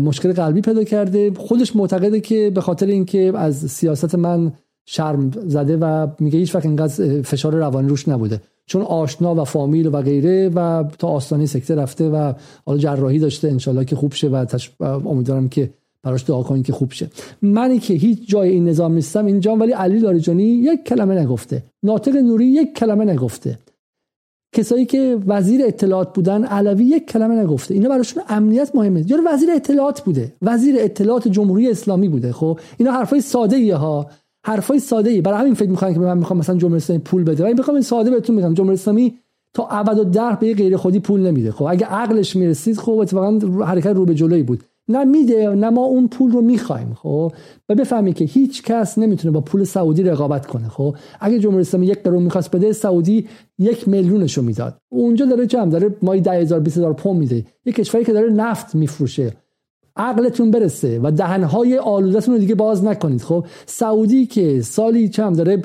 مشکل 0.00 0.32
قلبی 0.32 0.60
پیدا 0.60 0.84
کرده. 0.84 1.32
خودش 1.34 1.76
معتقده 1.76 2.20
که 2.20 2.50
به 2.54 2.60
خاطر 2.60 2.86
اینکه 2.86 3.32
از 3.36 3.56
سیاست 3.56 4.14
من 4.14 4.52
شرم 4.86 5.30
زده 5.30 5.76
و 5.76 6.06
میگه 6.20 6.38
هیچ 6.38 6.54
وقت 6.54 6.66
اینقدر 6.66 7.22
فشار 7.22 7.54
روانی 7.54 7.88
روش 7.88 8.08
نبوده. 8.08 8.40
چون 8.66 8.82
آشنا 8.82 9.34
و 9.34 9.44
فامیل 9.44 9.86
و 9.86 10.02
غیره 10.02 10.48
و 10.48 10.84
تا 10.98 11.08
آستانه 11.08 11.46
سکته 11.46 11.74
رفته 11.74 12.08
و 12.08 12.32
حالا 12.66 12.78
جراحی 12.78 13.18
داشته 13.18 13.48
انشالله 13.48 13.84
که 13.84 13.96
خوب 13.96 14.14
شه 14.14 14.28
و 14.28 14.46
امیدوارم 14.82 15.48
که 15.48 15.70
براش 16.04 16.24
دعا 16.28 16.42
کنید 16.42 16.66
که 16.66 16.72
خوب 16.72 16.92
شه. 16.92 17.10
منی 17.42 17.78
که 17.78 17.94
هیچ 17.94 18.28
جای 18.28 18.48
این 18.48 18.68
نظام 18.68 18.92
نیستم 18.92 19.26
اینجا 19.26 19.56
ولی 19.56 19.72
علی 19.72 19.98
لاریجانی 19.98 20.44
یک 20.44 20.84
کلمه 20.84 21.14
نگفته. 21.20 21.62
ناطق 21.82 22.16
نوری 22.16 22.46
یک 22.46 22.74
کلمه 22.74 23.04
نگفته. 23.04 23.58
کسایی 24.54 24.84
که 24.84 25.18
وزیر 25.26 25.60
اطلاعات 25.64 26.14
بودن 26.14 26.44
علوی 26.44 26.84
یک 26.84 27.06
کلمه 27.06 27.34
نگفته. 27.34 27.74
اینا 27.74 27.88
براشون 27.88 28.22
امنیت 28.28 28.70
مهمه. 28.74 29.04
یا 29.10 29.18
وزیر 29.26 29.50
اطلاعات 29.50 30.00
بوده. 30.00 30.32
وزیر 30.42 30.74
اطلاعات 30.78 31.28
جمهوری 31.28 31.70
اسلامی 31.70 32.08
بوده 32.08 32.32
خب؟ 32.32 32.58
اینا 32.78 32.92
حرفای 32.92 33.20
ساده 33.20 33.56
ای 33.56 33.70
ها. 33.70 34.06
حرفای 34.46 34.78
ساده 34.78 35.10
ای 35.10 35.20
برای 35.20 35.40
همین 35.40 35.54
فکر 35.54 35.70
می‌کنن 35.70 35.94
که 35.94 36.00
من 36.00 36.18
می‌خوام 36.18 36.38
مثلا 36.38 36.56
جمهوری 36.56 36.76
اسلامی 36.76 37.02
پول 37.02 37.24
بده. 37.24 37.44
من 37.44 37.52
می‌خوام 37.52 37.74
این 37.74 37.82
ساده 37.82 38.10
بهتون 38.10 38.36
میگم 38.36 38.54
جمهوری 38.54 38.74
اسلامی 38.74 39.14
تا 39.54 39.66
ابد 39.66 39.98
و 39.98 40.04
در 40.04 40.34
به 40.34 40.54
غیر 40.54 40.76
خودی 40.76 41.00
پول 41.00 41.20
نمیده 41.20 41.52
خب؟ 41.52 41.64
اگه 41.64 41.86
عقلش 41.86 42.36
می‌رسید 42.36 42.78
خب 42.78 42.92
اتفاقا 42.92 43.38
حرکت 43.64 43.86
رو 43.86 44.04
به 44.04 44.14
جلوی 44.14 44.42
بود. 44.42 44.64
نه 44.88 45.04
میده 45.04 45.48
نه 45.48 45.70
ما 45.70 45.84
اون 45.84 46.08
پول 46.08 46.32
رو 46.32 46.40
می‌خوایم 46.40 46.94
خب؟ 46.94 47.32
و 47.68 47.74
بفهمی 47.74 48.12
که 48.12 48.24
هیچ 48.24 48.62
کس 48.62 48.98
نمی‌تونه 48.98 49.32
با 49.32 49.40
پول 49.40 49.64
سعودی 49.64 50.02
رقابت 50.02 50.46
کنه 50.46 50.68
خب؟ 50.68 50.96
اگه 51.20 51.38
جمهوری 51.38 51.60
اسلامی 51.60 51.86
یک 51.86 52.02
قرون 52.02 52.22
می‌خواست 52.22 52.50
بده 52.50 52.72
سعودی 52.72 53.28
یک 53.58 53.88
میلیونشو 53.88 54.42
می‌داد. 54.42 54.78
اونجا 54.88 55.26
داره 55.26 55.46
جمع 55.46 55.70
داره 55.70 55.96
مای 56.02 56.20
10000 56.20 56.60
20000 56.60 56.92
پوند 56.92 57.18
میده. 57.18 57.44
یک 57.66 57.74
کشوری 57.74 58.04
که 58.04 58.12
داره 58.12 58.32
نفت 58.32 58.74
میفروشه. 58.74 59.32
عقلتون 59.96 60.50
برسه 60.50 61.00
و 61.02 61.10
دهنهای 61.10 61.78
آلودتون 61.78 62.34
رو 62.34 62.40
دیگه 62.40 62.54
باز 62.54 62.84
نکنید 62.84 63.22
خب؟ 63.22 63.46
سعودی 63.66 64.26
که 64.26 64.60
سالی 64.62 65.08
چم 65.08 65.32
داره 65.32 65.62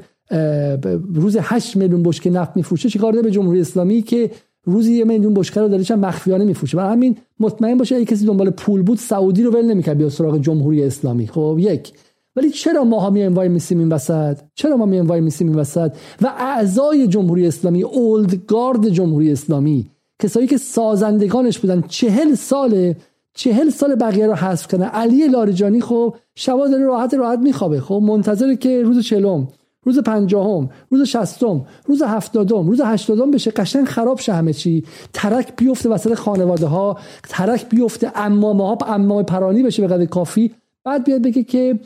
روز 1.13 1.37
8 1.41 1.77
میلیون 1.77 2.03
بشکه 2.03 2.29
نفت 2.29 2.57
میفروشه 2.57 2.89
چیکار 2.89 3.11
داره 3.11 3.23
به 3.23 3.31
جمهوری 3.31 3.61
اسلامی 3.61 4.01
که 4.01 4.31
روزی 4.63 4.93
یه 4.93 5.03
میلیون 5.03 5.33
بشکه 5.33 5.59
رو 5.61 5.67
داره 5.67 5.95
مخفیانه 5.95 6.45
میفروشه. 6.45 6.77
برای 6.77 6.91
همین 6.91 7.17
مطمئن 7.39 7.77
باشه 7.77 7.95
اگه 7.95 8.05
کسی 8.05 8.25
دنبال 8.25 8.49
پول 8.49 8.81
بود 8.81 8.97
سعودی 8.97 9.43
رو 9.43 9.51
ول 9.51 9.65
نمی‌کرد 9.65 9.97
بیا 9.97 10.09
سراغ 10.09 10.37
جمهوری 10.37 10.83
اسلامی. 10.83 11.27
خب 11.27 11.57
یک. 11.59 11.93
ولی 12.35 12.49
چرا 12.49 12.83
ما 12.83 13.09
میایم 13.09 13.33
وای 13.33 13.49
میسیم 13.49 13.79
این 13.79 13.89
وسط؟ 13.89 14.37
چرا 14.55 14.77
ما 14.77 14.85
میایم 14.85 15.07
وای 15.07 15.21
میسیم 15.21 15.47
این 15.47 15.57
وسط؟ 15.57 15.91
و 16.21 16.33
اعضای 16.37 17.07
جمهوری 17.07 17.47
اسلامی 17.47 17.83
اولد 17.83 18.45
گارد 18.45 18.89
جمهوری 18.89 19.31
اسلامی 19.31 19.89
کسایی 20.21 20.47
که 20.47 20.57
سازندگانش 20.57 21.59
بودن 21.59 21.83
چهل 21.87 22.35
ساله 22.35 22.97
چهل 23.33 23.69
سال 23.69 23.95
بقیه 23.95 24.27
رو 24.27 24.33
حذف 24.33 24.67
کنه 24.67 24.85
علی 24.85 25.27
لاریجانی 25.27 25.81
خب 25.81 26.15
شبا 26.35 26.67
داره 26.67 26.83
راحت 26.83 27.13
راحت 27.13 27.39
میخوابه. 27.39 27.81
خب 27.81 28.01
منتظره 28.03 28.55
که 28.55 28.83
روز 28.83 29.05
چلم 29.05 29.47
روز 29.89 29.99
پنجاهم 29.99 30.69
روز 30.89 31.07
شستم 31.07 31.65
روز 31.85 32.01
هفتادم 32.01 32.67
روز 32.67 32.81
هشتادم 32.81 33.31
بشه 33.31 33.51
قشنگ 33.51 33.85
خراب 33.85 34.19
شه 34.19 34.33
همه 34.33 34.53
چی. 34.53 34.83
ترک 35.13 35.55
بیفته 35.55 35.89
وسط 35.89 36.13
خانواده 36.13 36.65
ها 36.65 36.97
ترک 37.29 37.69
بیفته 37.69 38.11
امامه 38.15 38.67
ها 38.67 38.77
امام 38.87 39.23
پرانی 39.23 39.63
بشه 39.63 39.81
به 39.81 39.93
قدر 39.93 40.05
کافی. 40.05 40.55
بعد 40.83 41.03
بیاد 41.03 41.21
بگه 41.21 41.43
که 41.43 41.79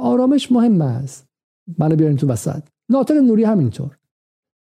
آرامش 0.00 0.52
مهم 0.52 0.82
است. 0.82 1.26
منو 1.78 1.96
بیارین 1.96 2.16
تو 2.16 2.26
وسط. 2.26 2.62
ناطق 2.88 3.14
نوری 3.14 3.44
همینطور. 3.44 3.98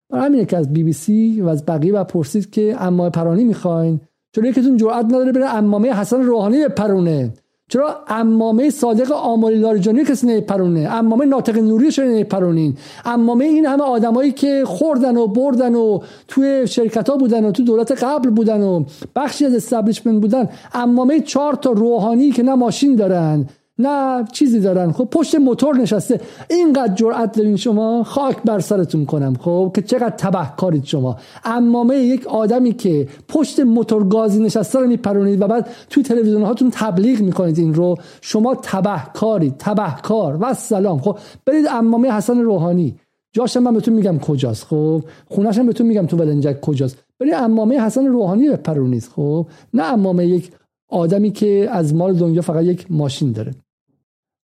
برای 0.09 0.25
همینه 0.25 0.45
که 0.45 0.57
از 0.57 0.73
بی 0.73 0.83
بی 0.83 0.93
سی 0.93 1.41
و 1.41 1.47
از 1.47 1.65
بقیه 1.65 1.93
و 1.93 2.03
پرسید 2.03 2.51
که 2.51 2.75
اما 2.79 3.09
پرانی 3.09 3.43
می‌خواین؟ 3.43 3.99
چون 4.35 4.45
یکیتون 4.45 4.77
جرئت 4.77 5.05
نداره 5.05 5.31
بره 5.31 5.55
امامه 5.55 5.93
حسن 5.93 6.21
روحانی 6.21 6.67
پرونه 6.67 7.33
چرا 7.69 8.03
امامه 8.07 8.69
صادق 8.69 9.11
آمالی 9.11 9.55
لاریجانی 9.59 10.03
کسی 10.03 10.27
نپرونه 10.27 10.89
امامه 10.91 11.25
ناطق 11.25 11.57
نوری 11.57 11.91
چرا 11.91 12.05
نپرونین 12.05 12.77
امامه 13.05 13.45
این 13.45 13.65
همه 13.65 13.83
آدمایی 13.83 14.31
که 14.31 14.63
خوردن 14.65 15.17
و 15.17 15.27
بردن 15.27 15.75
و 15.75 15.99
توی 16.27 16.67
شرکت 16.67 17.09
ها 17.09 17.17
بودن 17.17 17.45
و 17.45 17.51
تو 17.51 17.63
دولت 17.63 18.03
قبل 18.03 18.29
بودن 18.29 18.61
و 18.61 18.83
بخشی 19.15 19.45
از 19.45 19.55
استبلیشمنت 19.55 20.21
بودن 20.21 20.49
امامه 20.73 21.19
چهار 21.19 21.53
تا 21.53 21.71
روحانی 21.71 22.31
که 22.31 22.43
نه 22.43 22.55
ماشین 22.55 22.95
دارن 22.95 23.45
نه 23.79 24.25
چیزی 24.31 24.59
دارن. 24.59 24.91
خب 24.91 25.07
پشت 25.11 25.35
موتور 25.35 25.75
نشسته. 25.75 26.21
اینقدر 26.49 26.93
جرأت 26.93 27.37
دارین 27.37 27.55
شما؟ 27.55 28.03
خاک 28.03 28.37
بر 28.45 28.59
سرتون 28.59 29.05
کنم. 29.05 29.33
خب 29.39 29.71
که 29.75 29.81
چقدر 29.81 30.15
تبه 30.17 30.49
کارید 30.57 30.85
شما. 30.85 31.17
امامه 31.43 31.95
یک 31.95 32.27
آدمی 32.27 32.73
که 32.73 33.07
پشت 33.27 33.59
موتور 33.59 34.07
گازی 34.07 34.43
نشسته 34.43 34.79
رو 34.79 34.87
میپرونید 34.87 35.41
و 35.41 35.47
بعد 35.47 35.69
توی 35.89 36.03
تلویزیون 36.03 36.41
هاتون 36.41 36.71
تبلیغ 36.73 37.21
می‌کنید 37.21 37.57
این 37.57 37.73
رو 37.73 37.95
شما 38.21 38.55
تبه 38.55 39.01
کارید. 39.13 39.55
تبه 39.59 39.93
کار. 40.03 40.37
و 40.41 40.53
سلام 40.53 40.99
خب 40.99 41.17
برید 41.45 41.65
امامه 41.69 42.11
حسن 42.11 42.39
روحانی. 42.39 42.95
جاشم 43.33 43.59
من 43.59 43.73
بهتون 43.73 43.93
میگم 43.93 44.19
کجاست. 44.19 44.63
خب 44.63 45.03
خونهشم 45.29 45.65
بهتون 45.65 45.87
میگم 45.87 46.05
تو 46.05 46.17
ولنجک 46.17 46.61
کجاست. 46.61 46.97
برید 47.19 47.33
امامه 47.33 47.81
حسن 47.81 48.05
روحانی 48.05 48.49
بپرونید. 48.49 49.03
خب 49.15 49.47
نه 49.73 49.83
امامه 49.83 50.27
یک 50.27 50.51
آدمی 50.89 51.31
که 51.31 51.69
از 51.71 51.93
مال 51.93 52.13
دنیا 52.13 52.41
فقط 52.41 52.63
یک 52.63 52.85
ماشین 52.89 53.31
داره. 53.31 53.55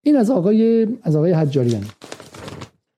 این 0.04 0.16
از 0.16 0.30
آقای 0.30 0.88
از 1.04 1.16
آقای 1.16 1.32
حجاریان. 1.32 1.84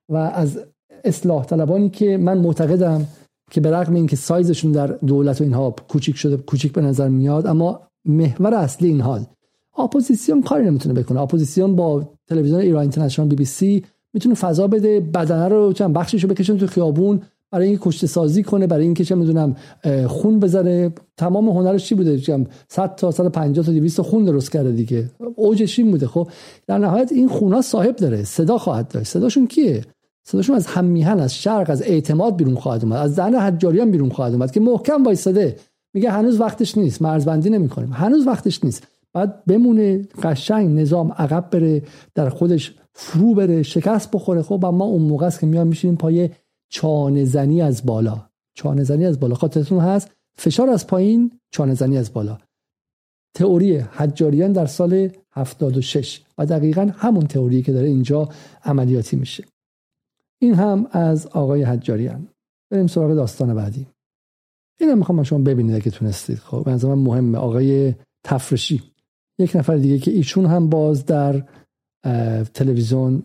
و 0.10 0.16
از 0.16 0.60
اصلاح 1.04 1.46
طلبانی 1.46 1.90
که 1.90 2.18
من 2.18 2.38
معتقدم 2.38 3.08
که 3.52 3.62
به 3.62 3.72
رغم 3.72 3.94
اینکه 3.94 4.16
سایزشون 4.16 4.72
در 4.72 4.88
دولت 4.88 5.42
و 5.42 5.44
اینها 5.44 5.76
کوچیک 5.90 6.16
شده 6.16 6.38
کوچیک 6.38 6.74
به 6.74 6.82
نظر 6.82 7.08
میاد 7.08 7.48
اما 7.48 7.82
محور 8.06 8.54
اصلی 8.54 8.88
این 8.88 9.02
حال. 9.02 9.26
اپوزیسیون 9.78 10.42
کاری 10.42 10.66
نمی‌تونه 10.66 11.02
بکنه. 11.02 11.22
اپوزیسیون 11.22 11.76
با 11.76 12.10
تلویزیون 12.28 12.60
ایران 12.60 12.82
اینترنشنال 12.82 13.28
بی 13.28 13.36
بی 13.36 13.46
سی 13.46 13.86
می‌تونه 14.14 14.36
فضا 14.36 14.68
بده 14.68 15.00
بدنه 15.00 15.48
رو 15.48 15.74
چند 15.74 15.94
بخشش 15.94 16.24
رو 16.24 16.30
بکشن 16.30 16.58
تو 16.58 16.68
خیابون 16.68 17.22
برای 17.52 17.68
اینکه 17.68 17.84
کشته 17.84 18.08
سازی 18.08 18.44
کنه 18.44 18.68
برای 18.68 18.84
اینکه 18.84 19.04
چه 19.04 19.16
می‌دونم 19.16 19.56
خون 20.08 20.40
بزنه 20.40 20.94
تمام 21.18 21.50
هنرش 21.50 21.86
چی 21.86 21.96
بوده؟ 21.96 22.46
100 22.68 22.96
تا 22.96 23.12
150 23.12 23.66
تا 23.66 23.72
200 23.72 24.02
خون 24.02 24.26
درست 24.26 24.52
کرده 24.52 24.72
دیگه. 24.72 25.10
اوجش 25.36 25.80
این 25.80 25.92
بوده. 25.92 26.08
خب 26.08 26.30
در 26.68 26.78
نهایت 26.78 27.12
این 27.12 27.28
خونا 27.28 27.62
صاحب 27.62 27.96
داره. 27.96 28.24
صدا 28.24 28.58
خواهد 28.58 28.88
داشت. 28.88 29.08
صداشون 29.08 29.48
کیه؟ 29.48 29.82
صداشون 30.28 30.56
از 30.56 30.68
هم 30.68 30.86
میهن 30.86 31.20
از 31.20 31.36
شرق 31.36 31.70
از 31.70 31.82
اعتماد 31.82 32.36
بیرون 32.36 32.56
خواهد 32.56 32.84
اومد. 32.84 32.98
از 32.98 33.16
دهن 33.16 33.36
حجاریان 33.36 33.92
بیرون 33.92 34.10
خواهد 34.10 34.34
اومد 34.34 34.52
که 34.52 34.60
محکم 34.60 35.04
وایساده 35.04 35.56
میگه 35.94 36.12
هنوز 36.12 36.40
وقتش 36.40 36.78
نیست. 36.78 37.02
مرزبندی 37.02 37.50
نمی‌کنیم. 37.50 37.94
هنوز 37.94 38.28
وقتش 38.28 38.64
نیست. 38.64 38.88
بعد 39.14 39.46
بمونه 39.46 40.08
قشنگ 40.24 40.80
نظام 40.80 41.12
عقب 41.12 41.50
بره 41.52 41.84
در 42.16 42.30
خودش 42.30 42.74
فرو 42.94 43.34
بره 43.34 43.64
شکست 43.64 44.12
بخوره. 44.12 44.42
خب 44.42 44.66
اما 44.66 44.86
اون 44.86 45.02
موقع 45.02 45.26
است 45.26 45.40
که 45.40 45.46
میان 45.46 45.68
میشینیم 45.68 45.96
پای 45.96 46.30
چانه 46.72 47.26
زنی 47.26 47.62
از 47.62 47.86
بالا. 47.86 48.30
چانه 48.54 48.84
زنی 48.84 49.06
از 49.06 49.20
بالا. 49.20 49.36
خاطرتون 49.36 49.80
هست؟ 49.80 50.12
فشار 50.38 50.70
از 50.70 50.88
پایین 50.88 51.40
چانه 51.52 51.74
زنی 51.74 51.98
از 51.98 52.14
بالا. 52.14 52.38
تئوری 53.36 53.78
حجاریان 53.78 54.52
در 54.52 54.66
سال 54.66 55.10
76 55.32 56.22
و 56.38 56.46
دقیقا 56.46 56.92
همون 56.96 57.28
تئوری 57.28 57.62
که 57.62 57.72
داره 57.72 57.88
اینجا 57.88 58.30
عملیاتی 58.64 59.16
میشه. 59.16 59.46
این 60.40 60.54
هم 60.54 60.88
از 60.92 61.28
آقای 61.28 61.64
حجاریان. 61.64 62.28
بریم 62.70 62.88
سراغ 62.88 63.14
داستان 63.14 63.54
بعدی. 63.54 63.88
اینم 64.80 64.98
می‌خوام 64.98 65.24
شما 65.24 65.40
ببینید 65.40 65.76
اگه 65.76 65.92
تونستید. 65.92 66.38
خب 66.38 66.70
من 66.70 66.94
مهمه. 66.94 67.38
آقای 67.38 67.96
تفرشی. 68.24 68.84
یک 69.40 69.56
نفر 69.56 69.76
دیگه 69.78 70.00
که 70.00 70.12
ایشون 70.12 70.46
هم 70.46 70.70
باز 70.70 71.06
در 71.06 71.44
تلویزیون 72.54 73.24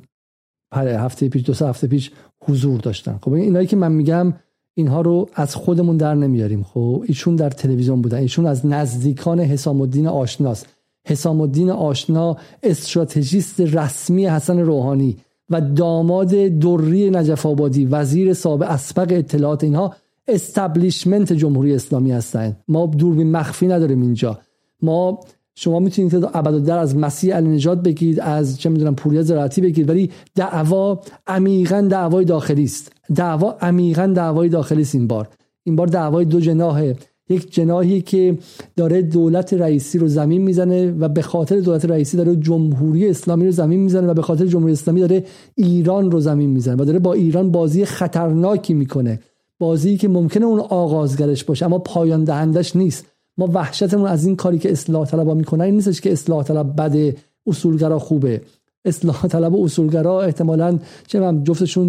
هفته 0.75 1.29
پیش 1.29 1.45
دو 1.45 1.55
سه 1.55 1.69
هفته 1.69 1.87
پیش 1.87 2.11
حضور 2.49 2.81
داشتن. 2.81 3.19
خب 3.23 3.33
اینایی 3.33 3.67
که 3.67 3.77
من 3.77 3.93
میگم 3.93 4.35
اینها 4.75 5.01
رو 5.01 5.29
از 5.35 5.55
خودمون 5.55 5.97
در 5.97 6.15
نمیاریم. 6.15 6.63
خب 6.63 7.05
ایشون 7.09 7.37
در 7.37 7.51
تلویزیون 7.51 8.03
بودن. 8.03 8.19
ایشون 8.19 8.47
از 8.47 8.67
نزدیکان 8.67 9.41
حسام 9.41 9.81
الدین 9.81 10.07
آشناست. 10.07 10.67
حسام 11.07 11.41
الدین 11.41 11.71
آشنا 11.71 12.37
استراتژیست 12.63 13.61
رسمی 13.61 14.27
حسن 14.27 14.59
روحانی 14.59 15.17
و 15.51 15.61
داماد 15.61 16.29
دری 16.59 17.11
نجف 17.11 17.47
آبادی 17.47 17.85
وزیر 17.85 18.33
سابق 18.33 18.71
اسبق 18.71 19.13
اطلاعات. 19.13 19.65
اینها 19.65 19.95
استبلیشمنت 20.29 21.33
جمهوری 21.33 21.75
اسلامی 21.75 22.13
هستند 22.13 22.57
ما 22.69 22.87
دوربین 22.87 23.31
مخفی 23.31 23.67
نداریم 23.67 24.03
اینجا. 24.03 24.39
ما 24.83 25.21
شما 25.59 25.81
می‌تونید 25.81 26.15
ابدا 26.15 26.77
از 26.77 26.97
مسیح 26.97 27.35
علی 27.37 27.49
نجات 27.49 27.83
بگید 27.83 28.21
از 28.21 28.59
چه 28.61 28.69
می‌دونم 28.69 28.95
پوریا 28.95 29.23
زراعتی 29.23 29.61
بگید 29.61 29.89
ولی 29.89 30.11
دعوا 30.35 31.01
عمیقا 31.27 31.81
دعوای 31.91 32.25
داخلی 32.25 32.65
است. 32.65 32.93
دعوا 33.15 33.57
عمیقا 33.61 34.07
دعوای 34.07 34.49
داخلی 34.49 34.83
است 34.83 34.95
این 34.95 35.07
بار. 35.07 35.29
این 35.65 35.77
بار 35.77 35.87
دعوای 35.87 36.25
دو 36.25 36.41
جناحه 36.41 36.97
یک 37.29 37.53
جناحی 37.55 38.01
که 38.01 38.39
داره 38.77 39.03
دولت 39.03 39.55
رئیسی 39.55 39.99
رو 39.99 40.09
زمین 40.09 40.43
می‌زنه 40.43 40.93
و 40.93 41.09
به 41.09 41.23
خاطر 41.23 41.61
دولت 41.61 41.85
رئیسی 41.85 42.17
داره 42.17 42.37
جمهوری 42.37 43.09
اسلامی 43.09 43.45
رو 43.47 43.51
زمین 43.51 43.81
می‌زنه 43.81 44.07
و 44.07 44.15
به 44.15 44.23
خاطر 44.23 44.47
جمهوری 44.47 44.73
اسلامی 44.73 45.01
داره 45.01 45.25
ایران 45.55 46.11
رو 46.11 46.21
زمین 46.21 46.51
می‌زنه 46.51 46.83
و 46.83 46.85
داره 46.85 46.99
با 46.99 47.13
ایران 47.13 47.51
بازی 47.51 47.85
خطرناکی 47.85 48.75
می‌کنه. 48.75 49.21
بازی 49.59 49.97
که 49.97 50.09
ممکنه 50.09 50.47
اون 50.47 50.61
آغازگرش 50.61 51.45
باشه 51.45 51.67
اما 51.67 51.79
پایان 51.79 52.25
دهندش 52.25 52.77
نیست. 52.77 53.07
ما 53.39 53.51
وحشتمون 53.53 54.07
از 54.07 54.27
این 54.27 54.37
کاری 54.37 54.59
که 54.59 54.73
اصلاح 54.73 55.07
طلبا 55.07 55.35
می‌کنن 55.35 55.65
این 55.65 55.75
نیستش 55.75 56.01
که 56.01 56.13
اصلاح 56.13 56.45
طلب 56.45 56.83
بده 56.83 57.17
اصولگرا 57.47 57.99
خوبه. 57.99 58.41
اصلاح 58.85 59.27
طلب 59.27 59.55
و 59.55 59.65
اصولگرا 59.65 60.23
احتمالاً 60.23 60.79
چه 61.07 61.21
من 61.21 61.45
جفتشون 61.45 61.89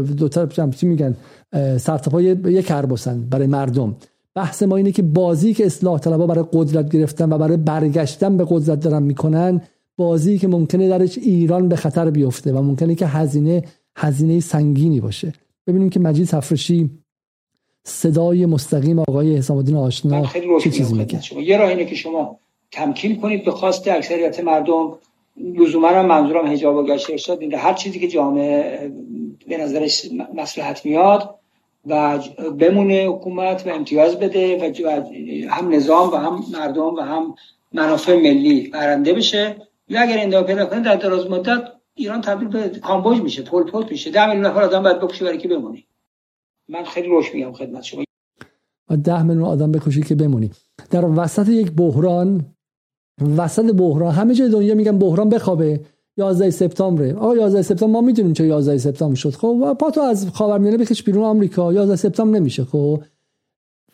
دو 0.00 0.28
طرف 0.28 0.76
چی 0.76 0.86
میگن 0.86 1.16
سرتپای 1.78 2.24
یک 2.24 2.66
کربسن 2.66 3.20
برای 3.30 3.46
مردم. 3.46 3.96
بحث 4.34 4.62
ما 4.62 4.76
اینه 4.76 4.92
که 4.92 5.02
بازی 5.02 5.54
که 5.54 5.66
اصلاح 5.66 5.98
طلبا 5.98 6.26
برای 6.26 6.44
قدرت 6.52 6.90
گرفتن 6.90 7.32
و 7.32 7.38
برای 7.38 7.56
برگشتن 7.56 8.36
به 8.36 8.46
قدرت 8.48 8.80
دارن 8.80 9.02
می‌کنن 9.02 9.60
بازی 9.96 10.38
که 10.38 10.48
ممکنه 10.48 10.88
درش 10.88 11.18
ایران 11.18 11.68
به 11.68 11.76
خطر 11.76 12.10
بیفته 12.10 12.52
و 12.52 12.62
ممکنه 12.62 12.94
که 12.94 13.06
هزینه 13.06 13.62
هزینه 13.96 14.40
سنگینی 14.40 15.00
باشه. 15.00 15.32
ببینیم 15.66 15.90
که 15.90 16.00
مجید 16.00 16.26
تفرشی 16.26 16.90
صدای 17.88 18.46
مستقیم 18.46 18.98
آقای 18.98 19.36
حسام 19.36 19.56
الدین 19.56 19.76
آشنا 19.76 20.26
چه 20.60 20.70
چیزی 20.70 20.94
میگه؟ 20.94 21.20
شما. 21.22 21.40
یه 21.40 21.56
راه 21.56 21.68
اینه 21.68 21.84
که 21.84 21.94
شما 21.94 22.38
تمکین 22.72 23.20
کنید 23.20 23.44
به 23.44 23.50
خواست 23.50 23.88
اکثریت 23.88 24.40
مردم. 24.40 24.98
لزوما 25.36 25.88
هم 25.88 26.06
منظورم 26.06 26.46
حجاب 26.46 26.76
و 26.76 26.82
گشت 26.82 27.10
ارشاد 27.10 27.40
اینه. 27.40 27.56
هر 27.56 27.72
چیزی 27.72 28.00
که 28.00 28.08
جامعه 28.08 28.92
به 29.48 29.56
نظرش 29.56 30.08
مصلحت 30.34 30.86
میاد 30.86 31.34
و 31.86 32.18
بمونه 32.58 33.06
حکومت 33.08 33.66
و 33.66 33.70
امتیاز 33.70 34.18
بده 34.18 34.58
و 34.58 35.04
هم 35.50 35.74
نظام 35.74 36.10
و 36.10 36.16
هم 36.16 36.44
مردم 36.52 36.94
و 36.94 37.00
هم 37.00 37.34
منافع 37.72 38.16
ملی 38.16 38.68
برنده 38.68 39.12
بشه. 39.12 39.56
یا 39.88 40.00
اگر 40.00 40.16
این 40.16 40.42
پیدا 40.42 40.66
کنه 40.66 40.80
در 40.80 40.96
دراز 40.96 41.30
مدت 41.30 41.62
ایران 41.94 42.20
تبدیل 42.20 42.48
به 42.48 42.78
کامبوج 42.78 43.20
میشه 43.20 43.42
پول 43.42 43.70
پول 43.70 43.86
میشه. 43.90 44.10
10 44.10 44.26
میلیون 44.26 44.46
نفر 44.46 44.62
آدم 44.62 44.82
باید 44.82 45.00
بکشه 45.00 45.24
برای 45.24 45.38
که 45.38 45.48
بمونی 45.48 45.87
من 46.68 46.84
خیلی 46.84 47.08
روش 47.08 47.34
میگم 47.34 47.52
خدمت 47.52 47.82
شما. 47.82 48.04
و 48.90 48.96
ده 48.96 49.22
میلیون 49.22 49.44
آدم 49.44 49.72
بکشی 49.72 50.02
که 50.02 50.14
بمونی 50.14 50.50
در 50.90 51.04
وسط 51.04 51.48
یک 51.48 51.72
بحران 51.72 52.46
وسط 53.36 53.72
بحران 53.72 54.14
همه 54.14 54.34
جای 54.34 54.50
دنیا 54.50 54.74
میگن 54.74 54.98
بحران 54.98 55.28
بخوابه. 55.28 55.80
11 56.16 56.50
سپتامبر 56.50 57.14
آقا 57.14 57.36
11 57.36 57.62
سپتامبر 57.62 57.92
ما 57.92 58.00
می‌دونیم 58.00 58.32
چه 58.32 58.46
11 58.46 58.78
سپتامبر 58.78 59.14
شد. 59.16 59.30
خب 59.30 59.76
پاتو 59.80 60.00
از 60.00 60.28
خاورمیانه 60.28 60.76
بکش 60.76 61.02
بیرون 61.02 61.24
آمریکا. 61.24 61.72
11 61.72 61.96
سپتامبر 61.96 62.38
نمیشه 62.38 62.64
خب. 62.64 63.02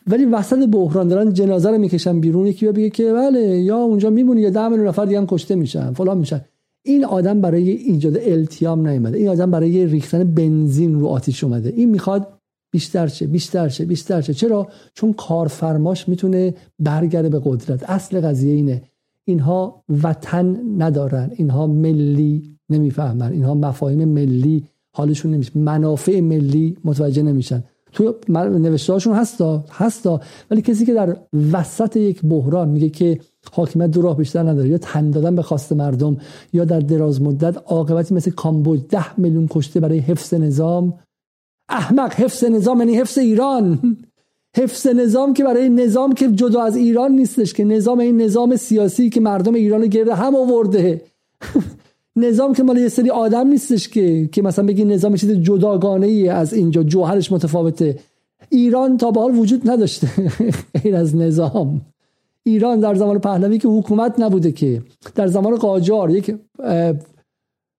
ولی 0.07 0.25
وسط 0.25 0.67
بحران 0.67 1.07
دارن 1.07 1.33
جنازه 1.33 1.69
رو 1.69 1.77
می‌کشن 1.77 2.19
بیرون. 2.19 2.47
یکی 2.47 2.67
بگه 2.67 2.89
که 2.89 3.13
بله 3.13 3.39
یا 3.39 3.77
اونجا 3.77 4.09
میمونی 4.09 4.41
یا 4.41 4.49
10 4.49 4.67
میلیون 4.67 4.87
نفر 4.87 5.05
دیگه 5.05 5.17
هم 5.17 5.27
کشته 5.27 5.55
میشن 5.55 5.93
فلان 5.93 6.17
میشن. 6.17 6.41
این 6.85 7.05
آدم 7.05 7.41
برای 7.41 7.69
ایجاد 7.69 8.17
التیام 8.17 8.87
نیومده. 8.87 9.17
این 9.17 9.27
آدم 9.29 9.51
برای 9.51 9.85
ریختن 9.85 10.23
بنزین 10.23 10.99
رو 10.99 11.07
آتیش 11.07 11.43
اومده. 11.43 11.69
این 11.69 11.89
می‌خواد 11.89 12.34
بیشتر 12.75 13.07
شه 13.07 13.27
بیشتر 13.27 13.67
شه 13.67 13.85
بیشتر 13.85 14.21
شه. 14.21 14.33
چرا؟ 14.33 14.67
چون 14.93 15.13
کارفرماش 15.13 16.09
می‌تونه 16.09 16.53
برگرده 16.79 17.29
به 17.29 17.41
قدرت. 17.45 17.89
اصل 17.89 18.21
قضیه 18.21 18.53
اینه. 18.53 18.83
اینها 19.25 19.83
وطن 20.03 20.47
ندارن. 20.77 21.31
اینها 21.35 21.67
ملی 21.67 22.57
نمی‌فهمن. 22.69 23.31
اینها 23.31 23.53
مفاهیم 23.53 24.07
ملی 24.07 24.63
حالشون 24.91 25.31
نمیشه. 25.33 25.51
منافع 25.55 26.19
ملی 26.19 26.77
متوجه 26.83 27.23
نمیشن. 27.23 27.63
تو 27.93 28.15
نوشته 28.29 28.93
هاشون 28.93 29.15
هستا 29.15 29.63
هستا. 29.71 30.21
ولی 30.51 30.61
کسی 30.61 30.85
که 30.85 30.93
در 30.93 31.17
وسط 31.53 31.95
یک 31.95 32.21
بحران 32.21 32.69
میگه 32.69 32.89
که 32.89 33.19
حاکمیت 33.51 33.91
دو 33.91 34.01
راه 34.01 34.17
بیشتر 34.17 34.43
نداره 34.43 34.69
یا 34.69 34.77
تن 34.77 35.11
دادن 35.11 35.35
به 35.35 35.41
خواست 35.41 35.73
مردم 35.73 36.17
یا 36.53 36.65
در 36.65 36.79
دراز 36.79 37.21
مدت 37.21 37.57
عاقبتی 37.65 38.15
مثل 38.15 38.31
کامبوج 38.31 38.79
ده 38.89 39.19
میلیون 39.19 39.47
کشته 39.49 39.79
برای 39.79 39.99
حفظ 39.99 40.33
نظام 40.33 40.93
احمق 41.69 42.13
حفظ 42.13 42.43
نظام 42.43 42.79
یعنی 42.79 42.95
حفظ 42.95 43.17
ایران. 43.17 43.97
حفظ 44.57 44.87
نظام 44.87 45.33
که 45.33 45.43
برای 45.43 45.69
نظام 45.69 46.13
که 46.13 46.27
جدا 46.27 46.63
از 46.63 46.75
ایران 46.75 47.11
نیستش 47.11 47.53
که 47.53 47.63
نظام 47.63 47.99
این 47.99 48.21
نظام 48.21 48.55
سیاسی 48.55 49.09
که 49.09 49.21
مردم 49.21 49.53
ایران 49.53 49.87
گرده 49.87 50.15
هم 50.15 50.35
آورده. 50.35 51.01
نظام 52.15 52.53
که 52.53 52.63
مال 52.63 52.77
یه 52.77 52.87
سری 52.87 53.09
آدم 53.09 53.47
نیستش 53.47 53.89
که 53.89 54.29
که 54.31 54.41
مثلا 54.41 54.65
بگی 54.65 54.85
نظام 54.85 55.15
چیز 55.15 55.31
جداگانه 55.31 56.07
ای 56.07 56.29
از 56.29 56.53
اینجا 56.53 56.83
جوهرش 56.83 57.31
متفاوته. 57.31 57.99
ایران 58.49 58.97
تا 58.97 59.11
به 59.11 59.19
حال 59.19 59.35
وجود 59.35 59.69
نداشته. 59.69 60.07
غیر 60.83 60.95
از 60.95 61.15
نظام. 61.15 61.81
ایران 62.43 62.79
در 62.79 62.95
زمان 62.95 63.19
پهلوی 63.19 63.57
که 63.57 63.67
حکومت 63.67 64.19
نبوده 64.19 64.51
که. 64.51 64.81
در 65.15 65.27
زمان 65.27 65.55
قاجار 65.55 66.09
یک 66.09 66.35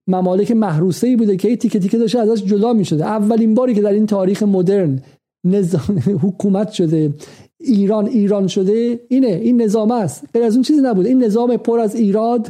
ممالک 0.06 0.50
محروسه 0.50 1.16
بوده 1.16 1.36
که 1.36 1.56
تیکه 1.56 1.78
تیکه 1.78 1.98
داشته 1.98 2.18
ازش 2.18 2.44
جدا 2.44 2.72
می 2.72 2.84
شده 2.84 3.04
اولین 3.04 3.54
باری 3.54 3.74
که 3.74 3.80
در 3.80 3.92
این 3.92 4.06
تاریخ 4.06 4.42
مدرن 4.42 5.02
نظام 5.44 5.98
حکومت 6.24 6.70
شده 6.70 7.12
ایران 7.60 8.06
ایران 8.06 8.46
شده 8.46 9.00
اینه 9.08 9.26
این 9.26 9.62
نظام 9.62 9.90
است. 9.90 10.24
غیر 10.34 10.42
از 10.42 10.54
اون 10.54 10.62
چیزی 10.62 10.80
نبوده. 10.80 11.08
این 11.08 11.24
نظام 11.24 11.56
پر 11.56 11.78
از 11.78 11.94
ایراد 11.94 12.48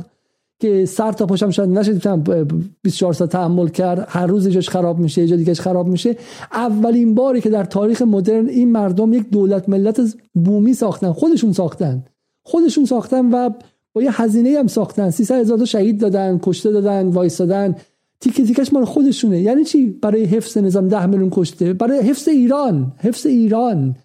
که 0.60 0.84
سر 0.84 1.12
تا 1.12 1.26
پاشم 1.26 1.50
شاید 1.50 1.70
نشد 1.70 2.18
24 2.82 3.12
ساعت 3.12 3.30
تحمل 3.30 3.68
کرد. 3.68 4.06
هر 4.08 4.26
روز 4.26 4.48
جاش 4.48 4.68
خراب 4.68 4.98
میشه 4.98 5.22
یه 5.22 5.28
جا 5.28 5.36
دیگهش 5.36 5.60
خراب 5.60 5.86
میشه. 5.86 6.16
اولین 6.52 7.14
باری 7.14 7.40
که 7.40 7.50
در 7.50 7.64
تاریخ 7.64 8.02
مدرن 8.02 8.48
این 8.48 8.72
مردم 8.72 9.12
یک 9.12 9.30
دولت 9.30 9.68
ملت 9.68 10.14
بومی 10.34 10.74
ساختن 10.74 11.12
خودشون 11.12 11.52
ساختن. 11.52 12.04
خودشون 12.42 12.84
ساختن 12.84 13.30
و 13.30 13.50
با 13.96 14.02
یه 14.02 14.22
هزینه 14.22 14.58
هم 14.58 14.66
ساختن. 14.66 15.10
300 15.10 15.34
هزار 15.34 15.64
شهید 15.64 16.00
دادن 16.00 16.38
کشته 16.42 16.70
دادن 16.70 17.08
وایسادن 17.08 17.74
تیکه 18.20 18.44
تیکش 18.44 18.72
مال 18.72 18.84
خودشونه. 18.84 19.40
یعنی 19.40 19.64
چی؟ 19.64 19.86
برای 19.86 20.24
حفظ 20.24 20.58
نظام 20.58 20.88
ده 20.88 21.06
میلیون 21.06 21.30
کشته. 21.32 21.72
برای 21.72 22.00
حفظ 22.00 22.28
ایران. 22.28 22.92
حفظ 22.98 23.26
ایران. 23.26 23.96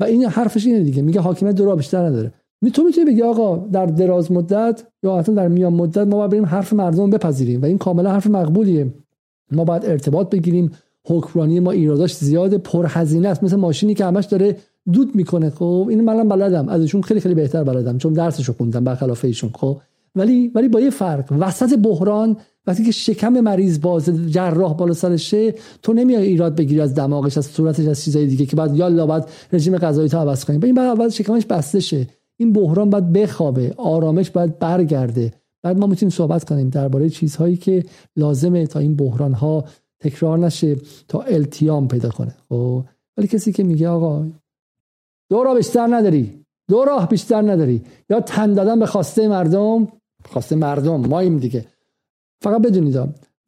و 0.00 0.04
این 0.04 0.24
حرفش 0.24 0.66
اینه 0.66 0.80
دیگه. 0.80 1.02
میگه 1.02 1.20
حاکمیت 1.20 1.54
دو 1.54 1.76
بیشتر 1.76 1.98
نداره. 1.98 2.32
تو 2.72 2.82
می‌تونی 2.82 3.06
بگی 3.06 3.22
آقا 3.22 3.56
در 3.56 3.86
دراز 3.86 4.32
مدت 4.32 4.82
یا 5.02 5.16
حتی 5.16 5.34
در 5.34 5.48
میان 5.48 5.72
مدت 5.72 6.06
ما 6.06 6.16
باید 6.16 6.30
بریم 6.30 6.46
حرف 6.46 6.72
مردم 6.72 7.10
بپذیریم. 7.10 7.62
و 7.62 7.64
این 7.64 7.78
کاملا 7.78 8.10
حرف 8.10 8.26
مقبولیه. 8.26 8.94
ما 9.52 9.64
باید 9.64 9.86
ارتباط 9.86 10.30
بگیریم. 10.30 10.70
حکمرانی 11.06 11.60
ما 11.60 11.70
ایراداش 11.70 12.14
زیاد 12.16 12.56
پرهزینه 12.56 13.28
است. 13.28 13.44
مثل 13.44 13.56
ماشینی 13.56 13.94
که 13.94 14.04
همش 14.04 14.24
داره 14.24 14.56
دود 14.92 15.14
می‌کنه. 15.14 15.50
خب 15.50 15.86
این 15.90 16.00
منم 16.00 16.28
بلدم. 16.28 16.68
ازشون 16.68 17.02
خیلی 17.02 17.20
خیلی 17.20 17.34
بهتر 17.34 17.64
بلدم 17.64 17.98
چون 17.98 18.12
درسشو 18.12 18.52
خوندم 18.52 18.84
برخلاف 18.84 19.24
ایشون 19.24 19.50
خب. 19.54 19.80
ولی 20.14 20.50
ولی 20.54 20.68
با 20.68 20.80
یه 20.80 20.90
فرق. 20.90 21.32
وسط 21.38 21.78
بحران 21.78 22.36
وقتی 22.66 22.84
که 22.84 22.90
شکم 22.90 23.40
مریض 23.40 23.80
باز 23.80 24.04
جراح 24.30 24.74
بالا 24.74 24.92
سرشه 24.92 25.54
تو 25.82 25.92
نمیای 25.92 26.26
ایراد 26.26 26.56
بگیری 26.56 26.80
از 26.80 26.94
دماغش 26.94 27.38
از 27.38 27.46
صورتش 27.46 27.86
از 27.86 28.04
چیزای 28.04 28.26
دیگه 28.26 28.46
که 28.46 28.56
بعد 28.56 28.76
یالا 28.76 29.06
بعد 29.06 29.28
رژیم 29.52 29.78
غذایی 29.78 30.08
تو 30.08 30.18
عوض 30.18 30.44
کنیم 30.44 30.62
این 30.62 30.74
بعد 30.74 30.86
اول 30.86 31.08
شکمش 31.08 31.46
بسته 31.46 31.80
شه. 31.80 32.06
این 32.36 32.52
بحران 32.52 32.90
باید 32.90 33.12
بخوابه 33.12 33.74
آرامش 33.76 34.30
باید 34.30 34.58
برگرده. 34.58 35.32
بعد 35.62 35.78
ما 35.78 35.86
می‌تونیم 35.86 36.10
صحبت 36.10 36.44
کنیم 36.44 36.68
درباره 36.68 37.08
چیزهایی 37.10 37.56
که 37.56 37.84
لازمه 38.16 38.66
تا 38.66 38.78
این 38.78 38.96
بحران 38.96 39.32
ها 39.32 39.64
تکرار 40.00 40.38
نشه 40.38 40.76
تا 41.08 41.20
التیام 41.20 41.88
پیدا 41.88 42.08
کنه. 42.08 42.34
خب 42.48 42.84
ولی 43.16 43.26
کسی 43.26 43.52
که 43.52 43.64
میگه 43.64 43.88
آقا 43.88 44.26
دو 45.32 45.42
راه 45.42 45.56
بیشتر 45.56 45.86
نداری. 45.96 46.44
دو 46.68 46.84
راه 46.84 47.08
بیشتر 47.08 47.42
نداری. 47.42 47.82
یا 48.10 48.20
تن 48.20 48.54
دادن 48.54 48.78
به 48.78 48.86
خواسته 48.86 49.28
مردم. 49.28 49.88
خواسته 50.24 50.56
مردم 50.56 50.96
ماییم 50.96 51.38
دیگه. 51.38 51.64
فقط 52.42 52.62
بدونید 52.62 52.98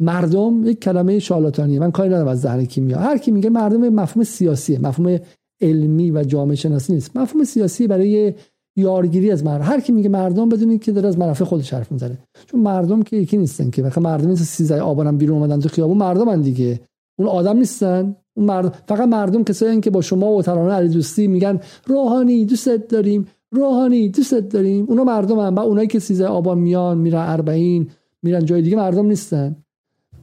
مردم 0.00 0.64
یک 0.64 0.80
کلمه 0.80 1.18
شالاتانیه 1.18 1.80
من 1.80 1.90
کاری 1.90 2.08
ندارم 2.08 2.28
از 2.28 2.40
ذهن 2.40 2.64
کی 2.64 2.80
میاد 2.80 3.00
هر 3.00 3.18
کی 3.18 3.30
میگه 3.30 3.50
مردم 3.50 3.88
مفهوم 3.88 4.24
سیاسیه. 4.24 4.78
مفهوم 4.78 5.18
علمی 5.60 6.10
و 6.10 6.24
جامعه 6.24 6.56
شناسی 6.56 6.92
نیست. 6.92 7.16
مفهوم 7.16 7.44
سیاسی 7.44 7.86
برای 7.86 8.34
یارگیری 8.76 9.30
از 9.30 9.44
مردم. 9.44 9.64
هر 9.64 9.80
کی 9.80 9.92
میگه 9.92 10.08
مردم 10.08 10.48
بدونید 10.48 10.82
که 10.82 10.92
داره 10.92 11.08
از 11.08 11.18
منافع 11.18 11.44
خودش 11.44 11.74
حرف 11.74 11.92
می‌زنه. 11.92 12.18
چون 12.46 12.60
مردم 12.60 13.02
که 13.02 13.16
یکی 13.16 13.36
نیستن 13.36 13.70
که. 13.70 13.82
مثلا 13.82 14.02
مردم 14.02 14.28
نیست 14.28 14.44
13 14.44 14.82
آبانم 14.82 15.18
بیرون 15.18 15.38
اومدن 15.38 15.60
تو 15.60 15.68
خیابون 15.68 15.96
مردمن 15.96 16.40
دیگه. 16.40 16.80
اون 17.18 17.28
آدم 17.28 17.56
نیستن. 17.56 18.16
مردم 18.36 18.72
فقط 18.88 19.08
مردم 19.08 19.44
کسایی 19.44 19.80
که 19.80 19.90
با 19.90 20.00
شما 20.00 20.32
و 20.32 20.42
ترانه 20.42 20.72
علی 20.72 20.88
دوستی 20.88 21.26
میگن 21.26 21.60
روحانی 21.86 22.44
دوستت 22.44 22.88
داریم 22.88 23.26
روحانی 23.54 24.08
دوستت 24.08 24.48
داریم. 24.48 24.86
اونا 24.88 25.04
مردم 25.04 25.38
هم 25.38 25.54
و 25.54 25.60
اونایی 25.60 25.88
که 25.88 25.98
13 25.98 26.26
آبان 26.26 26.58
میان 26.58 26.98
میرن 26.98 27.18
اربعین 27.28 27.90
میرن 28.22 28.44
جای 28.44 28.62
دیگه 28.62 28.76
مردم 28.76 29.06
نیستن. 29.06 29.64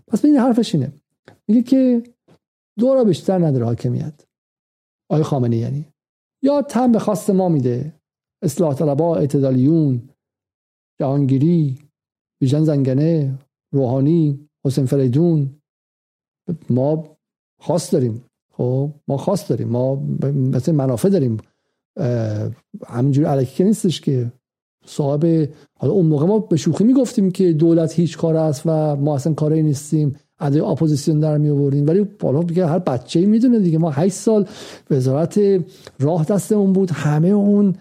پس 0.08 0.26
این 0.26 0.38
حرفش 0.38 0.76
اینه. 0.76 0.94
میگه 1.48 1.62
که 1.62 2.04
دو 2.80 2.94
را 2.94 3.04
بیشتر 3.04 3.46
نداره 3.46 3.66
حاکمیت. 3.66 4.26
آقای 5.10 5.24
خامنه 5.24 5.58
یعنی. 5.58 5.86
یا 6.44 6.62
تن 6.62 6.92
به 6.92 7.00
خواست 7.00 7.30
ما 7.30 7.50
میده. 7.50 7.94
اصلاح 8.44 8.74
طلبا 8.74 9.16
اعتدالیون 9.16 10.10
جهانگیری 11.00 11.78
بیژن 12.42 12.64
زنگنه 12.64 13.40
روحانی 13.74 14.50
حسین 14.66 14.86
فریدون. 14.86 15.62
ما 16.70 17.18
خواست 17.62 17.92
داریم. 17.92 18.24
خب 18.58 18.90
ما 19.08 19.18
خواست 19.18 19.50
داریم. 19.50 19.68
ما 19.68 19.96
مثل 20.34 20.72
منافع 20.72 21.10
داریم. 21.10 21.38
همینجوری 22.88 23.28
علکی 23.28 23.64
نیستش 23.64 24.02
که. 24.02 24.32
صاحب 24.86 25.50
حالا 25.78 25.94
اون 25.94 26.06
موقع 26.06 26.26
ما 26.26 26.40
به 26.40 26.58
شوخی 26.58 26.84
می‌گفتیم 26.84 27.32
که 27.32 27.54
دولت 27.54 28.00
هیچ 28.00 28.18
کار 28.18 28.36
است 28.36 28.62
و 28.66 28.96
ما 28.96 29.16
اصلا 29.16 29.34
کاری 29.34 29.64
نیستیم. 29.64 30.16
ادای 30.40 30.62
اپوزیسیون 30.62 31.20
در 31.20 31.38
می 31.38 31.50
آوردیم 31.50 31.88
ولی 31.88 32.08
بالا 32.20 32.44
دیگه 32.44 32.66
هر 32.66 32.80
بچه 32.80 33.26
می‌دونه 33.26 33.60
دیگه. 33.60 33.78
ما 33.78 33.90
8 33.92 34.14
سال 34.14 34.48
وزارت 34.92 35.40
راه 36.00 36.26
دستمون 36.26 36.74
بود. 36.74 36.92
همه 36.92 37.28
اون 37.28 37.76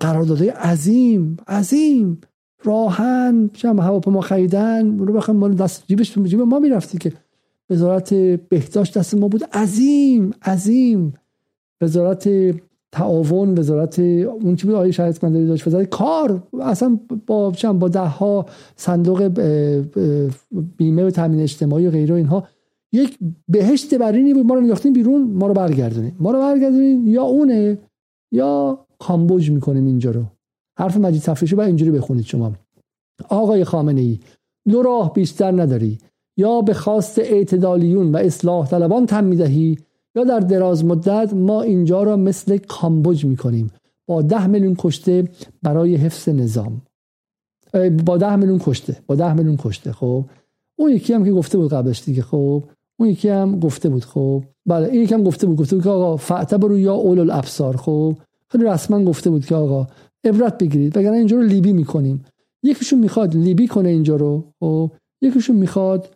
قراردادهای 0.00 0.48
عظیم 0.48 1.36
عظیم. 1.48 2.20
راهن 2.64 3.50
چم 3.54 3.80
هواپیما 3.80 4.20
خریدن. 4.20 4.98
رو 4.98 5.12
بخوام 5.12 5.36
مال 5.36 5.54
دست 5.54 5.84
جیبش 5.88 6.10
تو 6.10 6.24
جیب 6.24 6.40
ما 6.40 6.58
می‌رفتی 6.58 6.98
که 6.98 7.12
وزارت 7.70 8.14
بهداشت 8.48 8.98
دست 8.98 9.14
ما 9.14 9.28
بود. 9.28 9.44
عظیم 9.44 10.30
عظیم. 10.42 11.14
وزارت 11.80 12.28
تعاون 12.92 13.58
وزارت 13.58 13.98
اون 13.98 14.56
چی 14.56 14.66
بود؟ 14.66 14.76
آیه 14.76 14.92
شهید 14.92 15.18
کندری 15.18 15.46
داشت. 15.46 15.66
وزارت 15.66 15.88
کار. 15.88 16.42
اصلا 16.60 17.00
با 17.26 17.52
چم 17.52 17.78
با 17.78 17.88
ده 17.88 18.00
ها 18.00 18.46
صندوق 18.76 19.22
بیمه 20.76 21.04
و 21.04 21.10
تامین 21.10 21.40
اجتماعی 21.40 21.86
و 21.86 21.90
غیره 21.90 22.14
اینها. 22.14 22.48
یک 22.92 23.18
بهشت 23.48 23.94
برینی 23.94 24.34
بود. 24.34 24.46
ما 24.46 24.54
رو 24.54 24.60
انداختین 24.60 24.92
بیرون. 24.92 25.22
ما 25.22 25.46
رو 25.46 25.54
برگردونین 25.54 26.12
ما 26.20 26.30
رو 26.30 26.38
برگردونین 26.38 27.06
یا 27.06 27.22
اونه 27.22 27.78
یا 28.32 28.78
کامبوج 28.98 29.50
می‌کنیم 29.50 29.86
اینجا 29.86 30.10
رو. 30.10 30.24
حرف 30.78 30.96
مجید 30.96 31.22
صفیشو 31.22 31.56
باید 31.56 31.66
اینجوری 31.66 31.90
بخونید 31.90 32.24
شما. 32.24 32.52
آقای 33.28 33.64
خامنه 33.64 34.00
ای 34.00 34.18
دو 34.68 34.82
راه 34.82 35.12
بیشتر 35.12 35.62
نداری. 35.62 35.98
یا 36.36 36.60
به 36.60 36.74
خواست 36.74 37.18
اعتدالیون 37.18 38.12
و 38.12 38.16
اصلاح 38.16 38.68
طلبان 38.68 39.06
تم 39.06 39.24
می‌دهی 39.24 39.78
یا 40.14 40.24
در 40.24 40.40
دراز 40.40 40.84
مدت 40.84 41.34
ما 41.34 41.62
اینجا 41.62 42.02
را 42.02 42.16
مثل 42.16 42.58
کامبوج 42.58 43.24
می‌کنیم. 43.24 43.70
با 44.06 44.22
ده 44.22 44.46
میلیون 44.46 44.74
کشته 44.78 45.28
برای 45.62 45.96
حفظ 45.96 46.28
نظام. 46.28 46.82
با 48.04 48.16
ده 48.16 48.36
میلیون 48.36 48.58
کشته 48.58 48.96
با 49.06 49.14
ده 49.14 49.32
میلیون 49.32 49.56
کشته 49.56 49.92
خب؟ 49.92 50.24
اون 50.78 50.90
یکی 50.90 51.12
هم 51.12 51.24
که 51.24 51.32
گفته 51.32 51.58
بود 51.58 51.70
قبلش 51.70 52.04
دیگه 52.04 52.22
خب؟ 52.22 52.64
اون 52.98 53.08
یکی 53.08 53.28
هم 53.28 53.60
گفته 53.60 53.88
بود 53.88 54.04
خب؟ 54.04 54.42
بله 54.66 54.88
این 54.88 55.02
یکی 55.02 55.14
هم 55.14 55.22
گفته 55.22 55.46
بود 55.46 55.56
گفته 55.56 55.76
بود 55.76 55.84
که 55.84 55.90
آقا 55.90 56.16
فعتبرو 56.16 56.78
یا 56.78 56.94
اول 56.94 57.18
الابصار 57.18 57.76
خب؟ 57.76 58.16
خیلی 58.48 58.64
رسما 58.64 59.04
گفته 59.04 59.30
بود 59.30 59.46
که 59.46 59.54
آقا 59.54 59.86
عبرت 60.24 60.58
بگیرید. 60.58 60.96
وگرنه 60.96 61.16
اینجا 61.16 61.36
رو 61.36 61.42
لیبی 61.42 61.72
می‌کنیم. 61.72 62.24
یکیشون 62.62 62.98
می‌خواد 62.98 63.34
لیبی 63.34 63.68
کنه 63.68 63.88
اینجا 63.88 64.16
رو 64.16 64.44
خب؟ 64.60 64.90
یکیشون 65.22 65.56
می‌خواد 65.56 66.15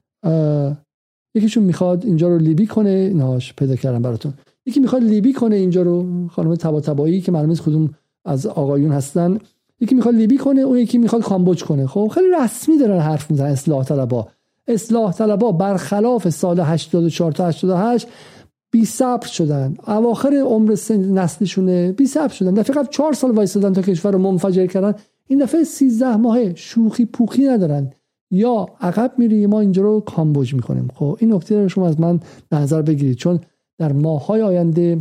یکیشون 1.34 1.64
می‌خواد 1.64 2.04
اینجا 2.04 2.28
رو 2.28 2.38
لیبی 2.38 2.66
کنه. 2.66 3.12
نهاش 3.14 3.54
پیدا 3.54 3.76
کردم 3.76 4.02
براتون. 4.02 4.34
یکی 4.66 4.80
می‌خواد 4.80 5.02
لیبی 5.02 5.32
کنه 5.32 5.56
اینجا 5.56 5.82
رو 5.82 6.28
خانم 6.28 6.54
تبا 6.54 6.80
تبایی 6.80 7.20
که 7.20 7.32
معلومه 7.32 7.56
کدوم 7.56 7.90
از 8.24 8.46
آقایون 8.46 8.92
هستن. 8.92 9.38
یکی 9.80 9.94
می‌خواد 9.94 10.14
لیبی 10.14 10.38
کنه 10.38 10.60
اون 10.60 10.78
یکی 10.78 10.98
می‌خواد 10.98 11.22
کامبوج 11.22 11.64
کنه. 11.64 11.86
خب 11.86 12.10
خیلی 12.14 12.26
رسمی 12.40 12.78
دارن 12.78 13.00
حرف 13.00 13.30
می‌زنن 13.30 13.50
اصلاح 13.50 13.84
طلبا. 13.84 14.28
اصلاح 14.68 15.12
طلبا 15.12 15.52
برخلاف 15.52 16.28
سال 16.28 16.60
84 16.60 17.32
تا 17.32 17.46
88 17.46 18.06
بی 18.70 18.84
صبر 18.84 19.26
شدن. 19.26 19.74
اواخر 19.86 20.34
عمر 20.34 20.76
نسلشونه 20.90 21.92
بی 21.92 22.06
صبر 22.06 22.32
شدن. 22.32 22.54
دفعه 22.54 22.76
قبل 22.76 22.88
چهار 22.90 23.12
سال 23.12 23.30
وایسادن 23.30 23.72
تا 23.72 23.82
کشور 23.82 24.12
رو 24.12 24.18
منفجر 24.18 24.66
کردن. 24.66 24.94
این 25.26 25.38
دفعه 25.38 25.64
13 25.64 26.16
ماهه. 26.16 26.52
شوخی 26.56 27.04
پوخی 27.04 27.44
ندارن. 27.48 27.90
یا 28.30 28.68
عقب 28.80 29.12
میری 29.18 29.46
ما 29.46 29.60
اینجا 29.60 29.82
رو 29.82 30.00
کامبوج 30.00 30.54
می‌کنیم. 30.54 30.88
خب 30.94 31.16
این 31.20 31.32
نکته 31.32 31.62
رو 31.62 31.68
شما 31.68 31.88
از 31.88 32.00
من 32.00 32.20
نظر 32.52 32.82
بگیرید. 32.82 33.16
چون 33.16 33.40
در 33.78 33.92
ماهای 33.92 34.42
آینده 34.42 34.98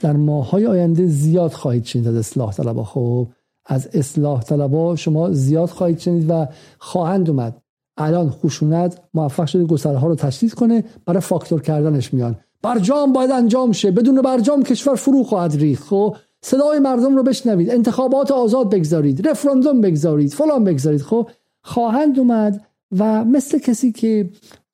در 0.00 0.12
ماهای 0.12 0.66
آینده 0.66 1.06
زیاد 1.06 1.52
خواهید 1.52 1.84
شنید 1.84 2.08
از 2.08 2.14
اصلاح 2.14 2.52
طلبا. 2.52 2.84
خب 2.84 3.26
از 3.66 3.88
اصلاح 3.92 4.42
طلبا 4.42 4.96
شما 4.96 5.30
زیاد 5.30 5.68
خواهید 5.68 5.98
شنید 5.98 6.26
و 6.30 6.46
خواهند 6.78 7.30
اومد. 7.30 7.62
الان 7.96 8.30
خشونت 8.30 9.00
موفق 9.14 9.46
شده 9.46 9.64
گسرها 9.64 10.06
رو 10.06 10.14
تشدید 10.14 10.54
کنه 10.54 10.84
برای 11.06 11.20
فاکتور 11.20 11.62
کردنش 11.62 12.14
میان. 12.14 12.36
برجام 12.62 13.12
باید 13.12 13.30
انجام 13.30 13.72
شه. 13.72 13.90
بدون 13.90 14.22
برجام 14.22 14.62
کشور 14.62 14.94
فرو 14.94 15.22
خواهد 15.24 15.56
ریخت. 15.56 15.84
خب 15.88 16.16
صدای 16.42 16.78
مردم 16.78 17.16
رو 17.16 17.22
بشنوید. 17.22 17.70
انتخابات 17.70 18.30
آزاد 18.30 18.70
بگذارید. 18.70 19.28
رفراندوم 19.28 19.80
بگذارید. 19.80 20.32
فلان 20.32 20.64
بگذارید. 20.64 21.02
خب 21.02 21.28
خواهند 21.64 22.18
اومد 22.18 22.66
و 22.98 23.24
مثل 23.24 23.58
کسی 23.58 23.92
که 23.92 24.30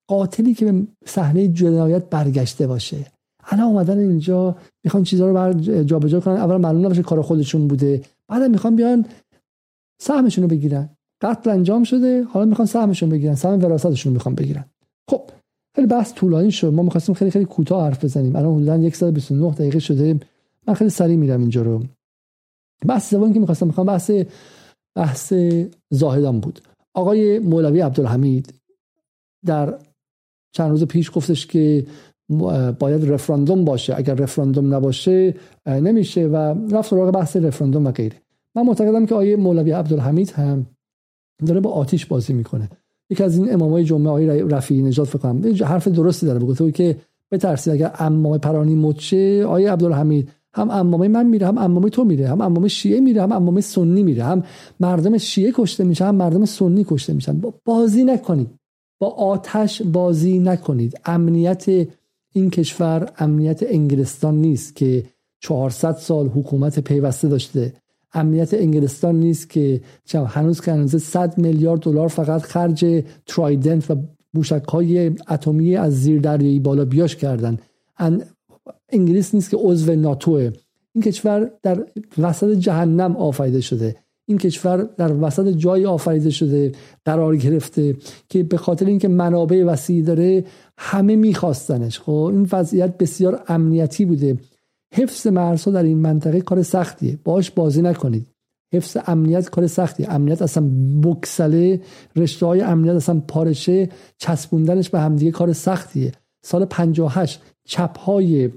قاتلی 0.06 0.54
که 0.54 0.72
به 0.72 0.86
صحنه 1.06 1.48
جنایت 1.48 2.04
برگشته 2.10 2.66
باشه. 2.66 3.06
الان 3.44 3.66
اومدن 3.66 3.98
اینجا 3.98 4.56
می‌خوان 4.84 5.02
چیزها 5.02 5.26
رو 5.26 5.34
بر 5.34 5.52
جابجا 5.82 6.20
کنن. 6.20 6.36
اول 6.36 6.56
معلوم 6.56 6.84
نباشه 6.84 7.02
کار 7.02 7.22
خودشون 7.22 7.68
بوده. 7.68 8.02
بعد 8.28 8.42
می‌خوان 8.42 8.76
بیان 8.76 9.06
سهمشون 10.02 10.42
رو 10.42 10.50
بگیرن. 10.50 10.88
قتل 11.20 11.50
انجام 11.50 11.84
شده 11.84 12.22
حالا 12.22 12.46
می‌خوان 12.46 12.66
سهمشون 12.66 13.08
بگیرن. 13.08 13.34
سهم 13.34 13.64
وراثتشون 13.64 14.12
می‌خوان 14.12 14.34
بگیرن. 14.34 14.64
خب 15.10 15.22
خیلی 15.74 15.86
بحث 15.86 16.14
طولانی 16.14 16.50
شد. 16.50 16.72
ما 16.72 16.82
می‌خواستیم 16.82 17.14
خیلی 17.14 17.30
خیلی 17.30 17.44
کوتاه 17.44 17.84
حرف 17.84 18.04
بزنیم. 18.04 18.36
الان 18.36 18.54
حدودا 18.54 18.90
129 18.90 19.54
دقیقه 19.54 19.78
شده. 19.78 20.20
من 20.68 20.74
خیلی 20.74 20.90
سریع 20.90 21.16
میرم 21.16 21.40
اینجا 21.40 21.62
رو. 21.62 21.82
بحث 22.86 23.10
زبان 23.10 23.32
که 23.32 23.40
می‌خواستم 23.40 23.66
می‌خوام 23.66 23.86
بحث 23.86 24.10
بحث 24.96 25.32
زاهدان 25.90 26.40
بود. 26.40 26.60
آقای 26.94 27.38
مولوی 27.38 27.80
عبدالحمید 27.80 28.54
در 29.46 29.78
چند 30.52 30.70
روز 30.70 30.84
پیش 30.84 31.10
گفتش 31.14 31.46
که 31.46 31.86
باید 32.78 33.10
رفراندوم 33.10 33.64
باشه. 33.64 33.96
اگر 33.96 34.14
رفراندوم 34.14 34.74
نباشه 34.74 35.34
نمیشه 35.66 36.26
و 36.26 36.36
رفت 36.70 36.90
سراغ 36.90 37.10
بحث 37.10 37.36
رفراندوم 37.36 37.86
و 37.86 37.90
غیره. 37.90 38.16
من 38.54 38.62
معتقدم 38.62 39.06
که 39.06 39.14
آیه 39.14 39.36
مولوی 39.36 39.70
عبدالحمید 39.70 40.30
هم 40.30 40.66
داره 41.46 41.60
با 41.60 41.70
آتیش 41.70 42.06
بازی 42.06 42.32
می‌کنه. 42.32 42.68
یکی 43.10 43.22
از 43.22 43.36
این 43.36 43.52
امامای 43.52 43.84
جمعه 43.84 44.08
آقای 44.08 44.42
رفیعی 44.42 44.82
نجات 44.82 45.08
فکر 45.08 45.64
حرف 45.64 45.88
درستی 45.88 46.26
داره 46.26 46.38
بگه 46.38 46.72
که 46.72 46.96
بترسید 47.30 47.72
اگر 47.72 47.92
امام 47.98 48.38
پرانی 48.38 48.74
مچه 48.74 49.44
آیه 49.44 49.72
عبدالحمید 49.72 50.30
هم 50.52 50.70
امامه 50.70 51.08
من 51.08 51.26
میره 51.26 51.46
هم 51.46 51.58
امامه 51.58 51.90
تو 51.90 52.04
میره 52.04 52.28
هم 52.28 52.40
امامه 52.40 52.68
شیعه 52.68 53.00
میره 53.00 53.22
هم 53.22 53.32
امامه 53.32 53.60
سنی 53.60 54.02
میره 54.02 54.24
هم 54.24 54.42
مردم 54.80 55.18
شیعه 55.18 55.52
کشته 55.56 55.84
میشه 55.84 56.04
هم 56.04 56.14
مردم 56.14 56.44
سنی 56.44 56.84
کشته 56.88 57.12
میشن. 57.12 57.42
بازی 57.64 58.04
نکنید. 58.04 58.50
با 58.98 59.08
آتش 59.08 59.82
بازی 59.82 60.38
نکنید. 60.38 61.00
امنیت 61.04 61.66
این 62.32 62.50
کشور 62.50 63.12
امنیت 63.18 63.62
انگلستان 63.62 64.34
نیست 64.34 64.76
که 64.76 65.04
400 65.40 65.92
سال 65.92 66.28
حکومت 66.28 66.78
پیوسته 66.78 67.28
داشته. 67.28 67.72
امنیت 68.14 68.54
انگلستان 68.54 69.14
نیست 69.14 69.50
که 69.50 69.80
هنوز 70.26 70.60
که 70.60 70.72
هنوز 70.72 71.02
100 71.02 71.38
میلیارد 71.38 71.80
دلار 71.80 72.08
فقط 72.08 72.42
خرج 72.42 73.04
ترایدنت 73.26 73.90
و 73.90 73.96
موشک 74.34 74.64
های 74.68 75.06
اتمی 75.30 75.76
از 75.76 76.02
زیر 76.02 76.20
دریایی 76.20 76.60
بالا 76.60 76.84
بیاش 76.84 77.16
کردن. 77.16 77.58
انگلیس 78.92 79.34
نیست 79.34 79.50
که 79.50 79.56
عضو 79.56 79.94
ناتوه. 79.94 80.50
این 80.94 81.04
کشور 81.04 81.50
در 81.62 81.84
وسط 82.18 82.50
جهنم 82.50 83.16
آفریده 83.16 83.60
شده. 83.60 83.96
این 84.30 84.38
کشور 84.38 84.88
در 84.96 85.12
وسط 85.20 85.48
جای 85.48 85.86
آفریده 85.86 86.30
شده 86.30 86.72
قرار 87.04 87.36
گرفته 87.36 87.96
که 88.28 88.42
به 88.42 88.56
خاطر 88.56 88.86
اینکه 88.86 89.08
منابع 89.08 89.64
وسیعی 89.64 90.02
داره 90.02 90.44
همه 90.78 91.16
میخواستنش. 91.16 92.00
خب 92.00 92.12
این 92.12 92.48
وضعیت 92.52 92.98
بسیار 92.98 93.42
امنیتی 93.48 94.04
بوده. 94.04 94.38
حفظ 94.94 95.26
مرزها 95.26 95.70
در 95.70 95.82
این 95.82 95.98
منطقه 95.98 96.40
کار 96.40 96.62
سختیه. 96.62 97.18
باش 97.24 97.50
بازی 97.50 97.82
نکنید. 97.82 98.26
حفظ 98.74 98.96
امنیت 99.06 99.50
کار 99.50 99.66
سختیه. 99.66 100.14
امنیت 100.14 100.42
اصلا 100.42 100.70
بکسله. 101.02 101.80
رشته 102.16 102.46
های 102.46 102.60
امنیت 102.60 102.94
اصلا 102.94 103.22
پارشه 103.28 103.88
چسبوندنش 104.18 104.90
به 104.90 105.00
همدیگه 105.00 105.30
کار 105.30 105.52
سختیه. 105.52 106.12
سال 106.42 106.64
58 106.64 107.42
چپ 107.64 107.98
های 107.98 108.50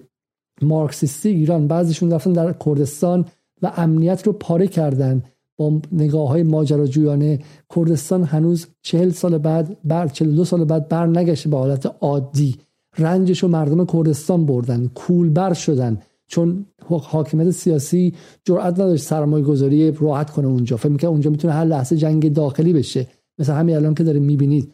مارکسیستی 0.61 1.29
ایران 1.29 1.67
بعضیشون 1.67 2.11
رفتن 2.11 2.33
در 2.33 2.53
کردستان 2.53 3.25
و 3.61 3.71
امنیت 3.77 4.27
رو 4.27 4.33
پاره 4.33 4.67
کردن 4.67 5.23
با 5.57 5.81
نگاه 5.91 6.27
های 6.27 6.43
ماجراجویانه. 6.43 7.39
کردستان 7.75 8.23
هنوز 8.23 8.67
چهل 8.81 9.09
سال 9.09 9.37
بعد 9.37 9.77
بر 9.83 10.07
چهل 10.07 10.35
دو 10.35 10.45
سال 10.45 10.65
بعد 10.65 10.89
بر 10.89 11.07
نگشته 11.07 11.49
به 11.49 11.57
حالت 11.57 11.95
عادی. 12.01 12.55
رنجش 12.97 13.43
رو 13.43 13.49
مردم 13.49 13.85
کردستان 13.85 14.45
بردن 14.45 14.91
کولبر 14.95 15.53
شدن. 15.53 15.97
چون 16.27 16.65
حاکمیت 16.87 17.51
سیاسی 17.51 18.13
جرأت 18.45 18.73
نداشت 18.73 19.03
سرمایه 19.03 19.43
گذاری 19.43 19.91
راحت 19.91 20.29
کنه 20.29 20.47
اونجا. 20.47 20.77
فکر 20.77 20.89
می‌کنه 20.89 21.09
اونجا 21.09 21.29
می‌تونه 21.29 21.53
هر 21.53 21.65
لحظه 21.65 21.97
جنگ 21.97 22.33
داخلی 22.33 22.73
بشه. 22.73 23.07
مثل 23.39 23.53
همین 23.53 23.75
الان 23.75 23.93
که 23.93 24.03
داره 24.03 24.19
می‌بینید. 24.19 24.73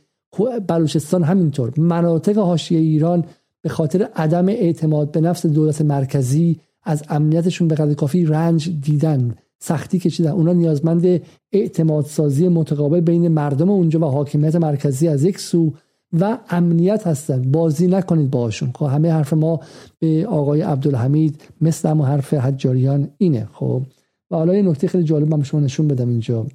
بلوچستان 0.68 1.24
همینطور. 1.24 1.80
مناطق 1.80 2.38
حاشیه 2.38 2.80
ایران 2.80 3.26
به 3.62 3.70
خاطر 3.70 4.10
عدم 4.16 4.48
اعتماد 4.50 5.12
به 5.12 5.22
نفس 5.22 5.46
دولت 5.46 5.82
مرکزی 5.82 6.60
از 6.84 7.04
امنیتشون 7.10 7.68
به 7.68 7.76
قدر 7.76 7.94
کافی 7.94 8.26
رنج 8.26 8.70
دیدن. 8.82 9.36
سختی 9.60 10.00
کشیدن. 10.00 10.32
اونا 10.32 10.54
نیازمند 10.54 11.22
اعتماد 11.52 12.06
سازی 12.06 12.48
متقابل 12.48 13.00
بین 13.02 13.28
مردم 13.28 13.70
اونجا 13.70 14.00
و 14.00 14.04
حاکمیت 14.04 14.56
مرکزی 14.56 15.08
از 15.08 15.24
یک 15.24 15.40
سو 15.40 15.74
و 16.20 16.38
امنیت 16.50 17.08
هستن. 17.08 17.52
بازی 17.52 17.88
نکنید 17.88 18.32
باشون 18.32 18.72
خب 18.76 18.86
همه 18.86 19.12
حرف 19.12 19.34
ما 19.34 19.60
به 20.00 20.28
آقای 20.28 20.62
عبدالحمید 20.62 21.42
مثل 21.62 21.90
همون 21.90 22.08
حرف 22.08 22.34
حجاریان 22.34 23.10
اینه. 23.18 23.50
خب 23.54 23.82
و 24.32 24.36
حالا 24.36 24.56
یه 24.56 24.62
نکته 24.62 24.88
خیلی 24.88 25.04
جالب 25.04 25.36
من 25.36 25.44
شما 25.44 25.60
نشون 25.60 25.88
بدم 25.88 26.10
اینجا. 26.10 26.46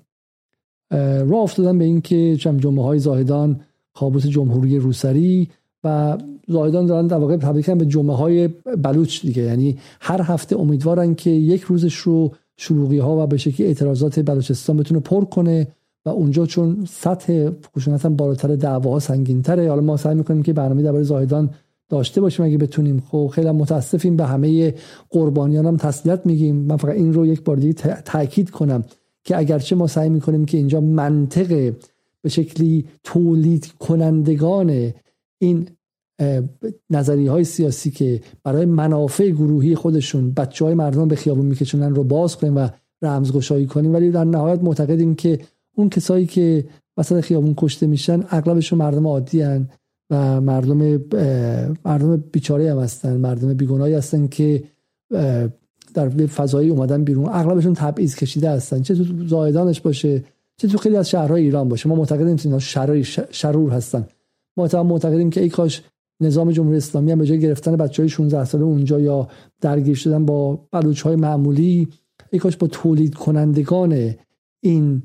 راه 1.26 1.42
افتادن 1.42 1.78
به 1.78 1.84
اینکه 1.84 2.36
جمعه 2.36 2.82
های 2.82 2.98
زاهدان 2.98 3.60
کابوس 3.94 4.26
جمهوری 4.26 4.78
روسری 4.78 5.48
و 5.84 6.18
زایدان 6.48 6.86
دارن 6.86 7.06
در 7.06 7.16
واقع 7.16 7.36
تبدیل 7.36 7.74
به 7.74 7.86
جمعه 7.86 8.16
های 8.16 8.48
بلوچ 8.82 9.22
دیگه. 9.22 9.42
یعنی 9.42 9.78
هر 10.00 10.22
هفته 10.22 10.60
امیدوارن 10.60 11.14
که 11.14 11.30
یک 11.30 11.62
روزش 11.62 11.94
رو 11.94 12.32
شلوغی 12.56 12.98
ها 12.98 13.22
و 13.22 13.26
به 13.26 13.36
شکلی 13.36 13.66
اعتراضات 13.66 14.20
بلوچستان 14.20 14.76
بتونه 14.76 15.00
پر 15.00 15.24
کنه 15.24 15.68
و 16.06 16.08
اونجا 16.08 16.46
چون 16.46 16.84
سطح 16.88 17.50
خشونت 17.76 18.04
هم 18.04 18.16
بالاتر 18.16 18.56
دعواها 18.56 18.98
سنگین 18.98 19.42
تره 19.42 19.68
حالا 19.68 19.80
ما 19.80 19.96
سعی 19.96 20.14
می‌کنیم 20.14 20.42
که 20.42 20.52
برنامه 20.52 20.82
درباره 20.82 21.04
زاهدان 21.04 21.50
داشته 21.88 22.20
باشیم. 22.20 22.44
اگه 22.44 22.58
بتونیم 22.58 23.02
خب 23.08 23.30
خیلی 23.34 23.50
متاسفیم. 23.50 24.16
به 24.16 24.24
همه 24.24 24.74
قربانیان 25.10 25.66
هم 25.66 25.76
تسلیت 25.76 26.26
میگیم. 26.26 26.56
من 26.56 26.76
فقط 26.76 26.94
این 26.94 27.12
رو 27.12 27.26
یک 27.26 27.44
بار 27.44 27.56
دیگه 27.56 27.72
تاکید 28.04 28.50
کنم 28.50 28.84
که 29.24 29.36
اگرچه 29.36 29.76
ما 29.76 29.86
سعی 29.86 30.08
می‌کنیم 30.08 30.44
که 30.44 30.58
اینجا 30.58 30.80
منطق 30.80 31.72
به 32.22 32.28
شکلی 32.28 32.84
تولید 33.04 33.72
کنندگان 33.78 34.92
این 35.38 35.68
نظریه 36.90 37.30
های 37.30 37.44
سیاسی 37.44 37.90
که 37.90 38.20
برای 38.44 38.64
منافع 38.64 39.30
گروهی 39.30 39.74
خودشون 39.74 40.32
بچه 40.32 40.64
های 40.64 40.74
مردم 40.74 41.08
به 41.08 41.16
خیابون 41.16 41.46
میکشونن 41.46 41.94
رو 41.94 42.04
باز 42.04 42.36
کنیم 42.36 42.56
و 42.56 42.68
رمزگشایی 43.02 43.66
کنیم 43.66 43.92
ولی 43.94 44.10
در 44.10 44.24
نهایت 44.24 44.62
معتقدیم 44.62 45.14
که 45.14 45.38
اون 45.76 45.88
کسایی 45.88 46.26
که 46.26 46.64
وسط 46.96 47.20
خیابون 47.20 47.54
کشته 47.56 47.86
میشن 47.86 48.24
اغلبشون 48.30 48.78
مردم 48.78 49.06
عادی 49.06 49.42
هن 49.42 49.68
و 50.10 50.40
مردم 50.40 51.00
مردم 51.84 52.16
بیچاره 52.16 52.72
هم 52.72 52.78
هستن 52.78 53.16
مردم 53.16 53.54
بیگناهی 53.54 53.94
هستن 53.94 54.26
که 54.26 54.62
در 55.94 56.08
فضایی 56.08 56.70
اومدن 56.70 57.04
بیرون. 57.04 57.28
اغلبشون 57.32 57.74
تبعیض 57.74 58.16
کشیده 58.16 58.50
هستن. 58.50 58.82
چه 58.82 58.94
تو 58.94 59.04
زایدانش 59.26 59.80
باشه 59.80 60.24
چه 60.56 60.68
تو 60.68 60.78
خیلی 60.78 60.96
از 60.96 61.10
شهرهای 61.10 61.42
ایران 61.42 61.68
باشه. 61.68 61.88
ما 61.88 61.94
معتقدیم 61.94 62.36
اینا 62.44 62.58
شرور 63.30 63.70
هستن. 63.72 64.06
ما 64.56 64.82
معتقدیم 64.82 65.30
که 65.30 65.40
ای 65.40 65.48
کاش 65.48 65.82
نظام 66.20 66.50
جمهوری 66.50 66.76
اسلامی 66.76 67.12
هم 67.12 67.18
به 67.18 67.26
جای 67.26 67.40
گرفتن 67.40 67.76
بچه 67.76 68.02
های 68.02 68.08
16 68.08 68.44
ساله 68.44 68.64
اونجا 68.64 69.00
یا 69.00 69.28
درگیر 69.60 69.96
شدن 69.96 70.26
با 70.26 70.66
بلوچ 70.72 71.02
های 71.02 71.16
معمولی 71.16 71.88
ای 72.30 72.38
کاش 72.38 72.56
با 72.56 72.66
تولید 72.66 73.14
کنندگان 73.14 74.14
این 74.62 75.02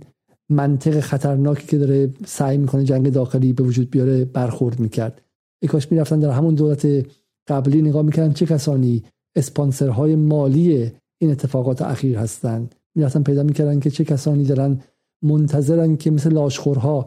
منطق 0.50 1.00
خطرناکی 1.00 1.68
که 1.68 1.78
داره 1.78 2.14
سعی 2.26 2.58
می‌کنه 2.58 2.84
جنگ 2.84 3.10
داخلی 3.10 3.54
به 3.54 3.64
وجود 3.64 3.90
بیاره 3.90 4.26
برخورد 4.26 4.80
می‌کرد. 4.80 5.22
ای 5.62 5.70
کاش 5.70 5.92
می‌رفتن 5.92 6.20
در 6.20 6.32
همون 6.32 6.56
دولت 6.56 7.06
قبلی 7.48 7.82
نگاه 7.82 8.02
می‌کردن 8.02 8.34
چه 8.34 8.46
کسانی 8.46 9.04
اسپانسرهای 9.36 10.16
مالی 10.16 10.92
این 11.22 11.32
اتفاقات 11.32 11.82
اخیر 11.82 12.18
هستند. 12.18 12.76
می‌رفتن 12.96 13.24
پیدا 13.24 13.44
می‌کردن 13.44 13.80
که 13.80 13.90
چه 13.90 14.04
کسانی 14.06 14.44
دارن 14.44 14.80
منتظرن 15.24 15.98
که 15.98 16.12
مثل 16.12 16.34
لاشخورها 16.34 17.06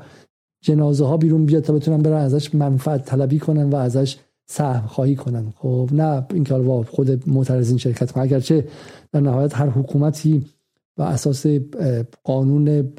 جنازه 0.62 1.06
ها 1.06 1.16
بیرون 1.16 1.46
بیاد 1.46 1.62
تا 1.62 1.72
بتونن 1.72 2.02
برن 2.02 2.20
ازش 2.20 2.54
منفعت 2.54 3.04
طلبی 3.04 3.38
کنن 3.38 3.70
و 3.70 3.76
ازش 3.76 4.16
سهم 4.46 4.86
خواهی 4.86 5.16
کنن. 5.16 5.52
خب 5.56 5.88
نه 5.92 6.26
این 6.34 6.44
کار 6.44 6.84
خود 6.84 7.28
معترضین 7.28 7.78
شرکت 7.78 8.10
کنن 8.10 8.22
اگرچه 8.22 8.64
در 9.12 9.20
نهایت 9.20 9.56
هر 9.56 9.68
حکومتی 9.68 10.44
و 10.98 11.02
اساس 11.02 11.46
قانون 12.24 12.92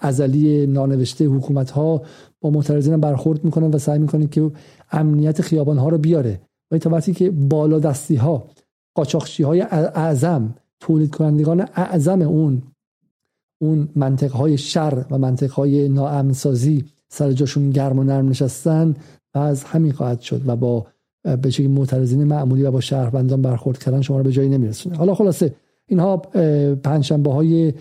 ازلی 0.00 0.66
نانوشته 0.66 1.24
حکومت 1.24 1.70
ها 1.70 2.02
با 2.40 2.50
معترضین 2.50 2.96
برخورد 2.96 3.44
می‌کنن 3.44 3.70
و 3.70 3.78
سعی 3.78 3.98
می‌کنن 3.98 4.26
که 4.26 4.50
امنیت 4.92 5.42
خیابان 5.42 5.78
ها 5.78 5.88
رو 5.88 5.98
بیاره. 5.98 6.40
ولی 6.70 6.80
تا 6.80 6.90
وقتی 6.90 7.12
که 7.12 7.30
بالا 7.30 7.78
دستی 7.78 8.16
ها 8.16 8.46
قاچاقچی 8.94 9.42
های 9.42 9.60
اعظم 9.60 10.54
تولید 10.80 11.14
کنندگان 11.14 11.60
اعظم 11.60 12.22
اون 12.22 12.62
اون 13.60 13.88
منطقه 13.96 14.38
های 14.38 14.58
شر 14.58 15.04
و 15.10 15.18
منطقه 15.18 15.54
های 15.54 15.88
ناامنسازی 15.88 16.84
سر 17.08 17.32
جاشون 17.32 17.70
گرم 17.70 17.98
و 17.98 18.04
نرم 18.04 18.28
نشستن 18.28 18.94
و 19.34 19.38
از 19.38 19.64
همین 19.64 19.92
خواهد 19.92 20.20
شد 20.20 20.42
و 20.46 20.56
با 20.56 20.86
به 21.42 21.50
شکلی 21.50 21.68
معترضین 21.68 22.24
معمولی 22.24 22.62
و 22.62 22.70
با 22.70 22.80
شهروندان 22.80 23.42
برخورد 23.42 23.78
کردن 23.78 24.00
شما 24.00 24.18
رو 24.18 24.24
به 24.24 24.32
جایی 24.32 24.48
نمیرسونه. 24.48 24.96
حالا 24.96 25.14
خلاصه 25.14 25.54
اینها 25.86 26.16
پنجشنبه 26.82 27.32
های 27.32 27.72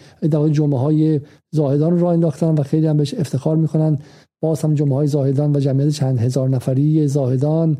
جمعه 0.51 0.79
های 0.79 1.21
زاهدان 1.51 1.99
راه 1.99 2.13
انداختن 2.13 2.55
و 2.55 2.63
خیلی 2.63 2.87
هم 2.87 2.97
بهش 2.97 3.13
افتخار 3.13 3.55
می‌کنن. 3.55 3.97
باز 4.41 4.61
هم 4.61 4.73
جمعه 4.73 4.93
های 4.93 5.07
زاهدان 5.07 5.55
و 5.55 5.59
جمعیت 5.59 5.89
چند 5.89 6.19
هزار 6.19 6.49
نفری 6.49 7.07
زاهدان 7.07 7.77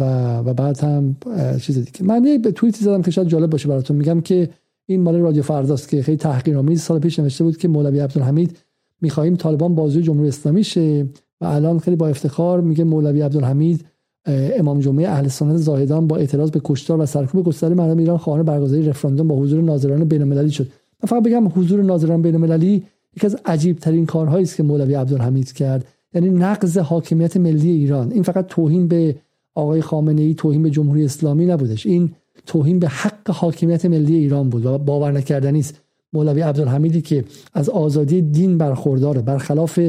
و 0.00 0.36
و 0.38 0.54
بعد 0.54 0.80
هم 0.80 1.16
چیز 1.60 1.78
دیگه. 1.78 2.02
من 2.02 2.38
به 2.42 2.52
توییتی 2.52 2.84
زدم 2.84 3.02
که 3.02 3.10
شاید 3.10 3.28
جالب 3.28 3.50
باشه 3.50 3.68
براتون. 3.68 3.96
میگم 3.96 4.20
که 4.20 4.50
این 4.88 5.02
مال 5.02 5.16
رادیو 5.16 5.42
فرداست 5.42 5.88
که 5.88 6.02
خیلی 6.02 6.16
تحقیرآمیز 6.16 6.82
سال 6.82 6.98
پیش 6.98 7.18
نوشته 7.18 7.44
بود 7.44 7.56
که 7.56 7.68
مولوی 7.68 8.00
عبدالحمید 8.00 8.58
می‌خواهیم 9.00 9.36
طالبان 9.36 9.74
بازوی 9.74 10.02
جمهوری 10.02 10.28
اسلامی 10.28 10.64
شه. 10.64 11.06
و 11.40 11.44
الان 11.44 11.78
خیلی 11.78 11.96
با 11.96 12.08
افتخار 12.08 12.60
میگه 12.60 12.84
مولوی 12.84 13.20
عبدالحمید 13.20 13.84
امام 14.26 14.80
جمعه 14.80 15.08
اهل 15.08 15.28
سنت 15.28 15.56
زاهدان 15.56 16.06
با 16.06 16.16
اعتراض 16.16 16.50
به 16.50 16.60
کشتار 16.64 17.00
و 17.00 17.06
سرکوب 17.06 17.46
گسترده 17.46 17.74
مردم 17.74 17.98
ایران 17.98 18.18
خواهان 18.18 18.42
برگزاری 18.42 18.88
رفراندوم 18.88 19.28
با 19.28 19.36
حضور 19.36 19.62
ناظران 19.62 20.04
بین‌المللی 20.04 20.50
شد. 20.50 20.68
من 21.02 21.06
فقط 21.06 21.22
بگم 21.22 21.48
حضور 21.48 21.82
ناظران 21.82 22.22
بین‌المللی 22.22 22.82
یکی 23.16 23.26
از 23.26 23.36
عجیب 23.44 23.78
ترین 23.78 24.06
کارهایی 24.06 24.44
است 24.44 24.56
که 24.56 24.62
مولوی 24.62 24.94
عبدالحمید 24.94 25.52
کرد. 25.52 25.84
یعنی 26.14 26.28
نقض 26.28 26.78
حاکمیت 26.78 27.36
ملی 27.36 27.70
ایران. 27.70 28.12
این 28.12 28.22
فقط 28.22 28.46
توهین 28.46 28.88
به 28.88 29.16
آقای 29.54 29.80
خامنه 29.80 30.22
ای 30.22 30.34
توهین 30.34 30.62
به 30.62 30.70
جمهوری 30.70 31.04
اسلامی 31.04 31.46
نبودش. 31.46 31.86
این 31.86 32.10
توهین 32.46 32.78
به 32.78 32.88
حق 32.88 33.30
حاکمیت 33.30 33.86
ملی 33.86 34.14
ایران 34.14 34.48
بود 34.50 34.66
و 34.66 34.78
باور 34.78 35.12
نکردنی 35.12 35.58
است. 35.58 35.80
مولوی 36.12 36.40
عبدالحمیدی 36.40 37.00
که 37.00 37.24
از 37.52 37.68
آزادی 37.68 38.22
دین 38.22 38.58
برخورداره 38.58 39.22
برخلاف 39.22 39.80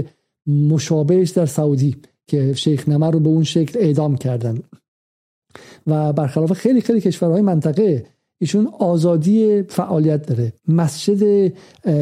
مشابهش 0.48 1.30
در 1.30 1.46
سعودی 1.46 1.96
که 2.28 2.54
شیخ 2.54 2.90
نمر 2.90 3.12
رو 3.12 3.20
به 3.20 3.30
اون 3.30 3.44
شکل 3.44 3.80
اعدام 3.80 4.16
کردن. 4.16 4.60
و 5.88 6.14
برخلاف 6.14 6.54
خیلی 6.54 6.82
خیلی 6.82 7.02
کشورهای 7.02 7.42
منطقه 7.42 8.06
ایشون 8.38 8.68
آزادی 8.80 9.64
فعالیت 9.64 10.26
داره. 10.28 10.54
مسجد 10.68 11.54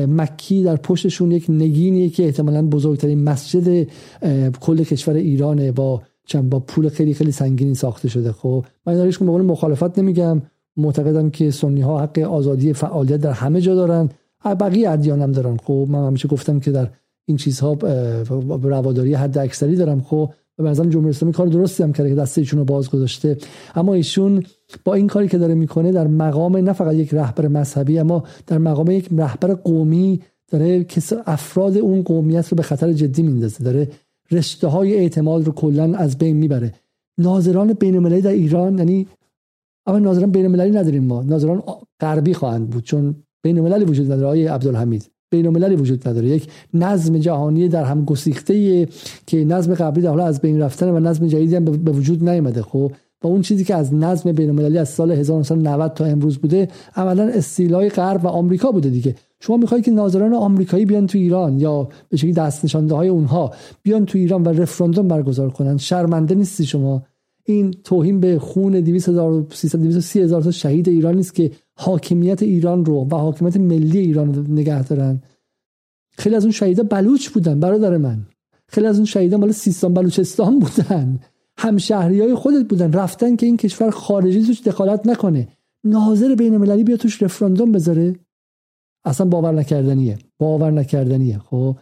مکی 0.08 0.64
در 0.64 0.76
پشتشون 0.76 1.32
یک 1.32 1.46
نگینیه 1.50 2.10
که 2.10 2.26
احتمالا 2.26 2.68
بزرگترین 2.68 3.24
مسجد 3.24 3.88
کل 4.62 4.84
کشور 4.84 5.14
ایرانه 5.14 5.72
با 5.72 6.02
چند 6.26 6.50
با 6.50 6.60
پول 6.60 6.90
خیلی 6.90 7.14
خیلی 7.14 7.32
سنگینی 7.32 7.76
ساخته 7.76 8.10
شده. 8.10 8.32
خب 8.32 8.66
من 8.86 8.94
داریش 8.94 9.18
به 9.18 9.26
مخالفت 9.26 10.00
نمیگم. 10.00 10.42
معتقدم 10.80 11.30
که 11.30 11.52
سنی 11.52 11.82
ها 11.82 12.00
حق 12.00 12.20
آزادی 12.20 12.74
فعالیت 12.74 13.18
در 13.18 13.32
همه 13.32 13.62
جا 13.62 13.76
دارن. 13.76 14.10
بقیه 14.46 14.90
ادیان 14.90 15.22
هم 15.22 15.32
دارن. 15.32 15.58
خب 15.58 15.88
من 15.90 16.08
همیشه 16.08 16.28
گفتم 16.28 16.60
که 16.60 16.72
در 16.72 16.90
این 17.26 17.38
چیزها 17.38 17.78
رواداری 18.64 19.14
حد 19.14 19.38
اکثری 19.38 19.76
دارم. 19.76 20.02
خب 20.02 20.30
به 20.58 20.64
نظرم 20.64 20.90
جمهوری 20.90 21.10
اسلامی 21.10 21.34
کار 21.34 21.48
درستی 21.48 21.84
هم 21.84 21.94
کرده 21.94 22.10
که 22.10 22.16
دست 22.16 22.38
ایشون 22.38 22.64
باز 22.64 22.90
گذاشته. 22.90 23.38
اما 23.76 23.94
ایشون 23.94 24.44
با 24.86 24.94
این 24.94 25.08
کاری 25.08 25.28
که 25.28 25.38
داره 25.38 25.54
می‌کنه 25.54 25.92
در 25.92 26.08
مقام 26.08 26.58
نه 26.58 26.74
فقط 26.74 26.96
یک 26.96 27.14
رهبر 27.14 27.48
مذهبی 27.48 28.00
اما 28.00 28.24
در 28.48 28.58
مقام 28.58 28.92
یک 28.92 29.10
رهبر 29.18 29.54
قومی 29.54 30.20
داره 30.52 30.84
کس 30.84 31.14
افراد 31.26 31.78
اون 31.78 32.02
قومیت 32.02 32.48
رو 32.48 32.56
به 32.56 32.64
خطر 32.64 32.94
جدی 32.94 33.24
میندازه. 33.24 33.64
داره 33.64 33.88
رشته 34.32 34.68
های 34.68 34.94
اعتماد 34.94 35.46
رو 35.46 35.52
کلا 35.52 35.96
از 35.98 36.18
بین 36.18 36.38
می‌بره. 36.38 36.74
ناظران 37.18 37.74
بین 37.74 38.20
در 38.20 38.32
ایران 38.32 38.78
یعنی 38.78 39.08
اما 39.90 40.00
ناظران 40.00 40.32
بین 40.32 40.46
المللی 40.46 40.72
نداریم 40.72 41.04
ما. 41.04 41.24
ناظران 41.24 41.64
غربی 42.00 42.34
خواهند 42.34 42.70
بود 42.70 42.84
چون 42.84 43.16
بین 43.44 43.58
المللی 43.58 43.86
وجود 43.86 44.06
نداره. 44.06 44.28
آقای 44.28 44.48
عبدالحمید 44.48 45.12
بین 45.32 45.46
المللی 45.46 45.76
وجود 45.76 46.08
نداره. 46.08 46.28
یک 46.28 46.48
نظم 46.74 47.18
جهانی 47.18 47.68
در 47.68 47.84
هم 47.84 48.06
گسیخته 48.06 48.88
که 49.28 49.46
نظم 49.46 49.74
قبلی 49.74 50.02
در 50.02 50.10
حال 50.10 50.20
از 50.20 50.42
بین 50.42 50.62
رفتن 50.62 50.90
و 50.90 51.00
نظم 51.00 51.28
جدیدی 51.28 51.56
هم 51.56 51.66
به 51.66 51.92
وجود 51.92 52.30
نیامده. 52.30 52.62
خب 52.62 52.92
و 53.24 53.28
اون 53.28 53.42
چیزی 53.42 53.64
که 53.64 53.76
از 53.76 53.94
نظم 53.94 54.32
بین 54.32 54.50
المللی 54.50 54.78
از 54.78 54.90
سال 54.90 55.12
1990 55.12 55.94
تا 55.94 56.06
امروز 56.06 56.38
بوده 56.38 56.68
عملا 56.96 57.24
استیلای 57.24 57.90
غرب 57.90 58.26
و 58.26 58.28
آمریکا 58.28 58.72
بوده 58.72 58.90
دیگه. 58.90 59.16
شما 59.40 59.58
می‌خواید 59.58 59.86
که 59.86 59.92
ناظران 59.92 60.34
آمریکایی 60.34 60.86
بیان 60.86 61.08
تو 61.08 61.18
ایران 61.18 61.60
یا 61.60 61.88
به 62.10 62.18
شکلی 62.18 62.34
دست 62.34 62.66
نشانده 62.66 62.96
های 62.96 63.08
اونها 63.08 63.54
بیان 63.84 64.06
تو 64.06 64.18
ایران 64.18 64.44
و 64.44 64.50
رفراندوم 64.50 65.08
برگزار 65.08 65.50
کنن 65.50 65.78
شرمنده 65.78 66.36
نیستی 66.36 66.66
شما. 66.66 67.04
این 67.54 67.72
توهین 67.72 68.20
به 68.20 68.40
خون 68.40 68.82
200 68.82 69.10
هزار 70.18 70.52
شهید 70.52 70.90
ایران 70.90 71.16
نیست 71.16 71.36
که 71.36 71.52
حاکمیت 71.76 72.44
ایران 72.44 72.86
رو 72.86 73.08
و 73.12 73.16
حاکمیت 73.16 73.58
ملی 73.58 74.00
ایران 74.00 74.34
رو 74.34 74.44
نگه 74.54 74.84
دارن. 74.84 75.22
خیلی 76.12 76.36
از 76.36 76.44
اون 76.44 76.52
شهیدا 76.52 76.84
بلوچ 76.84 77.30
بودن 77.30 77.60
برادر 77.60 77.98
من. 77.98 78.26
خیلی 78.68 78.88
از 78.88 78.96
اون 78.96 79.06
شهیدا 79.06 79.38
مال 79.38 79.52
سیستان 79.52 79.94
بلوچستان 79.94 80.60
بودن. 80.60 81.20
هم 81.58 81.78
شهری 81.78 82.22
های 82.22 82.36
خودت 82.36 82.68
بودن. 82.68 82.94
رفتن 82.94 83.36
که 83.36 83.46
این 83.46 83.58
کشور 83.58 83.90
خارجی 83.90 84.44
توش 84.44 84.62
دخالت 84.62 85.08
نکنه. 85.08 85.48
ناظر 85.84 86.36
بین 86.36 86.54
المللی 86.54 86.84
بیا 86.84 86.98
توش 86.98 87.24
رفراندوم 87.24 87.72
بذاره. 87.72 88.16
اصلا 89.06 89.28
باور 89.28 89.52
نکردنیه. 89.52 90.18
باور 90.40 90.72
نکردنیه. 90.72 91.40
خب؟ 91.40 91.76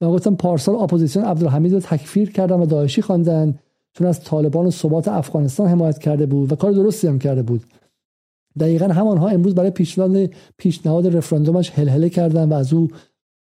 و 0.00 0.10
گفتم 0.10 0.34
پارسال 0.34 0.74
اپوزیسیون 0.74 1.24
عبدالحمید 1.24 1.72
رو 1.72 1.80
تکفیر 1.80 2.30
کردن 2.30 2.56
و 2.56 2.66
داعشی 2.66 3.02
خواندن. 3.02 3.58
چون 3.92 4.06
از 4.06 4.20
طالبان 4.20 4.66
و 4.66 4.70
ثبات 4.70 5.08
افغانستان 5.08 5.68
حمایت 5.68 5.98
کرده 5.98 6.26
بود 6.26 6.52
و 6.52 6.56
کار 6.56 6.72
درستی 6.72 7.06
هم 7.06 7.18
کرده 7.18 7.42
بود. 7.42 7.64
دقیقا 8.60 8.86
همانها 8.86 9.28
امروز 9.28 9.54
برای 9.54 9.70
پیشنهاد 9.70 10.30
پیشنهاد 10.56 11.16
رفراندومش 11.16 11.70
هلهله 11.70 12.08
کردن 12.08 12.48
و 12.48 12.54
از 12.54 12.72
او 12.72 12.88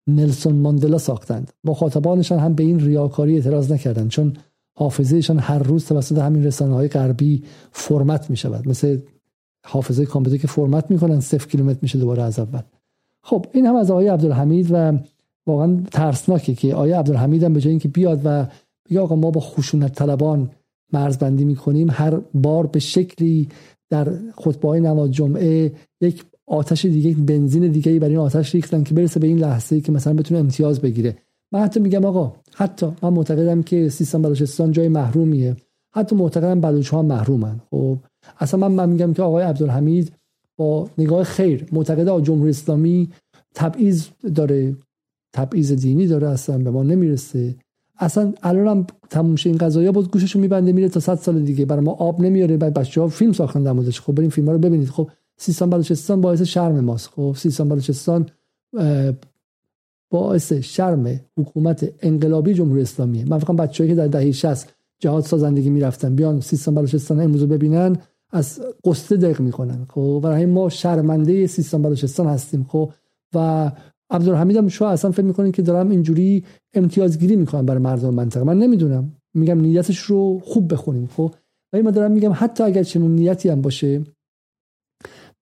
نلسون 0.07 0.55
ماندلا 0.55 0.97
ساختند. 0.97 1.51
مخاطبانشان 1.63 2.39
هم 2.39 2.53
به 2.53 2.63
این 2.63 2.79
ریاکاری 2.79 3.35
اعتراض 3.35 3.71
نکردند 3.71 4.09
چون 4.09 4.33
حافظهشان 4.77 5.39
هر 5.39 5.59
روز 5.59 5.85
توسط 5.85 6.17
همین 6.17 6.45
رسانه 6.45 6.73
های 6.73 6.87
غربی 6.87 7.43
فرمت 7.71 8.29
می 8.29 8.37
شود 8.37 8.69
مثل 8.69 8.99
حافظه 9.65 10.05
کامپیوتر 10.05 10.41
که 10.41 10.47
فرمت 10.47 10.91
می‌کنن 10.91 11.19
صفر 11.19 11.47
کیلومتر 11.47 11.79
میشه 11.81 11.99
دوباره 11.99 12.23
از 12.23 12.39
اول. 12.39 12.61
خب 13.23 13.45
این 13.53 13.65
هم 13.65 13.75
از 13.75 13.91
آقای 13.91 14.07
عبدالحمید 14.07 14.67
و 14.71 14.99
واقعا 15.47 15.83
ترسناکه 15.91 16.55
که 16.55 16.73
آقای 16.73 16.91
عبدالحمید 16.91 17.43
هم 17.43 17.53
به 17.53 17.61
جای 17.61 17.69
اینکه 17.69 17.87
بیاد 17.87 18.21
و 18.23 18.47
بگه 18.89 18.99
آقا 18.99 19.15
ما 19.15 19.31
با 19.31 19.41
خشونت 19.41 19.95
طلبان 19.95 20.49
مرزبندی 20.93 21.45
می‌کنیم. 21.45 21.87
هر 21.91 22.21
بار 22.33 22.67
به 22.67 22.79
شکلی 22.79 23.49
در 23.89 24.13
خطبه 24.37 24.67
های 24.67 24.79
نماز 24.81 25.11
جمعه 25.11 25.71
یک 26.01 26.23
آتش 26.47 26.85
دیگه 26.85 27.15
بنزین 27.15 27.71
دیگه 27.71 27.99
برای 27.99 28.11
این 28.11 28.19
آتش 28.19 28.55
ریختن 28.55 28.83
که 28.83 28.93
برسه 28.93 29.19
به 29.19 29.27
این 29.27 29.39
لحظه 29.39 29.81
که 29.81 29.91
مثلا 29.91 30.13
بتونه 30.13 30.39
امتیاز 30.39 30.79
بگیره. 30.79 31.17
من 31.51 31.59
حتی 31.59 31.79
میگم 31.79 32.05
آقا 32.05 32.33
حتی 32.55 32.87
من 33.01 33.09
معتقدم 33.09 33.63
که 33.63 33.89
سیستان 33.89 34.21
بلوچستان 34.21 34.71
جای 34.71 34.87
محرومیه. 34.87 35.55
حتی 35.91 36.15
معتقدم 36.15 36.61
بلوچ 36.61 36.89
ها 36.89 37.01
محرومن. 37.01 37.61
خب 37.69 37.97
اصلا 38.39 38.67
من, 38.67 38.75
من 38.75 38.89
میگم 38.89 39.13
که 39.13 39.21
آقای 39.21 39.43
عبدالحمید 39.43 40.11
با 40.57 40.89
نگاه 40.97 41.23
خیر 41.23 41.65
معتقد 41.71 42.23
جمهوری 42.23 42.49
اسلامی 42.49 43.09
تبعیض 43.55 44.07
داره 44.35 44.75
تبعیض 45.33 45.71
دینی 45.71 46.07
داره 46.07 46.29
اصلا 46.29 46.57
به 46.57 46.71
ما 46.71 46.83
نمی‌رسه. 46.83 47.55
اصلا 47.99 48.33
الان 48.43 48.67
هم 48.67 48.87
تموم 49.09 49.35
این 49.45 49.57
قضايا 49.57 49.91
بود 49.91 50.11
گوششو 50.11 50.39
میبنده 50.39 50.71
میره 50.71 50.89
تا 50.89 50.99
100 50.99 51.15
سال 51.15 51.39
دیگه. 51.39 51.65
برای 51.65 51.83
ما 51.83 51.91
آب 51.91 52.21
نمیاره 52.21 52.57
بعد 52.57 52.73
بچه‌ها 52.73 53.07
فیلم 53.07 53.31
ساختن 53.31 53.63
در 53.63 53.71
موردش. 53.71 54.01
خب 54.01 54.13
بریم 54.13 54.29
فیلم 54.29 54.49
رو 54.49 54.57
ببینید. 54.57 54.89
خب 54.89 55.09
سیستان 55.37 55.69
بلوچستان 55.69 56.21
باعث 56.21 56.41
شرم 56.41 56.79
ماست. 56.79 57.09
خب 57.15 57.35
سیستان 57.37 57.69
بلوچستان 57.69 58.29
باعث 60.09 60.53
شرم 60.53 61.19
حکومت 61.37 61.91
انقلابی 62.01 62.53
جمهوری 62.53 62.81
اسلامیه. 62.81 63.25
من 63.25 63.37
فکر 63.37 63.53
بچه‌ای 63.53 63.89
که 63.89 63.95
در 63.95 64.07
دهه 64.07 64.31
60 64.31 64.73
جهاد 64.99 65.23
سازندگی 65.23 65.69
می‌رفتن 65.69 66.15
بیان 66.15 66.41
سیستان 66.41 66.75
بلوچستان 66.75 67.19
امروز 67.19 67.43
ببینن 67.43 67.95
از 68.31 68.61
قصه 68.85 69.17
دق 69.17 69.39
می‌کنن. 69.39 69.85
خب 69.89 70.19
برای 70.23 70.45
ما 70.45 70.69
شرمنده 70.69 71.47
سیستان 71.47 71.81
بلوچستان 71.81 72.27
هستیم. 72.27 72.63
خب 72.69 72.91
و 73.35 73.71
عبدالحمید 74.09 74.57
هم 74.57 74.67
شما 74.67 74.87
اصلا 74.87 75.11
فکر 75.11 75.25
می‌کنین 75.25 75.51
که 75.51 75.61
دارم 75.61 75.89
اینجوری 75.89 76.43
امتیازگیری 76.73 77.35
می‌کنم 77.35 77.65
برای 77.65 77.81
مردم 77.81 78.13
منطقه؟ 78.13 78.43
من 78.43 78.57
نمی‌دونم. 78.57 79.15
میگم 79.33 79.61
نیتش 79.61 79.99
رو 79.99 80.39
خوب 80.43 80.73
بخونیم 80.73 81.09
خب؟ 81.17 81.33
ولی 81.73 81.81
من 81.81 81.91
دارم 81.91 82.11
میگم 82.11 82.31
حتی 82.35 82.63
اگر 82.63 82.83
چنین 82.83 83.15
نیتی 83.15 83.49
هم 83.49 83.61
باشه 83.61 84.01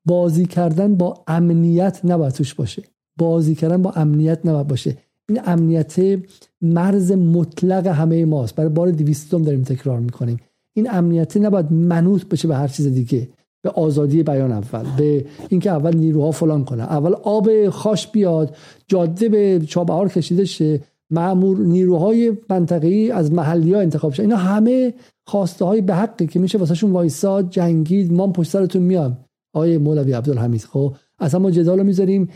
بازی 0.06 0.45
کردن 0.45 0.95
با 0.95 1.23
امنیت 1.27 2.02
نباید 2.03 2.34
توش 2.34 2.53
باشه. 2.53 2.84
بازی 3.18 3.56
کردن 3.56 3.81
با 3.81 3.91
امنیت 3.91 4.45
نباید 4.45 4.68
باشه. 4.68 4.98
این 5.30 5.41
امنیت 5.45 6.19
مرز 6.61 7.11
مطلق 7.11 7.88
همه 7.88 8.26
ماست. 8.26 8.56
برای 8.56 8.69
بار 8.69 8.91
دویستم 8.91 9.44
داریم 9.44 9.64
تکرار 9.64 9.99
می‌کنیم. 9.99 10.38
این 10.73 10.91
امنیت 10.91 11.38
نباید 11.38 11.72
منوط 11.72 12.26
بشه 12.26 12.48
به 12.48 12.56
هر 12.56 12.68
چیز 12.68 12.88
دیگه. 12.88 13.27
به 13.61 13.69
آزادی 13.69 14.23
بیان 14.23 14.51
اول 14.51 14.85
به 14.97 15.25
اینکه 15.49 15.71
اول 15.71 15.97
نیروها 15.97 16.31
فلان 16.31 16.65
کنه. 16.65 16.84
اول 16.84 17.13
آب 17.13 17.69
خاش 17.69 18.07
بیاد 18.07 18.55
جاده 18.88 19.29
به 19.29 19.61
چابهار 19.67 20.09
کشیده 20.09 20.45
شه. 20.45 20.81
معمور 21.09 21.57
نیروهای 21.57 22.38
منطقه‌ای 22.49 23.11
از 23.11 23.31
محلی 23.31 23.73
ها 23.73 23.79
انتخاب 23.79 24.13
شد 24.13 24.21
اینا 24.21 24.35
همه 24.35 24.93
خواسته 25.25 25.65
های 25.65 25.81
به 25.81 25.95
حقی 25.95 26.27
که 26.27 26.39
میشه 26.39 26.57
واسهشون 26.57 26.91
وایساد 26.91 27.49
جنگید 27.49 28.13
ما 28.13 28.27
پشت 28.27 28.51
سرتون 28.51 28.81
میام. 28.81 29.17
آیه 29.53 29.77
مولوی 29.77 30.13
عبدالحمید 30.13 30.61
خب؟ 30.61 30.95
اصلا 31.19 31.39
ما 31.39 31.51
جدال 31.51 31.84
می‌ذاریم. 31.84 32.29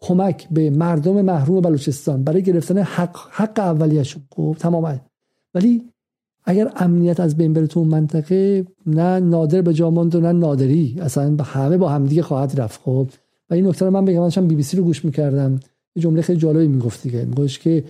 کمک 0.00 0.48
به 0.50 0.70
مردم 0.70 1.22
محروم 1.22 1.60
بلوچستان 1.60 2.24
برای 2.24 2.42
گرفتن 2.42 2.78
حق 2.78 3.16
حق 3.30 3.58
اولیه‌شون. 3.58 4.22
خب؟ 4.36 4.56
تماما 4.58 4.94
ولی 5.54 5.82
اگر 6.48 6.72
امنیت 6.76 7.20
از 7.20 7.36
بین 7.36 7.52
بره 7.52 7.66
تو 7.66 7.80
اون 7.80 7.88
منطقه 7.88 8.66
نه 8.86 9.20
نادر 9.20 9.62
به 9.62 9.74
جاماند 9.74 10.14
و 10.14 10.20
نه 10.20 10.32
نادری. 10.32 10.96
اصلا 11.00 11.36
همه 11.44 11.76
با 11.76 11.88
همدیگه 11.88 12.22
خواهد 12.22 12.60
رفت. 12.60 12.80
خب 12.84 13.08
و 13.50 13.54
این 13.54 13.66
نکته 13.66 13.84
رو 13.84 13.90
من 13.90 14.04
بگم 14.04 14.28
من 14.36 14.48
بی 14.48 14.54
بی 14.54 14.62
سی 14.62 14.76
رو 14.76 14.84
گوش 14.84 15.04
می‌کردم. 15.04 15.60
یه 15.96 16.02
جمله 16.02 16.22
خیلی 16.22 16.38
جالبی 16.38 16.68
می‌گفت 16.68 17.02
دیگه. 17.02 17.24
میگوش 17.24 17.58
که 17.58 17.84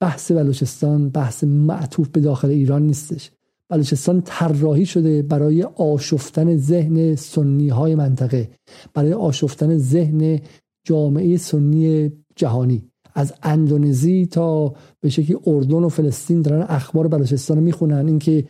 بحث 0.00 0.32
بلوچستان 0.32 1.08
بحث 1.08 1.44
معطوف 1.44 2.08
به 2.08 2.20
داخل 2.20 2.48
ایران 2.48 2.82
نیستش. 2.82 3.30
بلوچستان 3.68 4.22
طراحی 4.24 4.86
شده 4.86 5.22
برای 5.22 5.62
آشفتن 5.62 6.56
ذهن 6.56 7.14
سنی 7.14 7.68
های 7.68 7.94
منطقه 7.94 8.50
برای 8.94 9.12
آشفتن 9.12 9.78
ذهن 9.78 10.40
جامعه 10.84 11.36
سنی 11.36 12.12
جهانی. 12.36 12.91
از 13.14 13.32
اندونزی 13.42 14.26
تا 14.26 14.74
به 15.00 15.08
شکلی 15.08 15.36
اردن 15.46 15.84
و 15.84 15.88
فلسطین 15.88 16.42
دارن 16.42 16.66
اخبار 16.68 17.08
بلوچستان 17.08 17.56
رو 17.56 17.62
می‌خونن. 17.62 18.06
اینکه 18.06 18.44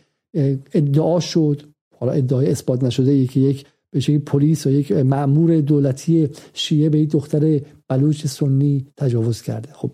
ادعا 0.73 1.19
شد 1.19 1.61
حالا 1.99 2.11
ادعای 2.11 2.51
اثبات 2.51 2.83
نشده 2.83 3.13
یکی 3.13 3.41
یک 3.41 3.65
به 3.91 3.99
شکلی 3.99 4.19
پلیس 4.19 4.67
و 4.67 4.69
یک 4.69 4.91
مأمور 4.91 5.61
دولتی 5.61 6.29
شیعه 6.53 6.89
به 6.89 6.99
یک 6.99 7.09
دختر 7.09 7.61
بلوچ 7.87 8.25
سنی 8.25 8.85
تجاوز 8.97 9.41
کرده. 9.41 9.69
خب 9.73 9.89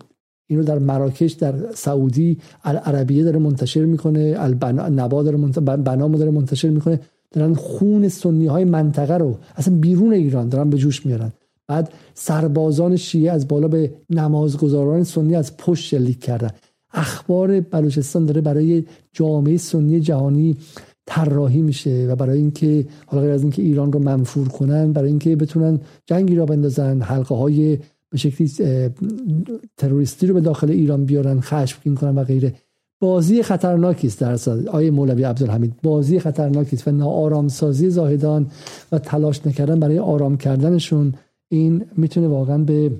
اینو 0.46 0.62
در 0.62 0.78
مراکش 0.78 1.32
در 1.32 1.54
سعودی 1.74 2.38
العربیه 2.64 3.24
داره 3.24 3.38
منتشر 3.38 3.84
می‌کنه 3.84 4.34
البنا 4.38 5.08
داره 5.22 5.36
بنا 5.76 6.08
داره 6.08 6.30
منتشر 6.30 6.68
می‌کنه. 6.68 7.00
دارن 7.30 7.54
خون 7.54 8.08
سنی 8.08 8.46
های 8.46 8.64
منطقه 8.64 9.14
رو 9.14 9.38
اصلا 9.56 9.74
بیرون 9.76 10.12
ایران 10.12 10.48
دارن 10.48 10.70
به 10.70 10.76
جوش 10.76 11.06
میارن. 11.06 11.32
بعد 11.70 11.92
سربازان 12.14 12.96
شیعه 12.96 13.32
از 13.32 13.48
بالا 13.48 13.68
به 13.68 13.92
نمازگزاران 14.10 15.04
سنی 15.04 15.34
از 15.34 15.56
پشت 15.56 15.84
شلیک 15.84 16.20
کردن. 16.20 16.50
اخبار 16.92 17.60
بلوچستان 17.60 18.26
داره 18.26 18.40
برای 18.40 18.84
جامعه 19.12 19.56
سنی 19.56 20.00
جهانی 20.00 20.56
طراحی 21.06 21.62
میشه 21.62 22.06
و 22.10 22.16
برای 22.16 22.38
اینکه 22.38 22.86
حالا 23.06 23.22
غیر 23.22 23.32
از 23.32 23.42
اینکه 23.42 23.62
ایران 23.62 23.92
رو 23.92 23.98
منفور 23.98 24.48
کنن 24.48 24.92
برای 24.92 25.08
اینکه 25.08 25.36
بتونن 25.36 25.80
جنگی 26.06 26.34
را 26.34 26.46
بندازن 26.46 27.02
حلقه 27.02 27.34
های 27.34 27.78
به 28.10 28.18
شکلی 28.18 28.50
تروریستی 29.76 30.26
رو 30.26 30.34
به 30.34 30.40
داخل 30.40 30.70
ایران 30.70 31.04
بیارن 31.04 31.40
خشمگین 31.40 31.94
کنن 31.94 32.14
و 32.14 32.24
غیره. 32.24 32.54
بازی 33.00 33.42
خطرناکی 33.42 34.06
است 34.06 34.20
در 34.20 34.38
آیه 34.68 34.90
مولوی 34.90 35.22
عبدالحمید 35.22 35.74
بازی 35.82 36.18
خطرناکی 36.18 36.76
است 36.76 36.88
و 36.88 36.90
ناآرامسازی 36.90 37.90
زاهدان 37.90 38.46
و 38.92 38.98
تلاش 38.98 39.46
نکردن 39.46 39.80
برای 39.80 39.98
آرام 39.98 40.36
کردنشون 40.36 41.14
این 41.50 41.84
می‌تونه 41.96 42.28
واقعا 42.28 42.58
به 42.58 42.92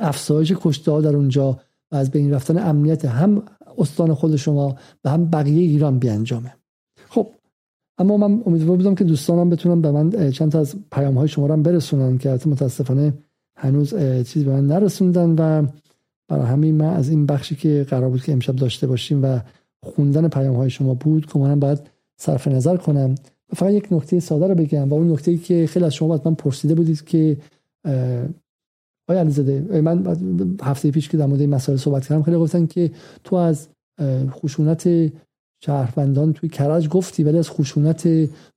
افزایش 0.00 0.52
کشته 0.56 1.00
در 1.00 1.16
اونجا 1.16 1.58
و 1.92 1.96
از 1.96 2.10
بین 2.10 2.34
رفتن 2.34 2.68
امنیت 2.68 3.04
هم 3.04 3.42
استان 3.78 4.14
خود 4.14 4.36
شما 4.36 4.76
و 5.04 5.10
هم 5.10 5.24
بقیه 5.30 5.62
ایران 5.62 5.98
بیانجامه. 5.98 6.54
خب 7.08 7.26
اما 7.98 8.16
من 8.16 8.42
امیدوار 8.46 8.76
بودم 8.76 8.94
که 8.94 9.04
دوستانم 9.04 9.50
بتونم 9.50 9.82
به 9.82 9.90
من 9.90 10.30
چند 10.30 10.52
تا 10.52 10.60
از 10.60 10.76
پیام 10.92 11.18
های 11.18 11.28
شما 11.28 11.46
رو 11.46 11.56
برسونن 11.56 12.18
که 12.18 12.30
متاسفانه 12.46 13.14
هنوز 13.56 13.94
چیزی 14.24 14.44
به 14.44 14.52
من 14.52 14.66
نرسوندن 14.66 15.34
و 15.38 15.66
برای 16.28 16.46
همین 16.46 16.74
من 16.74 16.94
از 16.94 17.08
این 17.08 17.26
بخشی 17.26 17.56
که 17.56 17.86
قرار 17.88 18.10
بود 18.10 18.22
که 18.22 18.32
امشب 18.32 18.56
داشته 18.56 18.86
باشیم 18.86 19.24
و 19.24 19.40
خوندن 19.82 20.28
پیام 20.28 20.56
های 20.56 20.70
شما 20.70 20.94
بود 20.94 21.26
که 21.26 21.38
منم 21.38 21.60
باید 21.60 21.78
صرف 22.16 22.48
نظر 22.48 22.76
کنم. 22.76 23.14
فقط 23.54 23.72
یک 23.72 23.88
نکته 23.90 24.20
ساده 24.20 24.46
رو 24.46 24.54
بگم 24.54 24.88
و 24.88 24.94
اون 24.94 25.12
نکته 25.12 25.36
که 25.36 25.66
خیلی 25.66 25.84
از 25.84 25.94
شما 25.94 26.20
من 26.24 26.34
پرسیده 26.34 26.74
بودید 26.74 27.04
که 27.04 27.36
آیا 29.08 29.20
علیزاده 29.20 29.80
من 29.80 30.16
هفته 30.62 30.90
پیش 30.90 31.08
که 31.08 31.16
در 31.16 31.26
مورد 31.26 31.40
این 31.40 31.50
مسائل 31.50 31.78
صحبت 31.78 32.06
کردم 32.06 32.22
خیلی 32.22 32.36
گفتن 32.36 32.66
که 32.66 32.90
تو 33.24 33.36
از 33.36 33.68
خشونت 34.30 35.12
شهروندان 35.64 36.32
توی 36.32 36.48
کرج 36.48 36.88
گفتی 36.88 37.24
ولی 37.24 37.38
از 37.38 37.50
خشونت 37.50 38.08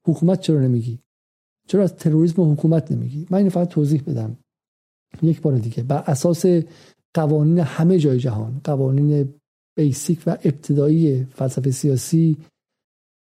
حکومت 0.08 0.40
چرا 0.40 0.60
نمیگی؟ 0.60 1.00
چرا 1.68 1.84
از 1.84 1.96
تروریسم 1.96 2.52
حکومت 2.52 2.92
نمیگی؟ 2.92 3.28
من 3.30 3.38
اینو 3.38 3.50
فقط 3.50 3.68
توضیح 3.68 4.04
بدم. 4.08 4.38
یک 5.22 5.42
بار 5.42 5.58
دیگه 5.58 5.84
بر 5.84 6.04
اساس 6.08 6.46
قوانین 7.14 7.60
همه 7.60 8.00
جای 8.00 8.20
جهان 8.20 8.62
قوانین 8.64 9.34
بیسیک 9.78 10.24
و 10.26 10.30
ابتدایی 10.30 11.24
فلسفه 11.24 11.72
سیاسی 11.72 12.38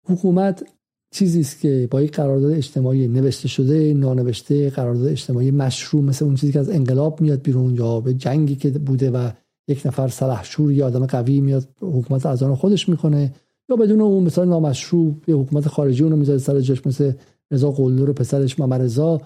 حکومت 0.07 0.69
چیزی 1.11 1.39
است 1.39 1.59
که 1.59 1.87
با 1.91 2.01
یک 2.01 2.15
قرارداد 2.15 2.51
اجتماعی 2.51 3.07
نوشته 3.07 3.47
شده 3.47 3.93
نانوشته 3.93 4.69
قرارداد 4.69 5.07
اجتماعی 5.07 5.51
مشروع 5.51 6.03
مثل 6.03 6.25
اون 6.25 6.35
چیزی 6.35 6.53
که 6.53 6.59
از 6.59 6.69
انقلاب 6.69 7.21
میاد 7.21 7.41
بیرون 7.41 7.75
یا 7.75 7.99
به 7.99 8.13
جنگی 8.13 8.55
که 8.55 8.69
بوده 8.69 9.11
و 9.11 9.29
یک 9.67 9.81
نفر 9.85 10.07
سلحشور 10.07 10.71
یا 10.71 10.87
آدم 10.87 11.05
قوی 11.05 11.41
میاد 11.41 11.67
حکومت 11.81 12.25
از 12.25 12.43
آن 12.43 12.55
خودش 12.55 12.89
می‌کنه 12.89 13.33
یا 13.69 13.75
بدون 13.75 14.01
اون 14.01 14.23
مثلا 14.23 14.45
نامشروع 14.45 15.15
یه 15.27 15.35
حکومت 15.35 15.67
خارجی 15.67 16.03
اونو 16.03 16.15
می‌ذاره 16.15 16.39
سر 16.39 16.59
جاش 16.59 16.87
مثل 16.87 17.11
رضا 17.51 17.71
قلدر 17.71 18.09
و 18.09 18.13
پسرش 18.13 18.59
محمد 18.59 18.81
رضا 18.81 19.21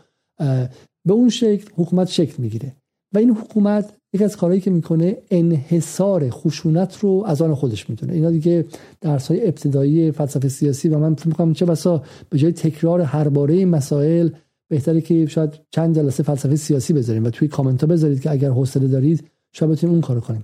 به 1.05 1.13
اون 1.13 1.29
شکل 1.29 1.71
حکومت 1.75 2.07
شکل 2.07 2.33
می‌گیره. 2.37 2.75
و 3.15 3.17
این 3.17 3.29
حکومت 3.29 3.93
یکی 4.13 4.23
از 4.23 4.37
کارهایی 4.37 4.61
که 4.61 4.71
می‌کنه 4.71 5.17
انحصار 5.31 6.29
خشونت 6.29 6.97
رو 6.99 7.23
از 7.27 7.41
آن 7.41 7.55
خودش 7.55 7.89
می‌دونه. 7.89 8.13
اینا 8.13 8.31
دیگه 8.31 8.65
درس 9.01 9.27
های 9.27 9.47
ابتدایی 9.47 10.11
فلسفه 10.11 10.47
سیاسی 10.49 10.89
و 10.89 10.97
من 10.97 11.15
فکر 11.15 11.27
می‌کنم 11.27 11.53
چه 11.53 11.65
بسا 11.65 12.03
به 12.29 12.37
جای 12.37 12.51
تکرار 12.51 13.01
هر 13.01 13.29
باره 13.29 13.65
مسائل 13.65 14.29
بهتره 14.69 15.01
که 15.01 15.25
شاید 15.25 15.53
چند 15.71 15.95
جلسه 15.95 16.23
فلسفه 16.23 16.55
سیاسی 16.55 16.93
بذاریم 16.93 17.23
و 17.23 17.29
توی 17.29 17.47
کامنت 17.47 17.81
ها 17.81 17.87
بذارید 17.87 18.21
که 18.21 18.31
اگر 18.31 18.49
حوصله 18.49 18.87
دارید 18.87 19.23
شاید 19.53 19.71
بتونیم 19.71 19.93
اون 19.93 20.01
کارو 20.01 20.19
کنیم. 20.19 20.43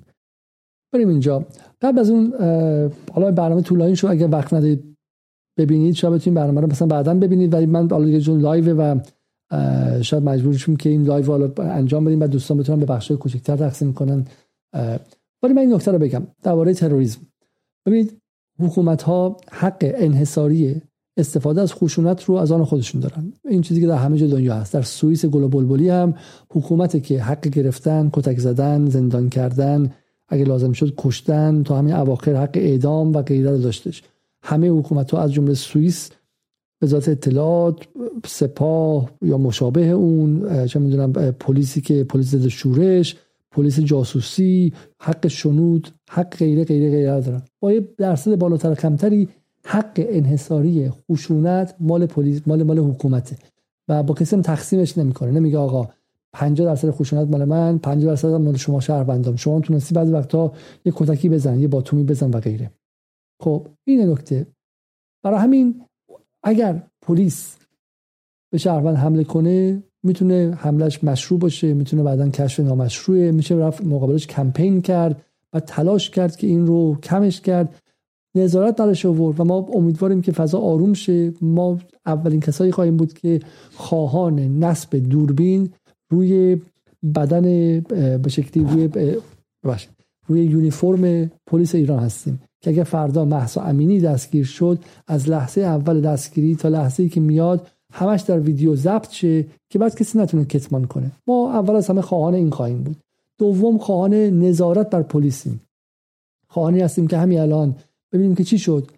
بریم 0.94 1.10
اینجا. 1.10 1.46
قبل 1.82 2.00
از 2.00 2.10
اون 2.10 2.34
حالا 3.14 3.32
برنامه 3.32 3.62
طولانی 3.62 3.96
شو 3.96 4.08
اگر 4.08 4.28
وقت 4.32 4.54
ندید 4.54 4.98
ببینید 5.58 5.96
شاید 5.96 6.14
بتونید 6.14 6.38
برنامه 6.38 6.62
رو 6.62 6.68
مثلا 6.68 6.88
بعدا 6.88 7.14
ببینید 7.14 7.54
ولی 7.54 7.66
من 7.66 7.90
حالا 7.90 8.06
دیگه 8.06 8.22
چون 8.22 8.40
live 8.40 8.76
و 8.76 9.00
شاید 10.02 10.24
مجبور 10.24 10.58
شیم 10.58 10.76
که 10.76 10.90
این 10.90 11.04
live 11.04 11.26
حالا 11.26 11.52
انجام 11.58 12.06
بدیم 12.06 12.22
و 12.22 12.28
دوستان 12.28 12.58
بتونن 12.58 12.80
به 12.80 12.86
بخش 12.86 13.12
کوچکتر 13.12 13.58
تقسیم 13.58 13.94
کنن. 13.94 14.26
ولی 15.44 15.54
من 15.54 15.58
این 15.58 15.74
نکته 15.74 15.92
رو 15.92 16.00
بگم 16.00 16.28
درباره 16.44 16.74
تروریسم. 16.74 17.22
ببینید 17.86 18.18
حکومت 18.60 19.02
ها 19.02 19.38
حق 19.52 19.92
انحصاری 19.96 20.82
استفاده 21.18 21.62
از 21.62 21.74
خشونت 21.74 22.24
رو 22.24 22.36
از 22.36 22.52
آن 22.52 22.66
خودشون 22.66 23.02
دارن. 23.02 23.34
این 23.50 23.62
چیزی 23.62 23.82
که 23.82 23.88
در 23.88 23.98
همه 23.98 24.18
جای 24.18 24.30
دنیا 24.30 24.56
هست. 24.56 24.74
در 24.74 24.82
سوئیس 24.82 25.26
گل 25.26 25.90
هم 25.90 26.14
حکومتی 26.52 27.02
که 27.02 27.22
حق 27.22 27.48
گرفتن 27.48 28.10
کتک 28.14 28.40
زدن 28.40 28.90
زندان 28.90 29.30
کردن 29.30 29.92
اگه 30.28 30.44
لازم 30.44 30.72
شد 30.72 30.94
کشتن 30.98 31.64
تا 31.64 31.78
همین 31.78 31.94
اواخر 31.94 32.36
حق 32.36 32.52
اعدام 32.54 33.14
و 33.14 33.22
غیره 33.22 33.52
رو 33.52 33.58
داشتش. 33.58 34.04
همه 34.44 34.70
حکومت 34.70 35.12
ها 35.12 35.22
از 35.22 35.34
جمله 35.34 35.54
سوئیس 35.54 36.10
وزارت 36.82 37.10
اطلاعات 37.10 37.88
سپاه 38.26 39.12
یا 39.22 39.38
مشابه 39.38 39.88
اون 39.90 40.66
چه 40.66 40.80
می‌دونم 40.80 41.12
پلیسی 41.32 41.82
که 41.82 42.04
پلیس 42.04 42.26
ضد 42.26 42.48
شورش 42.48 43.16
پلیس 43.52 43.80
جاسوسی 43.80 44.74
حق 45.02 45.28
شنود 45.28 45.88
حق 46.10 46.38
غیره 46.38 46.64
غیره 46.64 46.90
غیره 46.92 47.22
دارن 47.22 47.42
با 47.60 47.72
یه 47.72 47.88
درصد 47.98 48.36
بالاتر 48.36 48.76
کمتری 48.76 49.30
حق 49.66 49.92
انحصاری 49.96 50.90
خشونت 50.90 51.76
مال 51.80 52.06
پلیس 52.06 52.42
مال 52.48 52.64
مال 52.64 52.80
حکومته. 52.80 53.36
و 53.88 54.04
با 54.04 54.14
کسی 54.14 54.36
هم 54.36 54.42
تقسیمش 54.42 54.98
نمی‌کنه. 54.98 55.32
نمیگه 55.32 55.58
آقا 55.58 55.88
50 56.34 56.68
درصد 56.68 56.92
خشونت 56.92 57.28
مال 57.28 57.46
من 57.46 57.78
50 57.78 58.12
درصد 58.12 58.28
مال 58.28 58.58
شما 58.58 58.80
شهروندان 58.80 59.36
شما 59.36 59.60
تونستی 59.60 59.96
بعضی 59.96 60.12
وقتا 60.12 60.54
یه 60.86 60.94
کتکی 60.96 61.30
بزن 61.30 61.60
یه 61.60 61.68
باتومی 61.68 62.04
بزن 62.04 62.30
و 62.30 62.40
غیره. 62.40 62.72
خب 63.42 63.68
این 63.84 64.10
نکته. 64.10 64.48
برای 65.24 65.40
همین 65.40 65.82
اگر 66.44 66.84
پلیس 67.02 67.58
به 68.52 68.58
شهروند 68.58 68.98
حمله 68.98 69.24
کنه 69.24 69.84
می‌تونه 70.04 70.58
حملش 70.58 71.04
مشروع 71.04 71.40
باشه 71.40 71.74
می‌تونه 71.74 72.04
بعدا 72.04 72.30
کشف 72.30 72.60
نامشروعه. 72.60 73.32
میشه 73.32 73.56
رفت 73.56 73.86
مقابلش 73.86 74.28
کمپین 74.28 74.82
کرد 74.82 75.26
و 75.54 75.60
تلاش 75.60 76.10
کرد 76.10 76.36
که 76.36 76.48
این 76.48 76.68
رو 76.68 76.96
کمش 77.04 77.42
کرد. 77.42 77.76
نظارت 78.36 78.76
درش 78.76 79.06
آورد 79.06 79.40
و 79.40 79.44
ما 79.44 79.56
امیدواریم 79.74 80.22
که 80.22 80.32
فضا 80.32 80.60
آروم 80.60 80.94
شه. 80.94 81.34
ما 81.42 81.80
اولین 82.06 82.40
کسایی 82.40 82.72
خواهیم 82.72 82.98
بود 82.98 83.14
که 83.14 83.40
خواهان 83.76 84.40
نصب 84.40 84.96
دوربین 84.96 85.70
روی 86.10 86.62
بدن 87.16 87.42
به 88.18 88.30
شکلی 88.30 88.64
روی 88.64 88.90
روی 90.28 90.44
یونیفرم 90.46 91.32
پلیس 91.48 91.76
ایران 91.76 92.00
هستیم. 92.00 92.42
که 92.62 92.70
اگر 92.70 92.84
فردا 92.84 93.26
محسا 93.26 93.62
امینی 93.62 94.00
دستگیر 94.00 94.46
شد 94.46 94.80
از 95.08 95.30
لحظه 95.30 95.62
اول 95.62 96.02
دستگیری 96.02 96.56
تا 96.56 96.70
لحظه 96.70 97.04
ای 97.04 97.10
که 97.10 97.20
میاد 97.20 97.68
همش 97.94 98.22
در 98.22 98.40
ویدیو 98.40 98.76
ضبط 98.76 99.12
شه 99.12 99.46
که 99.70 99.80
بعد 99.80 99.96
کسی 99.96 100.20
نتونه 100.20 100.46
کتمان 100.46 100.86
کنه. 100.86 101.12
ما 101.28 101.54
اول 101.54 101.76
از 101.76 101.88
همه 101.88 102.02
خواهان 102.02 102.34
این 102.34 102.50
خواهیم 102.50 102.84
بود. 102.84 102.98
دوم 103.38 103.78
خواهان 103.78 104.14
نظارت 104.14 104.90
بر 104.90 105.02
پلیسیم. 105.02 105.62
خواهانی 106.48 106.82
هستیم 106.82 107.08
که 107.08 107.18
همین 107.18 107.40
الان 107.40 107.76
ببینیم 108.12 108.36
که 108.36 108.44
چی 108.44 108.58
شد. 108.58 108.92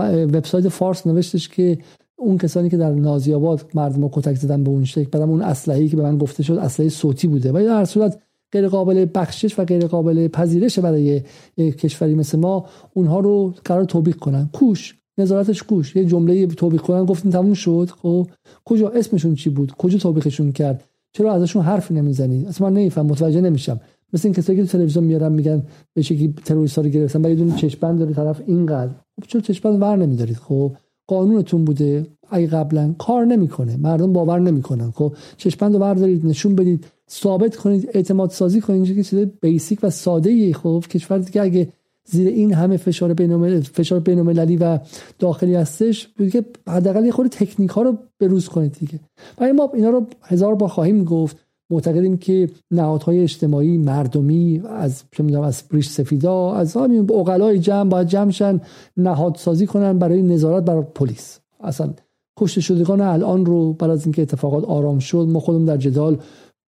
وبسایت 0.00 0.68
فارس 0.68 1.06
نوشتش 1.06 1.48
که 1.48 1.78
اون 2.16 2.38
کسانی 2.38 2.70
که 2.70 2.76
در 2.76 2.90
نازی 2.90 3.34
آباد 3.34 3.70
مردم 3.74 4.08
کتک 4.08 4.34
زدن 4.34 4.64
به 4.64 4.70
اون 4.70 4.84
شکل 4.84 5.10
بعدم 5.10 5.30
اون 5.30 5.42
اسلحه‌ای 5.42 5.88
که 5.88 5.96
به 5.96 6.02
من 6.02 6.18
گفته 6.18 6.42
شد 6.42 6.52
اسلحه 6.52 6.88
صوتی 6.88 7.26
بوده. 7.26 7.52
و 7.52 7.64
در 7.64 7.84
صورت 7.84 8.22
غیر 8.52 8.68
قابل 8.68 9.06
بخشش 9.14 9.58
و 9.58 9.64
غیر 9.64 9.86
قابل 9.86 10.28
پذیرش 10.28 10.78
برای 10.78 11.22
کشوری 11.58 12.14
مثل 12.14 12.38
ما 12.38 12.66
اونها 12.94 13.20
رو 13.20 13.54
قرار 13.64 13.84
توبیق 13.84 14.16
کنن. 14.16 14.50
کوش 14.52 14.94
نظارتش 15.18 15.62
کوش. 15.62 15.96
یه 15.96 16.04
جمله 16.04 16.46
توبیق 16.46 16.80
کنن 16.80 17.04
گفتین 17.04 17.32
تموم 17.32 17.54
شد. 17.54 17.88
خب 18.02 18.28
کجا؟ 18.64 18.88
اسمشون 18.88 19.34
چی 19.34 19.50
بود؟ 19.50 19.72
کجا 19.72 19.98
توبیقشون 19.98 20.52
کرد؟ 20.52 20.84
چرا 21.12 21.32
ازشون 21.32 21.62
حرفی 21.62 21.94
نمی‌زنید 21.94 22.46
اصلا 22.48 22.68
من 22.68 22.76
نمیفهم 22.76 23.06
متوجه 23.06 23.40
نمیشم. 23.40 23.80
مثل 24.12 24.28
این 24.28 24.34
کسایی 24.34 24.58
که 24.58 24.64
تو 24.64 24.72
تلویزیون 24.72 25.04
میارن 25.04 25.32
میگن 25.32 25.62
به 25.94 26.02
شکلی 26.02 26.34
تروریست 26.44 26.78
رو 26.78 26.84
گرفتن 26.84 27.22
ولی 27.22 27.36
دون 27.36 27.54
چشمند 27.54 27.98
داره 27.98 28.14
طرف 28.14 28.40
اینقدر. 28.46 28.90
خب 28.90 29.26
چرا 29.28 29.40
چشمند 29.40 29.82
ور 29.82 29.96
نمیدارید؟ 29.96 30.36
خب 30.36 30.72
قانونتون 31.06 31.64
بوده. 31.64 32.06
اگه 32.30 32.46
قبلا 32.46 32.94
کار 32.98 33.24
نمی‌کنه 33.24 33.76
مردم 33.76 34.12
باور 34.12 34.38
نمی‌کنن. 34.38 34.90
خب 34.90 35.12
چشمند 35.36 35.72
رو 35.72 35.78
بردارید 35.78 36.26
نشون 36.26 36.54
بدید. 36.54 36.86
ثابت 37.12 37.56
کنید 37.56 37.90
اعتماد 37.94 38.30
سازی 38.30 38.60
کنید 38.60 38.96
که 38.96 39.02
چیز 39.02 39.26
بیسیک 39.40 39.78
و 39.82 39.90
ساده 39.90 40.30
ای 40.30 40.52
خب 40.52 40.84
کشور 40.90 41.18
دیگه 41.18 41.42
اگه 41.42 41.68
زیر 42.10 42.28
این 42.28 42.54
همه 42.54 42.76
فشار 42.76 43.14
بین 43.14 43.60
فشار 43.60 44.00
بین‌المللی 44.00 44.56
و 44.56 44.78
داخلی 45.18 45.54
هستش 45.54 46.08
که 46.32 46.44
حداقل 46.68 47.04
یه 47.04 47.12
خورده 47.12 47.30
تکنیک 47.36 47.70
ها 47.70 47.82
رو 47.82 47.98
بروز 48.20 48.48
کنید 48.48 48.72
دیگه. 48.72 49.00
برای 49.36 49.52
ما 49.52 49.70
اینا 49.74 49.90
رو 49.90 50.06
هزار 50.22 50.54
بار 50.54 50.68
خواهیم 50.68 51.04
گفت. 51.04 51.36
معتقدیم 51.70 52.16
که 52.16 52.50
نهادهای 52.70 53.20
اجتماعی 53.20 53.78
مردمی 53.78 54.62
از 54.68 55.02
چه 55.12 55.22
می‌دونم 55.22 55.44
از 55.44 55.62
بریش 55.70 55.88
سفیدا 55.88 56.54
از 56.54 56.76
همین 56.76 57.10
اوغلای 57.10 57.58
جمع 57.58 57.90
باید 57.90 58.08
جمعشن 58.08 58.60
نهاد 58.96 59.36
سازی 59.36 59.66
کنن 59.66 59.98
برای 59.98 60.22
نظارت 60.22 60.64
بر 60.64 60.80
پلیس. 60.80 61.38
اصلا 61.60 61.94
کشته 62.38 62.60
شدگان 62.60 63.00
الان 63.00 63.46
رو 63.46 63.72
بعد 63.72 63.90
از 63.90 64.04
اینکه 64.06 64.22
اتفاقات 64.22 64.64
آرام 64.64 64.98
شد 64.98 65.28
ما 65.30 65.40
خودمون 65.40 65.64
در 65.64 65.76
جدال 65.76 66.18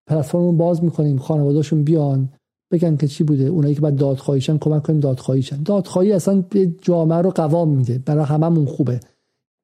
پلتفرم 0.08 0.58
باز 0.58 0.84
می‌کنیم 0.84 1.18
خانوادهشون 1.18 1.84
بیان 1.84 2.30
بگن 2.72 2.96
که 2.96 3.08
چی 3.08 3.24
بوده. 3.24 3.44
اونایی 3.44 3.76
که 3.76 3.82
بعد 3.82 3.96
دادخواهیشن 3.96 4.58
کمک 4.58 4.84
کنیم 4.84 5.00
دادخواهیشن. 5.00 5.64
دادخواهی 5.64 6.12
اصلا 6.12 6.44
جامعه 6.82 7.18
رو 7.18 7.30
قوام 7.30 7.70
میده. 7.70 7.98
برای 8.06 8.26
هممون 8.26 8.66
خوبه. 8.66 9.00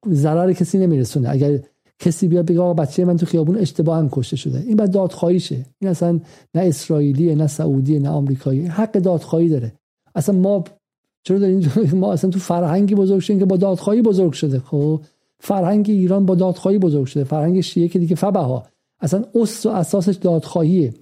ضرر 0.08 0.52
کسی 0.52 0.78
نمیرسونه. 0.78 1.30
اگر 1.30 1.58
کسی 1.98 2.28
بیاد 2.28 2.46
بگه 2.46 2.60
آقا 2.60 2.74
بچه 2.74 3.04
من 3.04 3.16
تو 3.16 3.26
خیابون 3.26 3.56
اشتباه 3.56 3.98
هم 3.98 4.08
کشته 4.12 4.36
شده. 4.36 4.58
این 4.66 4.76
بعد 4.76 4.90
دادخواهی 4.90 5.40
شه 5.40 5.66
این 5.78 5.90
اصلا 5.90 6.12
نه 6.54 6.62
اسرائیلیه 6.62 7.34
نه 7.34 7.46
سعودی 7.46 7.98
نه 7.98 8.08
آمریکایی 8.08 8.66
حق 8.66 8.92
دادخواهی 8.92 9.48
داره. 9.48 9.72
اصلا 10.14 10.38
ما 10.38 10.64
چرا 11.22 11.38
داریم 11.38 11.70
ما 11.92 12.12
اصلا 12.12 12.30
تو 12.30 12.38
فرهنگی 12.38 12.94
بزرگ 12.94 13.20
شدیم 13.20 13.38
که 13.38 13.44
با 13.44 13.56
دادخواهی 13.56 14.02
بزرگ 14.02 14.32
شده. 14.32 14.58
خب 14.58 15.00
فرهنگ 15.40 15.86
ایران 15.88 16.26
با 16.26 16.34
دادخواهی 16.34 16.78
بزرگ 16.78 17.06
شده. 17.06 17.24
فرهنگ 17.24 17.60
شیعه 17.60 17.88
که 17.88 17.98
دیگه 17.98 18.16
فبها. 18.16 18.66
اصلا 19.00 19.24
اصل 19.34 19.68
و 19.68 19.72
اساسش 19.72 20.14
دادخواهیه. 20.14 20.94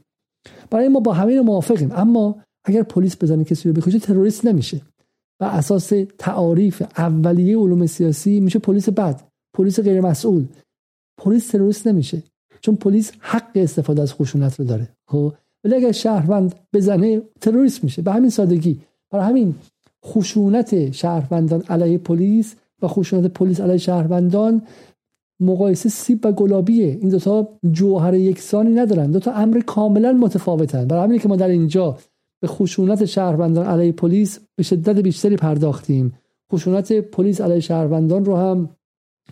برای 0.71 0.89
ما 0.89 1.01
با 1.01 1.13
همین 1.13 1.41
موافقیم. 1.41 1.93
اما 1.93 2.43
اگر 2.65 2.83
پلیس 2.83 3.17
بزنه 3.17 3.45
کسی 3.45 3.69
رو 3.69 3.75
بکشه 3.75 3.99
تروریست 3.99 4.45
نمیشه. 4.45 4.81
و 5.41 5.45
اساس 5.45 5.93
تعاریف 6.19 6.83
اولیه 6.99 7.59
علوم 7.59 7.87
سیاسی 7.87 8.41
میشه 8.41 8.59
پلیس 8.59 8.89
بد 8.89 9.23
پلیس 9.57 9.81
غیر 9.81 10.01
مسئول 10.01 10.45
پلیس 11.19 11.49
تروریست 11.49 11.87
نمیشه. 11.87 12.23
چون 12.61 12.77
پلیس 12.77 13.13
حق 13.19 13.51
استفاده 13.55 14.03
از 14.03 14.15
خشونت 14.15 14.61
رو 14.61 14.65
داره. 14.65 14.89
خب؟ 15.09 15.35
ولی 15.65 15.75
اگر 15.75 15.93
شهروند 15.93 16.55
بزنه 16.73 17.23
تروریست 17.41 17.85
میشه. 17.85 18.03
به 18.03 18.13
همین 18.13 18.31
سادگی. 18.31 18.81
برای 19.11 19.27
همین 19.27 19.55
خشونت 20.05 20.91
شهروندان 20.93 21.63
علیه 21.69 21.99
پلیس 21.99 22.55
و 22.83 22.89
خشونت 22.89 23.27
پلیس 23.27 23.61
علیه 23.61 23.79
شهروندان 23.79 24.63
مقایسه 25.41 25.89
سیب 25.89 26.27
و 26.27 26.33
گلابیه. 26.33 26.99
این 27.01 27.09
دوتا 27.09 27.49
جوهر 27.73 28.15
یکسانی 28.15 28.71
ندارن. 28.71 29.11
دوتا 29.11 29.33
امر 29.33 29.61
کاملا 29.61 30.13
متفاوتن. 30.13 30.85
برای 30.85 31.05
همینه 31.05 31.23
که 31.23 31.29
ما 31.29 31.37
در 31.37 31.49
اینجا 31.49 31.99
به 32.41 32.47
خشونت 32.47 33.05
شهروندان 33.05 33.67
علیه 33.67 33.93
پلیس 33.93 34.39
به 34.57 34.63
شدت 34.63 34.99
بیشتری 34.99 35.37
پرداختیم. 35.37 36.13
خشونت 36.53 36.93
پلیس 36.93 37.41
علیه 37.41 37.61
شهروندان 37.61 38.25
رو 38.25 38.37
هم 38.37 38.71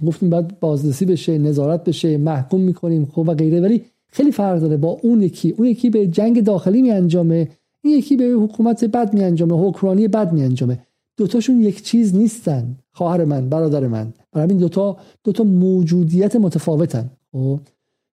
گفتیم 0.07 0.31
باید 0.31 0.61
بازرسی 0.61 1.05
بشه 1.05 1.39
نظارت 1.39 1.85
بشه 1.85 2.19
محکوم 2.19 2.61
می‌کنیم 2.61 3.07
خب 3.07 3.29
و 3.29 3.35
غیره. 3.35 3.61
ولی 3.61 3.85
خیلی 4.09 4.33
فرق 4.33 4.59
داره 4.59 4.77
با 4.77 4.99
اون 5.03 5.23
یکی. 5.23 5.55
اون 5.59 5.69
یکی 5.69 5.91
به 5.91 6.07
جنگ 6.07 6.45
داخلی 6.45 6.83
می 6.83 6.91
انجامه 6.91 7.49
این 7.83 7.99
یکی 7.99 8.17
به 8.17 8.25
حکومت 8.25 8.85
بد 8.85 9.15
می 9.15 9.25
انجامه 9.25 9.69
حکمرانی 9.69 10.09
بد 10.09 10.33
می 10.33 10.43
انجامه 10.43 10.79
دوتاشون 11.17 11.61
یک 11.61 11.83
چیز 11.83 12.17
نیستن. 12.17 12.77
خواهر 12.93 13.25
من 13.25 13.49
برادر 13.49 13.87
من. 13.87 14.13
برای 14.33 14.45
همین 14.45 14.59
دوتا 14.59 14.97
دوتا 15.25 15.45
موجودیت 15.45 16.37
متفاوتن. 16.37 17.11
خب؟ 17.33 17.61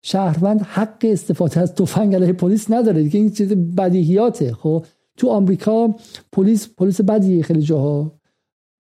شهروند 0.03 0.61
حق 0.61 0.99
استفاده 1.03 1.61
از 1.61 1.75
تفنگ 1.75 2.15
علیه 2.15 2.33
پلیس 2.33 2.71
نداره 2.71 3.03
دیگه. 3.03 3.21
این 3.21 3.31
چیز 3.31 3.49
بدیهیاته. 3.53 4.53
خب؟ 4.53 4.85
تو 5.17 5.29
آمریکا 5.29 5.95
پلیس 6.33 6.69
پلیس 6.77 7.01
بدیه 7.01 7.43
خیلی 7.43 7.63
جاها. 7.63 8.13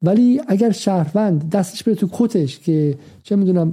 ولی 0.03 0.41
اگر 0.49 0.71
شهروند 0.71 1.51
دستش 1.51 1.83
بره 1.83 1.95
تو 1.95 2.09
کتش 2.13 2.59
که 2.59 2.99
چه 3.23 3.37
می‌دونم 3.37 3.73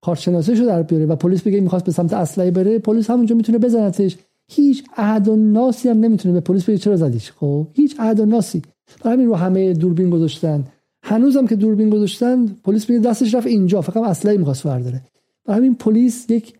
کارشناسیشو 0.00 0.64
در 0.64 0.82
بیاره 0.82 1.06
و 1.06 1.16
پلیس 1.16 1.42
بگه 1.42 1.60
می‌خواست 1.60 1.84
به 1.84 1.92
سمت 1.92 2.12
اسلحه 2.12 2.50
بره 2.50 2.78
پلیس 2.78 3.10
همونجا 3.10 3.36
می‌تونه 3.36 3.58
بزنتش. 3.58 4.16
هیچ 4.48 4.84
عهد 4.96 5.28
و 5.28 5.36
ناسی 5.36 5.88
هم 5.88 6.00
نمی‌تونه 6.00 6.34
به 6.34 6.40
پلیس 6.40 6.64
بگه 6.64 6.78
چرا 6.78 6.96
زدیش. 6.96 7.32
خب؟ 7.32 7.66
هیچ 7.72 7.96
عهد 7.98 8.20
و 8.20 8.26
ناسی. 8.26 8.62
همین 9.04 9.26
رو 9.26 9.34
همه 9.34 9.72
دوربین 9.72 10.10
گذاشتن. 10.10 10.64
هنوزم 11.02 11.46
که 11.46 11.56
دوربین 11.56 11.90
گذاشتن 11.90 12.46
پلیس 12.46 12.90
میگه 12.90 13.02
دستش 13.02 13.34
رفت 13.34 13.46
اینجا 13.46 13.80
فقط 13.80 13.96
اسلحه 13.96 14.36
می‌خواست 14.36 14.66
برداره 14.66 15.02
برای 15.44 15.58
همین 15.58 15.74
پلیس 15.74 16.30
یک 16.30 16.54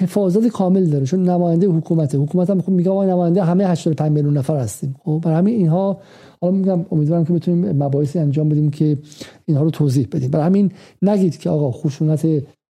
حفاظت 0.00 0.48
کامل 0.48 0.86
داره 0.86 1.06
چون 1.06 1.22
نماینده 1.22 1.66
حکومته. 1.66 2.18
حکومت 2.18 2.50
هم 2.50 2.62
میگه 2.66 2.90
ما 2.90 3.04
نماینده 3.04 3.44
همه 3.44 3.66
85 3.66 4.12
میلیون 4.12 4.36
نفر 4.36 4.56
هستیم. 4.56 4.94
خب 5.04 5.20
برای 5.24 5.36
همین 5.36 5.54
اینها 5.54 6.00
حالا 6.40 6.54
میگم 6.54 6.84
امیدوارم 6.90 7.24
که 7.24 7.32
بتونیم 7.32 7.82
مباحثی 7.82 8.18
انجام 8.18 8.48
بدیم 8.48 8.70
که 8.70 8.98
اینها 9.44 9.62
رو 9.62 9.70
توضیح 9.70 10.08
بدیم. 10.12 10.30
برای 10.30 10.46
همین 10.46 10.72
نگید 11.02 11.38
که 11.38 11.50
آقا 11.50 11.70
خشونت 11.70 12.26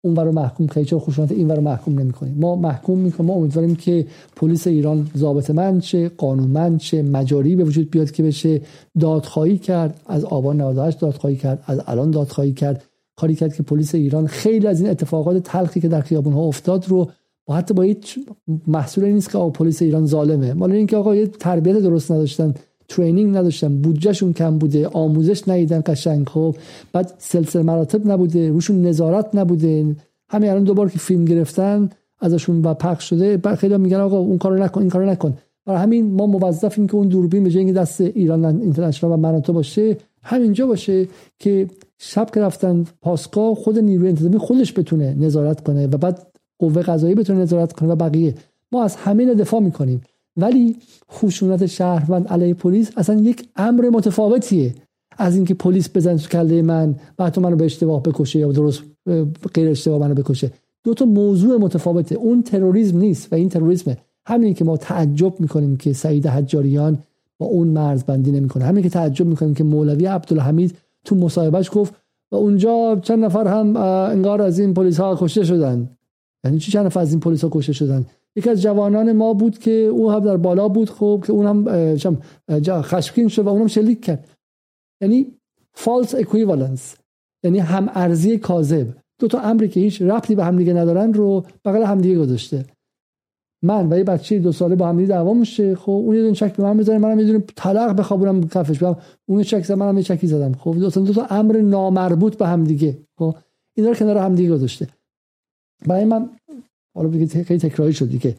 اون 0.08 0.26
رو 0.26 0.32
محکوم 0.32 0.66
کنید 0.66 0.86
چرا 0.86 0.98
خشونت 0.98 1.32
این 1.32 1.50
رو 1.50 1.60
محکوم 1.60 1.98
نمی‌کنید 1.98 2.40
ما 2.40 2.56
محکوم 2.56 2.98
می‌کنیم. 2.98 3.30
ما 3.30 3.34
امیدواریم 3.34 3.76
که 3.76 4.06
پلیس 4.36 4.66
ایران 4.66 5.10
ضابط 5.16 5.50
من 5.50 5.80
شه 5.80 6.08
قانونمند 6.08 6.80
شه 6.80 7.02
مجاری 7.02 7.56
به 7.56 7.64
وجود 7.64 7.90
بیاد 7.90 8.10
که 8.10 8.22
بشه 8.22 8.60
دادخواهی 9.00 9.58
کرد 9.58 10.00
از 10.06 10.24
آبان 10.24 10.60
98 10.60 11.00
دادخواهی 11.00 11.36
کرد 11.36 11.62
از 11.66 11.80
الان 11.86 12.10
دادخواهی 12.10 12.52
کرد. 12.52 12.84
کاری 13.16 13.34
کرد 13.34 13.54
که 13.54 13.62
پلیس 13.62 13.94
ایران 13.94 14.26
خیلی 14.26 14.66
از 14.66 14.80
این 14.80 14.90
اتفاقات 14.90 15.38
تلخی 15.38 15.80
که 15.80 15.88
در 15.88 16.00
خیابون 16.00 16.32
ها 16.32 16.40
افتاد 16.40 16.88
رو 16.88 17.10
با 17.46 17.54
حتی 17.54 17.74
با 17.74 17.82
هیچ 17.82 18.18
محصول 18.66 19.04
نیست 19.04 19.30
که 19.30 19.38
پلیس 19.38 19.82
ایران 19.82 20.06
ظالمه. 20.06 20.54
مال 20.54 20.72
اینکه 20.72 20.96
آقا 20.96 21.14
یه 21.16 21.26
تربیت 21.26 21.76
درست 21.76 22.12
نداشتن. 22.12 22.54
ترینینگ 22.88 23.36
نداشتن. 23.36 23.78
بودجهشون 23.78 24.32
کم 24.32 24.58
بوده. 24.58 24.88
آموزش 24.88 25.48
ندیدن 25.48 25.82
قشنگ. 25.86 26.28
خب 26.28 26.56
بعد 26.92 27.12
سلسله 27.18 27.62
مراتب 27.62 28.10
نبوده. 28.10 28.48
روشون 28.48 28.82
نظارت 28.82 29.34
نبوده. 29.34 29.96
همین 30.28 30.50
الان 30.50 30.64
دوبار 30.64 30.90
که 30.90 30.98
فیلم 30.98 31.24
گرفتن 31.24 31.88
ازشون 32.20 32.62
و 32.62 32.74
پخش 32.74 33.08
شده 33.08 33.54
خیلی 33.56 33.76
میگن 33.76 33.96
آقا 33.96 34.18
اون 34.18 34.38
کارو 34.38 34.62
نکن 34.62 34.80
این 34.80 34.90
کارو 34.90 35.06
نکن. 35.06 35.34
برای 35.66 35.80
همین 35.80 36.14
ما 36.14 36.26
موظفیم 36.26 36.86
که 36.86 36.94
اون 36.94 37.08
دوربین 37.08 37.44
به 37.44 37.50
جای 37.50 37.72
دست 37.72 38.00
ایران 38.00 38.44
اینترنشنال 38.44 39.12
و 39.12 39.16
مراتب 39.16 39.52
باشه 39.52 39.96
همینجا 40.22 40.66
باشه 40.66 41.08
که 41.38 41.66
شب 41.98 42.30
که 42.34 42.40
رفتن 42.40 42.84
پاسکا 43.02 43.54
خود 43.54 43.78
نیروی 43.78 44.08
انتظامی 44.08 44.38
خودش 44.38 44.78
بتونه 44.78 45.14
نظارت 45.14 45.60
کنه 45.60 45.86
و 45.86 45.96
بعد 45.96 46.26
قوه 46.58 46.82
قضایی 46.82 47.14
بتونه 47.14 47.40
نظارت 47.40 47.72
کنه 47.72 47.88
و 47.88 47.96
بقیه. 47.96 48.34
ما 48.72 48.84
از 48.84 48.96
همین 48.96 49.32
دفاع 49.32 49.60
می‌کنیم. 49.60 50.00
ولی 50.38 50.76
خشونت 51.12 51.66
شهروند 51.66 52.28
علیه 52.28 52.54
پلیس 52.54 52.90
اصلا 52.96 53.20
یک 53.20 53.48
امر 53.56 53.88
متفاوتیه. 53.88 54.74
از 55.18 55.36
اینکه 55.36 55.54
پلیس 55.54 55.88
بزن 55.94 56.16
تو 56.16 56.28
کله 56.28 56.62
من 56.62 56.94
بعد 57.16 57.32
تو 57.32 57.40
منو 57.40 57.56
به 57.56 57.64
اشتباه 57.64 58.02
بکشه 58.02 58.38
یا 58.38 58.52
درست 58.52 58.82
غیر 59.54 59.70
اشتباه 59.70 60.00
منو 60.00 60.14
بکشه. 60.14 60.50
دو 60.84 60.94
تا 60.94 61.04
موضوع 61.04 61.56
متفاوته. 61.56 62.14
اون 62.14 62.42
تروریسم 62.42 62.98
نیست 62.98 63.32
و 63.32 63.36
این 63.36 63.48
تروریسمه. 63.48 63.96
همین 64.26 64.54
که 64.54 64.64
ما 64.64 64.76
تعجب 64.76 65.40
می‌کنیم 65.40 65.76
که 65.76 65.92
سعید 65.92 66.26
حجاریان 66.26 66.98
با 67.38 67.46
اون 67.46 67.68
مرزبندی 67.68 68.30
نمی‌کنه. 68.30 68.64
همین 68.64 68.82
که 68.82 68.88
تعجب 68.88 69.26
می‌کنیم 69.26 69.54
که 69.54 69.64
مولوی 69.64 70.06
عبدالحمید 70.06 70.76
تو 71.04 71.16
مصاحبهش 71.16 71.70
گفت 71.72 71.94
و 72.32 72.36
اونجا 72.36 73.00
چند 73.02 73.24
نفر 73.24 73.46
هم 73.48 73.76
انگار 73.76 74.42
از 74.42 74.58
این 74.58 74.74
پلیس 74.74 75.00
ها 75.00 75.16
کشته 75.20 75.44
شدن. 75.44 75.90
یعنی 76.44 76.58
چی 76.58 76.72
چند 76.72 76.86
نفر 76.86 77.00
از 77.00 77.10
این 77.10 77.20
پلیس 77.20 77.44
ها 77.44 77.50
کشته 77.52 77.72
شدن؟ 77.72 78.06
یکی 78.38 78.50
از 78.50 78.62
جوانان 78.62 79.12
ما 79.12 79.34
بود 79.34 79.58
که 79.58 79.70
او 79.70 80.10
هم 80.10 80.20
در 80.20 80.36
بالا 80.36 80.68
بود 80.68 80.90
خب 80.90 81.24
که 81.26 81.32
اونم 81.32 81.64
خشمگین 82.82 83.28
شد 83.28 83.42
و 83.42 83.48
اونم 83.48 83.66
شلیک 83.66 84.04
کرد. 84.04 84.28
یعنی 85.02 85.26
false 85.74 86.14
equivalence 86.14 86.96
یعنی 87.44 87.58
هم 87.58 87.90
ارزی 87.94 88.38
کاذب. 88.38 88.86
دو 89.18 89.28
تا 89.28 89.40
امری 89.40 89.68
که 89.68 89.80
هیچ 89.80 90.02
ربطی 90.02 90.34
به 90.34 90.44
همدیگه 90.44 90.72
ندارن 90.72 91.14
رو 91.14 91.44
بغل 91.64 91.82
همدیگه 91.82 92.18
گذاشته. 92.18 92.64
من 93.62 93.92
و 93.92 93.98
یه 93.98 94.04
بچه 94.04 94.38
دو 94.38 94.52
ساله 94.52 94.76
با 94.76 94.88
هم 94.88 95.04
دعوا 95.04 95.34
میشه. 95.34 95.74
خب 95.74 95.90
اون 95.90 96.14
یه 96.14 96.22
دونه 96.22 96.34
چک 96.34 96.56
به 96.56 96.62
من 96.62 96.76
می‌ذاره 96.76 96.98
منم 96.98 97.20
یه 97.20 97.44
طلاق 97.56 97.96
بخوابونم 97.96 98.48
کفش 98.48 98.78
بدم. 98.78 98.96
اون 99.26 99.42
چک 99.42 99.64
زد 99.64 99.72
منم 99.72 99.96
یه 99.96 100.02
چکی 100.02 100.26
زدم. 100.26 100.52
خب 100.52 100.74
دو 100.78 100.90
تا, 100.90 101.00
دو 101.00 101.12
تا 101.12 101.26
امر 101.30 101.56
نامربوط 101.56 102.36
به 102.36 102.46
هم 102.46 102.64
دیگه. 102.64 102.98
خب 103.18 103.34
اینا 103.76 103.88
رو 103.88 103.94
کنار 103.94 104.16
هم 104.16 104.34
دیگه 104.34 104.50
گذاشته. 104.50 104.86
برای 105.86 106.04
من 106.04 106.30
حالا 106.98 107.08
بگید 107.08 107.42
خیلی 107.42 107.60
تکراری 107.60 107.92
شد 107.92 108.08
دیگه. 108.08 108.36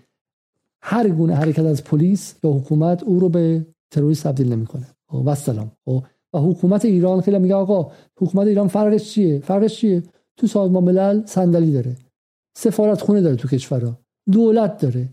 هر 0.81 1.09
گونه 1.09 1.35
حرکت 1.35 1.65
از 1.65 1.83
پلیس 1.83 2.35
یا 2.43 2.51
حکومت 2.51 3.03
او 3.03 3.19
رو 3.19 3.29
به 3.29 3.65
تروریست 3.91 4.23
تبدیل 4.23 4.53
نمی‌کنه. 4.53 4.87
خب 5.07 5.23
و 5.25 5.35
سلام. 5.35 5.71
خب 5.85 6.03
و 6.33 6.39
حکومت 6.39 6.85
ایران 6.85 7.21
خیلی 7.21 7.39
میگه 7.39 7.55
آقا 7.55 7.91
حکومت 8.17 8.47
ایران 8.47 8.67
فرقش 8.67 9.11
چیه؟ 9.11 9.39
فرقش 9.39 9.75
چیه؟ 9.75 10.03
تو 10.37 10.47
سازمان 10.47 10.83
ملل 10.83 11.25
صندلی 11.25 11.71
داره. 11.71 11.95
سفارت 12.57 13.01
خونه 13.01 13.21
داره 13.21 13.35
تو 13.35 13.47
کشورها. 13.47 13.99
دولت 14.31 14.77
داره. 14.77 15.09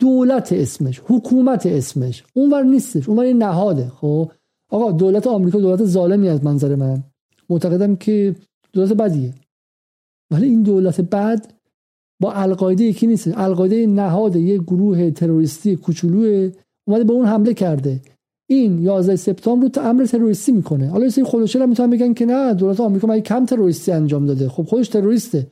دولت 0.00 0.52
اسمش 0.52 1.02
حکومت 1.06 1.66
اسمش. 1.66 2.24
اونور 2.34 2.62
نیستش 2.62 3.08
اونور 3.08 3.32
نهاده. 3.32 3.88
خب 3.88 4.30
آقا 4.70 4.92
دولت 4.92 5.26
آمریکا 5.26 5.60
دولت 5.60 5.84
ظالمی 5.84 6.28
از 6.28 6.44
منظر 6.44 6.74
من. 6.74 7.04
معتقدم 7.48 7.96
که 7.96 8.36
دولت 8.72 8.92
بدیه. 8.92 9.34
ولی 10.30 10.46
این 10.46 10.62
دولت 10.62 11.00
بد 11.00 11.55
با 12.22 12.32
القاعده 12.32 12.84
یکی 12.84 13.06
نیست. 13.06 13.38
القاعده 13.38 13.86
نهاد 13.86 14.36
یه 14.36 14.58
گروه 14.58 15.10
تروریستی 15.10 15.76
کوچولو 15.76 16.50
اومده 16.88 17.04
به 17.04 17.12
اون 17.12 17.26
حمله 17.26 17.54
کرده. 17.54 18.00
این 18.50 18.78
11 18.82 19.16
سپتامبر 19.16 19.68
رو 19.76 19.88
امر 19.88 20.04
تروریستی 20.04 20.52
می‌کنه. 20.52 20.88
حالا 20.88 21.08
این 21.16 21.26
خودشون 21.26 21.62
هم 21.62 21.68
می‌تونن 21.68 21.90
بگن 21.90 22.14
که 22.14 22.26
نه 22.26 22.54
دولت 22.54 22.80
آمریکا 22.80 23.06
مگه 23.08 23.20
کم 23.20 23.46
تروریستی 23.46 23.92
انجام 23.92 24.26
داده؟ 24.26 24.48
خب 24.48 24.62
خودش 24.62 24.88
تروریسته. 24.88 25.46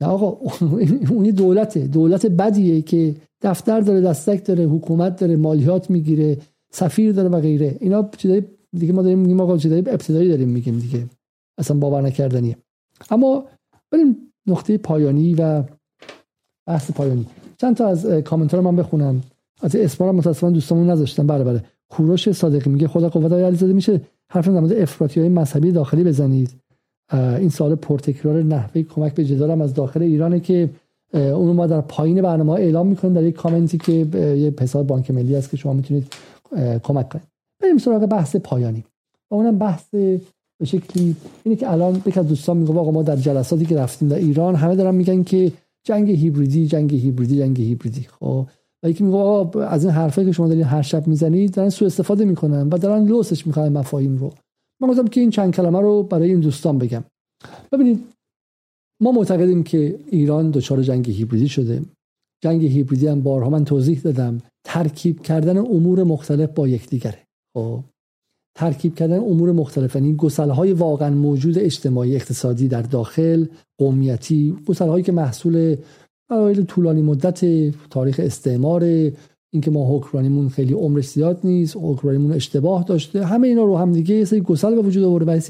نه 0.00 0.08
آقا 0.08 0.26
اون 1.10 1.30
دولته. 1.30 1.86
دولت 1.86 2.26
بدیه 2.26 2.82
که 2.82 3.14
دفتر 3.42 3.80
داره 3.80 4.00
دستک 4.00 4.44
داره 4.44 4.64
حکومت 4.64 5.20
داره 5.20 5.36
مالیات 5.36 5.90
می‌گیره 5.90 6.38
سفیر 6.72 7.12
داره 7.12 7.28
و 7.28 7.40
غیره. 7.40 7.76
اینا 7.80 8.10
چیزای 8.16 8.42
دیگه 8.78 8.92
ما 8.92 9.02
داریم 9.02 9.18
میگیم 9.18 9.40
آقا 9.40 9.58
چیزای 9.58 9.78
ابتدایی 9.78 10.28
داریم 10.28 10.48
میگیم 10.48 10.78
دیگه. 10.78 11.06
اصلا 11.58 11.76
باور 11.76 12.02
نکردنیه. 12.02 12.56
اما 13.10 13.44
بریم 13.90 14.23
نقطه 14.46 14.78
پایانی 14.78 15.34
و 15.34 15.62
بحث 16.66 16.90
پایانی. 16.90 17.26
چند 17.58 17.76
تا 17.76 17.86
از 17.86 18.06
کامنت 18.06 18.54
رو 18.54 18.62
من 18.62 18.76
بخونم. 18.76 19.22
از 19.62 19.76
اسما 19.76 20.06
رو 20.06 20.12
متاسفانه 20.12 20.52
دوستامون 20.54 20.90
نذاشتم 20.90 21.26
بله 21.26 21.44
بله. 21.44 21.64
کوروش 21.88 22.32
صادقی 22.32 22.70
میگه 22.70 22.88
خدا 22.88 23.08
قوت 23.08 23.32
های 23.32 23.42
علیزاده 23.42 23.72
میشه 23.72 24.00
حرف 24.30 24.48
در 24.48 24.60
مورد 24.60 24.72
افراطی 24.72 25.20
های 25.20 25.28
مذهبی 25.28 25.72
داخلی 25.72 26.04
بزنید؟ 26.04 26.50
این 27.12 27.48
سال 27.48 27.74
پرتکرار 27.74 28.42
نحوه 28.42 28.82
کمک 28.82 29.14
به 29.14 29.24
جدال 29.24 29.60
از 29.60 29.74
داخل 29.74 30.02
ایرانه 30.02 30.40
که 30.40 30.70
اونو 31.12 31.52
ما 31.52 31.66
در 31.66 31.80
پایین 31.80 32.22
برنامه 32.22 32.50
اعلام 32.50 32.86
می‌کنیم 32.86 33.14
در 33.14 33.22
یک 33.22 33.34
کامنتی 33.34 33.78
که 33.78 33.92
یه 33.92 34.54
حساب 34.60 34.86
بانک 34.86 35.10
ملی 35.10 35.36
است 35.36 35.50
که 35.50 35.56
شما 35.56 35.72
می‌تونید 35.72 36.14
کمک 36.82 37.08
کنید. 37.08 37.24
بریم 37.62 37.78
سراغ 37.78 38.06
بحث 38.06 38.36
پایانی. 38.36 38.84
و 39.30 39.34
اونم 39.34 39.58
بحث 39.58 39.94
به 40.64 40.68
شکلی 40.68 41.16
اینه 41.42 41.56
که 41.56 41.72
الان 41.72 42.02
یک 42.06 42.18
از 42.18 42.28
دوستان 42.28 42.56
میگه 42.56 42.72
آقا 42.72 42.90
ما 42.90 43.02
در 43.02 43.16
جلساتی 43.16 43.66
که 43.66 43.76
رفتیم 43.76 44.08
در 44.08 44.16
ایران 44.16 44.54
همه 44.54 44.76
دارن 44.76 44.94
میگن 44.94 45.22
که 45.22 45.52
جنگ 45.86 46.10
هیبریدی 46.10 46.66
جنگ 46.66 46.94
هیبریدی 46.94 47.38
جنگ 47.38 47.60
هیبریدی. 47.60 48.06
خب. 48.20 48.46
و 48.82 48.90
یکی 48.90 49.04
میگه 49.04 49.16
آقا 49.16 49.60
از 49.60 49.84
این 49.84 49.94
حرفایی 49.94 50.26
که 50.26 50.32
شما 50.32 50.48
دارین 50.48 50.64
هر 50.64 50.82
شب 50.82 51.06
می‌زنید 51.06 51.54
دارن 51.54 51.68
سوء 51.68 51.86
استفاده 51.86 52.24
می‌کنن 52.24 52.68
و 52.68 52.78
دارن 52.78 53.06
لوسش 53.06 53.46
می‌کنن 53.46 53.68
مفاهیم 53.68 54.16
رو. 54.16 54.32
من 54.80 54.88
گفتم 54.88 55.06
که 55.06 55.20
این 55.20 55.30
چند 55.30 55.54
کلمه 55.54 55.80
رو 55.80 56.02
برای 56.02 56.30
این 56.30 56.40
دوستان 56.40 56.78
بگم. 56.78 57.04
ببینید 57.72 58.04
ما 59.00 59.12
معتقدیم 59.12 59.62
که 59.62 59.98
ایران 60.10 60.50
دچار 60.50 60.82
جنگ 60.82 61.10
هیبریدی 61.10 61.48
شده. 61.48 61.82
جنگ 62.44 62.64
هیبریدی 62.64 63.06
هم 63.06 63.22
بارها 63.22 63.50
من 63.50 63.64
توضیح 63.64 64.00
دادم. 64.00 64.40
ترکیب 64.64 65.22
کردن 65.22 65.58
امور 65.58 66.04
مختلف 66.04 66.50
با 66.50 66.68
یکدیگره. 66.68 67.18
خب. 67.56 67.80
ترکیب 68.54 68.94
کردن 68.94 69.18
امور 69.18 69.52
مختلف 69.52 69.94
یعنی 69.94 70.16
های 70.38 70.72
واقعا 70.72 71.10
موجود 71.10 71.58
اجتماعی 71.58 72.16
اقتصادی 72.16 72.68
در 72.68 72.82
داخل 72.82 73.46
قومیتی 73.78 74.56
هایی 74.80 75.04
که 75.04 75.12
محصول 75.12 75.76
اوایل 76.30 76.64
طولانی 76.64 77.02
مدت 77.02 77.44
تاریخ 77.90 78.20
استعمار 78.24 78.84
اینکه 79.52 79.70
ما 79.70 79.96
حکمرانیمون 79.96 80.48
خیلی 80.48 80.72
عمرش 80.72 81.08
زیاد 81.08 81.40
نیست 81.44 81.76
حکمرانیمون 81.76 82.32
اشتباه 82.32 82.84
داشته 82.84 83.26
همه 83.26 83.48
اینا 83.48 83.64
رو 83.64 83.76
هم 83.76 83.92
دیگه 83.92 84.14
یه 84.14 84.24
سری 84.24 84.40
گسل 84.40 84.74
به 84.74 84.82
وجود 84.82 85.04
آورده 85.04 85.32
و 85.32 85.40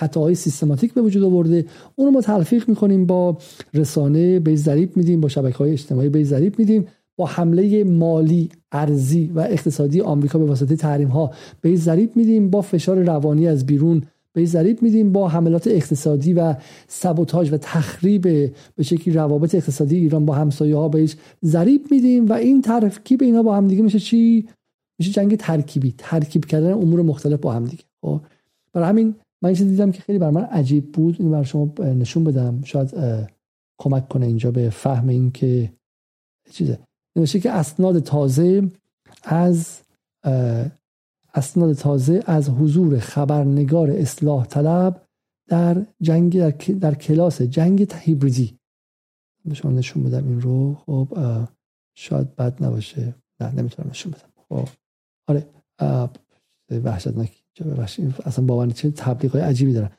خطاهای 0.00 0.34
سیستماتیک 0.34 0.94
به 0.94 1.02
وجود 1.02 1.22
آورده. 1.22 1.64
اون 1.96 2.06
رو 2.06 2.12
ما 2.12 2.20
تلفیق 2.20 2.68
می‌کنیم 2.68 3.06
با 3.06 3.38
رسانه 3.74 4.40
به 4.40 4.56
ضریب 4.56 4.96
میدیم 4.96 5.20
با 5.20 5.28
شبکه 5.28 5.58
های 5.58 5.72
اجتماعی 5.72 6.08
به 6.08 6.24
ضریب 6.24 6.58
میدیم. 6.58 6.86
با 7.20 7.26
حمله 7.26 7.84
مالی 7.84 8.48
ارزی 8.72 9.30
و 9.34 9.40
اقتصادی 9.40 10.00
آمریکا 10.00 10.38
به 10.38 10.44
واسطه 10.44 10.76
تحریم 10.76 11.08
ها 11.08 11.30
به 11.60 11.76
ضریب 11.76 12.16
میدیم 12.16 12.50
با 12.50 12.62
فشار 12.62 12.98
روانی 12.98 13.48
از 13.48 13.66
بیرون 13.66 14.02
به 14.32 14.44
ضریب 14.44 14.82
میدیم 14.82 15.12
با 15.12 15.28
حملات 15.28 15.66
اقتصادی 15.66 16.32
و 16.32 16.54
سبوتاژ 16.88 17.52
و 17.52 17.56
تخریب 17.56 18.22
به 18.76 18.82
شکلی 18.82 19.14
روابط 19.14 19.54
اقتصادی 19.54 19.96
ایران 19.96 20.26
با 20.26 20.34
همسایه 20.34 20.76
ها 20.76 20.88
بهش 20.88 21.16
ضریب 21.44 21.86
میدیم 21.90 22.26
و 22.26 22.32
این 22.32 22.62
ترکیب 22.62 23.22
اینا 23.22 23.42
با 23.42 23.56
هم 23.56 23.68
دیگه 23.68 23.82
میشه 23.82 23.98
چی؟ 23.98 24.48
میشه 24.98 25.12
جنگ 25.12 25.36
ترکیبی 25.36 25.94
ترکیب 25.98 26.44
کردن 26.44 26.72
امور 26.72 27.02
مختلف 27.02 27.40
با 27.40 27.52
هم 27.52 27.64
دیگه. 27.64 27.84
خب 28.02 28.20
برای 28.72 28.88
همین 28.88 29.14
من 29.42 29.54
چیزی 29.54 29.70
دیدم 29.70 29.92
که 29.92 30.02
خیلی 30.02 30.18
بر 30.18 30.30
من 30.30 30.44
عجیب 30.44 30.92
بود. 30.92 31.16
این 31.18 31.30
بر 31.30 31.42
شما 31.42 31.74
نشون 31.78 32.24
بدم. 32.24 32.62
شاید 32.64 32.94
کمک 33.78 34.08
کنه 34.08 34.26
اینجا 34.26 34.50
به 34.50 34.70
فهم 34.70 35.08
این 35.08 35.30
که 35.30 35.72
چیزه. 36.50 36.78
نوشته 37.16 37.40
که 37.40 37.50
اسناد 37.50 37.98
تازه 37.98 38.70
از 39.22 39.78
اسناد 41.34 41.72
تازه 41.72 42.22
از 42.26 42.48
حضور 42.48 42.98
خبرنگار 42.98 43.90
اصلاح 43.90 44.46
طلب 44.46 45.06
در 45.48 45.86
جنگ 46.00 46.38
در, 46.38 46.50
در 46.74 46.94
کلاس 46.94 47.42
جنگ 47.42 47.92
هیبریدی. 47.94 48.58
شما 49.52 49.70
نشون 49.70 50.04
بدم 50.04 50.28
این 50.28 50.40
رو. 50.40 50.74
خب 50.74 51.08
شاید 51.94 52.36
بد 52.36 52.64
نباشه. 52.64 53.14
نه 53.40 53.54
نمی‌تونم 53.54 53.90
نشون 53.90 54.12
بدم. 54.12 54.28
خب 54.48 54.68
آره 55.28 55.46
وحشتناک. 56.84 57.42
اصلا 58.24 58.44
باور 58.44 58.70
چه 58.70 58.90
تبلیغ 58.90 59.32
های 59.32 59.42
عجیبی 59.42 59.72
دارن 59.72 59.90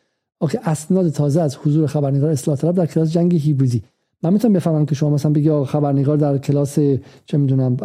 اوکی 0.42 0.58
اسناد 0.58 1.10
تازه 1.10 1.42
از 1.42 1.56
حضور 1.56 1.88
خبرنگار 1.88 2.30
اصلاح 2.30 2.58
طلب 2.58 2.76
در 2.76 2.86
کلاس 2.86 3.12
جنگ 3.12 3.36
هیبریدی. 3.36 3.84
من 4.24 4.34
می‌تونم 4.34 4.54
بفهمم 4.54 4.86
که 4.86 4.96
شما 4.96 5.10
مثلا 5.10 5.32
بگی 5.32 5.64
خبرنگار 5.64 6.18
در 6.18 6.38
کلاس 6.38 6.80
چه 7.26 7.38
می‌دونم 7.38 7.78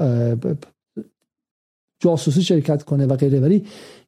جاسوسی 2.00 2.42
شرکت 2.42 2.82
کنه 2.82 3.06
و 3.06 3.16
غیره 3.16 3.40
ولی 3.40 3.64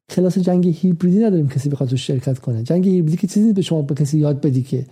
کلاس 0.09 0.37
جنگ 0.37 0.67
هیبریدی 0.67 1.19
نداریم 1.19 1.47
کسی 1.47 1.69
بخواد 1.69 1.89
توش 1.89 2.07
شرکت 2.07 2.39
کنه. 2.39 2.63
جنگ 2.63 2.87
هیبریدی 2.87 3.17
که 3.17 3.27
چیزی 3.27 3.53
به 3.53 3.61
شما 3.61 3.81
به 3.81 3.95
کسی 3.95 4.17
یاد 4.17 4.41
بدی 4.41 4.61
که 4.61 4.85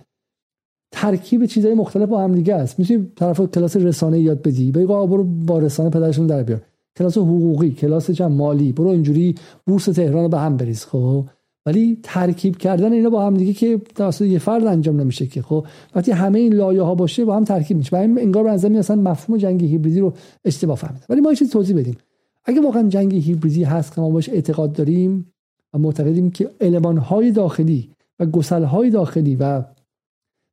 ترکیب 0.92 1.46
چیزهای 1.46 1.74
مختلف 1.74 2.08
با 2.08 2.22
هم 2.22 2.34
دیگه 2.34 2.54
است. 2.54 2.78
می‌تونی 2.78 3.12
طرف 3.16 3.40
کلاس 3.40 3.76
رسانه 3.76 4.20
یاد 4.20 4.42
بدی 4.42 4.72
بگو 4.72 5.06
برو 5.06 5.24
با 5.24 5.58
رسانه 5.58 5.90
پدرشون 5.90 6.26
در 6.26 6.42
بیار. 6.42 6.62
کلاس 6.96 7.18
حقوقی 7.18 7.70
کلاس 7.70 8.10
چند 8.10 8.30
مالی 8.30 8.72
برو 8.72 8.88
اینجوری 8.88 9.34
بورس 9.66 9.84
تهران 9.84 10.22
رو 10.22 10.28
به 10.28 10.38
هم 10.38 10.56
بریز 10.56 10.84
خب؟ 10.84 11.24
ولی 11.68 11.98
ترکیب 12.02 12.56
کردن 12.56 12.92
اینا 12.92 13.10
با 13.10 13.26
هم 13.26 13.34
دیگه 13.34 13.52
که 13.52 13.80
توسط 13.94 14.22
یه 14.22 14.38
فرد 14.38 14.66
انجام 14.66 15.00
نمیشه 15.00 15.26
که. 15.26 15.42
خب 15.42 15.66
وقتی 15.94 16.10
همه 16.12 16.38
این 16.38 16.54
لایه 16.54 16.82
ها 16.82 16.94
باشه 16.94 17.24
با 17.24 17.36
هم 17.36 17.44
ترکیب 17.44 17.76
میشه. 17.76 17.96
و 17.96 18.00
انگار 18.00 18.44
به 18.44 18.50
نظر 18.50 18.76
اصلا 18.76 18.96
مفهوم 18.96 19.38
جنگ 19.38 19.64
هیبریدی 19.64 20.00
رو 20.00 20.12
اشتباه 20.44 20.76
فهمیدن 20.76 21.04
ولی 21.08 21.20
ما 21.20 21.34
چیز 21.34 21.50
توضیح 21.50 21.76
بدیم. 21.76 21.96
اگه 22.44 22.60
واقعا 22.60 22.88
جنگ 22.88 23.14
هیبریدی 23.14 23.64
هست 23.64 23.94
که 23.94 24.00
ما 24.00 24.10
باش 24.10 24.28
اعتقاد 24.28 24.72
داریم 24.72 25.32
و 25.74 25.78
معتقدیم 25.78 26.30
که 26.30 26.50
علمان 26.60 26.98
های 26.98 27.30
داخلی 27.30 27.90
و 28.18 28.26
گسل 28.26 28.62
های 28.62 28.90
داخلی 28.90 29.36
و 29.36 29.62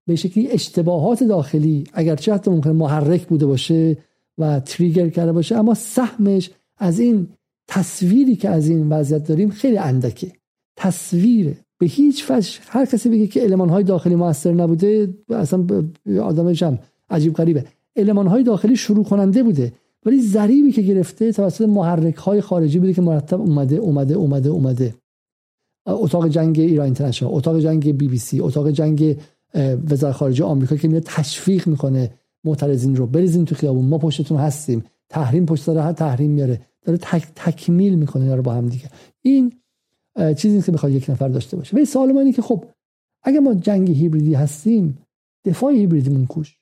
به 0.07 0.15
شکلی 0.15 0.47
اشتباهات 0.51 1.23
داخلی 1.23 1.83
اگرچه 1.93 2.33
حتی 2.33 2.51
ممکن 2.51 2.71
محرک 2.71 3.27
بوده 3.27 3.45
باشه 3.45 3.97
و 4.37 4.59
تریگر 4.59 5.09
کرده 5.09 5.31
باشه 5.31 5.55
اما 5.55 5.73
سهمش 5.73 6.51
از 6.77 6.99
این 6.99 7.27
تصویری 7.67 8.35
که 8.35 8.49
از 8.49 8.69
این 8.69 8.89
وضعیت 8.89 9.27
داریم 9.27 9.49
خیلی 9.49 9.77
اندکه. 9.77 10.31
تصویر. 10.75 11.55
به 11.77 11.85
هیچ 11.85 12.31
وجه. 12.31 12.59
هر 12.67 12.85
کسی 12.85 13.09
بگه 13.09 13.27
که 13.27 13.41
علمان 13.41 13.69
های 13.69 13.83
داخلی 13.83 14.15
موثر 14.15 14.51
نبوده 14.51 15.13
اصلا 15.29 15.67
آدم 16.23 16.51
جمع 16.51 16.77
عجیب 17.09 17.33
غریبه. 17.33 17.65
علمان 17.95 18.27
های 18.27 18.43
داخلی 18.43 18.75
شروع 18.75 19.03
کننده 19.03 19.43
بوده 19.43 19.73
ولی 20.05 20.21
ضریبی 20.21 20.71
که 20.71 20.81
گرفته 20.81 21.31
توسط 21.31 21.65
محرک 21.65 22.15
های 22.15 22.41
خارجی 22.41 22.79
بوده 22.79 22.93
که 22.93 23.01
مرتب 23.01 23.41
اومده 23.41 23.75
اومده 23.75 24.13
اومده 24.13 24.49
اومده. 24.49 24.95
اتاق 25.87 26.27
جنگ 26.27 26.59
ایران 26.59 26.85
اینترنشنال 26.85 27.31
اتاق 27.33 27.59
جنگ 27.59 27.97
بی 27.97 28.07
بی 28.07 28.17
سی 28.17 28.39
اتاق 28.39 28.69
جنگ 28.69 29.17
وزارت 29.89 30.15
خارجه 30.15 30.43
آمریکا 30.43 30.75
که 30.75 30.87
میاد 30.87 31.03
تشویق 31.05 31.67
می‌کنه 31.67 32.11
معترضین 32.43 32.95
رو. 32.95 33.07
بریزین 33.07 33.45
تو 33.45 33.55
خیابون 33.55 33.85
ما 33.85 33.97
پشتتون 33.97 34.37
هستیم. 34.37 34.83
تحریم 35.09 35.45
پشت 35.45 35.67
داره 35.67 35.93
تحریم 35.93 36.31
میاره. 36.31 36.61
داره 36.85 36.97
تک 36.97 37.27
تکمیل 37.35 37.95
می‌کنه 37.95 38.35
رو 38.35 38.41
با 38.41 38.53
هم 38.53 38.67
دیگه. 38.67 38.89
این 39.21 39.53
چیزی 40.37 40.61
که 40.61 40.71
بخواد 40.71 40.91
یک 40.91 41.09
نفر 41.09 41.27
داشته 41.27 41.57
باشه. 41.57 41.75
ولی 41.75 41.85
سوال 41.85 42.17
اینه 42.17 42.31
که 42.31 42.41
خب 42.41 42.65
اگه 43.23 43.39
ما 43.39 43.53
جنگ 43.53 43.91
هیبریدی 43.91 44.33
هستیم 44.33 44.97
دفاع 45.45 45.73
هیبریدیمون 45.73 46.25
کوش. 46.25 46.57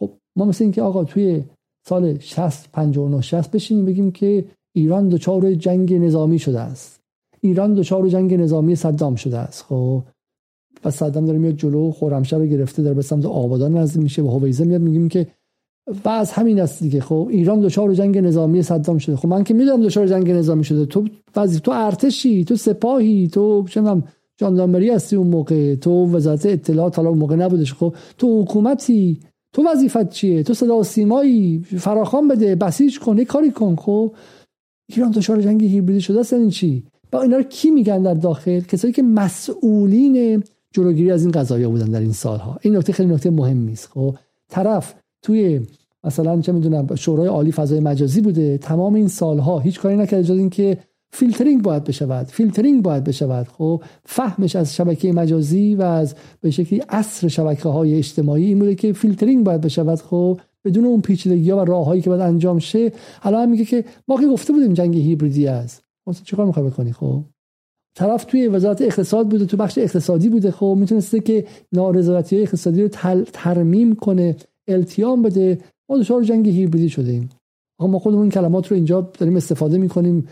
خب 0.00 0.10
ما 0.36 0.44
مثل 0.44 0.64
اینکه 0.64 0.82
آقا 0.82 1.04
توی 1.04 1.44
سال 1.86 2.18
60 2.18 2.72
59 2.72 3.20
60 3.20 3.50
بشینیم 3.50 3.84
بگیم 3.84 4.10
که 4.10 4.44
ایران 4.74 5.08
دچار 5.08 5.54
جنگ 5.54 5.94
نظامی 5.94 6.38
شده 6.38 6.60
است. 6.60 7.00
ایران 7.40 7.74
دچار 7.74 8.08
جنگ 8.08 8.34
نظامی 8.34 8.76
صدام 8.76 9.14
شده 9.14 9.38
است. 9.38 9.62
خب 9.62 10.02
و 10.84 10.90
صدام 10.90 11.26
داره 11.26 11.38
میاد 11.38 11.54
جلو 11.54 11.90
خرمشهر 11.90 12.38
رو 12.38 12.46
گرفته 12.46 12.82
داره 12.82 12.94
به 12.94 13.02
سمت 13.02 13.26
آبادان 13.26 13.76
نزدیک 13.76 14.02
میشه 14.02 14.22
و 14.22 14.28
هویزه 14.28 14.64
میاد 14.64 14.80
میگیم 14.80 15.08
که 15.08 15.26
و 16.04 16.08
از 16.08 16.32
همین 16.32 16.60
است 16.60 16.82
دیگه. 16.82 17.00
خب 17.00 17.28
ایران 17.30 17.60
دچار 17.60 17.94
جنگ 17.94 18.18
نظامی 18.18 18.62
صدام 18.62 18.98
شده. 18.98 19.16
خب 19.16 19.28
من 19.28 19.44
که 19.44 19.54
می‌دونم 19.54 19.82
دچار 19.82 20.06
جنگ 20.06 20.30
نظامی 20.30 20.64
شده. 20.64 20.86
تو 20.86 21.04
وظیفه 21.36 21.60
تو 21.60 21.70
ارتشی 21.70 22.44
تو 22.44 22.56
سپاهی 22.56 23.28
تو 23.28 23.64
چه 23.68 23.82
جاندارمری 24.36 24.90
هستی 24.90 25.16
اون 25.16 25.26
موقع. 25.26 25.74
تو 25.74 26.06
وزارت 26.06 26.46
اطلاعات 26.46 26.96
حالا 26.96 27.08
اون 27.08 27.18
موقع 27.18 27.36
نبودش. 27.36 27.74
خب 27.74 27.94
تو 28.18 28.42
حکومتی 28.42 29.20
تو 29.52 29.64
وظیفت 29.72 30.08
چیه؟ 30.08 30.42
تو 30.42 30.54
صدا 30.54 30.76
و 30.76 30.84
سیمایی 30.84 31.64
فراخوان 31.78 32.28
بده 32.28 32.54
بسیج 32.54 32.98
کن 32.98 33.18
یه 33.18 33.24
کاری 33.24 33.50
کن. 33.50 33.76
خب 33.76 34.14
ایران 34.88 35.10
دچار 35.10 35.40
جنگ 35.40 35.64
هیبریدی 35.64 36.00
شده 36.00 36.20
است 36.20 36.32
این 36.32 36.50
چی؟ 36.50 36.82
بعد 37.12 37.22
اینا 37.22 37.36
رو 37.36 37.42
کی 37.42 37.70
میگن 37.70 38.02
در 38.02 38.14
داخل؟ 38.14 38.60
کسایی 38.60 38.92
که 38.92 39.02
مسئولین 39.02 40.42
جلوگیری 40.74 41.10
از 41.10 41.22
این 41.22 41.30
قضايا 41.30 41.70
بودن 41.70 41.84
در 41.86 42.00
این 42.00 42.12
سالها. 42.12 42.58
این 42.62 42.76
نکته 42.76 42.92
خیلی 42.92 43.14
نکته 43.14 43.30
مهمی 43.30 43.72
است 43.72 43.88
خب 43.88 44.16
طرف 44.48 44.94
توی 45.22 45.60
مثلا 46.04 46.40
چه 46.40 46.52
می‌دونم 46.52 46.94
شورای 46.94 47.26
عالی 47.26 47.52
فضای 47.52 47.80
مجازی 47.80 48.20
بوده. 48.20 48.58
تمام 48.58 48.94
این 48.94 49.08
سالها 49.08 49.58
هیچ 49.58 49.80
کاری 49.80 49.96
نکرده 49.96 50.24
جز 50.24 50.38
اینکه 50.38 50.78
فیلترینگ 51.14 51.62
باید 51.62 51.84
بشود. 51.84 52.26
فیلترینگ 52.26 52.82
باید 52.82 53.04
بشود. 53.04 53.48
خب 53.48 53.82
فهمش 54.04 54.56
از 54.56 54.76
شبکه 54.76 55.12
مجازی 55.12 55.74
و 55.74 55.82
از 55.82 56.14
به 56.40 56.50
شکلی 56.50 56.82
عصر 56.88 57.28
شبکه 57.28 57.68
های 57.68 57.94
اجتماعی 57.94 58.44
این 58.44 58.58
بوده 58.58 58.74
که 58.74 58.92
فیلترینگ 58.92 59.44
باید 59.44 59.60
بشود. 59.60 59.98
خب 59.98 60.40
بدون 60.64 60.84
اون 60.84 61.00
پیچیدگی 61.00 61.50
ها 61.50 61.56
و 61.56 61.64
راههایی 61.64 62.02
که 62.02 62.10
باید 62.10 62.22
انجام 62.22 62.58
شه 62.58 62.92
الان 63.22 63.48
میگه 63.48 63.64
که 63.64 63.84
ما 64.08 64.20
که 64.20 64.26
گفته 64.26 64.52
بودیم 64.52 64.72
جنگ 64.72 64.96
هیبریدی 64.96 65.46
است. 65.46 65.82
مثلا 66.06 66.24
چیکار 66.24 66.46
می‌خوای 66.46 66.66
بکنی؟ 66.66 66.92
خب 66.92 67.22
طرف 67.94 68.24
توی 68.24 68.48
وزارت 68.48 68.82
اقتصاد 68.82 69.28
بوده 69.28 69.46
تو 69.46 69.56
بخش 69.56 69.78
اقتصادی 69.78 70.28
بوده. 70.28 70.50
خب 70.50 70.76
می‌تونسته 70.80 71.20
که 71.20 71.44
نارضایتی 71.72 72.42
اقتصادی 72.42 72.82
رو 72.82 72.88
ترمیم 73.32 73.94
کنه. 73.94 74.36
التیام 74.68 75.22
بده. 75.22 75.58
ما 75.88 75.98
دچار 75.98 76.22
جنگ 76.22 76.48
هیبریدی 76.48 76.88
شده 76.88 77.10
ایم 77.10 77.28
ما 77.80 77.98
خودمون 77.98 78.28
کلمات 78.28 78.68
رو 78.68 78.74
اینجا 78.74 79.00
داریم 79.18 79.36
استفاده 79.36 79.78
می‌کنیم. 79.78 80.28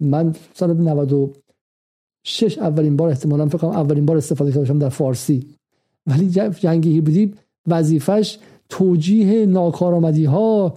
من 0.00 0.34
سال 0.54 0.76
96 0.76 2.58
اولین 2.58 2.96
بار 2.96 3.08
احتمالا 3.08 3.46
فکر 3.46 3.58
کنم 3.58 3.70
اولین 3.70 4.06
بار 4.06 4.16
استفاده 4.16 4.52
کردم 4.52 4.78
در 4.78 4.88
فارسی. 4.88 5.46
ولی 6.06 6.30
جنگ 6.50 6.88
هیبریدی 6.88 7.34
وظیفش 7.66 8.38
توجیه 8.68 9.46
ناکارآمدی 9.46 10.24
ها 10.24 10.76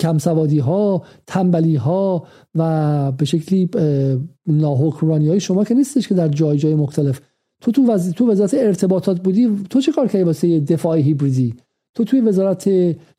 کم 0.00 0.18
ها 0.60 1.04
تنبلی 1.26 1.76
ها 1.76 2.26
و 2.54 3.12
به 3.12 3.24
شکلی 3.24 3.70
ناحکمرانی 4.46 5.28
های 5.28 5.40
شما 5.40 5.64
که 5.64 5.74
نیستش 5.74 6.08
که 6.08 6.14
در 6.14 6.28
جای 6.28 6.58
جای 6.58 6.74
مختلف. 6.74 7.20
تو 7.60 7.72
تو, 7.72 7.86
وز... 7.86 8.10
تو 8.12 8.30
وزارت 8.30 8.54
ارتباطات 8.54 9.20
بودی 9.20 9.58
تو 9.70 9.80
چه 9.80 9.92
کار 9.92 10.06
کردی 10.06 10.24
واسه 10.24 10.60
دفاع 10.60 10.98
هیبریدی؟ 10.98 11.54
تو 11.94 12.04
توی 12.04 12.20
وزارت 12.20 12.64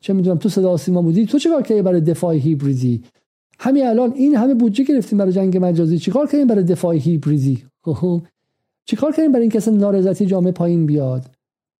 چه 0.00 0.12
می‌دونم 0.12 0.38
تو 0.38 0.48
صدا 0.48 0.76
سیما 0.76 1.02
بودی 1.02 1.26
تو 1.26 1.38
چه 1.38 1.50
کار 1.50 1.62
کردی 1.62 1.82
برای 1.82 2.00
دفاع 2.00 2.34
هیبریدی 2.34 3.02
همین 3.58 3.86
الان 3.86 4.12
این 4.12 4.36
همه 4.36 4.54
بودجه 4.54 4.84
گرفتیم 4.84 5.18
برای 5.18 5.32
جنگ 5.32 5.58
مجازی. 5.60 5.98
چیکار 5.98 6.26
کردیم 6.26 6.46
برای 6.46 6.64
دفاع 6.64 6.94
هیبریدی 6.94 7.64
چیکار 8.84 9.12
کردیم 9.12 9.32
برای 9.32 9.42
اینکه 9.42 9.58
اصلا 9.58 9.74
نارضایتی 9.74 10.26
جامعه 10.26 10.52
پایین 10.52 10.86
بیاد؟ 10.86 11.30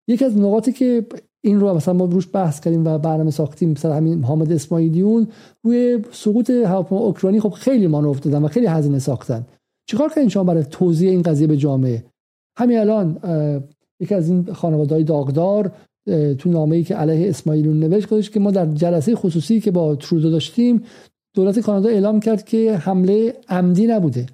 یکی 0.07 0.25
از 0.25 0.37
نقاطی 0.37 0.71
که 0.71 1.05
این 1.41 1.59
رو 1.59 1.73
مثلا 1.73 1.93
ما 1.93 2.05
روش 2.05 2.27
بحث 2.33 2.59
کردیم 2.59 2.85
و 2.85 2.97
برنامه 2.97 3.31
ساختیم 3.31 3.69
مثلا 3.69 3.93
همین 3.95 4.23
حامد 4.23 4.51
اسماعیلیون 4.51 5.27
روی 5.63 5.99
سقوط 6.11 6.49
هواپیما 6.49 7.01
اوکراینی 7.01 7.39
خب 7.39 7.49
خیلی 7.49 7.87
مانور 7.87 8.17
دادن 8.17 8.43
و 8.43 8.47
خیلی 8.47 8.65
هزینه 8.65 8.99
ساختن. 8.99 9.45
چیکار 9.89 10.09
کردین 10.09 10.29
شما 10.29 10.43
برای 10.43 10.63
توضیح 10.63 11.09
این 11.09 11.21
قضیه 11.21 11.47
به 11.47 11.57
جامعه؟ 11.57 12.03
همین 12.57 12.77
الان 12.77 13.19
یکی 13.99 14.15
از 14.15 14.29
این 14.29 14.53
خانواده‌های 14.53 15.03
داغدار 15.03 15.71
تو 16.39 16.49
نامه‌ای 16.49 16.79
ای 16.79 16.83
که 16.83 16.95
علیه 16.95 17.29
اسماعیلیون 17.29 17.79
نوشت 17.79 18.09
گفتش 18.09 18.29
که 18.29 18.39
ما 18.39 18.51
در 18.51 18.65
جلسه 18.65 19.15
خصوصی 19.15 19.61
که 19.61 19.71
با 19.71 19.95
ترودو 19.95 20.31
داشتیم 20.31 20.83
دولت 21.35 21.59
کانادا 21.59 21.89
اعلام 21.89 22.19
کرد 22.19 22.45
که 22.45 22.73
حمله 22.73 23.33
عمدی 23.49 23.87
نبوده. 23.87 24.25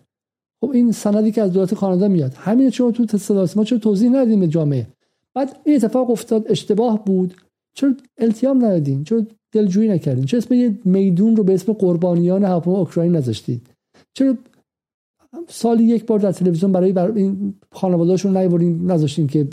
خب 0.61 0.71
این 0.71 0.91
سندی 0.91 1.31
که 1.31 1.41
از 1.41 1.53
دولت 1.53 1.73
کانادا 1.73 2.07
میاد. 2.07 2.33
همین 2.33 2.69
چون 2.69 2.91
تو 2.91 3.05
تصادف 3.05 3.57
ما 3.57 3.63
چرا 3.63 3.77
توضیح 3.77 4.09
ندیم 4.09 4.39
به 4.39 4.47
جامعه؟ 4.47 4.87
بعد 5.35 5.57
این 5.65 5.75
اتفاق 5.75 6.09
افتاد 6.09 6.45
اشتباه 6.49 7.05
بود. 7.05 7.33
چرا 7.75 7.93
التیام 8.17 8.65
ندادین؟ 8.65 9.03
چرا 9.03 9.25
دلجویی 9.51 9.89
نکردین؟ 9.89 10.25
چرا 10.25 10.37
اسم 10.37 10.53
یه 10.53 10.79
میدون 10.85 11.35
رو 11.35 11.43
به 11.43 11.53
اسم 11.53 11.73
قربانیان 11.73 12.43
هواپیما 12.43 12.77
اوکراین 12.77 13.15
نذاشتید؟ 13.15 13.67
چرا 14.13 14.37
سالی 15.47 15.83
یک 15.83 16.05
بار 16.05 16.19
در 16.19 16.31
تلویزیون 16.31 16.71
برای 16.71 16.91
بر 16.91 17.11
این 17.11 17.53
خانواده‌هاشون 17.71 18.37
نیورین 18.37 18.91
نذاشتین 18.91 19.27
که 19.27 19.43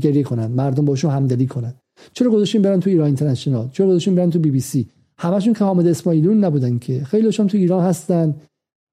گریه 0.00 0.22
کنن. 0.22 0.46
مردم 0.46 0.84
باشون 0.84 1.10
همدلی 1.10 1.46
کنن. 1.46 1.74
چرا 2.12 2.30
گذاشتین 2.30 2.62
برن 2.62 2.80
تو 2.80 2.90
ایران 2.90 3.06
اینترنشنال؟ 3.06 3.68
چرا 3.72 3.86
گذاشتین 3.86 4.14
برن 4.14 4.30
تو 4.30 4.38
بی 4.38 4.50
بی 4.50 4.60
سی؟ 4.60 4.88
همشون 5.18 5.52
که 5.52 5.64
حامد 5.64 5.86
اسماعیلون 5.86 6.44
نبودن 6.44 6.78
که. 6.78 7.04
خیلیشون 7.04 7.46
تو 7.46 7.58
ایران 7.58 7.84
هستن 7.84 8.34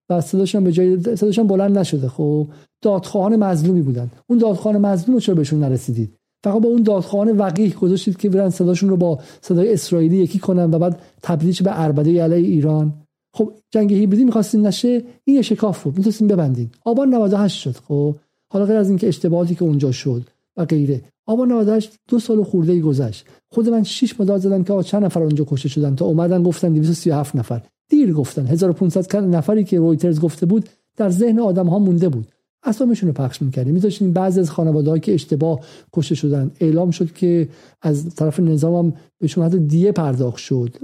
و 0.09 0.21
صداشون 0.21 0.63
به 0.63 0.71
جای 0.71 1.01
صداشون 1.01 1.47
بلند 1.47 1.77
نشده. 1.77 2.07
خب 2.07 2.47
دادخواهان 2.81 3.35
مظلومی 3.35 3.81
بودن. 3.81 4.11
اون 4.27 4.39
دادخواهان 4.39 4.81
مظلوم 4.81 5.19
چرا 5.19 5.35
بهشون 5.35 5.59
نرسیدید؟ 5.59 6.15
فقط 6.43 6.61
با 6.61 6.69
اون 6.69 6.83
دادخواهان 6.83 7.37
وقیح 7.37 7.73
گذاشتید 7.73 8.17
که 8.17 8.29
برن 8.29 8.49
صداشون 8.49 8.89
رو 8.89 8.97
با 8.97 9.19
صدای 9.41 9.73
اسرائیلی 9.73 10.17
یکی 10.17 10.39
کنن 10.39 10.73
و 10.73 10.79
بعد 10.79 11.01
تبدیلش 11.21 11.61
به 11.61 11.81
اربده 11.81 12.23
علیه 12.23 12.47
ایران؟ 12.47 12.93
خب 13.35 13.51
جنگ 13.71 13.93
هیبریدی 13.93 14.23
می‌خواستین 14.23 14.67
نشه 14.67 15.03
این 15.25 15.35
یه 15.35 15.41
شکاف 15.41 15.83
بود 15.83 15.97
می‌تونستین 15.97 16.27
ببندین. 16.27 16.69
آبان 16.85 17.13
98 17.13 17.61
شد 17.61 17.75
خب. 17.87 18.15
حالا 18.49 18.65
غیر 18.65 18.75
از 18.75 18.89
اینکه 18.89 19.07
اشتباهاتی 19.07 19.55
که 19.55 19.63
اونجا 19.63 19.91
شد 19.91 20.23
و 20.57 20.65
غیره. 20.65 21.01
آبان 21.25 21.51
98 21.51 21.93
دو 22.09 22.19
سال 22.19 22.43
خورده 22.43 22.71
ای 22.71 22.81
گذشت. 22.81 23.25
خود 23.51 23.69
من 23.69 23.83
6 23.83 24.19
مداد 24.19 24.41
زدم 24.41 24.63
که 24.63 24.83
چند 24.83 25.05
نفر 25.05 25.23
اونجا 25.23 25.45
کشته 25.47 25.69
شدن؟ 25.69 25.95
تا 25.95 26.05
اومدن 26.05 26.43
گفتن 26.43 26.73
237 26.73 27.35
نفر. 27.35 27.61
دیر 27.89 28.13
گفتن. 28.13 28.47
1500 28.47 29.15
نفری 29.15 29.63
که 29.63 29.79
رویترز 29.79 30.19
گفته 30.19 30.45
بود 30.45 30.69
در 30.97 31.09
ذهن 31.09 31.39
آدم 31.39 31.67
ها 31.67 31.79
مونده 31.79 32.09
بود. 32.09 32.27
اسامشون 32.63 33.07
رو 33.07 33.13
پخش 33.13 33.41
می‌کردیم. 33.41 33.73
میذاشتیم 33.73 34.11
بعضی 34.11 34.39
از 34.39 34.51
خانواده 34.51 34.99
که 34.99 35.13
اشتباه 35.13 35.59
کشته 35.93 36.15
شدن. 36.15 36.51
اعلام 36.59 36.91
شد 36.91 37.13
که 37.13 37.49
از 37.81 38.15
طرف 38.15 38.39
نظام 38.39 38.85
هم 38.85 38.93
بهشون 39.19 39.45
حتی 39.45 39.59
دیه 39.59 39.91
پرداخت 39.91 40.37
شد. 40.37 40.75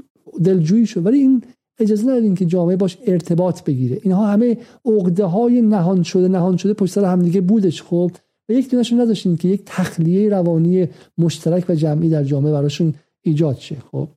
دلجویی 0.43 0.85
شد. 0.85 1.05
ولی 1.05 1.17
این 1.17 1.43
اجازه 1.79 2.03
نداریم 2.03 2.35
که 2.35 2.45
جامعه 2.45 2.75
باش 2.75 2.97
ارتباط 3.07 3.63
بگیره. 3.63 3.99
اینها 4.01 4.27
همه 4.27 4.57
عقده 4.85 5.25
های 5.25 5.61
نهان 5.61 6.03
شده 6.03 6.27
نهان 6.27 6.57
شده 6.57 6.73
پشت 6.73 6.93
سر 6.93 7.05
همدیگه 7.05 7.41
بودش. 7.41 7.83
خب 7.83 8.11
و 8.49 8.53
یک 8.53 8.71
دونشون 8.71 9.01
نذاشتیم 9.01 9.37
که 9.37 9.47
یک 9.47 9.61
تخلیه 9.65 10.29
روانی 10.29 10.87
مشترک 11.17 11.65
و 11.69 11.75
جمعی 11.75 12.09
در 12.09 12.23
جامعه 12.23 12.51
براشون 12.51 12.93
ایجاد 13.21 13.57
شه. 13.57 13.75
خب 13.91 14.07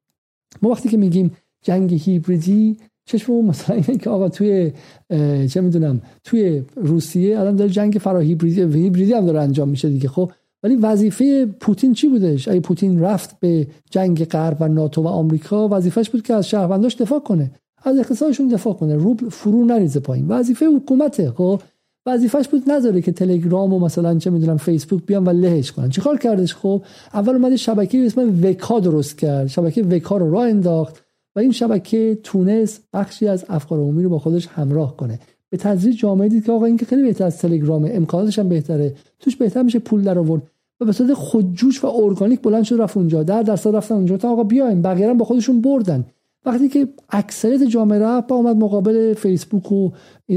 ما 0.62 0.70
وقتی 0.70 0.88
که 0.88 0.96
میگیم 0.96 1.30
جنگ 1.62 1.94
هیبریدی 1.94 2.76
چشم 3.06 3.32
مثلا 3.32 3.76
اینه 3.76 3.98
که 3.98 4.10
آقا 4.10 4.28
توی 4.28 4.72
چه 5.48 5.60
می‌دونم 5.60 6.02
توی 6.24 6.62
روسیه 6.76 7.40
الان 7.40 7.56
داره 7.56 7.70
جنگ 7.70 7.92
فرا 7.92 8.18
هیبریدی 8.18 8.60
هیبریدی 8.60 9.12
هم 9.12 9.26
داره 9.26 9.40
انجام 9.40 9.68
میشه 9.68 9.88
دیگه. 9.88 10.08
خب 10.08 10.32
ولی 10.64 10.76
وظیفه 10.76 11.46
پوتین 11.46 11.92
چی 11.92 12.08
بودش؟ 12.08 12.48
اگه 12.48 12.60
پوتین 12.60 13.00
رفت 13.00 13.40
به 13.40 13.66
جنگ 13.90 14.24
غرب 14.24 14.56
و 14.60 14.68
ناتو 14.68 15.02
و 15.02 15.06
آمریکا 15.06 15.68
وظیفش 15.68 16.10
بود 16.10 16.22
که 16.22 16.34
از 16.34 16.48
شهرونداش 16.48 16.96
دفاع 16.96 17.18
کنه. 17.18 17.50
از 17.82 17.98
اقتصادشون 17.98 18.48
دفاع 18.48 18.74
کنه. 18.74 18.96
روبل 18.96 19.28
فرو 19.28 19.64
نریزه 19.64 20.00
پایین. 20.00 20.28
وظیفه 20.28 20.66
حکومته 20.66 21.30
خب؟ 21.30 21.60
وظیفش 22.06 22.48
بود 22.48 22.70
نذاره 22.70 23.02
که 23.02 23.12
تلگرام 23.12 23.72
و 23.72 23.78
مثلا 23.78 24.18
چه 24.18 24.30
می‌دونم 24.30 24.56
فیسبوک 24.56 25.06
بیان 25.06 25.24
و 25.24 25.30
لهش 25.30 25.72
کنن. 25.72 25.90
چیکار 25.90 26.18
کردش؟ 26.18 26.54
خب 26.54 26.82
اول 27.14 27.34
اومد 27.34 27.56
شبکه 27.56 27.98
به 27.98 28.06
اسم 28.06 28.40
وکا 28.42 28.80
درست 28.80 29.18
کرد. 29.18 29.46
شبکه 29.46 29.82
وکا 29.82 30.16
رو 30.16 30.30
راه 30.30 30.48
انداخت 30.48 31.04
و 31.36 31.40
این 31.40 31.52
شبکه 31.52 32.18
تونس 32.22 32.80
بخشی 32.92 33.28
از 33.28 33.44
افکار 33.48 33.78
عمومی 33.78 34.02
رو 34.02 34.08
با 34.08 34.18
خودش 34.18 34.46
همراه 34.46 34.96
کنه. 34.96 35.18
به 35.50 35.56
تدریج 35.56 35.98
جامعه 35.98 36.28
دید 36.28 36.44
که 36.44 36.52
آقا 36.52 36.64
این 36.64 36.76
که 36.76 36.86
خیلی 36.86 37.02
بهتر 37.02 37.24
از 37.24 37.38
تلگرام 37.38 37.88
امکاناتش 37.92 38.38
هم 38.38 38.48
بهتره. 38.48 38.94
توش 39.20 39.36
بهتر 39.36 39.62
میشه 39.62 39.78
پول 39.78 40.02
در 40.02 40.18
آورد 40.18 40.42
به 40.84 40.92
صورت 40.92 41.14
خودجوش 41.14 41.84
و 41.84 41.86
ارگانیک 41.86 42.42
بلند 42.42 42.64
شد 42.64 42.80
رفت 42.80 42.96
اونجا. 42.96 43.22
در 43.22 43.42
درصد 43.42 43.76
رفتن 43.76 43.94
اونجا 43.94 44.16
تا 44.16 44.32
آقا 44.32 44.44
بیایم. 44.44 44.82
بقیه 44.82 45.14
با 45.14 45.24
خودشون 45.24 45.60
بردن. 45.60 46.04
وقتی 46.46 46.68
که 46.68 46.88
اکثریت 47.10 47.62
جامعه 47.62 48.20
با 48.20 48.36
اومد 48.36 48.56
مقابل 48.56 49.14
فیسبوک 49.14 49.72
و 49.72 49.90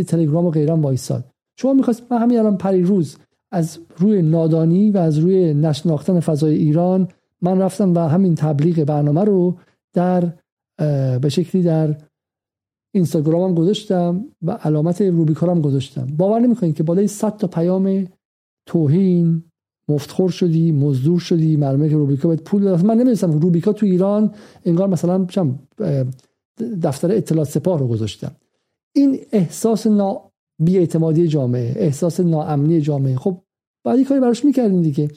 تلگرام 0.07 0.45
و 0.45 0.51
غیره 0.51 0.73
وایساد. 0.73 1.23
شما 1.55 1.73
می‌خواست 1.73 2.11
من 2.11 2.17
همین 2.17 2.39
الان 2.39 2.57
روز 2.83 3.17
از 3.51 3.79
روی 3.97 4.21
نادانی 4.21 4.91
و 4.91 4.97
از 4.97 5.17
روی 5.17 5.53
نشناختن 5.53 6.19
فضای 6.19 6.55
ایران 6.55 7.07
من 7.41 7.61
رفتم 7.61 7.93
و 7.93 7.99
همین 7.99 8.35
تبلیغ 8.35 8.83
برنامه 8.83 9.23
رو 9.23 9.57
در 9.93 10.33
به 11.21 11.29
شکلی 11.29 11.63
در 11.63 11.95
اینستاگرامم 12.93 13.55
گذاشتم 13.55 14.25
و 14.41 14.51
علامت 14.51 15.01
روبیکارم 15.01 15.61
گذاشتم. 15.61 16.07
باور 16.17 16.39
نمی‌کنید 16.39 16.75
که 16.75 16.83
بالای 16.83 17.07
100 17.07 17.37
تا 17.37 17.47
پیام 17.47 18.07
توهین 18.65 19.43
مفتخور 19.89 20.29
شدی 20.29 20.71
مزدور 20.71 21.19
شدی 21.19 21.55
معلومه 21.55 21.89
که 21.89 21.95
روبیکا 21.95 22.27
باید 22.27 22.41
پول 22.41 22.63
داد 22.63 22.85
من 22.85 22.93
نمی‌دونستم 22.93 23.31
روبیکا 23.31 23.73
تو 23.73 23.85
ایران 23.85 24.33
انگار 24.65 24.87
مثلا 24.87 25.27
دفتر 26.81 27.11
اطلاعات 27.11 27.49
سپاه 27.49 27.79
رو 27.79 27.87
گذاشتم 27.87 28.31
این 28.95 29.19
احساس 29.31 29.87
نا 29.87 30.21
بیاعتمادی 30.61 31.27
جامعه 31.27 31.73
احساس 31.75 32.19
ناامنی 32.19 32.81
جامعه. 32.81 33.15
خب 33.15 33.37
باید 33.85 34.07
کاری 34.07 34.21
براش 34.21 34.45
می‌کردین 34.45 34.81
دیگه. 34.81 35.09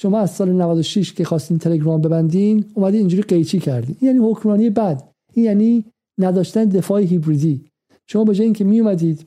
شما 0.00 0.18
از 0.18 0.30
سال 0.30 0.52
96 0.52 1.12
که 1.12 1.24
خواستین 1.24 1.58
تلگرام 1.58 2.00
ببندین 2.00 2.64
اومدین 2.74 3.00
اینجوری 3.00 3.22
قیچی 3.22 3.58
کردین. 3.58 3.96
یعنی 4.00 4.18
حکمرانی 4.18 4.70
بد. 4.70 5.08
این 5.34 5.46
یعنی 5.46 5.84
نداشتن 6.18 6.64
دفاع 6.64 7.00
هیبریدی. 7.00 7.64
شما 8.06 8.24
به 8.24 8.34
جای 8.34 8.44
اینکه 8.44 8.64
می 8.64 8.80
اومدید 8.80 9.26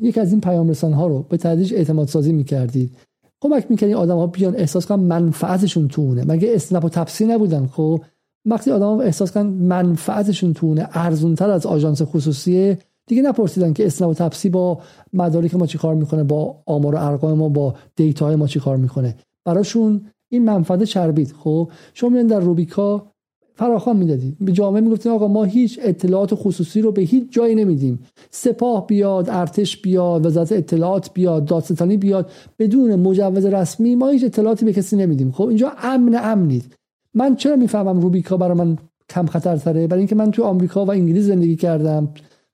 یک 0.00 0.18
از 0.18 0.32
این 0.32 0.40
پیام 0.40 0.68
رسان 0.70 0.92
ها 0.92 1.06
رو 1.06 1.22
به 1.22 1.36
تدریج 1.36 1.74
اعتماد 1.74 2.08
سازی 2.08 2.32
می‌کردید. 2.32 2.96
کمک 3.42 3.66
می‌کنید 3.70 3.94
آدم 3.94 4.16
ها 4.16 4.26
بیان 4.26 4.54
احساس 4.56 4.86
کنن 4.86 5.02
منفعتشون 5.02 5.88
تونه 5.88 6.24
مگه 6.24 6.54
اسنپ 6.54 6.84
و 6.84 6.88
تپسی 6.88 7.26
نبودن؟ 7.26 7.66
خب 7.66 8.02
وقتی 8.46 8.70
آدم 8.70 8.84
ها 8.84 9.00
احساس 9.00 9.32
کنن 9.32 9.46
منفعتشون 9.46 10.52
تونه 10.52 10.88
ارزون 10.92 11.34
تر 11.34 11.50
از 11.50 11.66
آژانس 11.66 12.02
خصوصیه 12.02 12.78
دیگه 13.06 13.22
نپرسیدن 13.22 13.72
که 13.72 13.86
اسنپ 13.86 14.08
و 14.08 14.14
تپسی 14.14 14.48
با 14.48 14.80
مدارک 15.12 15.54
ما 15.54 15.66
چیکار 15.66 15.94
می‌کنه 15.94 16.24
با 16.24 16.62
آمار 16.66 16.94
و 16.94 16.98
ارقام 16.98 17.38
ما 17.38 17.48
با 17.48 17.74
دیتا 17.96 18.36
ما 18.36 18.46
چیکار 18.46 18.76
می‌کنه؟ 18.76 19.16
براشون 19.44 20.00
این 20.28 20.44
منفعت 20.44 20.82
چربید. 20.82 21.34
خب 21.38 21.70
شما 21.94 22.10
میان 22.10 22.26
در 22.26 22.40
روبیکا 22.40 23.11
فراخوان 23.54 23.96
می‌دادید 23.96 24.36
به 24.40 24.52
جامعه 24.52 24.80
می‌گفتین 24.80 25.12
آقا 25.12 25.28
ما 25.28 25.44
هیچ 25.44 25.80
اطلاعات 25.82 26.30
خصوصی 26.34 26.80
رو 26.80 26.92
به 26.92 27.02
هیچ 27.02 27.24
جایی 27.30 27.54
نمیدیم. 27.54 27.98
سپاه 28.30 28.86
بیاد 28.86 29.26
ارتش 29.30 29.76
بیاد 29.76 30.26
وزارت 30.26 30.52
اطلاعات 30.52 31.10
بیاد 31.14 31.44
دادستانی 31.44 31.96
بیاد. 31.96 32.30
بدون 32.58 32.94
مجوز 32.94 33.46
رسمی 33.46 33.94
ما 33.94 34.08
هیچ 34.08 34.24
اطلاعاتی 34.24 34.64
به 34.64 34.72
کسی 34.72 34.96
نمیدیم. 34.96 35.32
خب 35.32 35.46
اینجا 35.46 35.72
امن 35.82 36.18
امنید 36.22 36.64
من 37.14 37.36
چرا 37.36 37.56
می‌فهمم 37.56 38.00
روبیکا 38.00 38.36
برای 38.36 38.58
من 38.58 38.78
کم 39.08 39.26
خطرتره؟ 39.26 39.86
برای 39.86 40.00
اینکه 40.00 40.14
من 40.14 40.30
تو 40.30 40.42
آمریکا 40.42 40.84
و 40.84 40.90
انگلیس 40.90 41.24
زندگی 41.24 41.56
کردم 41.56 42.08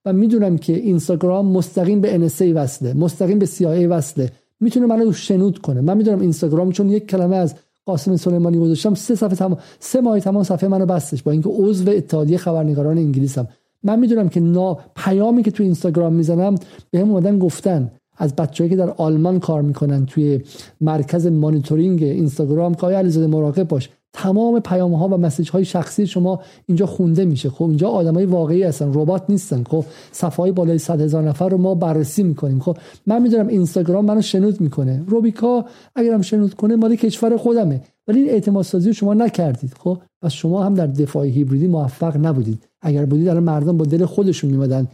و 0.05 0.13
می‌دونم 0.13 0.57
که 0.57 0.73
اینستاگرام 0.73 1.51
مستقیم 1.51 2.01
به 2.01 2.29
NSA 2.29 2.41
وصله 2.55 2.93
مستقیم 2.93 3.39
به 3.39 3.45
CIA 3.45 3.87
وصله. 3.89 4.31
می‌تونه 4.59 4.85
منو 4.85 5.11
شنود 5.11 5.57
کنه. 5.57 5.81
من 5.81 5.97
می‌دونم 5.97 6.19
اینستاگرام 6.19 6.71
چون 6.71 6.89
یک 6.89 7.07
کلمه 7.07 7.35
از 7.35 7.55
قاسم 7.89 8.15
سلیمانی 8.15 8.57
گذاشتم. 8.57 8.93
سه 8.93 9.15
صفحه 9.15 9.35
تمام 9.35 9.57
سه 9.79 10.01
ماه 10.01 10.19
تمام 10.19 10.43
صفحه 10.43 10.69
منو 10.69 10.85
بستش. 10.85 11.23
با 11.23 11.31
اینکه 11.31 11.49
عضو 11.49 11.91
اتحادیه 11.91 12.37
خبرنگاران 12.37 12.97
انگلیسم. 12.97 13.47
من 13.83 13.99
می‌دونم 13.99 14.29
که 14.29 14.39
نا 14.39 14.77
پیامی 14.95 15.43
که 15.43 15.51
تو 15.51 15.63
اینستاگرام 15.63 16.13
می‌زنم 16.13 16.55
به 16.91 16.99
هم 16.99 17.09
اومدن 17.11 17.39
گفتن. 17.39 17.91
از 18.17 18.35
بچه‌ای 18.35 18.69
که 18.69 18.75
در 18.75 18.89
آلمان 18.89 19.39
کار 19.39 19.61
می‌کنن 19.61 20.05
توی 20.05 20.41
مرکز 20.81 21.27
مانیتورینگ 21.27 22.03
اینستاگرام 22.03 22.73
که 22.73 22.87
علیزاده 22.87 23.27
مراقب 23.27 23.67
باش. 23.67 23.89
تمام 24.23 24.59
پیام 24.59 24.93
ها 24.93 25.07
و 25.07 25.17
مسیج 25.17 25.49
های 25.49 25.65
شخصی 25.65 26.07
شما 26.07 26.39
اینجا 26.65 26.85
خونده 26.85 27.25
میشه. 27.25 27.49
خب 27.49 27.63
اینجا 27.63 27.89
های 27.89 28.25
واقعی 28.25 28.63
هستن 28.63 28.91
ربات 28.93 29.23
نیستن. 29.29 29.63
خب 29.63 29.85
صفحه 30.11 30.37
های 30.37 30.51
بالای 30.51 30.77
100 30.77 31.01
هزار 31.01 31.23
نفر 31.23 31.49
رو 31.49 31.57
ما 31.57 31.75
بررسی 31.75 32.23
می‌کنیم. 32.23 32.59
خب 32.59 32.77
من 33.07 33.21
می‌دونم 33.21 33.47
اینستاگرام 33.47 34.05
منو 34.05 34.21
شنود 34.21 34.61
می‌کنه. 34.61 35.03
روبیکا 35.07 35.65
اگرم 35.95 36.21
شنود 36.21 36.53
کنه 36.53 36.75
مال 36.75 36.95
کشور 36.95 37.37
خودمه. 37.37 37.81
ولی 38.07 38.19
این 38.19 38.29
اعتماد 38.29 38.65
سازی 38.65 38.93
شما 38.93 39.13
نکردید. 39.13 39.73
خب 39.79 39.97
پس 40.21 40.31
شما 40.31 40.63
هم 40.63 40.73
در 40.73 40.87
دفاع 40.87 41.25
هیبریدی 41.25 41.67
موفق 41.67 42.25
نبودید. 42.25 42.63
اگر 42.81 43.05
بودید 43.05 43.27
الان 43.27 43.43
مردم 43.43 43.77
با 43.77 43.85
دل 43.85 44.05
خودشون 44.05 44.49
میمدن 44.49 44.87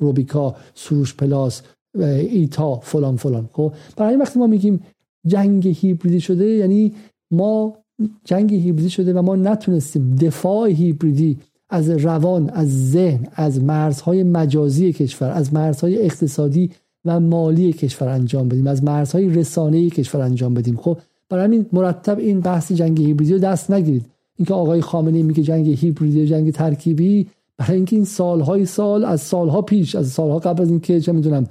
روبیکا 0.00 0.54
سروش 0.74 1.14
پلاس 1.14 1.62
ایتا 1.98 2.76
فلان 2.76 3.16
فلان. 3.16 3.48
خب 3.52 3.72
برای 3.96 4.16
وقتی 4.16 4.38
ما 4.38 4.46
میگیم 4.46 4.80
جنگ 5.26 5.68
هیبریدی 5.80 6.20
شده 6.20 6.46
یعنی 6.46 6.92
ما 7.30 7.83
جنگ 8.24 8.54
هیبریدی 8.54 8.90
شده 8.90 9.12
و 9.12 9.22
ما 9.22 9.36
نتونستیم 9.36 10.16
دفاع 10.16 10.68
هیبریدی 10.68 11.38
از 11.70 11.90
روان 11.90 12.50
از 12.50 12.90
ذهن 12.90 13.26
از 13.32 13.64
مرزهای 13.64 14.22
مجازی 14.22 14.92
کشور 14.92 15.30
از 15.30 15.54
مرزهای 15.54 16.02
اقتصادی 16.02 16.70
و 17.04 17.20
مالی 17.20 17.72
کشور 17.72 18.08
انجام 18.08 18.48
بدیم 18.48 18.66
از 18.66 18.84
مرزهای 18.84 19.28
رسانه 19.28 19.90
کشور 19.90 20.20
انجام 20.20 20.54
بدیم. 20.54 20.76
خب 20.76 20.98
برای 21.28 21.44
همین 21.44 21.66
مرتب 21.72 22.18
این 22.18 22.40
بحث 22.40 22.72
جنگ 22.72 23.00
هیبریدی 23.00 23.32
رو 23.32 23.38
دست 23.38 23.70
نگیرید. 23.70 24.06
اینکه 24.36 24.54
آقای 24.54 24.80
خامنه 24.80 25.22
میگه 25.22 25.42
جنگ 25.42 25.68
هیبریدی 25.68 26.26
جنگ 26.26 26.50
ترکیبی 26.50 27.26
برای 27.58 27.76
اینکه 27.76 27.96
این 27.96 28.04
سالهای 28.04 28.66
سال 28.66 29.04
از 29.04 29.20
سالها 29.20 29.62
پیش 29.62 29.94
از 29.94 30.08
سالها 30.08 30.38
قبل 30.38 30.62
از 30.62 30.70
اینکه 30.70 31.00
چه 31.00 31.12
می‌دونم 31.12 31.46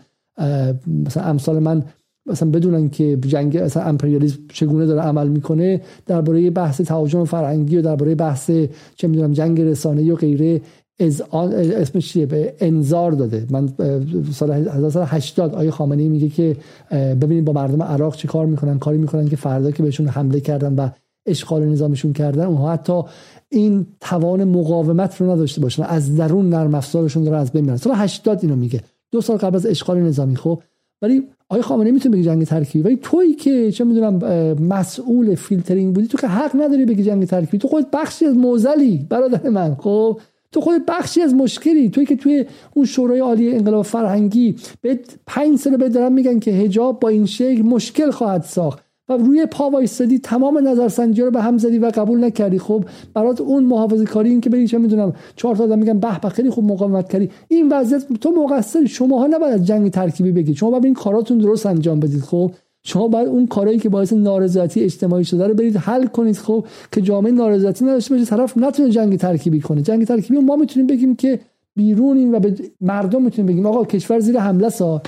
مثلا 0.88 1.24
امثال 1.24 1.60
من 1.60 1.84
مثلا 2.26 2.50
بدونن 2.50 2.90
که 2.90 3.18
جنگ 3.18 3.58
مثلا 3.58 3.84
امپریالیسم 3.84 4.40
چگونه 4.54 4.86
داره 4.86 5.02
عمل 5.02 5.28
می‌کنه 5.28 5.82
درباره 6.06 6.50
بحث 6.50 6.82
تهاجم 6.82 7.24
فرهنگی 7.24 7.78
و 7.78 7.82
درباره 7.82 8.16
بحث 8.16 8.52
چه 8.96 9.08
می‌دونم 9.08 9.32
جنگ 9.32 9.62
رسانه‌ای 9.62 10.12
و 10.12 10.16
غیره 10.16 10.62
از 11.00 11.22
اسمش 11.32 12.14
چیه؟ 12.14 12.26
به 12.26 12.54
انذار 12.60 13.12
داده. 13.12 13.48
من 13.50 13.70
سال 14.32 14.52
1980 14.52 15.56
آیه 15.56 15.72
خامنه 15.72 16.02
ای 16.02 16.10
میگه 16.10 16.30
که 16.30 16.58
ببینید 16.92 17.46
با 17.46 17.54
مردم 17.54 17.84
عراق 17.84 18.16
چه 18.16 18.28
کار 18.28 18.46
می‌کنن 18.46 18.80
کاری 18.80 18.98
می‌کنن 18.98 19.28
که 19.28 19.36
فردا 19.36 19.72
که 19.72 19.84
بهشون 19.84 20.08
حمله 20.08 20.40
کردن 20.40 20.76
و 20.76 20.90
اشغال 21.26 21.66
نظامیشون 21.66 22.14
کردن 22.14 22.46
اونها 22.46 22.72
حتی 22.72 23.02
این 23.50 23.86
توان 24.00 24.44
مقاومت 24.44 25.22
رو 25.22 25.32
نداشته 25.32 25.62
باشن. 25.62 25.84
از 25.84 26.16
درون 26.16 26.50
نرم 26.50 26.76
افزارشون 26.76 27.26
رو 27.26 27.34
از 27.34 27.52
بین 27.52 27.62
می‌برن 27.62 27.78
سال 27.78 27.94
80 27.96 28.40
اینو 28.42 28.56
میگه. 28.56 28.82
دو 29.12 29.22
سال 29.22 29.38
قبل 29.38 29.56
از 29.56 29.66
اشغال 29.66 30.00
نظامی 30.00 30.36
خب 30.36 30.62
ولی 31.04 31.24
آقای 31.50 31.62
خامنه‌ای 31.62 31.92
می‌تونه 31.92 32.16
بگی 32.16 32.24
جنگ 32.24 32.44
ترکیبی. 32.44 32.84
ولی 32.84 33.00
تویی 33.02 33.34
که 33.34 33.72
چه 33.72 33.84
می‌دونم 33.84 34.18
مسئول 34.60 35.36
فیلترینگ 35.36 35.96
بودی 35.96 36.08
تو 36.08 36.18
که 36.18 36.28
حق 36.28 36.56
نداری 36.56 36.86
بگی 36.86 37.04
جنگ 37.04 37.26
ترکیبی. 37.26 37.58
تو 37.58 37.68
خود 37.68 37.92
بخشی 37.92 38.26
از 38.26 38.36
معضلی 38.38 39.06
برادر 39.10 39.50
من 39.50 39.76
خب؟ 39.76 40.20
تو 40.52 40.62
خود 40.62 40.86
بخشی 40.88 41.22
از 41.22 41.34
مشکلی. 41.34 41.90
توی 41.90 42.06
که 42.06 42.16
توی 42.16 42.46
اون 42.74 42.86
شورای 42.86 43.20
عالی 43.20 43.52
انقلاب 43.52 43.86
فرهنگی 43.86 44.56
به 44.82 45.00
پنج 45.28 45.60
سال 45.60 45.78
به 45.78 45.90
دارن 45.90 46.14
میگن 46.14 46.40
که 46.40 46.52
حجاب 46.52 47.00
با 47.00 47.10
این 47.10 47.26
شکل 47.26 47.62
مشکل 47.62 48.12
خواهد 48.12 48.44
ساخت. 48.44 48.83
و 49.10 49.14
روی 49.14 49.46
پا 49.46 49.70
وایستادی 49.70 50.20
تمام 50.20 50.68
نظرسنجی 50.68 51.22
رو 51.22 51.32
به 51.32 51.42
هم 51.42 51.58
زدی 51.58 51.78
و 51.78 51.92
قبول 51.96 52.24
نکردی. 52.24 52.60
خب 52.60 52.86
برات 53.14 53.42
اون 53.42 53.64
محافظه 53.64 54.06
کاری 54.06 54.30
این 54.30 54.42
که 54.42 54.50
بری 54.50 54.68
چه 54.68 54.78
می‌دونم 54.78 55.14
چهار 55.36 55.56
تا 55.56 55.64
آدم 55.64 55.80
میگن 55.80 56.00
به 56.00 56.20
به 56.20 56.30
خیلی 56.30 56.50
خوب 56.50 56.72
مقاومت 56.72 57.10
کردی. 57.10 57.30
این 57.48 57.70
وضعیت 57.70 58.14
تو 58.14 58.32
مقصری 58.32 58.88
شماها 58.88 59.28
نباید 59.28 59.54
از 59.54 59.68
جنگ 59.68 59.92
ترکیبی 59.92 60.32
بگید 60.32 60.56
شما 60.56 60.72
باید 60.72 60.86
این 60.86 60.94
کاراتون 60.94 61.38
درست 61.38 61.66
انجام 61.66 62.00
بدید. 62.00 62.22
خب 62.22 62.52
شما 62.84 63.08
باید 63.08 63.28
اون 63.28 63.48
کارهایی 63.48 63.80
که 63.80 63.90
باعث 63.90 64.14
نارضایتی 64.14 64.82
اجتماعی 64.82 65.26
شده 65.26 65.48
رو 65.48 65.54
برید 65.54 65.78
حل 65.78 66.06
کنید. 66.06 66.36
خب 66.36 66.66
که 66.92 67.02
جامعه 67.02 67.32
نارضایتی 67.32 67.86
نداشته 67.86 68.16
باشه 68.16 68.26
طرف 68.26 68.58
نتونه 68.58 68.90
جنگ 68.90 69.18
ترکیبی 69.18 69.62
کنه. 69.62 69.82
جنگ 69.82 70.06
ترکیبی 70.06 70.40
ما 70.40 70.56
می‌تونیم 70.56 70.88
بگیم 70.88 71.16
که 71.16 71.40
بیرونیم 71.76 72.34
و 72.34 72.40
به 72.40 72.56
مردم 72.82 73.22
می‌تونیم 73.22 73.52
بگیم 73.52 73.66
آقا 73.66 73.86
کشور 73.86 74.20
زیر 74.20 74.40
حمله 74.40 74.70
سا 74.70 75.02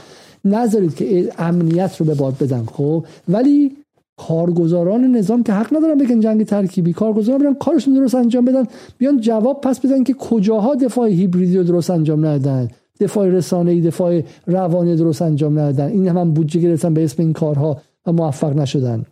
نذارید 0.45 0.95
که 0.95 1.31
امنیت 1.38 1.97
رو 1.97 2.05
به 2.05 2.13
باد 2.13 2.38
بدن. 2.38 2.63
خب 2.65 3.05
ولی 3.30 3.77
کارگزاران 4.18 5.12
نظام 5.12 5.44
که 5.44 5.54
حق 5.54 5.78
ندارن 5.78 5.98
بگن 5.98 6.20
جنگ 6.20 6.44
ترکیبی 6.44 6.94
کارگزاران 6.94 7.42
برن 7.44 7.54
کارشون 7.54 7.94
درست 7.94 8.16
انجام 8.16 8.46
بدن 8.46 8.68
بیان 8.98 9.22
جواب 9.22 9.62
پس 9.62 9.80
بدن 9.80 10.04
که 10.04 10.14
کجاها 10.14 10.76
دفاع 10.76 11.08
هیبریدی 11.08 11.58
رو 11.58 11.64
درست 11.64 11.90
انجام 11.90 12.26
ندادن. 12.26 12.68
دفاع 13.00 13.28
رسانه‌ای 13.28 13.82
دفاع 13.82 14.22
روانی 14.48 14.96
درست 14.96 15.22
انجام 15.22 15.60
ندادن. 15.60 15.92
این 15.92 16.08
هم, 16.08 16.18
هم 16.18 16.34
بودجه 16.34 16.60
گرفتن 16.60 16.94
به 16.94 17.04
اسم 17.04 17.24
این 17.24 17.34
کارها 17.34 17.82
و 18.06 18.12
موفق 18.12 18.56
نشدن. 18.56 19.06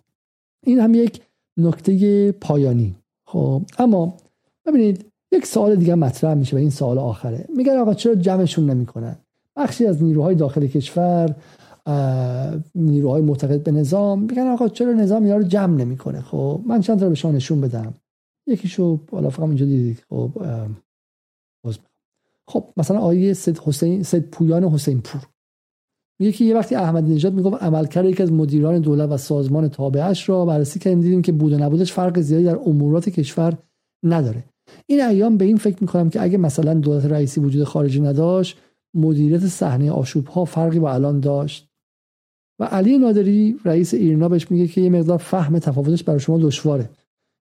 این 0.64 0.80
هم 0.80 0.94
یک 0.94 1.22
نکته 1.58 2.32
پایانی. 2.32 2.96
خب 3.26 3.62
اما 3.80 4.14
ببینید 4.66 5.06
یک 5.32 5.46
سوال 5.46 5.76
دیگه 5.76 5.96
مطرح 5.96 6.34
میشه 6.34 6.56
و 6.56 6.60
این 6.60 6.70
سوال 6.70 6.98
آخره. 6.98 7.46
میگن 7.58 7.78
آقا 7.78 7.94
چرا 7.94 8.16
جمعشون 8.16 8.70
نمی‌کنن؟ 8.70 9.16
بخشی 9.56 9.86
از 9.86 10.04
نیروهای 10.04 10.36
داخل 10.36 10.68
کشور 10.68 11.36
نیروهای 12.76 13.22
معتقد 13.22 13.64
به 13.64 13.72
نظام 13.72 14.22
میگن 14.22 14.48
آقا 14.48 14.68
چرا 14.68 14.94
نظام 14.94 15.24
اینا 15.24 15.38
رو 15.38 15.44
جمع 15.44 15.76
نمی‌کنه؟ 15.76 16.22
خب 16.22 16.62
من 16.68 16.82
چند 16.82 17.00
تا 17.00 17.10
به 17.10 17.16
شما 17.16 17.32
نشون 17.32 17.62
بدم. 17.62 17.94
یکیشو 18.48 19.00
بالا 19.08 19.30
فقط 19.30 19.48
اینجا 19.48 19.66
دیدید. 19.66 20.04
خب 20.10 20.32
خب 22.48 22.70
مثلا 22.78 23.00
آیه 23.00 23.34
سید 23.34 23.58
حسین 23.58 24.04
سید 24.04 24.30
پویان 24.30 24.64
حسین 24.64 25.02
پور. 25.02 25.22
میگه 26.20 26.32
که 26.32 26.46
یه 26.46 26.56
وقتی 26.56 26.76
احمدی 26.76 27.14
نژاد 27.14 27.34
می‌گفت 27.34 27.64
عملکرد 27.64 28.06
یکی 28.06 28.24
از 28.24 28.32
مدیران 28.32 28.80
دولت 28.80 29.10
و 29.10 29.18
سازمان 29.18 29.68
تابعش 29.68 30.30
را 30.30 30.46
بررسی 30.46 30.80
کردیم 30.80 31.02
دیدیم 31.02 31.22
که 31.22 31.32
بود 31.32 31.54
و 31.54 31.58
نبودش 31.58 31.94
فرق 31.94 32.20
زیادی 32.20 32.44
در 32.44 32.60
امورات 32.66 33.10
کشور 33.10 33.58
نداره. 34.04 34.44
این 34.86 35.02
ایام 35.02 35.38
به 35.38 35.46
این 35.46 35.58
فکر 35.58 35.78
می‌کنم 35.82 36.10
که 36.10 36.22
اگه 36.22 36.38
مثلا 36.38 36.74
دولت 36.74 37.06
رئیسی 37.06 37.42
وجود 37.42 37.64
خارجی 37.64 38.02
نداشت 38.02 38.58
مدیریت 38.96 39.48
صحنه 39.48 39.92
آشوب 39.92 40.28
ها 40.28 40.46
فرقی 40.46 40.80
با 40.80 40.94
الان 40.94 41.20
داشت. 41.20 41.73
و 42.60 42.64
علی 42.64 42.98
نادری 42.98 43.60
رئیس 43.66 43.94
ایرنا 43.94 44.30
بهش 44.30 44.52
میگه 44.52 44.68
که 44.68 44.82
یه 44.82 44.90
مقدار 44.90 45.18
فهم 45.18 45.60
تفاوتش 45.60 46.04
برای 46.04 46.20
شما 46.20 46.38
دشواره. 46.38 46.90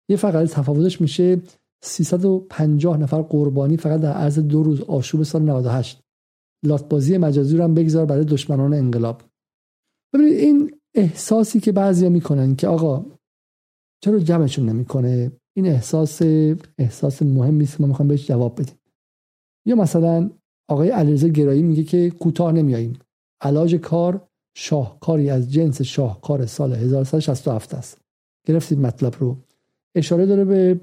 یه 0.09 0.17
فقط 0.17 0.49
تفاوتش 0.49 1.01
میشه 1.01 1.41
350 1.85 2.97
نفر 2.97 3.23
قربانی 3.23 3.77
فقط 3.77 4.01
در 4.01 4.13
عرض 4.13 4.39
دو 4.39 4.63
روز 4.63 4.81
آشوب 4.81 5.23
سال 5.23 5.43
98 5.43 6.01
لاتبازی 6.65 7.19
مجازی 7.19 7.57
رو 7.57 7.65
هم 7.65 7.75
بگذار 7.75 8.07
برای 8.07 8.25
دشمنان 8.25 8.75
انقلاب. 8.75 9.23
ببینید 10.15 10.39
این 10.39 10.73
احساسی 10.95 11.61
که 11.61 11.73
بعضیا 11.73 12.09
می‌کنن 12.09 12.57
که 12.57 12.69
آقا 12.69 13.07
چرا 14.05 14.19
جمعشون 14.19 14.69
نمی‌کنه؟ 14.69 15.33
این 15.57 15.67
احساس 15.67 16.23
احساس 16.79 17.23
مهمی 17.23 17.65
است 17.65 17.81
ما 17.81 17.87
می‌خوام 17.87 18.09
بهش 18.09 18.27
جواب 18.27 18.61
بدیم. 18.61 18.75
یا 19.67 19.77
مثلا 19.77 20.31
آقای 20.71 20.89
علیرضا 20.89 21.29
گرایی 21.29 21.63
میگه 21.63 21.85
که 21.85 22.11
کوتاه 22.11 22.53
نمیاییم 22.53 22.99
علاج 23.41 23.75
کار 23.75 24.29
شاهکاری 24.55 25.31
از 25.31 25.53
جنس 25.53 25.83
شاهکار 25.83 26.47
سال 26.47 26.73
1367 26.73 27.75
است. 27.75 27.99
گرفتید 28.47 28.79
مطلب 28.79 29.15
رو. 29.19 29.37
اشاره 29.95 30.27
داره 30.27 30.45
به 30.45 30.81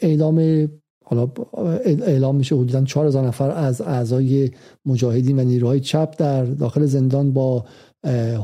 اعلام 0.00 0.68
حالا 1.04 1.28
اعلام 1.84 2.36
میشه 2.36 2.54
حدودا 2.54 2.84
4000 2.84 3.26
نفر 3.26 3.50
از 3.50 3.80
اعضای 3.80 4.50
مجاهدین 4.86 5.38
و 5.38 5.44
نیروهای 5.44 5.80
چپ 5.80 6.14
در 6.18 6.44
داخل 6.44 6.84
زندان 6.84 7.32
با 7.32 7.64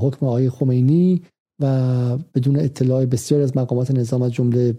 حکم 0.00 0.26
آقای 0.26 0.50
خمینی 0.50 1.22
و 1.60 2.18
بدون 2.34 2.56
اطلاع 2.56 3.04
بسیاری 3.04 3.44
از 3.44 3.56
مقامات 3.56 3.90
نظام 3.90 4.22
از 4.22 4.32
جمله 4.32 4.78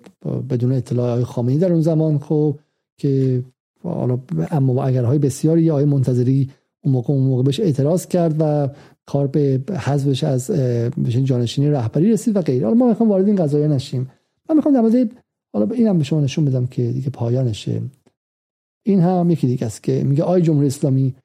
بدون 0.49 0.71
اطلاع 0.71 1.11
آقای 1.11 1.23
خامنه‌ای 1.23 1.57
در 1.59 1.71
اون 1.71 1.81
زمان 1.81 2.19
خب 2.19 2.59
که 2.99 3.43
حالا 3.83 4.19
اما 4.51 4.83
اگرهای 4.83 5.17
بسیاری 5.17 5.71
آقای 5.71 5.85
منتظری 5.85 6.49
اون 6.83 6.93
موقع 6.93 7.13
اون 7.13 7.23
موقع 7.23 7.43
بهش 7.43 7.59
اعتراض 7.59 8.07
کرد 8.07 8.35
و 8.39 8.69
کار 9.11 9.27
به 9.27 9.61
حذفش 9.69 10.23
از 10.23 10.51
جانشینی 11.23 11.69
رهبری 11.69 12.11
رسید 12.11 12.35
و 12.35 12.41
غیره. 12.41 12.65
حالا 12.65 12.77
ما 12.77 12.87
می‌خوام 12.87 13.09
وارد 13.09 13.27
این 13.27 13.35
قضايا 13.35 13.67
نشیم. 13.67 14.09
من 14.49 14.55
می‌خوام 14.55 14.73
در 14.73 14.81
مورد 14.81 15.11
حالا 15.53 15.67
اینم 15.73 15.97
به 15.97 16.03
شما 16.03 16.21
نشون 16.21 16.45
بدم 16.45 16.65
که 16.67 16.91
دیگه 16.91 17.09
پایانشه. 17.09 17.81
این 18.83 18.99
هم 18.99 19.29
یکی 19.29 19.47
دیگه 19.47 19.65
است 19.65 19.83
که 19.83 20.03
میگه 20.03 20.23
آی 20.23 20.41
جمهوری 20.41 20.67
اسلامی 20.67 21.15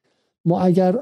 ما 0.45 0.59
اگر 0.61 0.99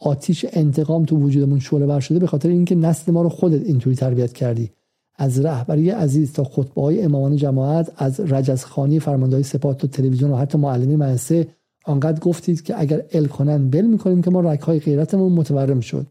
آتیش 0.00 0.46
انتقام 0.52 1.04
تو 1.04 1.16
وجودمون 1.16 1.58
شعله 1.58 1.86
ور 1.86 2.00
شده 2.00 2.18
به 2.18 2.26
خاطر 2.26 2.48
اینکه 2.48 2.74
نسل 2.74 3.12
ما 3.12 3.22
رو 3.22 3.28
خودت 3.28 3.66
اینطوری 3.66 3.96
تربیت 3.96 4.32
کردی. 4.32 4.70
از 5.16 5.40
رهبری 5.40 5.90
عزیز 5.90 6.32
تا 6.32 6.44
خطبه 6.44 6.82
های 6.82 7.02
امامان 7.02 7.36
جماعت 7.36 7.92
از 7.96 8.20
رجزخانی 8.20 9.00
فرماندهای 9.00 9.42
سپاه 9.42 9.72
و 9.72 9.74
تلویزیون 9.74 10.30
و 10.30 10.36
حتی 10.36 10.58
معلمی 10.58 10.96
مدرسه 10.96 11.46
آنقدر 11.84 12.20
گفتید 12.20 12.62
که 12.62 12.80
اگر 12.80 13.04
ال 13.12 13.26
کنن 13.26 13.70
بل 13.70 13.82
می‌کنیم 13.82 14.22
که 14.22 14.30
ما 14.30 14.40
رک 14.40 14.60
های 14.60 14.78
غیرتمون 14.78 15.32
متورم 15.32 15.80
شد. 15.80 16.06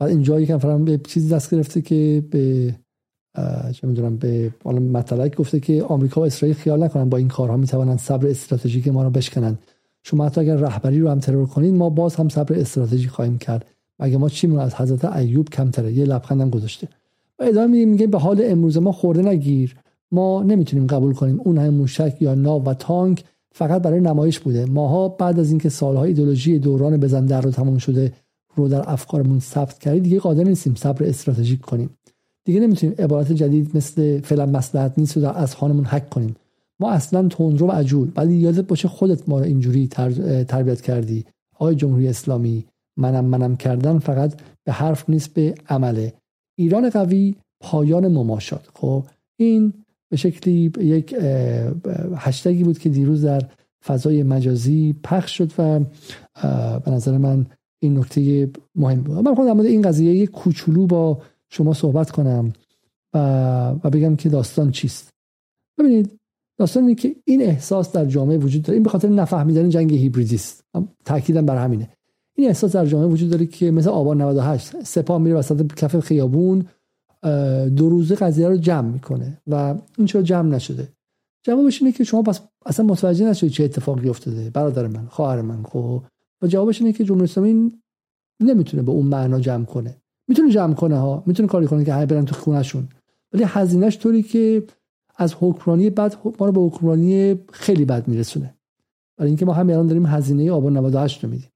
بعد 0.00 0.10
اینجا 0.10 0.40
یکم 0.40 0.58
فرام 0.58 0.84
به 0.84 1.00
چیزی 1.06 1.28
دست 1.34 1.54
گرفته 1.54 1.82
که 1.82 2.24
به 2.30 2.74
چه 3.72 3.86
می‌دونم 3.86 4.16
به 4.16 4.50
حالا 4.64 4.80
مطلق 4.80 5.34
گفته 5.34 5.60
که 5.60 5.82
آمریکا 5.82 6.20
و 6.20 6.24
اسرائیل 6.24 6.56
خیال 6.56 6.84
نکنن 6.84 7.08
با 7.08 7.18
این 7.18 7.28
کارها 7.28 7.56
می‌توانند 7.56 7.98
صبر 7.98 8.26
استراتژیک 8.26 8.88
ما 8.88 9.02
رو 9.02 9.10
بشکنن. 9.10 9.58
شما 10.02 10.26
حتی 10.26 10.40
اگر 10.40 10.56
رهبری 10.56 11.00
رو 11.00 11.08
هم 11.08 11.18
ترور 11.18 11.46
کنید 11.46 11.74
ما 11.74 11.90
باز 11.90 12.16
هم 12.16 12.28
صبر 12.28 12.58
استراتژی 12.58 13.08
خواهیم 13.08 13.38
کرد. 13.38 13.64
مگه 13.98 14.18
ما 14.18 14.28
چی 14.28 14.56
از 14.56 14.74
حضرت 14.74 15.04
ایوب 15.04 15.48
کمتره؟ 15.48 15.92
یه 15.92 16.04
لبخندم 16.04 16.50
گذاشته. 16.50 16.88
و 17.38 17.42
ادامه 17.42 17.84
میگه 17.84 18.06
به 18.06 18.18
حال 18.18 18.42
امروز 18.44 18.78
ما 18.78 18.92
خورده 18.92 19.22
نگیر. 19.22 19.76
ما 20.12 20.42
نمی‌تونیم 20.42 20.86
قبول 20.86 21.14
کنیم 21.14 21.40
اون 21.44 21.58
هم 21.58 21.74
موشک 21.74 22.16
یا 22.20 22.34
ناو 22.34 22.64
و 22.64 22.74
تانک 22.74 23.24
فقط 23.52 23.82
برای 23.82 24.00
نمایش 24.00 24.40
بوده. 24.40 24.66
ماها 24.66 25.08
بعد 25.08 25.40
از 25.40 25.50
اینکه 25.50 25.68
سالهای 25.68 26.08
ایدولوژی 26.08 26.58
دوران 26.58 26.96
بزن 26.96 27.26
در 27.26 27.40
رو 27.40 27.50
تمام 27.50 27.78
شده 27.78 28.12
رو 28.54 28.68
در 28.68 28.90
افکارمون 28.90 29.40
ثبت 29.40 29.78
کردیم 29.78 30.02
دیگه 30.02 30.18
قادر 30.18 30.44
نیستیم 30.44 30.74
صبر 30.74 31.04
استراتژیک 31.04 31.60
کنیم. 31.60 31.90
دیگه 32.44 32.60
نمی‌تونیم 32.60 32.94
عبارت 32.98 33.32
جدید 33.32 33.76
مثل 33.76 34.20
فعلا 34.20 34.46
مصلحت 34.46 34.98
نیست 34.98 35.16
رو 35.16 35.28
از 35.28 35.54
خانمون 35.54 35.84
حک 35.84 36.10
کنیم. 36.10 36.36
ما 36.80 36.90
اصلا 36.90 37.28
تندرو 37.28 37.66
و 37.66 37.70
عجول 37.70 38.10
ولی 38.16 38.34
یادت 38.34 38.66
باشه 38.66 38.88
خودت 38.88 39.28
ما 39.28 39.38
رو 39.38 39.44
اینجوری 39.44 39.86
تربیت 40.48 40.80
کردی. 40.80 41.24
آقای 41.54 41.74
جمهوری 41.74 42.08
اسلامی 42.08 42.64
منم 42.96 43.24
منم 43.24 43.56
کردن 43.56 43.98
فقط 43.98 44.40
به 44.64 44.72
حرف 44.72 45.10
نیست 45.10 45.34
به 45.34 45.54
عمله. 45.68 46.12
ایران 46.56 46.90
قوی 46.90 47.34
پایان 47.60 48.08
مماشات 48.08 48.68
خب 48.74 49.04
این 49.36 49.72
به 50.08 50.16
شکلی 50.16 50.72
یک 50.80 51.16
هشتگی 52.16 52.64
بود 52.64 52.78
که 52.78 52.88
دیروز 52.88 53.24
در 53.24 53.42
فضای 53.86 54.22
مجازی 54.22 54.94
پخش 55.04 55.38
شد 55.38 55.52
و 55.58 55.80
به 56.80 56.90
نظر 56.90 57.18
من 57.18 57.46
این 57.80 57.98
نکته 57.98 58.50
مهم 58.74 59.00
بود. 59.00 59.18
من 59.18 59.34
خودم 59.34 59.60
این 59.60 59.82
قضیه 59.82 60.26
کوچولو 60.26 60.86
با 60.86 61.22
شما 61.48 61.74
صحبت 61.74 62.10
کنم 62.10 62.52
و, 63.14 63.18
و 63.84 63.90
بگم 63.90 64.16
که 64.16 64.28
داستان 64.28 64.70
چیست. 64.70 65.10
ببینید 65.78 66.20
داستان 66.58 66.82
اینه 66.82 66.94
که 66.94 67.16
این 67.24 67.42
احساس 67.42 67.92
در 67.92 68.04
جامعه 68.04 68.38
وجود 68.38 68.62
داره. 68.62 68.74
این 68.74 68.82
به 68.82 68.90
خاطر 68.90 69.08
نفهمیدن 69.08 69.68
جنگ 69.68 69.94
هیبریدی 69.94 70.34
است 70.34 70.64
تاکیدم 71.04 71.46
بر 71.46 71.64
همینه. 71.64 71.88
این 72.36 72.48
احساس 72.48 72.76
در 72.76 72.86
جامعه 72.86 73.08
وجود 73.08 73.30
داره 73.30 73.46
که 73.46 73.70
مثل 73.70 73.88
آبان 73.88 74.22
98 74.22 74.82
سپاه 74.82 75.18
میره 75.18 75.36
وسط 75.36 75.74
کف 75.74 76.00
خیابون 76.00 76.64
دو 77.76 77.88
روزه 77.88 78.14
قضیه 78.14 78.48
رو 78.48 78.56
جمع 78.56 78.88
می‌کنه 78.88 79.40
و 79.46 79.74
این 79.98 80.06
چرا 80.06 80.22
جمع 80.22 80.48
نشده؟ 80.48 80.88
جوابش 81.42 81.82
اینه 81.82 81.92
که 81.92 82.04
شما 82.04 82.22
پس 82.22 82.40
اصلا 82.66 82.86
متوجه 82.86 83.30
نشدید 83.30 83.52
چه 83.52 83.64
اتفاقی 83.64 84.08
افتاده. 84.08 84.50
برادر 84.50 84.86
من 84.86 85.06
خواهر 85.06 85.40
من 85.40 85.62
خب 85.62 86.02
و 86.42 86.46
جوابش 86.46 86.80
اینه 86.80 86.92
که 86.92 87.04
جمهوری 87.04 87.24
اسلامی 87.24 87.80
نمی‌تونه 88.40 88.82
به 88.82 88.90
اون 88.90 89.06
معنا 89.06 89.40
جمع 89.40 89.64
کنه. 89.64 89.96
می‌تونه 90.28 90.50
جمع 90.50 90.74
کنه 90.74 90.98
ها 90.98 91.22
می‌تونه 91.26 91.48
کاری 91.48 91.66
کنه 91.66 91.84
که 91.84 91.92
همه 91.92 92.06
برن 92.06 92.24
تو 92.24 92.34
خونهشون. 92.34 92.88
ولی 93.32 93.44
هزینهش 93.46 93.98
طوری 93.98 94.22
که 94.22 94.64
از 95.16 95.34
حکمرانی 95.40 95.90
بد 95.90 96.14
ما 96.40 96.46
رو 96.46 96.52
به 96.52 96.60
حکمرانی 96.60 97.38
خیلی 97.52 97.84
بد 97.84 98.08
میرسونه. 98.08 98.54
برای 99.18 99.30
اینکه 99.30 99.46
ما 99.46 99.52
هم 99.52 99.70
الان 99.70 99.86
داریم 99.86 100.06
هزینه 100.06 100.52
آبان 100.52 100.76
98 100.76 101.24
رو 101.24 101.30
میدیم. 101.30 101.50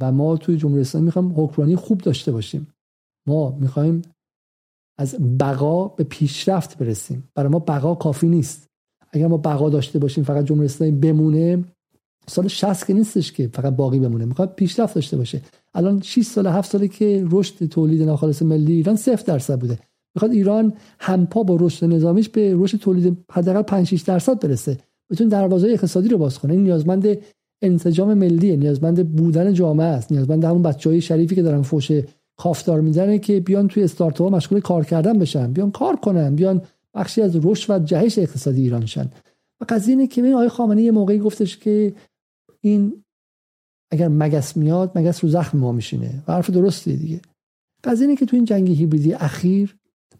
و 0.00 0.12
ما 0.12 0.36
توی 0.36 0.56
جمهوری 0.56 0.80
اسلامی 0.80 1.04
می‌خوایم 1.04 1.32
حکمرانی 1.36 1.76
خوب 1.76 2.00
داشته 2.00 2.32
باشیم. 2.32 2.68
ما 3.26 3.50
می‌خوایم 3.60 4.02
از 4.98 5.16
بقا 5.40 5.88
به 5.88 6.04
پیشرفت 6.04 6.78
برسیم. 6.78 7.28
برای 7.34 7.52
ما 7.52 7.58
بقا 7.58 7.94
کافی 7.94 8.28
نیست. 8.28 8.66
اگر 9.10 9.26
ما 9.26 9.36
بقا 9.36 9.70
داشته 9.70 9.98
باشیم 9.98 10.24
فقط 10.24 10.44
جمهوری 10.44 10.66
اسلامی 10.66 10.92
بمونه 10.92 11.64
سال 12.28 12.48
60 12.48 12.86
که 12.86 12.92
نیستش 12.92 13.32
که 13.32 13.50
فقط 13.52 13.76
باقی 13.76 13.98
بمونه. 13.98 14.24
می‌خواد 14.24 14.54
پیشرفت 14.54 14.94
داشته 14.94 15.16
باشه. 15.16 15.40
الان 15.74 16.00
6 16.00 16.22
سال 16.22 16.46
7 16.46 16.70
ساله 16.70 16.88
که 16.88 17.26
رشد 17.30 17.66
تولید 17.66 18.02
ناخالص 18.02 18.42
ملی 18.42 18.72
ایران 18.72 18.96
0 18.96 19.22
درصد 19.26 19.60
بوده. 19.60 19.78
می‌خواد 20.14 20.32
ایران 20.32 20.72
همپا 20.98 21.42
با 21.42 21.56
رشد 21.60 21.86
نظامیش 21.86 22.28
به 22.28 22.54
رشد 22.56 22.78
تولید 22.78 23.18
حداقل 23.30 23.62
5 23.62 23.86
6 23.86 24.02
درصد 24.02 24.40
برسه. 24.40 24.78
بتون 25.10 25.28
دروازه 25.28 25.68
اقتصادی 25.68 26.08
رو 26.08 26.18
باز 26.18 26.38
کنه. 26.38 26.52
این 26.52 26.62
نیازمند 26.62 27.18
انسجام 27.62 28.14
ملی 28.14 28.56
نیازمند 28.56 29.16
بودن 29.16 29.52
جامعه 29.52 29.86
است. 29.86 30.12
نیازمند 30.12 30.44
همون 30.44 30.62
بچهای 30.62 31.00
شریفی 31.00 31.34
که 31.34 31.42
دارن 31.42 31.62
فوش 31.62 31.90
کافتار 32.36 32.80
می‌زنه 32.80 33.18
که 33.18 33.40
بیان 33.40 33.68
توی 33.68 33.82
استارتاپ 33.82 34.34
مشغول 34.34 34.60
کار 34.60 34.84
کردن 34.84 35.18
بشن. 35.18 35.52
بیان 35.52 35.70
کار 35.70 35.96
کنن. 35.96 36.34
بیان 36.34 36.62
بخشی 36.94 37.22
از 37.22 37.46
رشد 37.46 37.70
و 37.70 37.78
جهش 37.84 38.18
اقتصادی 38.18 38.62
ایران 38.62 38.86
شن. 38.86 39.10
و 39.60 39.64
قضیه 39.68 39.94
اینه 39.94 40.06
که 40.06 40.22
این 40.22 40.34
آقای 40.34 40.48
خامنه‌ای 40.48 40.84
یه 40.84 40.92
موقعی 40.92 41.18
گفتش 41.18 41.56
که 41.56 41.92
این 42.64 43.04
اگر 43.92 44.08
مگس 44.08 44.56
میاد 44.56 44.98
مگس 44.98 45.24
رو 45.24 45.30
زخم 45.30 45.58
ما 45.58 45.72
میشینه 45.72 46.22
و 46.28 46.32
حرف 46.32 46.50
درسته 46.50 46.96
دیگه. 46.96 47.20
قضیه 47.84 48.06
اینه 48.06 48.16
که 48.16 48.26
تو 48.26 48.36
این 48.36 48.44
جنگ 48.44 48.70
هیبریدی 48.70 49.12
اخیر 49.12 49.76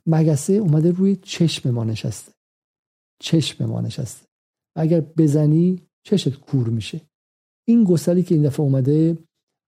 مگسه 0.06 0.52
اومده 0.52 0.90
روی 0.90 1.16
چشم 1.16 1.70
ما 1.70 1.84
نشسته. 1.84 2.32
چشم 3.22 3.64
ما 3.64 3.80
نشسته. 3.80 4.26
و 4.76 4.80
اگر 4.80 5.00
بزنی 5.00 5.80
چشت 6.06 6.40
کور 6.40 6.68
میشه. 6.68 7.00
این 7.68 7.84
گسلی 7.84 8.22
که 8.22 8.34
این 8.34 8.44
دفعه 8.44 8.60
اومده 8.60 9.18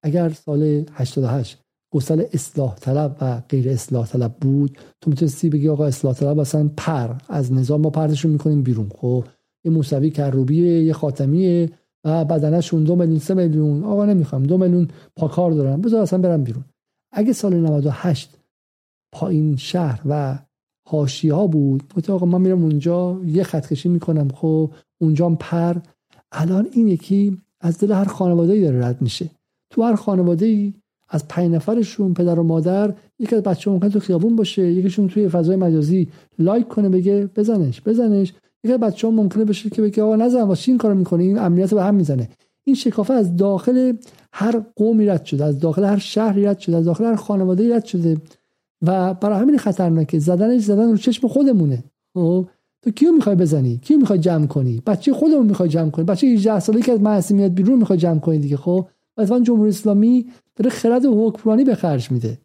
اگر 0.05 0.29
سال 0.29 0.85
88 0.93 1.59
گسل 1.93 2.25
اصلاح 2.33 2.75
طلب 2.75 3.17
و 3.21 3.41
غیر 3.41 3.69
اصلاح 3.69 4.07
طلب 4.07 4.37
بود 4.41 4.79
تو 5.01 5.11
می‌تونستی 5.11 5.49
بگی 5.49 5.69
آقا 5.69 5.87
اصلاح 5.87 6.15
طلب 6.15 6.39
اصلا 6.39 6.71
پر. 6.77 7.15
از 7.29 7.53
نظام 7.53 7.81
ما 7.81 7.91
پرتشون 7.91 8.31
می‌کنیم 8.31 8.63
بیرون. 8.63 8.89
خب 8.89 9.25
یه 9.65 9.71
موسوی 9.71 10.11
کروبیه 10.11 10.85
یه 10.85 10.93
خاتمیه. 10.93 11.71
و 12.05 12.25
بدنشون 12.25 12.85
دو 12.85 12.97
میلیون 12.97 13.19
سه 13.19 13.35
میلیون. 13.35 13.85
آقا 13.85 14.05
نمی‌خوام 14.05 14.43
دو 14.43 14.59
میلیون 14.59 14.89
پاکار 15.17 15.51
دارم. 15.53 15.81
بذار 15.81 16.03
اصلا 16.03 16.19
برم 16.19 16.45
بیرون. 16.45 16.65
اگه 17.13 17.33
سال 17.33 17.55
98 17.55 18.39
پایین 19.13 19.57
شهر 19.57 20.01
و 20.07 20.39
هاشی 20.89 21.29
ها 21.29 21.47
بود 21.47 21.95
گفت 21.97 22.11
آقا 22.11 22.27
من 22.27 22.41
میرم 22.41 22.63
اونجا 22.63 23.21
یه 23.27 23.43
خط 23.43 23.67
کشی 23.67 23.89
می‌کنم 23.89 24.29
خب 24.29 24.71
اونجا 25.01 25.31
پر. 25.31 25.77
الان 26.33 26.69
این 26.73 26.89
یکی 26.89 27.39
از 27.61 27.79
دل 27.79 27.93
هر 27.93 28.05
خانواده 28.05 28.61
داره 28.61 28.87
رد 28.87 29.03
میشه. 29.03 29.31
تو 29.71 29.83
هر 29.83 29.95
خانواده 29.95 30.47
ای 30.47 30.75
از 31.09 31.29
پنج 31.29 31.51
نفرشون 31.51 32.15
پدر 32.15 32.41
و 32.41 32.43
مادر 32.43 32.95
یکی 33.19 33.37
از 33.37 33.43
بچه 33.43 33.71
ممکن 33.71 33.89
تو 33.89 34.01
خیابون 34.01 34.37
باشه 34.37 34.73
یکیشون 34.73 35.09
توی 35.09 35.29
فضای 35.29 35.57
مجازی 35.57 36.09
لایک 36.39 36.69
کنه 36.69 36.89
بگه 36.89 37.31
بزنش 37.37 37.83
بزنش. 37.87 38.33
یکی 38.65 38.77
بچه 38.77 39.07
ها 39.07 39.13
ممکنه 39.13 39.45
بشه 39.45 39.71
که 39.71 39.83
بگه 39.83 40.03
آقا 40.03 40.17
نزن 40.17 40.43
واسه 40.43 40.69
این 40.69 40.79
کارو 40.79 40.95
می‌کنه 40.95 41.23
این 41.23 41.39
امنیت 41.39 41.75
به 41.75 41.83
هم 41.83 41.95
می‌زنه. 41.95 42.29
این 42.65 42.77
شکافه 42.77 43.15
از 43.15 43.37
داخل 43.37 43.93
هر 44.33 44.63
قومی 44.77 45.07
رد 45.07 45.25
شده 45.25 45.45
از 45.45 45.59
داخل 45.59 45.85
هر 45.85 45.99
شهری 45.99 46.45
رد 46.45 46.59
شده 46.59 46.77
از 46.77 46.85
داخل 46.85 47.05
هر 47.05 47.15
خانواده 47.15 47.77
رد 47.77 47.85
شده 47.85 48.17
و 48.83 49.15
برای 49.15 49.41
همین 49.41 49.59
خطرناکه. 49.59 50.19
زدنش 50.19 50.63
زدن 50.63 50.91
رو 50.91 50.97
چشم 50.97 51.29
خودمونه. 51.29 51.85
خب؟ 52.15 52.47
تو 52.83 52.91
کیو 52.91 53.13
می‌خوای 53.13 53.37
بزنی؟ 53.37 53.81
کیو 53.83 53.99
می‌خوای 53.99 54.19
جمع 54.19 54.47
کنی؟ 54.47 54.83
بچه 54.87 55.13
خودمون 55.13 55.47
می‌خوای 55.47 55.69
جمع 55.69 55.91
کنی. 55.91 56.05
بچه 56.05 56.27
18 56.27 56.61
ساله 56.61 56.83
که 56.83 56.93
از 57.07 57.33
میاد 57.33 57.55
بیرون 57.55 57.79
می‌خوای 57.79 57.99
جمع 57.99 58.19
کنی 58.19 58.39
دیگه 58.39 58.57
خب؟ 58.57 58.87
مثلا 59.17 59.41
جمهوری 59.41 59.69
اسلامی 59.69 60.27
داره 60.57 60.71
خرد 60.71 61.05
و 61.05 61.29
حکمرانی 61.29 61.65
به 61.65 61.75
خرج 61.75 62.11
میده. 62.11 62.39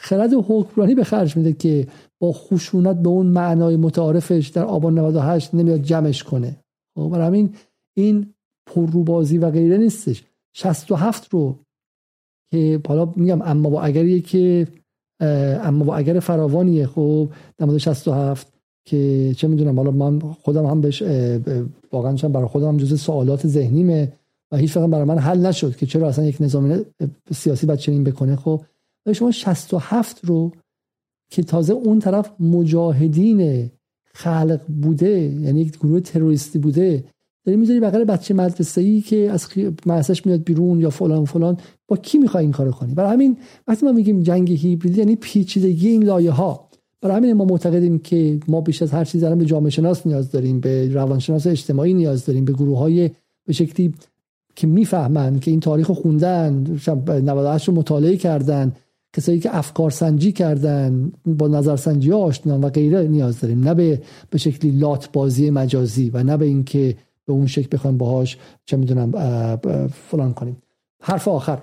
خرد 0.00 0.30
حکمرانی 0.48 0.94
به 0.94 1.04
خرج 1.04 1.36
میده 1.36 1.52
که 1.52 1.86
با 2.20 2.32
خشونت 2.32 2.96
به 2.96 3.08
اون 3.08 3.26
معنای 3.26 3.76
متعارفش 3.76 4.48
در 4.48 4.64
آبان 4.64 4.98
98 4.98 5.54
نمیاد 5.54 5.82
جمعش 5.82 6.22
کنه. 6.22 6.56
خب 6.94 7.08
برای 7.12 7.26
همین 7.26 7.54
این 7.96 8.34
پرروبازی 8.66 9.38
و 9.38 9.50
غیره 9.50 9.78
نیستش. 9.78 10.24
67 10.52 11.34
رو 11.34 11.58
که 12.52 12.80
حالا 12.88 13.12
میگم 13.16 13.42
اما 13.42 13.70
با 13.70 13.82
اگریه 13.82 14.20
که 14.20 14.66
اما 15.20 15.84
با 15.84 15.96
اگر 15.96 16.20
فراوانیه. 16.20 16.86
خب 16.86 17.30
در 17.58 17.66
مورد 17.66 17.78
67 17.78 18.52
که 18.84 19.34
چه 19.36 19.48
می‌دونم 19.48 19.76
حالا 19.76 19.90
من 19.90 20.18
خودم 20.18 20.66
هم 20.66 20.80
بهش 20.80 21.02
واقعا 21.92 22.12
برای 22.12 22.46
خودم 22.46 22.68
هم 22.68 22.76
جزء 22.76 22.96
سوالات 22.96 23.46
ذهنیمه 23.46 24.12
و 24.52 24.56
هیچ 24.56 24.76
وقت 24.76 24.86
برای 24.86 25.04
من 25.04 25.18
حل 25.18 25.46
نشد 25.46 25.76
که 25.76 25.86
چرا 25.86 26.08
اصلا 26.08 26.24
یک 26.24 26.36
نظام 26.40 26.84
سیاسی 27.32 27.66
باید 27.66 27.78
چنین 27.78 28.04
بکنه. 28.04 28.36
خب 28.36 28.62
و 29.08 29.14
شما 29.14 29.30
67 29.30 30.24
رو 30.24 30.52
که 31.30 31.42
تازه 31.42 31.72
اون 31.72 31.98
طرف 31.98 32.40
مجاهدین 32.40 33.70
خلق 34.14 34.60
بوده 34.82 35.20
یعنی 35.20 35.60
یک 35.60 35.78
گروه 35.78 36.00
تروریستی 36.00 36.58
بوده 36.58 37.04
داری 37.44 37.56
می‌ذاری 37.56 37.80
بغل 37.80 38.04
بچه 38.04 38.34
مدرسه 38.34 38.80
ای 38.80 39.00
که 39.00 39.30
از 39.30 39.48
مدرسهش 39.86 40.26
میاد 40.26 40.44
بیرون 40.44 40.80
یا 40.80 40.90
فلان 40.90 41.24
فلان 41.24 41.56
با 41.88 41.96
کی 41.96 42.18
می‌خوای 42.18 42.44
این 42.44 42.52
کارو 42.52 42.70
کنی؟ 42.70 42.94
برای 42.94 43.12
همین 43.12 43.36
وقتی 43.68 43.86
ما 43.86 43.92
میگیم 43.92 44.22
جنگ 44.22 44.52
هیبریدی 44.52 44.98
یعنی 44.98 45.16
پیچیدگی 45.16 45.88
این 45.88 46.04
لایه 46.04 46.30
ها 46.30 46.68
برای 47.00 47.16
همین 47.16 47.32
ما 47.32 47.44
معتقدیم 47.44 47.98
که 47.98 48.40
ما 48.48 48.60
بیش 48.60 48.82
از 48.82 48.90
هر 48.90 49.04
چیز 49.04 49.24
به 49.24 49.44
جامعه 49.44 49.70
شناس 49.70 50.06
نیاز 50.06 50.30
داریم 50.30 50.60
به 50.60 50.88
روانشناس 50.92 51.46
اجتماعی 51.46 51.94
نیاز 51.94 52.26
داریم 52.26 52.44
به 52.44 52.52
گروه 52.52 52.78
های 52.78 53.10
به 53.46 53.52
شکلی 53.52 53.94
که 54.56 54.66
می‌فهمن 54.66 55.38
که 55.38 55.50
این 55.50 55.60
تاریخ 55.60 55.90
خوندن 55.90 56.78
98 56.88 57.68
رو 57.68 57.74
مطالعه 57.74 58.16
کردن. 58.16 58.72
کسایی 59.12 59.40
که 59.40 59.56
افکار 59.56 59.90
سنجی 59.90 60.32
کردن 60.32 61.12
با 61.26 61.48
نظر 61.48 61.76
سنجی 61.76 62.12
آشنان 62.12 62.64
و 62.64 62.68
غیره 62.68 63.02
نیاز 63.02 63.40
داریم. 63.40 63.60
نه 63.60 63.74
به 63.74 64.02
به 64.30 64.38
شکلی 64.38 64.70
لات 64.70 65.12
بازی 65.12 65.50
مجازی 65.50 66.10
و 66.10 66.22
نه 66.22 66.36
به 66.36 66.44
اینکه 66.44 66.96
به 67.24 67.32
اون 67.32 67.46
شکل 67.46 67.68
بخوایم 67.72 67.98
باهاش 67.98 68.38
چه 68.64 68.76
می‌دونم 68.76 69.10
فلان 69.86 70.34
کنیم. 70.34 70.62
حرف 71.02 71.28
آخر. 71.28 71.62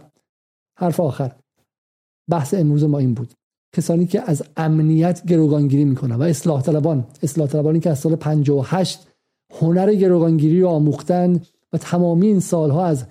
حرف 0.77 0.99
آخر. 0.99 1.31
بحث 2.29 2.53
امروز 2.53 2.83
ما 2.83 2.99
این 2.99 3.13
بود. 3.13 3.33
کسانی 3.75 4.05
که 4.05 4.21
از 4.21 4.43
امنیت 4.57 5.25
گروگانگیری 5.25 5.85
می‌کنن 5.85 6.15
و 6.15 6.21
اصلاح 6.21 6.61
طلبان. 6.61 7.07
اصلاح 7.23 7.47
طلبانی 7.47 7.79
که 7.79 7.89
از 7.89 7.99
سال 7.99 8.15
58 8.15 9.07
هنر 9.53 9.93
گروگانگیری 9.93 10.61
رو 10.61 10.67
آموختن 10.67 11.41
و 11.73 11.77
تمامی 11.77 12.27
این 12.27 12.39
سالها 12.39 12.85
از 12.85 13.05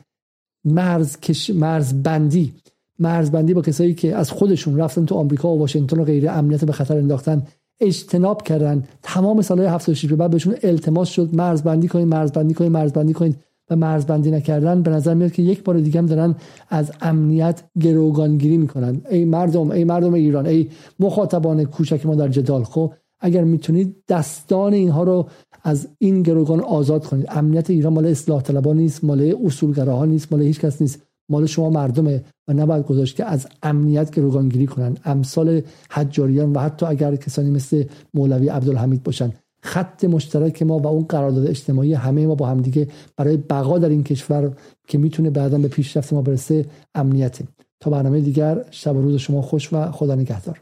مرز, 0.64 1.20
کش... 1.20 1.50
مرز 1.50 2.02
بندی 2.02 2.52
مرز 2.98 3.30
بندی 3.30 3.54
با 3.54 3.62
کسایی 3.62 3.94
که 3.94 4.16
از 4.16 4.30
خودشون 4.30 4.76
رفتن 4.76 5.04
تو 5.04 5.14
آمریکا 5.14 5.54
و 5.54 5.58
واشنگتن 5.58 6.00
و 6.00 6.04
غیره 6.04 6.30
امنیت 6.30 6.64
به 6.64 6.72
خطر 6.72 6.98
انداختن 6.98 7.42
اجتناب 7.80 8.42
کردن. 8.42 8.84
تمام 9.02 9.42
سالهای 9.42 9.68
76 9.68 10.06
به 10.06 10.16
بعد 10.16 10.30
بهشون 10.30 10.54
التماس 10.62 11.08
شد. 11.08 11.34
مرز 11.34 11.62
بندی 11.62 11.88
کنید 11.88 12.06
مرز 12.06 12.32
بندی 12.32 12.54
کنید 12.54 12.72
مرز 12.72 12.92
بندی 12.92 13.12
کنید 13.12 13.36
و 13.70 13.76
مرز 13.76 14.06
بندی 14.06 14.30
نکردن 14.30 14.82
به 14.82 14.90
نظر 14.90 15.14
میاد 15.14 15.32
که 15.32 15.42
یک 15.42 15.64
بار 15.64 15.78
دیگه 15.78 15.98
هم 15.98 16.06
دارن 16.06 16.34
از 16.70 16.92
امنیت 17.00 17.62
گروگانگیری 17.80 18.56
می‌کنن. 18.56 19.00
ای 19.10 19.24
مردم 19.24 19.70
ای 19.70 19.84
مردم 19.84 20.14
ایران 20.14 20.46
ای 20.46 20.68
مخاطبان 21.00 21.64
کوچک 21.64 22.06
ما 22.06 22.14
در 22.14 22.28
جدال 22.28 22.64
خب؟ 22.64 22.92
اگر 23.20 23.44
می‌تونید 23.44 23.96
دستان 24.08 24.72
اینها 24.72 25.02
رو 25.02 25.28
از 25.62 25.88
این 25.98 26.22
گروگان 26.22 26.60
آزاد 26.60 27.06
کنید. 27.06 27.26
امنیت 27.28 27.70
ایران 27.70 27.92
مال 27.92 28.06
اصلاح 28.06 28.42
طلبان 28.42 28.76
نیست 28.76 29.04
مال 29.04 29.34
اصولگراها 29.44 30.04
نیست 30.04 30.32
مال 30.32 30.42
هیچ 30.42 30.60
کس 30.60 30.82
نیست. 30.82 31.02
مال 31.28 31.46
شما 31.46 31.70
مردمه 31.70 32.24
و 32.48 32.52
نباید 32.52 32.86
گذاشت 32.86 33.16
که 33.16 33.24
از 33.24 33.46
امنیت 33.62 34.10
گروگانگیری 34.10 34.66
کنن. 34.66 34.96
امثال 35.04 35.62
حجاریان 35.90 36.52
و 36.52 36.58
حتی 36.58 36.86
اگر 36.86 37.16
کسانی 37.16 37.50
مثل 37.50 37.84
مولوی 38.14 38.48
عبدالحمید 38.48 39.02
باشن. 39.02 39.32
خط 39.62 40.04
مشترک 40.04 40.62
ما 40.62 40.78
و 40.78 40.86
اون 40.86 41.04
قرارداد 41.04 41.46
اجتماعی 41.46 41.94
همه 41.94 42.26
ما 42.26 42.34
با 42.34 42.46
همدیگه 42.46 42.88
برای 43.16 43.36
بقا 43.36 43.78
در 43.78 43.88
این 43.88 44.04
کشور 44.04 44.52
که 44.88 44.98
می‌تونه 44.98 45.30
بعدا 45.30 45.58
به 45.58 45.68
پیشرفت 45.68 46.12
ما 46.12 46.22
برسه 46.22 46.66
امنیته. 46.94 47.44
تا 47.80 47.90
برنامه 47.90 48.20
دیگر 48.20 48.64
شب 48.70 48.96
و 48.96 49.02
روز 49.02 49.16
شما 49.16 49.42
خوش 49.42 49.72
و 49.72 49.90
خدا 49.90 50.14
نگهدار. 50.14 50.60